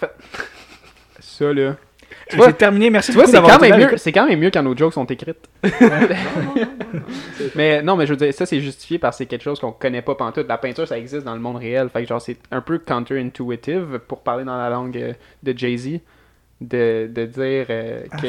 ça 1.19 1.53
là. 1.53 1.75
Je 2.31 2.37
vois- 2.37 2.47
vais 2.47 2.53
terminer. 2.53 2.89
Merci 2.89 3.11
Tu 3.11 3.17
vois, 3.17 3.25
c'est 3.27 3.41
quand, 3.41 3.59
même 3.59 3.71
là 3.71 3.77
mieux, 3.77 3.85
avec- 3.87 3.99
c'est 3.99 4.11
quand 4.11 4.25
même 4.27 4.39
mieux 4.39 4.51
quand 4.51 4.63
nos 4.63 4.75
jokes 4.77 4.93
sont 4.93 5.05
écrites. 5.05 5.49
mais 7.55 7.81
non, 7.81 7.95
mais 7.95 8.05
je 8.05 8.11
veux 8.13 8.17
dire, 8.17 8.33
ça 8.33 8.45
c'est 8.45 8.61
justifié 8.61 8.99
parce 8.99 9.17
que 9.17 9.23
c'est 9.23 9.25
quelque 9.25 9.41
chose 9.43 9.59
qu'on 9.59 9.71
connaît 9.71 10.01
pas 10.01 10.15
pantoute. 10.15 10.47
La 10.47 10.57
peinture, 10.57 10.87
ça 10.87 10.97
existe 10.97 11.25
dans 11.25 11.33
le 11.33 11.39
monde 11.41 11.57
réel. 11.57 11.89
Fait 11.89 12.03
que 12.03 12.07
genre, 12.09 12.21
c'est 12.21 12.37
un 12.51 12.61
peu 12.61 12.77
counter-intuitive 12.79 13.99
pour 14.07 14.21
parler 14.21 14.43
dans 14.45 14.57
la 14.57 14.69
langue 14.69 14.97
euh, 14.97 15.13
de 15.43 15.57
Jay-Z. 15.57 15.99
De, 16.61 17.09
de 17.13 17.25
dire 17.25 17.65
euh, 17.69 18.03
Ah, 18.11 18.17
que, 18.21 18.27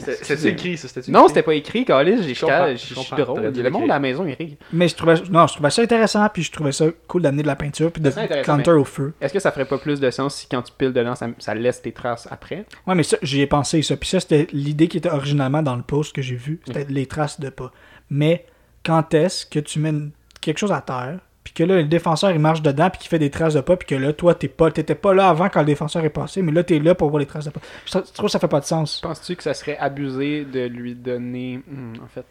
C'était 0.00 0.48
écrit, 0.48 0.76
ça, 0.76 0.88
c'était 0.88 1.10
Non, 1.10 1.28
c'était 1.28 1.42
pas 1.42 1.54
écrit, 1.54 1.84
Calis. 1.84 2.22
J'ai 2.22 2.34
Je 2.34 2.94
suis 2.94 3.16
drôle. 3.16 3.42
Le 3.42 3.70
monde 3.70 3.84
à 3.84 3.94
la 3.94 4.00
maison, 4.00 4.26
il 4.26 4.34
rit. 4.34 4.56
Mais 4.72 4.88
je 4.88 4.94
trouvais, 4.94 5.14
non, 5.30 5.46
je 5.46 5.54
trouvais 5.54 5.70
ça 5.70 5.82
intéressant, 5.82 6.28
puis 6.32 6.42
je 6.42 6.52
trouvais 6.52 6.72
ça 6.72 6.86
cool 7.06 7.22
d'amener 7.22 7.42
de 7.42 7.46
la 7.46 7.56
peinture, 7.56 7.90
puis 7.90 8.02
de 8.02 8.10
C'est 8.10 8.42
counter 8.42 8.72
au 8.72 8.84
feu. 8.84 9.12
Est-ce 9.20 9.32
que 9.32 9.40
ça 9.40 9.52
ferait 9.52 9.64
pas 9.64 9.78
plus 9.78 10.00
de 10.00 10.10
sens 10.10 10.36
si 10.36 10.46
quand 10.48 10.62
tu 10.62 10.72
piles 10.76 10.92
dedans, 10.92 11.14
ça, 11.14 11.28
ça 11.38 11.54
laisse 11.54 11.82
tes 11.82 11.92
traces 11.92 12.28
après? 12.30 12.64
Ouais, 12.86 12.94
mais 12.94 13.02
ça, 13.02 13.16
j'y 13.22 13.40
ai 13.40 13.46
pensé, 13.46 13.82
ça. 13.82 13.96
Puis 13.96 14.08
ça, 14.08 14.20
c'était 14.20 14.46
l'idée 14.52 14.88
qui 14.88 14.98
était 14.98 15.10
originalement 15.10 15.62
dans 15.62 15.76
le 15.76 15.82
post 15.82 16.14
que 16.14 16.22
j'ai 16.22 16.36
vu. 16.36 16.60
C'était 16.66 16.86
les 16.88 17.06
traces 17.06 17.40
de 17.40 17.50
pas. 17.50 17.72
Mais 18.10 18.46
quand 18.84 19.14
est-ce 19.14 19.46
que 19.46 19.58
tu 19.58 19.78
mets 19.78 19.92
quelque 20.40 20.58
chose 20.58 20.72
à 20.72 20.80
terre, 20.80 21.18
puis 21.44 21.52
que 21.52 21.62
là, 21.62 21.76
le 21.76 21.84
défenseur, 21.84 22.30
il 22.32 22.38
marche 22.40 22.62
dedans, 22.62 22.88
puis 22.90 22.98
qu'il 23.00 23.08
fait 23.10 23.18
des 23.18 23.30
traces 23.30 23.54
de 23.54 23.60
pas, 23.60 23.76
puis 23.76 23.86
que 23.86 23.94
là, 23.94 24.12
toi, 24.12 24.34
t'es 24.34 24.48
pas, 24.48 24.70
t'étais 24.70 24.94
pas 24.94 25.12
là 25.14 25.28
avant 25.28 25.48
quand 25.50 25.60
le 25.60 25.66
défenseur 25.66 26.04
est 26.04 26.10
passé, 26.10 26.40
mais 26.42 26.50
là, 26.52 26.64
t'es 26.64 26.78
là 26.78 26.94
pour 26.94 27.10
voir 27.10 27.20
les 27.20 27.26
traces 27.26 27.44
de 27.44 27.50
pas. 27.50 27.60
Je 27.84 27.90
trou- 27.92 28.02
je 28.06 28.12
trouve 28.12 28.26
que 28.26 28.32
ça 28.32 28.38
fait 28.38 28.48
pas 28.48 28.60
de 28.60 28.64
sens. 28.64 29.00
Penses-tu 29.02 29.36
que 29.36 29.42
ça 29.42 29.52
serait 29.54 29.76
abusé 29.76 30.44
de 30.46 30.66
lui 30.66 30.94
donner. 30.94 31.60
Hmm, 31.68 31.92
en 32.02 32.08
fait? 32.08 32.24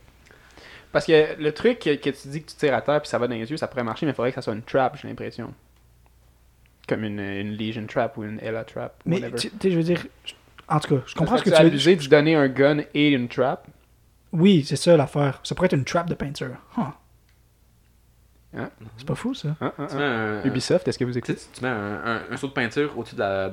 Parce 0.92 1.06
que 1.06 1.40
le 1.42 1.52
truc 1.54 1.80
que, 1.80 1.96
que 1.96 2.10
tu 2.12 2.28
dis 2.28 2.44
que 2.44 2.50
tu 2.52 2.56
tires 2.56 2.74
à 2.76 2.82
terre 2.82 3.02
puis 3.02 3.10
ça 3.10 3.18
va 3.18 3.28
dans 3.28 3.36
les 3.36 3.50
yeux, 3.50 3.58
ça 3.58 3.68
pourrait 3.68 3.84
marcher, 3.84 4.06
mais 4.06 4.12
il 4.12 4.16
faudrait 4.16 4.32
que 4.32 4.36
ça 4.36 4.42
soit 4.42 4.54
une 4.54 4.62
trap, 4.62 4.98
j'ai 5.02 5.08
l'impression. 5.08 5.54
Comme 6.88 7.04
une, 7.04 7.20
une 7.20 7.56
Legion 7.56 7.86
trap 7.88 8.18
ou 8.18 8.24
une 8.24 8.40
Ella 8.42 8.64
trap. 8.64 8.94
Mais, 9.06 9.22
tu 9.32 9.50
sais, 9.60 9.72
je 9.72 9.78
veux 9.78 9.84
dire, 9.84 10.06
en 10.68 10.80
tout 10.80 10.96
cas, 10.96 11.02
je 11.08 11.16
comprends 11.16 11.38
ce 11.38 11.44
que 11.44 11.50
tu 11.50 11.56
veux 11.56 11.68
abusé 11.68 11.96
de 11.96 12.02
lui 12.02 12.08
donner 12.10 12.36
un 12.36 12.48
gun 12.48 12.80
et 12.94 13.10
une 13.10 13.28
trap? 13.28 13.68
Oui, 14.34 14.64
c'est 14.68 14.76
ça 14.76 14.98
l'affaire. 14.98 15.40
Ça 15.44 15.56
pourrait 15.56 15.68
être 15.68 15.74
une 15.78 15.86
trap 15.86 16.10
de 16.10 16.14
peinture. 16.16 16.56
Huh. 16.78 16.82
Hein? 18.56 18.70
C'est 18.98 19.08
pas 19.08 19.16
fou, 19.16 19.34
ça. 19.34 19.48
Hein, 19.62 19.74
hein, 19.80 19.88
Tu 19.90 19.96
hein. 19.96 19.98
mets 19.98 20.04
un, 20.04 20.46
Ubisoft, 20.46 20.88
est-ce 20.88 21.00
que 21.00 21.06
vous 21.06 21.18
écoutez 21.18 21.36
tu 21.36 21.64
mets 21.64 21.70
un, 21.72 22.02
un, 22.06 22.22
un 22.32 22.38
saut 22.38 22.48
de 22.48 22.52
peinture 22.54 22.92
au-dessus 22.96 23.16
de 23.16 23.22
la 23.22 23.52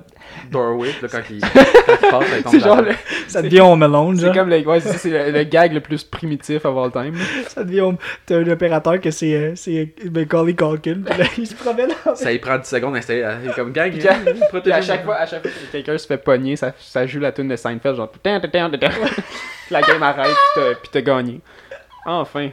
doorway, 0.51 0.91
là, 1.01 1.09
quand 1.11 1.23
il, 1.31 1.41
quand 2.11 2.21
il 2.37 2.43
passe, 2.43 2.59
genre 2.59 2.83
le- 2.83 2.93
Ça 3.29 3.41
devient 3.41 3.61
Home 3.61 3.83
Alone, 3.83 4.19
C'est 4.19 4.33
comme 4.35 4.51
le, 4.51 4.59
ouais, 4.67 4.81
c'est 4.81 5.09
le, 5.09 5.31
le 5.39 5.45
gag 5.45 5.73
le 5.73 5.81
plus 5.81 6.05
primitif 6.05 6.67
of 6.67 6.77
all 6.77 6.93
time. 6.93 7.17
Ça 7.49 7.65
devient 7.65 7.81
Home... 7.81 7.97
T'as 8.27 8.41
un 8.41 8.49
opérateur 8.49 9.01
que 9.01 9.11
c'est 9.11 9.35
euh, 9.35 9.53
c'est 9.57 9.95
euh, 10.05 10.11
Macaulay 10.11 10.55
Culkin, 10.55 11.01
puis 11.07 11.19
là, 11.19 11.25
il 11.39 11.47
se 11.47 11.55
promène. 11.55 11.91
Ça 12.15 12.31
y 12.31 12.39
prend 12.39 12.59
10 12.59 12.69
secondes 12.69 12.97
il 13.09 13.11
est 13.49 13.55
comme 13.55 13.73
Puis 13.73 13.81
à- 14.07 14.17
Puis 14.61 14.73
à 14.73 14.83
chaque 14.83 15.05
fois, 15.05 15.17
à 15.17 15.27
chaque 15.27 15.41
fois 15.43 15.51
que 15.51 15.73
quelqu'un 15.73 15.97
se 15.97 16.07
fait 16.07 16.19
pogner, 16.19 16.57
ça, 16.57 16.73
ça 16.79 17.07
joue 17.07 17.21
la 17.21 17.33
tune 17.33 17.49
de 17.49 17.57
Seinfeld, 17.57 17.97
genre. 17.97 18.13
La 19.71 19.81
game 19.83 20.03
arrête, 20.03 20.27
puis 20.27 20.63
t'as- 20.63 20.75
puis 20.75 20.89
t'as 20.93 21.01
gagné. 21.01 21.41
Enfin. 22.05 22.51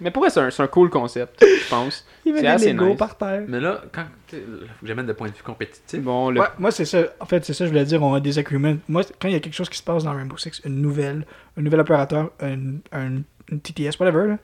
Mais 0.00 0.10
pour 0.10 0.22
vrai, 0.22 0.30
c'est 0.30 0.40
un, 0.40 0.50
c'est 0.50 0.62
un 0.62 0.66
cool 0.66 0.90
concept, 0.90 1.44
je 1.64 1.68
pense. 1.68 2.06
Il 2.24 2.32
met 2.32 2.38
C'est 2.38 2.42
des 2.42 2.48
assez 2.48 2.72
Legos 2.72 2.88
nice. 2.90 2.98
par 2.98 3.16
terre. 3.16 3.42
Mais 3.48 3.60
là, 3.60 3.82
quand. 3.92 4.04
Faut 4.30 4.36
que 4.36 4.86
j'amène 4.86 5.06
de 5.06 5.12
point 5.12 5.28
de 5.28 5.34
vue 5.34 5.42
compétitif. 5.42 6.00
Bon, 6.00 6.30
le... 6.30 6.40
Ouais, 6.40 6.46
moi, 6.58 6.70
c'est 6.70 6.84
ça. 6.84 6.98
En 7.18 7.26
fait, 7.26 7.44
c'est 7.44 7.52
ça, 7.52 7.64
je 7.64 7.70
voulais 7.70 7.84
dire, 7.84 8.02
on 8.02 8.14
a 8.14 8.20
des 8.20 8.38
agreements. 8.38 8.76
Moi, 8.88 9.02
quand 9.20 9.28
il 9.28 9.32
y 9.32 9.36
a 9.36 9.40
quelque 9.40 9.54
chose 9.54 9.68
qui 9.68 9.78
se 9.78 9.82
passe 9.82 10.04
dans 10.04 10.12
Rainbow 10.14 10.36
Six, 10.36 10.60
une 10.64 10.80
nouvelle, 10.80 11.26
un 11.56 11.62
nouvel 11.62 11.80
opérateur, 11.80 12.30
un, 12.40 12.76
un, 12.92 13.22
une 13.50 13.60
TTS, 13.60 13.98
whatever, 13.98 14.28
là, 14.28 14.38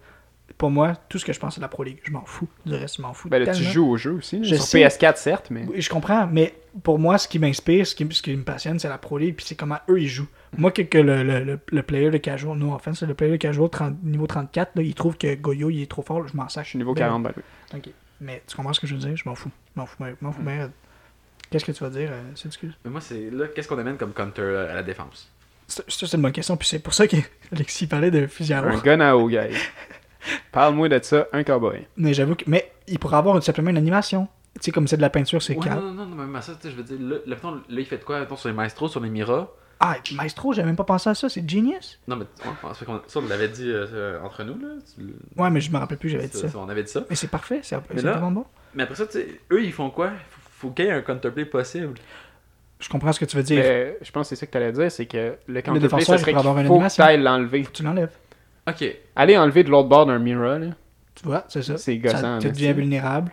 pour 0.59 0.71
moi, 0.71 0.95
tout 1.09 1.19
ce 1.19 1.25
que 1.25 1.33
je 1.33 1.39
pense, 1.39 1.55
c'est 1.57 1.61
la 1.61 1.69
Pro 1.69 1.83
League. 1.85 1.99
Je 2.03 2.11
m'en 2.11 2.25
fous. 2.25 2.49
Du 2.65 2.73
reste, 2.75 2.97
je 2.97 3.03
m'en 3.03 3.13
fous. 3.13 3.29
ben, 3.29 3.43
là, 3.45 3.53
tu 3.53 3.63
joues 3.63 3.89
au 3.91 3.97
jeu 3.97 4.13
aussi. 4.13 4.43
Je 4.43 4.55
Sur 4.55 4.65
sais. 4.65 4.81
PS4, 4.81 5.17
certes, 5.17 5.47
mais. 5.51 5.65
Oui, 5.69 5.81
je 5.83 5.91
comprends, 5.91 6.27
mais 6.27 6.55
pour 6.83 6.99
moi, 6.99 7.19
ce 7.19 7.29
qui 7.29 7.39
m'inspire, 7.39 7.87
ce 7.87 7.95
qui, 7.95 8.07
ce 8.11 8.23
qui 8.23 8.35
me 8.37 8.43
passionne, 8.43 8.79
c'est 8.79 8.89
la 8.89 8.99
Pro 8.99 9.19
League, 9.19 9.35
puis 9.37 9.45
c'est 9.47 9.55
comment 9.55 9.79
eux, 9.89 10.01
ils 10.01 10.09
jouent. 10.09 10.29
Moi, 10.57 10.71
que, 10.71 10.83
que 10.83 10.99
le, 10.99 11.23
le, 11.23 11.45
le, 11.45 11.59
le 11.71 11.83
player 11.83 12.11
de 12.11 12.19
casual, 12.19 12.57
non, 12.57 12.73
enfin, 12.73 12.95
c'est 12.95 13.07
le 13.07 13.15
player 13.15 13.33
de 13.33 13.37
casual 13.37 13.69
30 13.69 14.03
niveau 14.03 14.27
34, 14.27 14.73
là, 14.77 14.83
il 14.83 14.95
trouve 14.95 15.17
que 15.19 15.35
Goyo, 15.35 15.69
il 15.71 15.83
est 15.83 15.91
trop 15.91 16.03
fort, 16.03 16.21
là, 16.23 16.27
je 16.33 16.37
m'en 16.37 16.49
sache. 16.49 16.67
Je 16.67 16.71
suis 16.71 16.79
niveau 16.79 16.95
Ben, 16.95 17.01
40, 17.01 17.23
ben 17.25 17.33
oui. 17.37 17.43
Ok. 17.77 17.89
Mais 18.21 18.43
tu 18.47 18.57
comprends 18.57 18.73
ce 18.73 18.81
que 18.81 18.87
je 18.87 18.95
veux 18.95 19.01
dire? 19.01 19.15
Je 19.17 19.29
m'en 19.29 19.35
fous. 19.35 19.51
Je 19.75 19.81
m'en 19.81 19.85
fous, 19.87 19.97
mais- 20.01 20.15
je 20.19 20.25
m'en 20.25 20.33
fous, 20.33 20.43
mais... 20.43 20.61
Qu'est-ce 21.51 21.65
que 21.65 21.73
tu 21.73 21.85
vas 21.85 21.91
dire, 21.91 22.09
euh, 22.11 22.23
c'est 22.35 22.47
excuse? 22.49 22.73
Mais 22.85 22.91
moi, 22.91 23.01
c'est 23.01 23.31
là, 23.31 23.47
qu'est-ce 23.55 23.69
qu'on 23.69 23.79
amène 23.79 23.97
comme 23.99 24.13
counter 24.13 24.43
euh, 24.43 24.71
à 24.73 24.75
la 24.75 24.83
défense? 24.83 25.31
Ça, 25.69 25.83
c'est 25.89 26.13
une 26.15 26.23
bonne 26.23 26.33
question, 26.33 26.57
puis 26.57 26.67
c'est 26.67 26.79
pour 26.81 26.95
ça 26.95 27.07
qu'Alexis 27.07 27.87
parlait 27.89 28.11
de 28.11 28.27
fusil 28.27 28.53
à 28.55 28.63
Un 28.65 28.79
gun 28.79 29.01
à 29.01 29.15
eau, 29.17 29.29
guys. 29.29 29.55
Parle-moi 30.53 30.89
de 30.89 30.99
ça, 31.03 31.27
un 31.33 31.43
cowboy. 31.45 31.87
Mais 31.97 32.15
j'avoue 32.15 32.35
que... 32.35 32.45
Mais 32.47 32.71
il 32.89 32.99
pourrait 32.99 33.17
avoir 33.17 33.43
simplement 33.43 33.71
une 33.71 33.77
animation. 33.77 34.29
Tu 34.55 34.61
sais, 34.63 34.71
comme 34.73 34.89
c'est 34.89 34.97
de 34.97 35.03
la 35.03 35.11
peinture, 35.11 35.43
c'est 35.43 35.55
Ouais, 35.57 35.65
calme. 35.65 35.81
non, 35.85 35.93
non, 35.93 36.07
non, 36.07 36.17
mais 36.17 36.23
même 36.25 36.37
à 36.37 36.41
ça, 36.41 36.53
tu 36.55 36.63
sais, 36.63 36.71
je 36.71 36.77
veux 36.77 36.83
dire, 36.83 36.97
là, 37.01 37.17
là, 37.27 37.37
là, 37.43 37.59
il 37.81 37.85
fait 37.85 37.99
de 37.99 38.05
quoi 38.05 38.21
mettons, 38.21 38.37
sur 38.37 38.49
les 38.49 38.55
maestros, 38.55 38.89
sur 38.89 39.01
les 39.01 39.11
Mira 39.11 39.53
Ah, 39.81 39.97
Maestro, 40.15 40.55
j'avais 40.55 40.67
même 40.67 40.77
pas 40.77 40.85
pensé 40.85 41.11
à 41.11 41.15
ça, 41.15 41.29
c'est 41.29 41.49
genius. 41.49 42.01
Non, 42.09 42.17
mais 42.17 42.25
ouais, 42.25 42.75
ça, 43.07 43.21
on 43.21 43.29
l'avait 43.29 43.49
dit 43.49 43.69
euh, 43.71 44.19
entre 44.23 44.45
nous, 44.45 44.59
là. 44.59 44.69
Tu- 44.97 45.15
Ouais, 45.41 45.51
mais 45.51 45.61
je 45.61 45.71
me 45.71 45.77
rappelle 45.77 45.99
plus, 45.99 46.09
j'avais 46.09 46.29
dit 46.29 46.39
ça. 46.39 46.47
On 46.59 46.69
avait 46.71 46.83
dit 46.85 46.91
ça. 46.91 47.05
Mais 47.11 47.17
c'est 47.17 47.29
parfait, 47.29 47.61
c'est 47.63 47.77
vraiment 47.93 48.31
bon. 48.31 48.45
Mais 48.75 48.85
après 48.85 48.95
ça, 48.95 49.07
tu 49.07 49.13
sais, 49.13 49.41
eux, 49.53 49.63
ils 49.63 49.73
font 49.73 49.91
quoi? 49.91 50.09
Faut, 50.31 50.69
faut 50.69 50.71
qu'il 50.71 50.87
y 50.87 50.89
ait 50.89 50.93
un 50.93 51.03
counterplay 51.03 51.45
possible. 51.45 51.95
Je 52.81 52.89
comprends 52.91 53.13
ce 53.13 53.21
que 53.21 53.25
tu 53.27 53.37
veux 53.37 53.43
dire. 53.43 53.63
Mais 53.63 53.99
je 54.03 54.11
pense 54.11 54.29
que 54.29 54.37
c'est 54.37 54.41
ça 54.41 54.47
que 54.47 54.53
tu 54.53 54.57
allais 54.59 54.73
dire, 54.73 54.91
c'est 54.93 55.07
que 55.07 55.35
le 55.47 55.61
counterplay, 55.63 55.81
défenseur, 55.81 56.17
ça 56.17 56.19
serait 56.19 56.33
il 56.33 56.37
avoir 56.39 56.59
une 56.59 56.67
faut 56.67 56.73
que 56.75 56.77
animation. 56.77 57.05
t'ailles 57.05 57.23
l'enlever. 57.23 57.67
Tu 57.73 57.83
l'enlèves. 57.83 58.11
Ok. 58.69 58.85
Aller 59.15 59.37
enlever 59.37 59.65
de 59.65 59.71
l'autre 59.71 59.89
bord 59.89 60.07
d'un 60.07 60.19
mirror, 60.19 60.59
là. 60.59 60.67
Tu 61.15 61.25
vois, 61.25 61.45
c'est 61.49 61.63
ça. 61.63 61.79
C'est 61.79 61.97
gossant, 61.99 62.21
Ça, 62.21 62.39
tu 62.41 62.49
deviens 62.51 62.73
vulnérable 62.73 63.33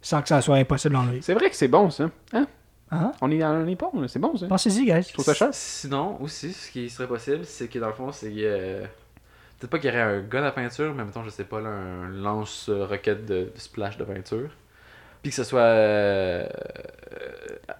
sans 0.00 0.22
que 0.22 0.28
ça 0.28 0.40
soit 0.40 0.56
impossible 0.56 0.94
d'enlever. 0.94 1.20
C'est 1.22 1.34
vrai 1.34 1.50
que 1.50 1.56
c'est 1.56 1.68
bon, 1.68 1.90
ça. 1.90 2.08
Hein? 2.32 2.46
Hein? 2.90 3.12
On 3.20 3.30
est, 3.30 3.42
on 3.44 3.66
est 3.66 3.74
bon, 3.74 4.00
là. 4.00 4.08
c'est 4.08 4.18
bon, 4.18 4.36
ça. 4.36 4.46
Pensez-y, 4.46 4.86
guys. 4.86 5.02
Je 5.08 5.12
trouve 5.12 5.24
ça 5.24 5.34
cher. 5.34 5.48
Sinon, 5.52 6.16
aussi, 6.22 6.52
ce 6.52 6.70
qui 6.70 6.88
serait 6.88 7.08
possible, 7.08 7.44
c'est 7.44 7.68
que 7.68 7.78
dans 7.78 7.88
le 7.88 7.92
fond, 7.94 8.12
c'est. 8.12 8.32
euh, 8.36 8.84
Peut-être 9.58 9.70
pas 9.70 9.78
qu'il 9.80 9.90
y 9.90 9.92
aurait 9.92 10.02
un 10.02 10.20
gun 10.20 10.44
à 10.44 10.52
peinture, 10.52 10.94
mais 10.94 11.04
mettons, 11.04 11.24
je 11.24 11.30
sais 11.30 11.42
pas, 11.44 11.60
là, 11.60 11.68
un 11.68 12.08
lance-roquette 12.08 13.26
de, 13.26 13.50
de 13.52 13.52
splash 13.56 13.98
de 13.98 14.04
peinture. 14.04 14.50
Puis 15.20 15.30
que 15.30 15.36
ce 15.36 15.42
soit 15.42 15.60
euh, 15.60 16.46
euh, 17.12 17.72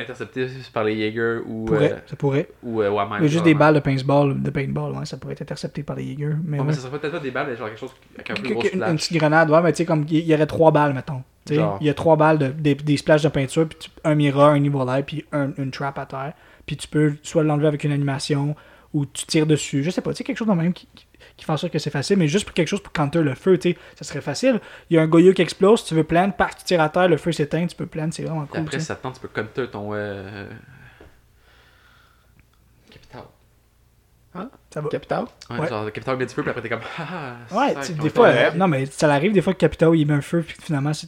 intercepté 0.00 0.46
par 0.72 0.84
les 0.84 0.96
Jaeger 0.96 1.40
ou, 1.46 1.64
Pourrait, 1.66 1.92
euh, 1.92 1.96
ça 2.06 2.16
pourrait. 2.16 2.48
ou 2.62 2.80
euh, 2.82 2.90
y 2.90 2.98
a 2.98 3.26
juste 3.26 3.44
des 3.44 3.50
genre. 3.50 3.58
balles 3.58 3.74
de 3.74 3.80
paintball, 3.80 4.42
de 4.42 4.50
paintball, 4.50 4.92
ouais, 4.92 5.04
ça 5.06 5.16
pourrait 5.16 5.32
être 5.34 5.42
intercepté 5.42 5.82
par 5.82 5.96
les 5.96 6.04
Jaeger. 6.06 6.34
Mais 6.44 6.56
Ouais, 6.56 6.60
ouais. 6.60 6.66
mais 6.68 6.72
ça 6.72 6.80
serait 6.80 6.98
peut-être 6.98 7.12
pas 7.12 7.18
des 7.20 7.30
balles, 7.30 7.46
mais 7.50 7.56
genre 7.56 7.68
quelque 7.68 7.78
chose 7.80 7.94
avec 8.14 8.30
un 8.30 8.34
plus 8.34 8.52
gros 8.52 8.62
Quelque- 8.62 8.74
une, 8.76 8.96
petite 8.96 9.16
grenade, 9.16 9.50
ouais, 9.50 9.62
mais 9.62 9.72
tu 9.72 9.76
sais, 9.78 9.84
comme 9.84 10.04
il 10.08 10.18
y 10.26 10.34
aurait 10.34 10.46
trois 10.46 10.70
balles, 10.70 10.92
mettons. 10.94 11.22
Tu 11.46 11.54
sais, 11.54 11.60
Genre. 11.60 11.78
Il 11.80 11.86
y 11.86 11.90
a 11.90 11.94
trois 11.94 12.16
balles, 12.16 12.38
de, 12.38 12.48
des, 12.48 12.74
des 12.74 12.96
splashes 12.96 13.22
de 13.22 13.28
peinture, 13.28 13.66
puis 13.68 13.78
tu- 13.80 13.90
un 14.04 14.14
mirror, 14.14 14.48
un 14.50 14.58
niveau 14.58 14.84
light, 14.84 15.06
puis 15.06 15.24
un- 15.32 15.52
une 15.56 15.70
trap 15.70 15.98
à 15.98 16.06
terre. 16.06 16.32
Puis 16.66 16.76
tu 16.76 16.86
peux 16.88 17.14
soit 17.22 17.42
l'enlever 17.42 17.66
avec 17.68 17.82
une 17.84 17.92
animation, 17.92 18.54
ou 18.92 19.06
tu 19.06 19.24
tires 19.26 19.46
dessus. 19.46 19.82
Je 19.82 19.90
sais 19.90 20.00
pas, 20.02 20.10
tu 20.10 20.18
sais, 20.18 20.24
quelque 20.24 20.36
chose 20.36 20.48
de 20.48 20.52
même 20.52 20.72
qui, 20.72 20.86
qui, 20.94 21.06
qui 21.40 21.46
fait 21.46 21.52
en 21.52 21.56
sorte 21.56 21.72
que 21.72 21.78
c'est 21.78 21.90
facile, 21.90 22.18
mais 22.18 22.28
juste 22.28 22.44
pour 22.44 22.52
quelque 22.54 22.68
chose 22.68 22.82
pour 22.82 22.92
counter 22.92 23.22
le 23.22 23.34
feu, 23.34 23.58
tu 23.58 23.70
sais, 23.72 23.78
ça 23.96 24.04
serait 24.04 24.20
facile. 24.20 24.60
Il 24.90 24.96
y 24.96 24.98
a 24.98 25.02
un 25.02 25.06
goyeux 25.06 25.32
qui 25.32 25.42
explose, 25.42 25.84
tu 25.84 25.94
veux 25.94 26.04
plante, 26.04 26.36
paf, 26.36 26.54
tu 26.58 26.64
tires 26.64 26.80
à 26.82 26.88
terre, 26.90 27.08
le 27.08 27.16
feu 27.16 27.32
s'éteint, 27.32 27.66
tu 27.66 27.74
peux 27.74 27.86
plante, 27.86 28.12
c'est 28.12 28.22
vraiment 28.24 28.46
cool. 28.46 28.60
après, 28.60 28.78
ça 28.80 28.94
te 28.94 29.02
tente, 29.02 29.14
tu 29.14 29.20
peux 29.20 29.28
counter 29.28 29.66
ton. 29.68 29.90
Euh... 29.94 30.46
Capital. 32.90 33.22
Ça 34.72 34.80
va. 34.80 34.88
Capital? 34.88 35.24
Ouais, 35.50 35.58
Ouais. 35.58 35.68
genre 35.68 35.86
Capital 35.92 36.16
met 36.16 36.26
du 36.26 36.32
feu, 36.34 36.42
puis 36.42 36.50
après 36.50 36.62
t'es 36.62 36.68
comme. 36.68 36.80
Ah, 36.98 37.36
ah, 37.50 37.56
Ouais, 37.56 37.74
ça, 37.82 37.92
des 37.92 38.10
fois, 38.10 38.28
euh, 38.28 38.50
non, 38.52 38.68
mais 38.68 38.86
ça 38.86 39.12
arrive 39.12 39.32
des 39.32 39.42
fois 39.42 39.52
que 39.54 39.58
Capitao 39.58 39.92
il 39.94 40.04
met 40.06 40.14
un 40.14 40.20
feu, 40.20 40.44
puis 40.46 40.56
finalement, 40.60 40.92
ça, 40.92 41.06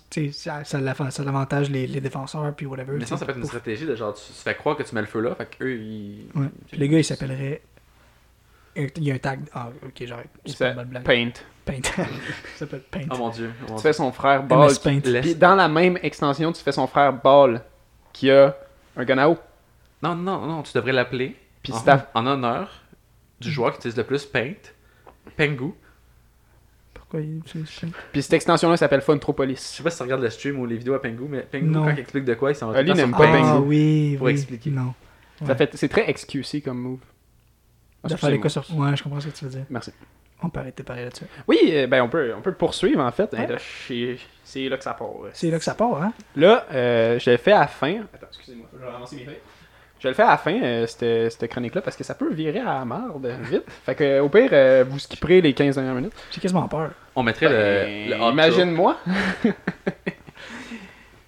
ça, 0.64 0.80
l'av- 0.80 1.10
ça 1.10 1.22
l'avantage 1.22 1.70
les, 1.70 1.86
les 1.86 2.00
défenseurs, 2.00 2.52
puis 2.56 2.66
whatever. 2.66 2.94
Mais 2.98 3.04
sais, 3.04 3.16
ça 3.16 3.24
peut 3.24 3.30
être 3.30 3.38
une 3.38 3.44
stratégie 3.44 3.86
de 3.86 3.94
genre, 3.94 4.14
tu, 4.14 4.22
tu 4.26 4.32
fais 4.32 4.54
croire 4.56 4.76
que 4.76 4.82
tu 4.82 4.94
mets 4.94 5.02
le 5.02 5.06
feu 5.06 5.20
là, 5.20 5.34
fait 5.36 5.46
qu'eux, 5.56 5.72
ils. 5.76 6.26
Ouais. 6.34 6.46
Puis 6.68 6.78
le 6.78 6.86
gars, 6.86 6.98
il 6.98 7.04
s'appellerait. 7.04 7.62
Il 8.76 9.04
y 9.04 9.10
a 9.10 9.14
un 9.14 9.18
tag. 9.18 9.40
Ah, 9.52 9.68
ok, 9.84 10.02
j'arrête. 10.06 10.28
C'est 10.46 10.52
pas 10.52 10.56
C'est 10.58 10.68
une 10.70 10.74
bonne 10.76 10.86
blague. 10.88 11.02
Paint. 11.04 11.30
Paint. 11.64 11.74
il 11.98 12.58
s'appelle 12.58 12.82
Paint. 12.90 13.06
Oh 13.10 13.16
mon 13.18 13.28
dieu. 13.30 13.50
oh 13.52 13.62
mon 13.62 13.66
Tu 13.66 13.72
dieu. 13.74 13.82
fais 13.82 13.92
son 13.92 14.10
frère 14.12 14.42
Ball. 14.44 14.70
MS 14.70 14.78
Paint. 14.82 15.00
Laisse- 15.04 15.22
Puis 15.24 15.34
dans 15.34 15.54
la 15.54 15.68
même 15.68 15.98
extension, 16.02 16.52
tu 16.52 16.62
fais 16.62 16.72
son 16.72 16.86
frère 16.86 17.12
Ball 17.12 17.62
qui 18.12 18.30
a 18.30 18.56
un 18.96 19.04
gun 19.04 19.18
à 19.18 19.28
eau. 19.28 19.36
Non, 20.02 20.14
non, 20.16 20.46
non, 20.46 20.62
tu 20.62 20.72
devrais 20.74 20.92
l'appeler 20.92 21.36
Puis 21.62 21.72
en, 21.72 21.80
ta- 21.80 22.10
en 22.14 22.26
honneur 22.26 22.82
du 23.40 23.50
joueur 23.50 23.72
qui 23.72 23.78
utilise 23.78 23.96
le 23.96 24.04
plus 24.04 24.24
Paint, 24.26 24.54
Pengu. 25.36 25.72
Pourquoi 26.94 27.20
il 27.20 27.38
utilise 27.38 27.70
Puis 28.12 28.22
cette 28.22 28.32
extension-là 28.32 28.76
s'appelle 28.76 29.00
Je 29.00 29.04
Funtropolis. 29.04 29.60
sais 29.60 29.82
pas 29.82 29.90
si 29.90 29.98
tu 29.98 30.02
regardes 30.02 30.22
le 30.22 30.30
stream 30.30 30.58
ou 30.58 30.66
les 30.66 30.76
vidéos 30.76 30.94
à 30.94 31.02
Pengu, 31.02 31.24
mais 31.28 31.42
Pengu, 31.42 31.66
Non. 31.66 31.84
quand 31.84 31.90
il 31.92 31.98
explique 32.00 32.24
de 32.24 32.34
quoi, 32.34 32.50
il 32.50 32.54
s'en 32.56 32.70
va 32.70 32.82
temps 32.82 32.94
n'aime 32.94 33.10
pas 33.12 33.18
Pengu. 33.18 33.38
Ah 33.44 33.52
Pengu. 33.54 33.66
oui, 33.68 34.14
Pour 34.16 34.26
oui. 34.26 34.32
expliquer. 34.32 34.70
Non. 34.70 34.94
Ça 35.40 35.44
Ouais. 35.52 35.54
fait, 35.56 35.70
c'est 35.76 35.88
très 35.88 36.12
XQC 36.12 36.62
comme 36.62 36.78
move. 36.78 36.98
Ah, 38.04 38.08
Ça 38.08 38.16
fait 38.16 38.38
quoi 38.38 38.46
excusez-moi. 38.46 38.64
sur. 38.64 38.78
Ouais, 38.78 38.96
je 38.96 39.02
comprends 39.02 39.20
ce 39.20 39.28
que 39.28 39.32
tu 39.36 39.44
veux 39.44 39.50
dire. 39.50 39.64
Merci. 39.70 39.92
On 40.42 40.48
peut 40.48 40.58
arrêter 40.60 40.82
de 40.82 40.86
parler 40.88 41.04
là-dessus. 41.04 41.24
Oui, 41.46 41.58
euh, 41.70 41.86
ben 41.86 42.02
on 42.02 42.08
peut, 42.08 42.34
on 42.36 42.40
peut 42.40 42.50
le 42.50 42.56
poursuivre 42.56 43.00
en 43.00 43.12
fait. 43.12 43.32
Ouais. 43.32 43.44
Et 43.44 43.46
là, 43.46 44.16
c'est- 44.44 44.68
là 44.68 44.76
que 44.76 44.82
ça 44.82 44.94
part. 44.94 45.08
C'est 45.32 45.50
là 45.50 45.58
que 45.58 45.64
ça 45.64 45.74
part, 45.74 46.02
hein? 46.02 46.12
Là, 46.34 46.66
euh, 46.72 47.18
je 47.20 47.30
le 47.30 47.36
fais 47.36 47.52
à 47.52 47.60
la 47.60 47.66
fin. 47.68 48.00
Attends, 48.12 48.26
excusez-moi, 48.28 48.66
je 48.72 48.78
vais 48.84 48.90
ramasser 48.90 49.16
mes 49.16 49.24
feuilles. 49.24 49.38
Je 50.00 50.08
le 50.08 50.14
fais 50.14 50.22
à 50.24 50.30
la 50.30 50.36
fin, 50.36 50.60
euh, 50.60 50.84
cette, 50.88 51.32
cette 51.32 51.48
chronique-là, 51.48 51.80
parce 51.80 51.96
que 51.96 52.02
ça 52.02 52.14
peut 52.16 52.32
virer 52.32 52.58
à 52.58 52.64
la 52.80 52.84
marde 52.84 53.24
vite. 53.48 53.62
Fait 53.86 53.94
que, 53.94 54.18
au 54.18 54.28
pire, 54.28 54.48
euh, 54.52 54.84
vous 54.88 54.98
skipperez 54.98 55.40
les 55.40 55.52
15 55.54 55.76
dernières 55.76 55.94
minutes. 55.94 56.12
J'ai 56.32 56.40
quasiment 56.40 56.66
peur. 56.66 56.90
On 57.14 57.22
mettrait 57.22 57.46
Ben, 57.48 58.06
le, 58.06 58.10
le 58.10 58.16
outro. 58.16 58.30
Imagine-moi. 58.32 58.96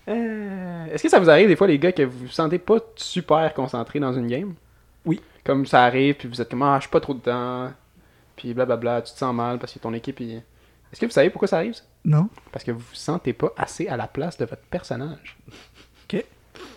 Euh, 0.08 0.84
Est-ce 0.92 1.02
que 1.02 1.08
ça 1.08 1.18
vous 1.18 1.30
arrive 1.30 1.48
des 1.48 1.56
fois, 1.56 1.66
les 1.66 1.78
gars, 1.78 1.92
que 1.92 2.02
vous 2.02 2.18
vous 2.26 2.28
sentez 2.28 2.58
pas 2.58 2.76
super 2.96 3.54
concentré 3.54 4.00
dans 4.00 4.12
une 4.12 4.26
game? 4.26 4.54
Oui. 5.06 5.20
Comme 5.44 5.66
ça 5.66 5.84
arrive, 5.84 6.14
puis 6.14 6.28
vous 6.28 6.40
êtes 6.40 6.48
comme, 6.50 6.62
ah, 6.62 6.76
je 6.78 6.82
suis 6.82 6.90
pas 6.90 7.00
trop 7.00 7.14
dedans. 7.14 7.70
Puis 8.36 8.52
blablabla, 8.54 9.02
tu 9.02 9.12
te 9.12 9.18
sens 9.18 9.34
mal 9.34 9.58
parce 9.58 9.72
que 9.72 9.78
ton 9.78 9.92
équipe. 9.92 10.20
il- 10.20 10.42
Est-ce 10.92 11.00
que 11.00 11.06
vous 11.06 11.12
savez 11.12 11.30
pourquoi 11.30 11.48
ça 11.48 11.58
arrive 11.58 11.74
ça? 11.74 11.82
Non 12.04 12.28
Parce 12.52 12.64
que 12.64 12.70
vous 12.70 12.78
vous 12.80 12.94
sentez 12.94 13.32
pas 13.32 13.52
assez 13.56 13.86
à 13.88 13.96
la 13.96 14.06
place 14.06 14.36
de 14.38 14.44
votre 14.44 14.62
personnage. 14.62 15.36
Ok. 16.04 16.24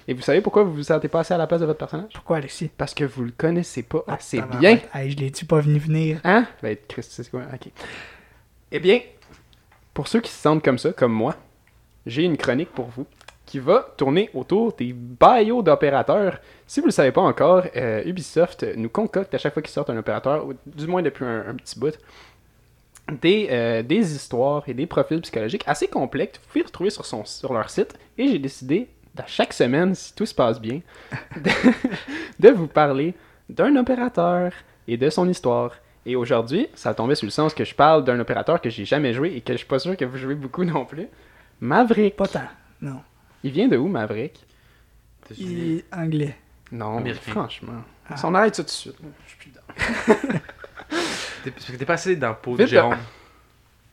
Et 0.08 0.14
vous 0.14 0.22
savez 0.22 0.42
pourquoi 0.42 0.64
vous 0.64 0.74
vous 0.74 0.84
sentez 0.84 1.08
pas 1.08 1.20
assez 1.20 1.34
à 1.34 1.38
la 1.38 1.48
place 1.48 1.62
de 1.62 1.66
votre 1.66 1.80
personnage? 1.80 2.12
Pourquoi, 2.14 2.38
Alexis? 2.38 2.70
Parce 2.78 2.94
que 2.94 3.04
vous 3.04 3.24
le 3.24 3.32
connaissez 3.32 3.84
pas 3.84 4.04
assez 4.08 4.38
Tabarnak. 4.38 4.60
bien. 4.62 4.80
Hey, 4.94 5.12
je 5.12 5.18
l'ai-tu 5.18 5.46
pas 5.46 5.60
venu 5.60 5.80
venir? 5.80 6.20
Hein? 6.24 6.48
Ben, 6.62 6.78
Christ, 6.88 7.12
c'est 7.12 7.30
quoi? 7.30 7.42
Ok. 7.54 7.70
Eh 8.72 8.80
bien, 8.80 9.00
pour 9.94 10.08
ceux 10.08 10.20
qui 10.22 10.32
se 10.32 10.40
sentent 10.42 10.64
comme 10.64 10.78
ça, 10.78 10.94
comme 10.94 11.14
moi, 11.14 11.36
j'ai 12.06 12.24
une 12.24 12.38
chronique 12.38 12.72
pour 12.72 12.88
vous 12.88 13.06
qui 13.48 13.58
va 13.58 13.88
tourner 13.98 14.30
autour 14.36 14.74
des 14.74 14.94
bios 14.94 15.64
d'opérateurs. 15.64 16.40
Si 16.68 16.80
vous 16.80 16.86
ne 16.86 16.90
le 16.90 16.94
savez 16.94 17.12
pas 17.12 17.22
encore, 17.22 17.64
euh, 17.76 18.04
Ubisoft 18.06 18.66
nous 18.76 18.90
concocte 18.90 19.34
à 19.34 19.40
chaque 19.40 19.54
fois 19.54 19.64
qu'ils 19.64 19.72
sortent 19.72 19.90
un 19.90 19.98
opérateur, 19.98 20.46
ou 20.46 20.54
du 20.66 20.86
moins 20.86 21.02
depuis 21.02 21.26
un, 21.26 21.46
un 21.48 21.56
petit 21.56 21.80
bout, 21.80 21.98
des, 23.22 23.48
euh, 23.50 23.84
des 23.84 24.14
histoires 24.14 24.64
et 24.68 24.74
des 24.74 24.86
profils 24.86 25.22
psychologiques 25.22 25.64
assez 25.66 25.88
complexes. 25.88 26.38
que 26.38 26.44
Vous 26.44 26.50
pouvez 26.52 26.66
retrouver 26.66 26.90
sur, 26.90 27.06
son, 27.06 27.24
sur 27.26 27.54
leur 27.54 27.70
site. 27.70 27.98
Et 28.18 28.28
j'ai 28.28 28.38
décidé, 28.38 28.90
à 29.18 29.26
chaque 29.26 29.54
semaine, 29.54 29.96
si 29.96 30.14
tout 30.14 30.26
se 30.26 30.36
passe 30.36 30.60
bien, 30.60 30.82
de, 31.38 31.52
de 32.40 32.50
vous 32.50 32.68
parler 32.68 33.16
d'un 33.50 33.76
opérateur 33.78 34.52
et 34.90 34.98
de 34.98 35.10
son 35.10 35.28
histoire. 35.30 35.72
Et 36.06 36.16
aujourd'hui, 36.18 36.68
ça 36.76 36.94
tombait 36.94 37.16
sur 37.16 37.26
le 37.26 37.32
sens 37.32 37.54
que 37.54 37.64
je 37.64 37.74
parle 37.76 38.04
d'un 38.04 38.20
opérateur 38.20 38.62
que 38.62 38.70
j'ai 38.70 38.86
jamais 38.86 39.14
joué 39.14 39.36
et 39.36 39.42
que 39.42 39.54
je 39.54 39.60
suis 39.60 39.68
pas 39.68 39.80
sûr 39.80 39.96
que 39.96 40.06
vous 40.06 40.18
jouez 40.18 40.36
beaucoup 40.36 40.66
non 40.66 40.86
plus. 40.86 41.08
Maverick. 41.62 42.16
Pas 42.16 42.28
tant. 42.28 42.42
Non. 42.82 43.02
Il 43.44 43.52
vient 43.52 43.68
de 43.68 43.78
où, 43.78 43.88
Maverick? 43.88 44.46
Il 45.38 45.78
est 45.80 45.86
anglais. 45.94 46.36
Non, 46.72 46.98
Américain. 46.98 47.32
franchement. 47.32 47.84
Ah. 48.10 48.16
On 48.24 48.34
arrête 48.36 48.56
ça 48.56 48.64
tout 48.64 48.68
de 48.68 48.72
suite, 48.72 48.96
je 49.26 49.30
suis 49.30 49.38
plus 49.38 49.50
dedans. 49.52 50.40
T'es- 51.44 51.52
Parce 51.52 51.66
que 51.66 51.76
t'es 51.76 51.86
pas 51.86 51.94
assez 51.94 52.16
dans 52.16 52.30
le 52.30 52.36
pot 52.36 52.54
de 52.54 52.58
Vite, 52.64 52.68
Jérôme. 52.68 52.98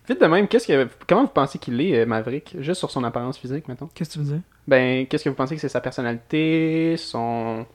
Vite 0.08 0.20
de 0.20 0.26
même, 0.26 0.46
qu'est-ce 0.48 0.66
que, 0.66 0.88
comment 1.08 1.22
vous 1.22 1.28
pensez 1.28 1.58
qu'il 1.58 1.80
est, 1.80 2.00
euh, 2.00 2.06
Maverick? 2.06 2.56
Juste 2.60 2.78
sur 2.78 2.90
son 2.90 3.02
apparence 3.04 3.38
physique, 3.38 3.66
mettons. 3.68 3.88
Qu'est-ce 3.94 4.10
que 4.10 4.14
tu 4.14 4.18
veux 4.20 4.32
dire? 4.34 4.40
Ben, 4.68 5.06
qu'est-ce 5.06 5.24
que 5.24 5.28
vous 5.30 5.34
pensez 5.34 5.54
que 5.54 5.60
c'est 5.60 5.68
sa 5.68 5.80
personnalité, 5.80 6.96
son, 6.98 7.66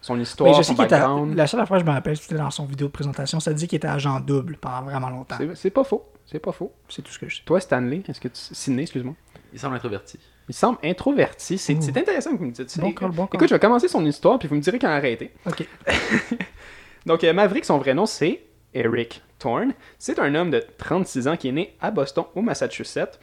son 0.00 0.18
histoire, 0.18 0.50
Ben, 0.50 0.56
je 0.58 0.62
son 0.62 0.68
sais 0.70 0.74
qu'il 0.76 0.84
était. 0.84 0.94
background 0.98 1.34
La 1.36 1.46
seule 1.46 1.66
fois 1.66 1.76
que 1.78 1.82
je 1.84 1.86
me 1.88 1.92
rappelle, 1.94 2.16
c'était 2.16 2.36
dans 2.36 2.50
son 2.50 2.64
vidéo 2.64 2.86
de 2.86 2.92
présentation. 2.92 3.38
Ça 3.40 3.52
dit 3.52 3.68
qu'il 3.68 3.76
était 3.76 3.88
agent 3.88 4.20
double 4.20 4.56
pendant 4.56 4.82
vraiment 4.82 5.10
longtemps. 5.10 5.36
C'est- 5.54 5.70
pas 5.70 5.84
faux. 5.84 6.04
C'est 6.26 6.38
pas 6.38 6.52
faux. 6.52 6.72
C'est 6.88 7.02
tout 7.02 7.12
ce 7.12 7.18
que 7.18 7.28
je 7.28 7.36
sais. 7.36 7.42
Toi, 7.44 7.60
Stanley, 7.60 8.02
est-ce 8.08 8.20
que 8.20 8.28
tu. 8.28 8.34
Sidney, 8.54 8.82
excuse-moi. 8.82 9.14
Il 9.52 9.58
semble 9.58 9.76
introverti. 9.76 10.18
Il 10.48 10.54
semble 10.54 10.78
introverti. 10.84 11.58
C'est 11.58 11.74
intéressant 11.96 12.32
que 12.32 12.38
vous 12.38 12.46
me 12.46 12.52
dites 12.52 12.70
ça. 12.70 12.80
Bon 12.80 12.92
call, 12.92 13.10
bon 13.10 13.26
call. 13.26 13.38
Écoute, 13.38 13.48
je 13.48 13.54
vais 13.54 13.60
commencer 13.60 13.88
son 13.88 14.04
histoire, 14.06 14.38
puis 14.38 14.48
vous 14.48 14.54
me 14.54 14.60
direz 14.60 14.78
quand 14.78 14.88
arrêter. 14.88 15.32
Ok. 15.46 15.66
Donc, 17.06 17.24
euh, 17.24 17.32
Maverick, 17.32 17.64
son 17.64 17.78
vrai 17.78 17.94
nom, 17.94 18.06
c'est 18.06 18.42
Eric 18.74 19.22
Thorne. 19.38 19.72
C'est 19.98 20.18
un 20.18 20.34
homme 20.34 20.50
de 20.50 20.64
36 20.78 21.28
ans 21.28 21.36
qui 21.36 21.48
est 21.48 21.52
né 21.52 21.76
à 21.80 21.90
Boston, 21.90 22.24
au 22.34 22.42
Massachusetts. 22.42 23.18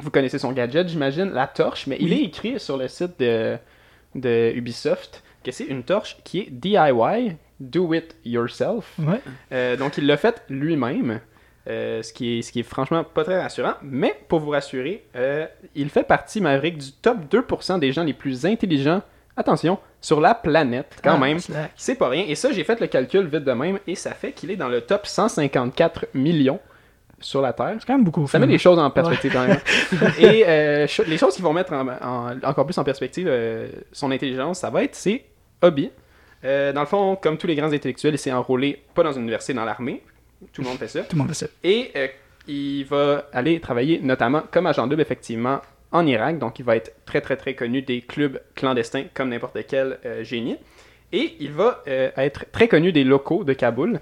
Vous 0.00 0.10
connaissez 0.10 0.38
son 0.38 0.52
gadget, 0.52 0.88
j'imagine, 0.88 1.30
la 1.30 1.46
torche, 1.46 1.86
mais 1.86 1.96
il 2.00 2.12
est 2.12 2.22
écrit 2.22 2.60
sur 2.60 2.76
le 2.76 2.88
site 2.88 3.18
de, 3.18 3.56
de 4.14 4.52
Ubisoft 4.54 5.22
que 5.44 5.50
c'est 5.50 5.64
une 5.64 5.82
torche 5.82 6.16
qui 6.24 6.40
est 6.40 6.50
DIY, 6.50 7.36
Do 7.60 7.92
It 7.94 8.16
Yourself. 8.24 8.94
Ouais. 8.98 9.20
Euh, 9.52 9.76
donc, 9.76 9.98
il 9.98 10.06
l'a 10.06 10.16
fait 10.16 10.42
lui-même, 10.48 11.20
euh, 11.68 12.02
ce, 12.02 12.12
qui 12.12 12.38
est, 12.38 12.42
ce 12.42 12.52
qui 12.52 12.60
est 12.60 12.64
franchement 12.64 13.04
pas 13.04 13.24
très 13.24 13.40
rassurant. 13.40 13.74
Mais 13.82 14.18
pour 14.28 14.40
vous 14.40 14.50
rassurer, 14.50 15.04
euh, 15.16 15.46
il 15.74 15.88
fait 15.90 16.04
partie, 16.04 16.40
Maverick, 16.40 16.78
du 16.78 16.92
top 16.92 17.18
2% 17.30 17.78
des 17.78 17.92
gens 17.92 18.04
les 18.04 18.14
plus 18.14 18.46
intelligents, 18.46 19.02
attention, 19.36 19.78
sur 20.00 20.20
la 20.20 20.34
planète, 20.34 20.96
quand 21.02 21.14
Ah, 21.14 21.18
même. 21.18 21.38
C'est 21.76 21.94
pas 21.96 22.08
rien. 22.08 22.24
Et 22.28 22.34
ça, 22.34 22.52
j'ai 22.52 22.64
fait 22.64 22.80
le 22.80 22.86
calcul 22.86 23.26
vite 23.26 23.44
de 23.44 23.52
même, 23.52 23.78
et 23.86 23.94
ça 23.94 24.12
fait 24.12 24.32
qu'il 24.32 24.50
est 24.50 24.56
dans 24.56 24.68
le 24.68 24.80
top 24.82 25.06
154 25.06 26.06
millions 26.14 26.60
sur 27.20 27.40
la 27.42 27.52
Terre. 27.52 27.76
C'est 27.78 27.86
quand 27.86 27.94
même 27.94 28.04
beaucoup. 28.04 28.26
Ça 28.28 28.38
met 28.38 28.46
les 28.46 28.58
choses 28.58 28.78
en 28.78 28.90
perspective 28.90 29.32
quand 29.32 29.46
même. 29.46 29.58
Et 30.18 30.44
euh, 30.46 30.86
les 31.06 31.18
choses 31.18 31.34
qui 31.34 31.42
vont 31.42 31.52
mettre 31.52 31.72
en- 31.72 31.88
en- 31.88 32.36
encore 32.42 32.64
plus 32.64 32.78
en 32.78 32.84
perspective 32.84 33.26
euh, 33.28 33.68
son 33.92 34.10
intelligence, 34.10 34.60
ça 34.60 34.70
va 34.70 34.84
être 34.84 34.94
ses 34.94 35.24
hobbies. 35.62 35.90
Euh, 36.44 36.72
dans 36.72 36.80
le 36.82 36.86
fond, 36.86 37.16
comme 37.16 37.36
tous 37.36 37.46
les 37.48 37.56
grands 37.56 37.72
intellectuels, 37.72 38.14
il 38.14 38.18
s'est 38.18 38.32
enrôlé 38.32 38.80
pas 38.94 39.02
dans 39.02 39.12
une 39.12 39.22
université, 39.22 39.52
dans 39.54 39.64
l'armée. 39.64 40.02
Tout 40.52 40.62
le 40.62 40.68
monde 40.68 40.78
fait 40.78 40.86
ça. 40.88 41.00
Tout 41.00 41.16
le 41.16 41.18
monde 41.18 41.28
le 41.28 41.34
sait. 41.34 41.50
Et 41.64 41.90
il 42.46 42.84
va 42.84 43.24
aller 43.32 43.58
travailler 43.60 44.00
notamment 44.00 44.42
comme 44.50 44.66
agent 44.66 44.86
double, 44.86 45.02
effectivement, 45.02 45.60
en 45.90 46.06
Irak. 46.06 46.38
Donc, 46.38 46.58
il 46.60 46.64
va 46.64 46.76
être 46.76 46.92
très, 47.04 47.20
très, 47.20 47.36
très 47.36 47.54
connu 47.54 47.82
des 47.82 48.02
clubs 48.02 48.40
clandestins 48.54 49.04
comme 49.14 49.30
n'importe 49.30 49.58
quel 49.66 49.98
génie. 50.22 50.56
Et 51.12 51.34
il 51.40 51.50
va 51.52 51.82
être 51.86 52.44
très 52.52 52.68
connu 52.68 52.92
des 52.92 53.02
locaux 53.02 53.42
de 53.42 53.52
Kaboul 53.54 53.98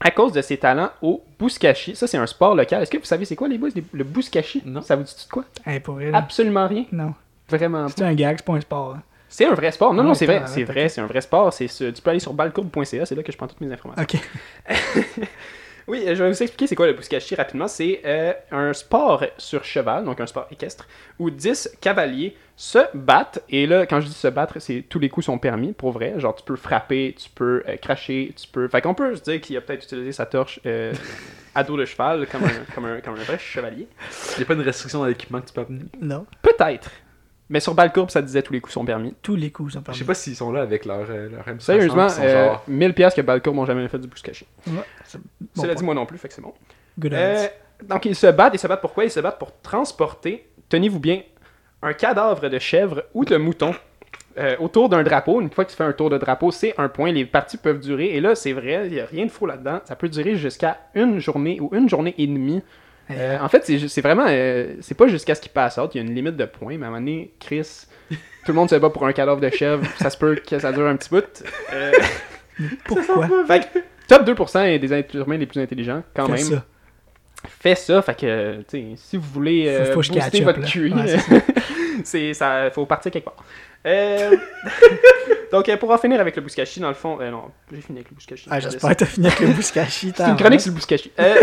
à 0.00 0.10
cause 0.10 0.32
de 0.32 0.42
ses 0.42 0.56
talents 0.58 0.90
au 1.02 1.22
bouskashi. 1.38 1.96
Ça, 1.96 2.06
c'est 2.06 2.18
un 2.18 2.26
sport 2.26 2.54
local. 2.54 2.82
Est-ce 2.82 2.90
que 2.90 2.98
vous 2.98 3.04
savez 3.04 3.24
c'est 3.24 3.36
quoi, 3.36 3.48
les 3.48 3.58
boys, 3.58 3.70
le 3.92 4.04
bouskashi 4.04 4.62
Non. 4.64 4.82
Ça 4.82 4.96
vous 4.96 5.02
dit 5.04 5.14
de 5.14 5.30
quoi? 5.30 5.44
Hey, 5.64 5.80
pour 5.80 5.98
là. 6.00 6.16
Absolument 6.18 6.66
rien. 6.68 6.84
Non. 6.92 7.14
Vraiment 7.48 7.88
C'est 7.88 8.02
un 8.02 8.14
gag, 8.14 8.36
c'est 8.38 8.44
pas 8.44 8.54
un 8.54 8.60
sport. 8.60 8.94
hein. 8.96 9.02
C'est 9.28 9.44
un 9.46 9.54
vrai 9.54 9.72
sport. 9.72 9.92
Non, 9.92 10.02
Ah 10.02 10.06
non, 10.06 10.14
c'est 10.14 10.26
vrai. 10.26 10.42
C'est 10.46 10.64
vrai, 10.64 10.88
c'est 10.88 11.00
un 11.00 11.06
vrai 11.06 11.20
sport. 11.20 11.52
C'est 11.52 11.66
Tu 11.66 12.02
peux 12.02 12.10
aller 12.10 12.20
sur 12.20 12.32
balcourbe.ca, 12.32 13.06
c'est 13.06 13.14
là 13.14 13.22
que 13.22 13.32
je 13.32 13.36
prends 13.36 13.48
toutes 13.48 13.60
mes 13.60 13.72
informations. 13.72 14.02
Ok. 14.04 14.20
Oui, 15.88 16.02
euh, 16.06 16.14
je 16.14 16.22
vais 16.22 16.30
vous 16.30 16.42
expliquer 16.42 16.66
c'est 16.66 16.74
quoi 16.74 16.86
le 16.86 16.94
Bouskashi 16.94 17.34
rapidement. 17.34 17.68
C'est 17.68 18.00
euh, 18.04 18.32
un 18.50 18.72
sport 18.72 19.24
sur 19.38 19.64
cheval, 19.64 20.04
donc 20.04 20.20
un 20.20 20.26
sport 20.26 20.46
équestre, 20.50 20.86
où 21.18 21.30
10 21.30 21.76
cavaliers 21.80 22.36
se 22.56 22.78
battent. 22.94 23.42
Et 23.48 23.66
là, 23.66 23.86
quand 23.86 24.00
je 24.00 24.06
dis 24.06 24.12
se 24.14 24.28
battre, 24.28 24.58
c'est 24.58 24.84
tous 24.88 24.98
les 24.98 25.08
coups 25.08 25.26
sont 25.26 25.38
permis, 25.38 25.72
pour 25.72 25.92
vrai. 25.92 26.18
Genre, 26.18 26.34
tu 26.34 26.42
peux 26.42 26.56
frapper, 26.56 27.14
tu 27.16 27.30
peux 27.30 27.62
euh, 27.68 27.76
cracher, 27.76 28.32
tu 28.34 28.48
peux... 28.48 28.66
Fait 28.68 28.80
qu'on 28.80 28.94
peut 28.94 29.14
se 29.14 29.22
dire 29.22 29.40
qu'il 29.40 29.56
a 29.56 29.60
peut-être 29.60 29.84
utilisé 29.84 30.12
sa 30.12 30.26
torche 30.26 30.58
euh, 30.66 30.92
à 31.54 31.62
dos 31.62 31.76
de 31.76 31.84
cheval, 31.84 32.26
comme 32.26 32.44
un, 32.44 32.74
comme 32.74 32.86
un, 32.86 33.00
comme 33.00 33.14
un 33.14 33.22
vrai 33.22 33.38
chevalier. 33.38 33.86
Il 34.32 34.38
n'y 34.38 34.42
a 34.42 34.46
pas 34.46 34.54
une 34.54 34.62
restriction 34.62 35.00
dans 35.00 35.06
l'équipement 35.06 35.40
que 35.40 35.46
tu 35.46 35.52
peux 35.52 35.60
amener? 35.60 35.84
Non. 36.00 36.26
Peut-être. 36.42 36.90
Mais 37.48 37.60
sur 37.60 37.74
Balcourbe, 37.74 38.10
ça 38.10 38.22
disait 38.22 38.42
tous 38.42 38.52
les 38.52 38.60
coups 38.60 38.74
sont 38.74 38.84
permis. 38.84 39.14
Tous 39.22 39.36
les 39.36 39.50
coups 39.50 39.74
sont 39.74 39.78
Je 39.80 39.84
permis. 39.84 39.98
sais 39.98 40.04
pas 40.04 40.14
s'ils 40.14 40.34
sont 40.34 40.50
là 40.50 40.62
avec 40.62 40.84
leur, 40.84 41.06
euh, 41.08 41.28
leur 41.30 41.46
M60. 41.46 41.60
Sérieusement, 41.60 42.06
ils 42.06 42.10
sont 42.10 42.22
euh, 42.22 42.46
genre- 42.48 42.64
1000 42.66 42.92
pièces 42.94 43.14
que 43.14 43.20
Balcourbe 43.20 43.54
m'ont 43.56 43.66
jamais 43.66 43.86
fait 43.88 43.98
du. 43.98 44.08
Ouais, 44.08 44.42
c'est 45.04 45.18
bon 45.18 45.24
Cela 45.54 45.66
point. 45.68 45.74
dit, 45.74 45.84
moi 45.84 45.94
non 45.94 46.06
plus, 46.06 46.18
fait 46.18 46.28
que 46.28 46.34
c'est 46.34 46.42
bon. 46.42 46.52
Good 46.98 47.14
Euh, 47.14 47.46
donc, 47.84 48.04
ils 48.06 48.16
se 48.16 48.26
battent. 48.26 48.54
Ils 48.54 48.58
se 48.58 48.66
battent 48.66 48.80
pourquoi 48.80 49.04
Ils 49.04 49.10
se 49.10 49.20
battent 49.20 49.38
pour 49.38 49.52
transporter, 49.60 50.48
tenez-vous 50.68 50.98
bien, 50.98 51.22
un 51.82 51.92
cadavre 51.92 52.48
de 52.48 52.58
chèvre 52.58 53.02
ou 53.14 53.24
de 53.24 53.36
mouton 53.36 53.74
euh, 54.38 54.56
autour 54.58 54.88
d'un 54.88 55.02
drapeau. 55.04 55.40
Une 55.40 55.50
fois 55.50 55.64
que 55.64 55.70
tu 55.70 55.76
fais 55.76 55.84
un 55.84 55.92
tour 55.92 56.10
de 56.10 56.18
drapeau, 56.18 56.50
c'est 56.50 56.74
un 56.78 56.88
point. 56.88 57.12
Les 57.12 57.24
parties 57.26 57.58
peuvent 57.58 57.78
durer. 57.80 58.16
Et 58.16 58.20
là, 58.20 58.34
c'est 58.34 58.52
vrai, 58.52 58.86
il 58.86 58.92
n'y 58.94 59.00
a 59.00 59.06
rien 59.06 59.24
de 59.26 59.30
faux 59.30 59.46
là-dedans. 59.46 59.80
Ça 59.84 59.94
peut 59.94 60.08
durer 60.08 60.34
jusqu'à 60.36 60.78
une 60.94 61.20
journée 61.20 61.60
ou 61.60 61.70
une 61.74 61.88
journée 61.88 62.14
et 62.18 62.26
demie. 62.26 62.62
Euh, 63.10 63.38
en 63.40 63.48
fait, 63.48 63.64
c'est 63.88 64.00
vraiment. 64.00 64.26
euh, 64.28 64.74
c'est 64.80 64.96
pas 64.96 65.06
jusqu'à 65.06 65.34
ce 65.34 65.40
qu'il 65.40 65.52
passe 65.52 65.78
out. 65.78 65.90
Il 65.94 65.98
y 65.98 66.00
a 66.00 66.04
une 66.06 66.14
limite 66.14 66.36
de 66.36 66.44
points. 66.44 66.76
Mais 66.76 66.84
à 66.86 66.88
un 66.88 66.90
moment 66.92 67.00
donné, 67.00 67.32
Chris, 67.38 67.86
tout 68.10 68.16
le 68.48 68.54
monde 68.54 68.68
se 68.70 68.74
bat 68.76 68.90
pour 68.90 69.06
un 69.06 69.12
cadavre 69.12 69.40
de 69.40 69.48
chèvre. 69.50 69.84
ça 69.98 70.10
se 70.10 70.16
peut 70.18 70.34
que 70.36 70.58
ça 70.58 70.72
dure 70.72 70.86
un 70.86 70.96
petit 70.96 71.10
bout. 71.10 71.44
Euh, 71.72 71.92
Pourquoi? 72.84 73.28
fait 73.46 73.68
que 73.72 73.78
top 74.08 74.26
2% 74.26 74.64
est 74.66 74.78
des 74.78 74.92
êtres 74.92 75.14
humains 75.16 75.36
les 75.36 75.46
plus 75.46 75.60
intelligents, 75.60 76.02
quand 76.14 76.26
Fais 76.26 76.32
même 76.32 76.42
ça. 76.42 76.64
fait 77.60 77.74
ça. 77.74 78.02
Fait 78.02 78.18
que, 78.18 78.56
tu 78.62 78.64
sais, 78.68 78.84
si 78.96 79.16
vous 79.16 79.28
voulez 79.32 79.68
euh, 79.68 79.84
Faut- 79.86 79.92
faut 79.92 80.00
que 80.00 80.06
je 80.06 80.12
booster 80.12 80.40
votre. 80.42 80.60
QI, 80.62 80.92
Ouais, 80.92 82.34
ça, 82.34 82.70
faut 82.70 82.86
partir 82.86 83.12
quelque 83.12 83.24
part. 83.26 83.36
Euh, 83.86 84.36
Donc, 85.52 85.72
pour 85.76 85.90
en 85.92 85.98
finir 85.98 86.20
avec 86.20 86.34
le 86.34 86.42
Bouskashi, 86.42 86.80
dans 86.80 86.88
le 86.88 86.94
fond, 86.94 87.18
euh, 87.20 87.30
non, 87.30 87.44
j'ai 87.72 87.80
fini 87.80 87.98
avec 87.98 88.10
le 88.10 88.16
Bouskashi. 88.16 88.48
Ah, 88.50 88.58
j'espère 88.58 88.90
que 88.90 88.94
t'as 88.96 89.06
fini 89.06 89.26
avec 89.28 89.38
le 89.38 89.46
Bouskashi. 89.48 90.12
C'est 90.16 90.24
une 90.24 90.34
chronique 90.36 90.60
sur 90.60 90.70
le 90.72 90.74
Bouskashi. 90.74 91.12
Euh, 91.20 91.36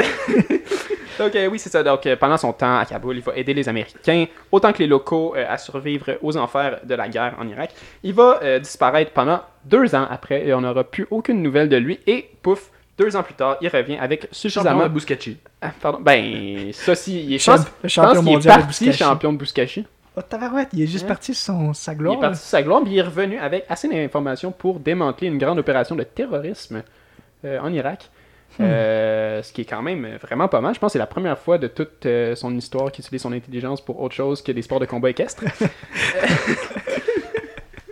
Donc, 1.19 1.35
euh, 1.35 1.47
oui, 1.47 1.59
c'est 1.59 1.69
ça. 1.69 1.83
Donc, 1.83 2.05
euh, 2.05 2.15
pendant 2.15 2.37
son 2.37 2.53
temps 2.53 2.77
à 2.77 2.85
Kaboul, 2.85 3.17
il 3.17 3.21
va 3.21 3.35
aider 3.35 3.53
les 3.53 3.67
Américains, 3.69 4.25
autant 4.51 4.71
que 4.73 4.79
les 4.79 4.87
locaux, 4.87 5.33
euh, 5.35 5.45
à 5.47 5.57
survivre 5.57 6.17
aux 6.21 6.37
enfers 6.37 6.79
de 6.83 6.95
la 6.95 7.07
guerre 7.09 7.35
en 7.39 7.47
Irak. 7.47 7.71
Il 8.03 8.13
va 8.13 8.39
euh, 8.43 8.59
disparaître 8.59 9.11
pendant 9.11 9.41
deux 9.65 9.93
ans 9.95 10.07
après 10.09 10.45
et 10.47 10.53
on 10.53 10.61
n'aura 10.61 10.83
plus 10.83 11.07
aucune 11.11 11.41
nouvelle 11.41 11.69
de 11.69 11.77
lui. 11.77 11.99
Et 12.07 12.29
pouf, 12.41 12.69
deux 12.97 13.15
ans 13.15 13.23
plus 13.23 13.33
tard, 13.35 13.57
il 13.61 13.69
revient 13.69 13.97
avec 13.97 14.21
Champion 14.21 14.33
suffisamment 14.33 14.83
de 14.83 14.89
Bouskachi. 14.89 15.37
ah, 15.61 15.71
pardon. 15.81 15.99
Ben, 16.01 16.71
ça, 16.73 16.95
si, 16.95 17.23
il 17.25 17.33
est, 17.33 17.37
je 17.37 17.43
Champ- 17.43 17.55
pense, 17.57 17.65
le 17.65 17.71
je 17.83 17.87
champion 17.89 18.09
pense 18.13 18.19
qu'il 18.19 18.27
est 18.29 18.33
mondial 18.33 18.55
de 18.57 18.61
parti 18.61 18.85
Bouskashi. 18.85 19.03
champion 19.03 19.33
de 19.33 19.37
Bouskashi. 19.37 19.85
Oh, 20.15 20.21
tabarouette, 20.21 20.69
il 20.73 20.83
est 20.83 20.87
juste 20.87 21.05
Hein? 21.05 21.07
parti 21.07 21.33
sur 21.33 21.53
son, 21.55 21.73
sa 21.73 21.93
Il 21.93 21.97
gloire. 21.97 22.17
est 22.17 22.21
parti 22.21 22.37
sur 22.37 22.47
sa 22.47 22.61
gloire, 22.61 22.83
puis 22.83 22.93
il 22.93 22.97
est 22.99 23.01
revenu 23.01 23.39
avec 23.39 23.65
assez 23.67 23.87
d'informations 23.89 24.51
pour 24.51 24.79
démanteler 24.79 25.27
une 25.27 25.39
grande 25.39 25.57
opération 25.57 25.95
de 25.95 26.03
terrorisme 26.03 26.83
euh, 27.45 27.59
en 27.59 27.73
Irak. 27.73 28.09
Hmm. 28.59 28.63
Euh, 28.65 29.41
ce 29.41 29.51
qui 29.51 29.61
est 29.61 29.65
quand 29.65 29.81
même 29.81 30.17
vraiment 30.21 30.47
pas 30.47 30.61
mal. 30.61 30.75
Je 30.75 30.79
pense 30.79 30.89
que 30.89 30.93
c'est 30.93 30.99
la 30.99 31.07
première 31.07 31.39
fois 31.39 31.57
de 31.57 31.67
toute 31.67 32.05
euh, 32.05 32.35
son 32.35 32.55
histoire 32.55 32.91
qu'il 32.91 33.03
utilise 33.03 33.21
son 33.21 33.33
intelligence 33.33 33.81
pour 33.81 33.99
autre 34.01 34.13
chose 34.13 34.41
que 34.41 34.51
des 34.51 34.61
sports 34.61 34.79
de 34.79 34.85
combat 34.85 35.09
équestres. 35.09 35.43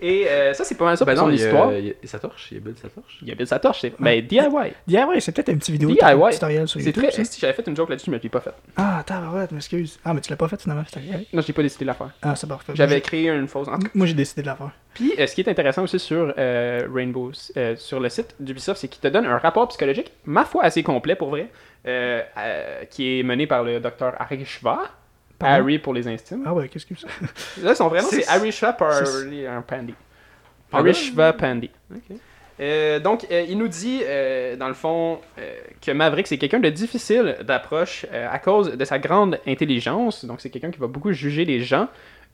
Et 0.02 0.28
euh, 0.28 0.54
ça, 0.54 0.64
c'est 0.64 0.76
pas 0.76 0.86
mal 0.86 0.98
ça 0.98 1.06
Ben 1.06 1.14
pour 1.16 1.28
non, 1.28 1.30
son 1.30 1.36
il 1.36 1.40
y 1.40 1.44
a- 1.44 1.48
histoire. 1.48 1.74
il 1.74 1.90
a 2.04 2.08
sa 2.08 2.18
torche, 2.20 2.48
il 2.52 2.56
y 2.56 2.58
a 2.58 2.64
build 2.64 2.78
sa 2.80 2.90
torche. 2.90 3.18
Il 3.22 3.28
y 3.28 3.32
avait 3.32 3.46
sa 3.46 3.60
torche. 3.60 3.82
c'est- 3.82 3.94
Ben, 4.00 4.26
DIY. 4.26 4.48
Ouais, 4.48 5.20
c'est 5.20 5.32
peut-être 5.32 5.50
une 5.50 5.60
petite 5.60 5.74
vidéo 5.74 5.90
DIY. 5.90 6.32
tutoriel 6.34 6.68
sur 6.68 6.80
C'est 6.80 6.88
YouTube. 6.88 7.04
très. 7.04 7.12
ça. 7.12 7.24
Si 7.24 7.40
j'avais 7.40 7.54
fait 7.54 7.68
une 7.68 7.76
joke 7.76 7.90
là-dessus, 7.90 8.10
mais 8.10 8.18
je 8.18 8.24
l'ai 8.24 8.30
pas 8.30 8.42
fait. 8.42 8.52
Ah, 8.76 9.04
tabarouette, 9.06 9.52
m'excuse. 9.52 10.00
Ah, 10.04 10.14
mais 10.14 10.22
tu 10.22 10.30
l'as 10.32 10.38
pas 10.38 10.48
fait 10.48 10.60
finalement, 10.60 10.84
c'est. 10.92 11.02
Non, 11.34 11.42
j'ai 11.42 11.54
pas 11.54 11.62
décidé 11.62 11.86
de 11.86 11.88
la 11.88 11.94
faire. 11.94 12.10
Ah, 12.24 12.36
c'est 12.36 12.48
parfait. 12.50 12.74
J'avais 12.76 13.00
créé 13.02 13.30
une 13.30 13.48
fausse. 13.48 13.68
en 13.68 13.78
tout 13.78 13.82
j'ai- 13.84 13.90
Moi, 13.94 14.08
j'ai 14.08 14.14
décidé 14.16 14.42
de 14.42 14.48
la 14.48 14.56
faire. 14.56 14.72
Puis, 14.96 15.14
euh, 15.20 15.28
ce 15.28 15.36
qui 15.36 15.42
est 15.42 15.50
intéressant 15.50 15.84
aussi 15.84 16.00
sur 16.00 16.34
euh, 16.38 16.88
Rainbow, 16.94 17.32
euh, 17.56 17.76
sur 17.78 18.00
le 18.00 18.10
site 18.10 18.36
d'Ubisoft, 18.40 18.82
c'est 18.82 18.88
qu'il 18.88 19.02
te 19.02 19.08
donne 19.08 19.26
un 19.26 19.38
rapport 19.38 19.68
psychologique, 19.70 20.12
ma 20.26 20.44
foi, 20.46 20.64
assez 20.64 20.84
complet 20.84 21.16
pour 21.16 21.30
vrai, 21.30 21.48
euh, 21.88 22.22
euh, 22.38 22.84
qui 22.90 23.20
est 23.20 23.24
mené 23.24 23.46
par 23.48 23.64
le 23.64 23.80
docteur 23.80 24.16
Harry. 24.20 24.46
Pardon? 25.42 25.56
Harry 25.64 25.80
pour 25.80 25.94
les 25.94 26.08
intimes. 26.08 26.44
Ah, 26.46 26.54
ouais, 26.54 26.68
qu'est-ce 26.70 26.86
que 26.86 26.94
c'est 26.96 27.62
Là, 27.64 27.76
son 27.76 27.88
vrai 27.90 28.02
nom, 28.02 28.08
c'est 28.10 28.22
C'est- 28.22 28.30
Harry 28.30 28.52
Shva 28.52 28.74
par 28.74 28.94
c'est- 29.06 29.48
un 29.48 29.62
Pandy. 29.62 29.94
Pardon? 30.70 30.90
Harry 30.90 30.94
Shva 30.94 31.34
Pandy. 31.34 31.70
Ok. 31.94 32.18
Euh, 32.60 33.00
donc, 33.00 33.26
euh, 33.32 33.44
il 33.50 33.58
nous 33.58 33.68
dit, 33.68 34.02
euh, 34.04 34.56
dans 34.56 34.68
le 34.68 34.76
fond, 34.76 35.20
euh, 35.40 35.52
que 35.84 35.92
Maverick, 35.92 36.28
c'est 36.28 36.38
quelqu'un 36.38 36.60
de 36.60 36.70
difficile 36.70 37.38
d'approche 37.42 38.06
euh, 38.14 38.28
à 38.32 38.38
cause 38.38 38.74
de 38.78 38.86
sa 38.86 39.00
grande 39.00 39.40
intelligence. 39.48 40.26
Donc, 40.26 40.42
c'est 40.42 40.50
quelqu'un 40.52 40.70
qui 40.70 40.78
va 40.80 40.86
beaucoup 40.88 41.12
juger 41.12 41.44
les 41.44 41.62
gens 41.62 41.88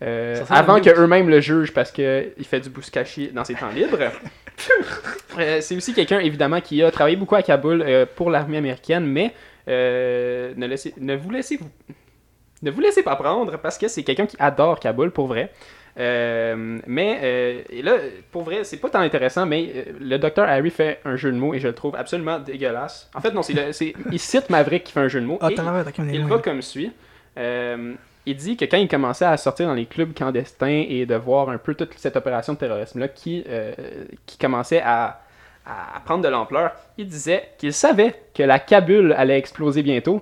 euh, 0.03 0.43
avant 0.49 0.79
qu'eux-mêmes 0.81 1.29
le 1.29 1.39
jugent 1.39 1.73
parce 1.73 1.91
qu'il 1.91 2.33
fait 2.43 2.59
du 2.59 2.69
bouskashi 2.69 3.29
dans 3.29 3.43
ses 3.45 3.55
temps 3.55 3.69
libres. 3.69 3.97
Euh, 5.39 5.61
c'est 5.61 5.75
aussi 5.75 5.93
quelqu'un, 5.93 6.17
évidemment, 6.19 6.61
qui 6.61 6.81
a 6.81 6.89
travaillé 6.89 7.15
beaucoup 7.15 7.35
à 7.35 7.43
Kaboul 7.43 7.83
euh, 7.83 8.07
pour 8.15 8.31
l'armée 8.31 8.57
américaine, 8.57 9.05
mais 9.05 9.31
euh, 9.67 10.51
ne, 10.57 10.65
laissez, 10.65 10.95
ne 10.99 11.15
vous 11.15 11.29
laissez 11.29 11.57
vous... 11.57 11.69
Ne 12.61 12.71
vous 12.71 12.81
laissez 12.81 13.03
pas 13.03 13.15
prendre 13.15 13.57
parce 13.57 13.77
que 13.77 13.87
c'est 13.87 14.03
quelqu'un 14.03 14.25
qui 14.25 14.35
adore 14.39 14.79
Kaboul 14.79 15.11
pour 15.11 15.27
vrai. 15.27 15.51
Euh, 15.99 16.77
mais 16.85 17.19
euh, 17.23 17.61
et 17.69 17.81
là, 17.81 17.93
pour 18.31 18.43
vrai, 18.43 18.63
c'est 18.63 18.77
pas 18.77 18.89
tant 18.89 18.99
intéressant, 18.99 19.45
mais 19.45 19.71
euh, 19.75 19.83
le 19.99 20.17
docteur 20.17 20.47
Harry 20.47 20.69
fait 20.69 20.99
un 21.05 21.15
jeu 21.15 21.31
de 21.31 21.37
mots 21.37 21.53
et 21.53 21.59
je 21.59 21.67
le 21.67 21.73
trouve 21.73 21.95
absolument 21.95 22.39
dégueulasse. 22.39 23.09
En 23.15 23.21
fait, 23.21 23.31
non, 23.31 23.41
c'est 23.41 23.93
il 24.11 24.19
cite 24.19 24.49
Maverick 24.49 24.83
qui 24.83 24.93
fait 24.93 24.99
un 24.99 25.07
jeu 25.07 25.21
de 25.21 25.25
mots. 25.25 25.39
Ah, 25.41 25.49
et 25.49 25.55
il 26.13 26.25
va 26.25 26.37
comme 26.39 26.61
suit. 26.61 26.91
Il 27.35 28.35
dit 28.35 28.57
que 28.57 28.65
quand 28.65 28.77
il 28.77 28.89
commençait 28.89 29.25
à 29.25 29.37
sortir 29.37 29.67
dans 29.67 29.73
les 29.73 29.85
clubs 29.85 30.13
clandestins 30.13 30.83
et 30.89 31.05
de 31.05 31.15
voir 31.15 31.49
un 31.49 31.57
peu 31.57 31.73
toute 31.75 31.93
cette 31.97 32.17
opération 32.17 32.53
de 32.53 32.57
terrorisme-là 32.57 33.07
qui, 33.07 33.45
qui 34.25 34.37
commençait 34.37 34.81
à, 34.81 35.21
à 35.65 35.99
prendre 36.03 36.23
de 36.23 36.27
l'ampleur, 36.27 36.73
il 36.97 37.07
disait 37.07 37.49
qu'il 37.57 37.71
savait 37.71 38.13
que 38.33 38.43
la 38.43 38.59
Kabylie 38.59 39.13
allait 39.13 39.37
exploser 39.37 39.81
bientôt. 39.81 40.21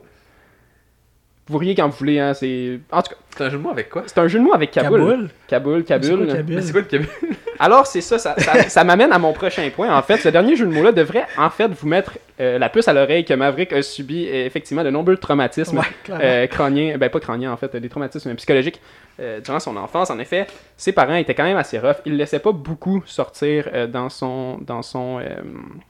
Vous 1.47 1.59
riez 1.59 1.75
quand 1.75 1.87
vous 1.87 1.95
voulez, 1.97 2.19
hein, 2.19 2.33
c'est... 2.33 2.79
En 2.91 3.03
tout 3.03 3.11
cas, 3.11 3.17
C'est 3.37 3.43
un 3.43 3.49
jeu 3.51 3.57
de 3.59 3.63
mots 3.63 3.69
avec 3.69 3.89
quoi? 3.89 4.03
c'est 4.07 4.17
un 4.17 4.27
jeu 4.27 4.39
de 4.39 4.43
mots 4.43 4.53
avec 4.53 4.71
Kaboul. 4.71 4.99
Kaboul? 4.99 5.29
Kaboul, 5.47 5.83
C'est 5.87 5.93
quoi, 5.99 6.07
Kaboul. 6.09 6.27
Kaboul? 6.27 6.55
Mais 6.55 6.61
c'est 6.61 6.71
quoi 6.71 6.81
le 6.81 6.87
Kabylie 6.87 7.09
Alors, 7.59 7.85
c'est 7.85 8.01
ça, 8.01 8.17
ça, 8.17 8.35
ça, 8.39 8.63
ça 8.67 8.83
m'amène 8.83 9.11
à 9.13 9.19
mon 9.19 9.31
prochain 9.31 9.69
point. 9.73 9.95
En 9.95 10.01
fait, 10.01 10.17
ce 10.17 10.29
dernier 10.29 10.55
jeu 10.55 10.65
de 10.65 10.71
mots-là 10.73 10.91
devrait, 10.91 11.25
en 11.37 11.49
fait, 11.51 11.67
vous 11.67 11.87
mettre 11.87 12.17
euh, 12.41 12.57
la 12.57 12.67
puce 12.69 12.87
à 12.87 12.93
l'oreille 12.93 13.23
que 13.25 13.33
Maverick 13.35 13.71
a 13.73 13.81
subi, 13.83 14.27
euh, 14.27 14.45
effectivement, 14.45 14.83
de 14.83 14.89
nombreux 14.89 15.15
traumatismes 15.17 15.77
Ouais, 15.77 15.85
euh, 16.09 16.47
crâniens, 16.47 16.97
ben 16.97 17.09
pas 17.09 17.19
crâniens, 17.19 17.53
en 17.53 17.57
fait, 17.57 17.75
des 17.77 17.89
traumatismes 17.89 18.33
psychologiques 18.35 18.81
euh, 19.19 19.39
durant 19.39 19.59
son 19.59 19.77
enfance. 19.77 20.09
En 20.09 20.17
effet, 20.19 20.47
ses 20.75 20.91
parents 20.93 21.15
étaient 21.15 21.35
quand 21.35 21.43
même 21.45 21.57
assez 21.57 21.77
rough. 21.79 21.97
Il 22.05 22.13
ne 22.13 22.17
laissait 22.17 22.39
pas 22.39 22.51
beaucoup 22.51 23.03
sortir 23.05 23.69
euh, 23.73 23.87
dans, 23.87 24.09
son, 24.09 24.57
dans, 24.57 24.81
son, 24.81 25.19
euh, 25.19 25.23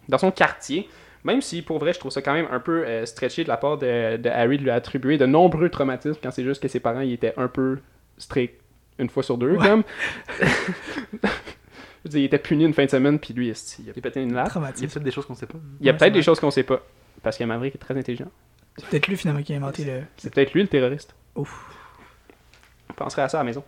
dans 0.10 0.18
son 0.18 0.32
quartier. 0.32 0.88
Même 1.26 1.42
si, 1.42 1.62
pour 1.62 1.80
vrai, 1.80 1.92
je 1.92 2.00
trouve 2.00 2.12
ça 2.12 2.22
quand 2.22 2.34
même 2.34 2.48
un 2.52 2.60
peu 2.62 2.86
euh, 2.86 3.06
stretché 3.06 3.44
de 3.44 3.50
la 3.50 3.58
part 3.58 3.78
de, 3.78 4.16
de 4.18 4.30
Harry 4.30 4.58
de 4.58 4.64
lui 4.64 4.70
attribuer 4.70 5.18
de 5.18 5.26
nombreux 5.26 5.70
traumatismes 5.70 6.20
quand 6.24 6.32
c'est 6.32 6.44
juste 6.46 6.62
que 6.62 6.68
ses 6.70 6.80
parents 6.80 7.02
ils 7.02 7.14
étaient 7.14 7.34
un 7.36 7.48
peu 7.50 7.80
stricts 8.18 8.62
une 9.00 9.10
fois 9.10 9.24
sur 9.24 9.38
deux, 9.38 9.58
Ouais. 9.58 9.68
comme. 9.68 9.84
Je 11.20 12.10
veux 12.10 12.10
dire, 12.10 12.20
il 12.20 12.26
était 12.26 12.38
puni 12.40 12.66
une 12.66 12.74
fin 12.74 12.86
de 12.86 12.90
semaine, 12.92 13.18
puis 13.20 13.34
lui, 13.34 13.48
il 13.80 13.90
a 13.90 13.94
pété 13.94 14.22
une 14.22 14.34
latte? 14.34 14.52
Il 14.56 14.62
y 14.62 14.86
a 14.86 14.88
peut-être 14.88 15.00
des 15.04 15.10
choses 15.12 15.26
qu'on 15.26 15.34
sait 15.34 15.48
pas. 15.48 15.58
Il 15.80 15.86
y 15.88 15.90
a 15.90 15.92
Ouais, 15.92 15.98
peut-être 15.98 16.14
des 16.14 16.22
choses 16.22 16.40
qu'on 16.40 16.52
sait 16.52 16.64
pas. 16.64 16.82
Parce 17.24 17.36
que 17.38 17.44
Maverick 17.44 17.74
est 17.74 17.80
très 17.80 17.98
intelligent. 17.98 18.28
C'est 18.78 18.88
peut-être 18.88 19.08
lui 19.08 19.18
finalement 19.18 19.42
qui 19.42 19.54
a 19.54 19.58
inventé 19.58 19.84
le. 19.86 20.02
C'est 20.18 20.32
peut-être 20.32 20.54
lui 20.54 20.62
le 20.62 20.68
terroriste. 20.68 21.16
Ouf. 21.36 21.66
On 22.92 22.94
penserait 22.94 23.24
à 23.24 23.30
ça 23.30 23.40
à 23.40 23.42
la 23.42 23.46
maison. 23.46 23.64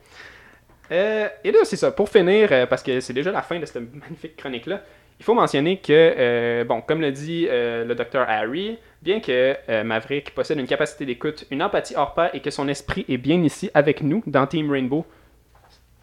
Euh, 0.92 1.28
et 1.44 1.52
là, 1.52 1.60
c'est 1.64 1.78
ça. 1.78 1.92
Pour 1.92 2.10
finir, 2.10 2.50
euh, 2.52 2.66
parce 2.68 2.84
que 2.84 3.00
c'est 3.00 3.14
déjà 3.14 3.32
la 3.32 3.42
fin 3.42 3.60
de 3.60 3.66
cette 3.66 3.82
magnifique 3.94 4.36
chronique-là, 4.38 4.84
il 5.20 5.24
faut 5.26 5.34
mentionner 5.34 5.78
que, 5.78 5.92
euh, 5.92 6.64
bon, 6.64 6.82
comme 6.82 7.02
le 7.02 7.12
dit 7.12 7.48
euh, 7.50 7.84
le 7.86 7.96
docteur 7.96 8.26
Harry, 8.30 8.78
bien 9.02 9.20
que 9.20 9.56
euh, 9.70 9.84
Maverick 9.84 10.34
possède 10.36 10.60
une 10.60 10.68
capacité 10.68 11.06
d'écoute, 11.06 11.46
une 11.50 11.64
empathie 11.64 11.96
hors 11.96 12.14
pair 12.14 12.30
et 12.34 12.40
que 12.40 12.52
son 12.52 12.68
esprit 12.68 13.06
est 13.10 13.18
bien 13.18 13.42
ici 13.42 13.70
avec 13.74 14.02
nous 14.02 14.22
dans 14.28 14.46
Team 14.46 14.72
Rainbow, 14.72 15.06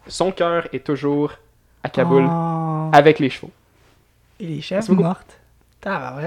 son 0.07 0.31
cœur 0.31 0.67
est 0.73 0.83
toujours 0.85 1.33
à 1.83 1.89
Kaboul 1.89 2.25
Oh. 2.27 2.89
avec 2.93 3.19
les 3.19 3.29
chevaux. 3.29 3.51
Et 4.39 4.47
les 4.47 4.61
beaucoup. 4.89 5.01
mortes. 5.03 5.39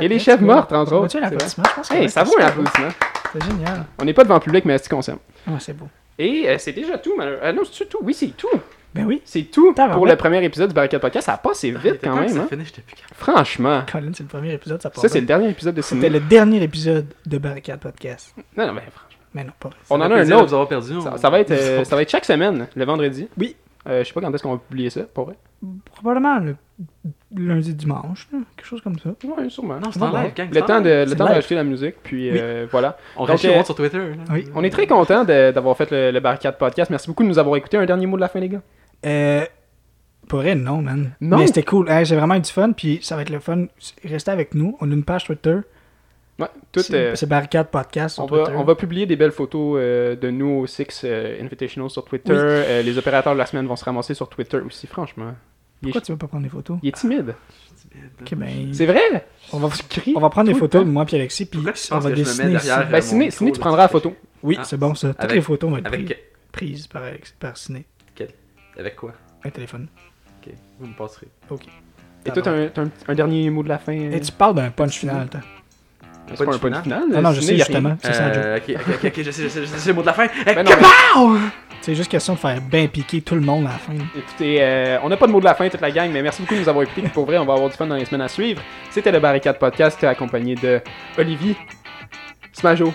Et 0.01 0.09
les 0.09 0.19
go. 0.19 0.36
mortes, 0.40 0.73
entre 0.73 0.93
autres, 0.94 1.02
va-tu 1.02 1.16
un 1.19 1.20
c'est 1.20 1.27
applaudissement? 1.27 1.65
Je 1.69 1.74
pense 1.74 1.89
que 1.89 1.94
Hey, 1.94 2.01
ouais, 2.02 2.09
ça 2.09 2.23
vaut 2.23 2.39
un 2.39 2.47
applaudissement. 2.47 2.89
C'est 3.32 3.44
génial. 3.44 3.85
On 4.01 4.05
n'est 4.05 4.12
pas 4.15 4.23
devant 4.24 4.36
le 4.36 4.40
public, 4.40 4.65
mais 4.65 4.78
c'est 4.78 4.89
conscient. 4.89 5.19
Ah, 5.47 5.59
c'est 5.59 5.77
beau. 5.77 5.89
Et 6.19 6.56
c'est 6.59 6.73
déjà 6.73 6.97
tout, 6.98 7.15
malheureusement. 7.16 7.47
Euh, 7.48 7.52
non, 7.52 7.62
c'est 7.70 7.89
tout? 7.89 7.98
Oui, 8.02 8.15
c'est 8.15 8.28
tout. 8.36 8.48
Ben 8.94 9.05
oui. 9.06 9.23
C'est 9.24 9.43
tout 9.43 9.74
pour 9.74 10.06
le 10.06 10.16
premier 10.16 10.43
épisode 10.44 10.69
du 10.69 10.74
Barricade 10.74 11.01
Podcast. 11.01 11.27
Ça 11.27 11.35
a 11.35 11.39
passé 11.39 11.70
vite 11.70 12.01
quand 12.02 12.16
même. 12.16 12.28
Ça 12.28 12.40
hein. 12.40 12.47
finit, 12.48 12.65
j'étais 12.65 12.82
plus. 12.82 12.97
Franchement. 13.15 13.82
Colin, 13.90 14.10
c'est 14.15 14.23
le 14.23 14.28
premier 14.28 14.55
épisode, 14.55 14.81
ça 14.81 14.90
c'est 14.94 15.20
le 15.20 15.27
dernier 15.27 15.51
épisode 15.51 15.74
de 15.74 15.82
C'était 15.82 16.09
le 16.10 16.20
dernier 16.20 16.62
épisode 16.62 17.06
de 17.27 17.39
Barricade 17.39 17.81
Podcast. 17.81 18.35
Non, 18.56 18.66
non, 18.66 18.73
mais 18.73 18.82
franchement. 18.82 19.09
Mais 19.35 19.44
non, 19.44 19.52
pas 19.60 19.69
vrai. 19.69 19.78
On 19.90 19.97
en 19.97 20.10
a 20.10 20.16
un 20.16 20.31
autre. 20.32 20.55
avoir 20.55 20.69
perdu. 20.69 21.01
Ça, 21.02 21.19
ça 21.19 21.31
va 21.31 21.40
être, 21.40 21.51
euh, 21.52 21.85
ça 21.85 21.97
va 21.97 22.02
être 22.02 22.10
chaque 22.10 22.24
semaine, 22.24 22.66
le 22.74 22.85
vendredi. 22.85 23.28
Oui. 23.36 23.56
Euh, 23.86 24.02
je 24.02 24.09
sais 24.09 24.15
pas 24.15 24.20
quand 24.20 24.32
est-ce 24.32 24.43
qu'on 24.43 24.52
va 24.52 24.59
publier 24.59 24.90
ça, 24.90 25.02
pour 25.02 25.27
vrai. 25.27 25.36
Probablement 25.85 26.39
le 26.39 26.56
lundi, 27.34 27.74
dimanche, 27.74 28.26
là, 28.32 28.38
quelque 28.56 28.66
chose 28.66 28.80
comme 28.80 28.98
ça. 28.98 29.10
Ouais, 29.24 29.48
sûrement. 29.50 29.78
Non, 29.80 29.90
c'est 29.92 30.00
On 30.00 30.06
en 30.06 30.10
va 30.12 30.24
live, 30.24 30.34
gang. 30.34 30.48
Le 30.52 30.62
temps 30.62 30.80
de, 30.80 31.05
le 31.09 31.14
temps 31.16 31.26
d'ajouter 31.26 31.55
la 31.56 31.64
musique, 31.64 31.96
puis 32.02 32.30
Oui. 32.30 32.38
euh, 32.40 32.66
voilà. 32.70 32.96
On 33.16 33.26
Donc, 33.26 33.44
euh, 33.44 33.55
moi 33.55 33.64
sur 33.64 33.74
Twitter. 33.74 33.98
là. 33.98 34.14
Oui. 34.32 34.46
On 34.55 34.64
est 34.64 34.70
très 34.70 34.86
content 34.86 35.24
d'avoir 35.24 35.76
fait 35.76 35.90
le, 35.90 36.10
le 36.10 36.20
Barricade 36.20 36.56
Podcast. 36.56 36.90
Merci 36.90 37.06
beaucoup 37.09 37.22
de 37.22 37.28
nous 37.28 37.38
avoir 37.38 37.56
écouté. 37.56 37.76
Un 37.76 37.86
dernier 37.86 38.06
mot 38.06 38.16
de 38.16 38.22
la 38.22 38.28
fin, 38.28 38.40
les 38.40 38.48
gars? 38.48 38.62
Euh, 39.06 39.44
pour 40.28 40.40
vrai, 40.40 40.55
non, 40.55 40.82
man. 40.82 41.12
Non? 41.20 41.38
Mais 41.38 41.46
c'était 41.46 41.62
cool. 41.62 41.88
Hey, 41.90 42.05
J'ai 42.05 42.16
vraiment 42.16 42.34
eu 42.34 42.40
du 42.40 42.50
fun, 42.50 42.72
puis 42.72 42.98
ça 43.02 43.16
va 43.16 43.22
être 43.22 43.30
le 43.30 43.40
fun. 43.40 43.66
Restez 44.05 44.30
avec 44.30 44.55
nous. 44.55 44.76
On 44.80 44.90
a 44.90 44.94
une 44.94 45.05
page 45.05 45.24
Twitter. 45.24 45.56
Ouais, 46.38 46.46
tout, 46.70 46.80
C'est 46.80 46.94
euh, 47.24 47.26
Barricade 47.26 47.66
Podcast 47.68 48.14
sur 48.14 48.24
on, 48.24 48.26
va, 48.28 48.44
Twitter. 48.44 48.52
on 48.59 48.62
va 48.64 48.74
publier 48.76 49.06
des 49.06 49.16
belles 49.16 49.32
photos 49.32 49.76
euh, 49.80 50.14
de 50.14 50.30
nous 50.30 50.60
au 50.60 50.66
Six 50.68 51.02
euh, 51.05 51.42
Invitational 51.42 51.90
sur 51.90 52.05
Twitter. 52.05 52.32
Oui. 52.32 52.38
Euh, 52.40 52.82
les 52.82 52.96
opérateurs 52.96 53.32
de 53.32 53.38
la 53.38 53.46
semaine 53.46 53.66
vont 53.66 53.74
se 53.74 53.84
ramasser 53.84 54.14
sur 54.14 54.28
Twitter 54.28 54.59
aussi, 54.59 54.86
franchement. 54.86 55.32
Pourquoi 55.82 56.00
tu 56.00 56.12
veux 56.12 56.18
pas 56.18 56.26
prendre 56.26 56.42
des 56.44 56.48
photos? 56.50 56.78
il 56.82 56.88
est 56.88 56.92
timide. 56.92 57.34
Ok, 58.20 58.34
ben. 58.34 58.72
C'est 58.74 58.86
vrai! 58.86 59.26
On 59.52 59.59
va 59.59 59.68
crier. 59.88 60.16
On 60.16 60.20
va 60.20 60.28
prendre 60.30 60.46
des 60.48 60.52
tout 60.52 60.59
le 60.59 60.60
photos 60.60 60.82
temps. 60.84 60.88
moi 60.90 61.06
et 61.10 61.14
Alexis, 61.14 61.46
puis 61.46 61.59
Pourquoi 61.59 61.72
tu 61.72 61.86
on 61.90 61.94
penses 61.96 62.05
va 62.05 62.10
que 62.10 62.16
je 62.16 62.20
me 62.20 62.26
mets 62.26 62.30
dessiner 62.32 62.52
derrière, 62.52 62.78
euh, 62.80 62.84
Ben, 62.84 62.92
mon 62.96 63.00
Ciné, 63.02 63.24
micro, 63.26 63.38
Ciné, 63.38 63.52
tu 63.52 63.59
là, 63.59 63.60
prendras 63.60 63.82
la 63.82 63.88
photo. 63.88 64.16
Oui, 64.42 64.56
Ah. 64.59 64.64
c'est 64.64 64.76
bon 64.76 64.94
ça. 64.94 65.09
Toutes 65.09 65.20
Avec- 65.20 65.36
les 65.36 65.40
photos 65.42 65.70
vont 65.70 65.76
être 65.78 65.84
prises, 65.90 66.05
Avec, 66.05 66.24
prises 66.52 66.86
par, 66.86 67.02
Alex- 67.02 67.34
par 67.38 67.56
Ciné. 67.56 67.84
avec 68.78 68.96
quoi? 68.96 69.12
Un 69.44 69.50
téléphone. 69.50 69.88
Ok, 70.46 70.52
vous 70.78 70.86
me 70.86 70.94
passerez. 70.94 71.28
Et 72.26 72.30
toi, 72.30 72.42
t'as 72.42 72.52
un, 72.52 72.68
t'as 72.68 72.82
un, 72.82 72.90
un 73.09 73.14
dernier 73.14 73.48
mot 73.50 73.62
de 73.62 73.68
la 73.68 73.78
fin? 73.78 73.96
euh? 73.98 74.10
Et 74.12 74.20
tu 74.20 74.30
parles 74.32 74.55
d'un 74.55 74.70
punch 74.70 74.98
final, 74.98 75.28
toi. 75.28 75.40
C'est 76.34 76.44
pas 76.44 76.55
un 76.55 76.59
Punch 76.59 76.82
final? 76.82 77.05
Ah 77.14 77.20
non, 77.22 77.32
je 77.32 77.40
sais 77.40 77.56
justement. 77.56 77.96
C'est 78.02 78.12
ça, 78.12 78.30
Joe. 78.32 78.42
Euh, 78.44 78.59
ok, 78.59 78.74
ok, 78.76 78.94
ok, 78.96 79.05
ok, 79.06 79.22
je 79.22 79.30
sais, 79.30 79.42
je 79.44 79.48
sais, 79.48 79.60
je 79.62 79.66
sais 79.66 79.88
le 79.88 79.94
mot 79.94 80.02
de 80.02 80.06
la 80.06 80.12
fin. 80.12 80.26
Eh, 80.46 80.55
Ben 80.55 80.62
non, 80.62 80.70
kapow! 80.72 81.36
C'est 81.89 81.94
juste 81.94 82.10
question 82.10 82.35
de 82.35 82.39
faire 82.39 82.60
bien 82.60 82.86
piquer 82.86 83.23
tout 83.23 83.35
le 83.35 83.40
monde 83.40 83.65
à 83.65 83.70
la 83.70 83.78
fin. 83.78 83.94
Écoutez, 84.15 84.59
euh, 84.60 84.98
on 85.02 85.09
n'a 85.09 85.16
pas 85.16 85.27
de 85.27 85.32
mot 85.32 85.40
de 85.40 85.47
la 85.47 85.55
fin, 85.55 85.70
toute 85.70 85.81
la 85.81 85.90
gang, 85.90 86.10
mais 86.12 86.20
merci 86.20 86.43
beaucoup 86.43 86.52
de 86.52 86.60
nous 86.60 86.69
avoir 86.69 86.85
écoutés. 86.85 87.01
Pour 87.15 87.24
vrai, 87.24 87.39
on 87.39 87.47
va 87.47 87.55
avoir 87.55 87.70
du 87.70 87.77
fun 87.77 87.86
dans 87.86 87.94
les 87.94 88.05
semaines 88.05 88.20
à 88.20 88.28
suivre. 88.28 88.60
C'était 88.90 89.10
le 89.10 89.20
Barricade 89.20 89.59
Podcast 89.59 90.05
accompagné 90.05 90.55
de 90.55 90.82
Olivier, 91.16 91.56
Smajo 92.52 92.93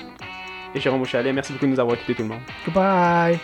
et 0.75 0.79
Jérôme 0.79 1.01
Auchalet. 1.01 1.33
Merci 1.33 1.53
beaucoup 1.53 1.65
de 1.65 1.71
nous 1.71 1.79
avoir 1.79 1.95
écoutés, 1.95 2.13
tout 2.13 2.21
le 2.21 2.29
monde. 2.29 2.41
Goodbye! 2.65 3.39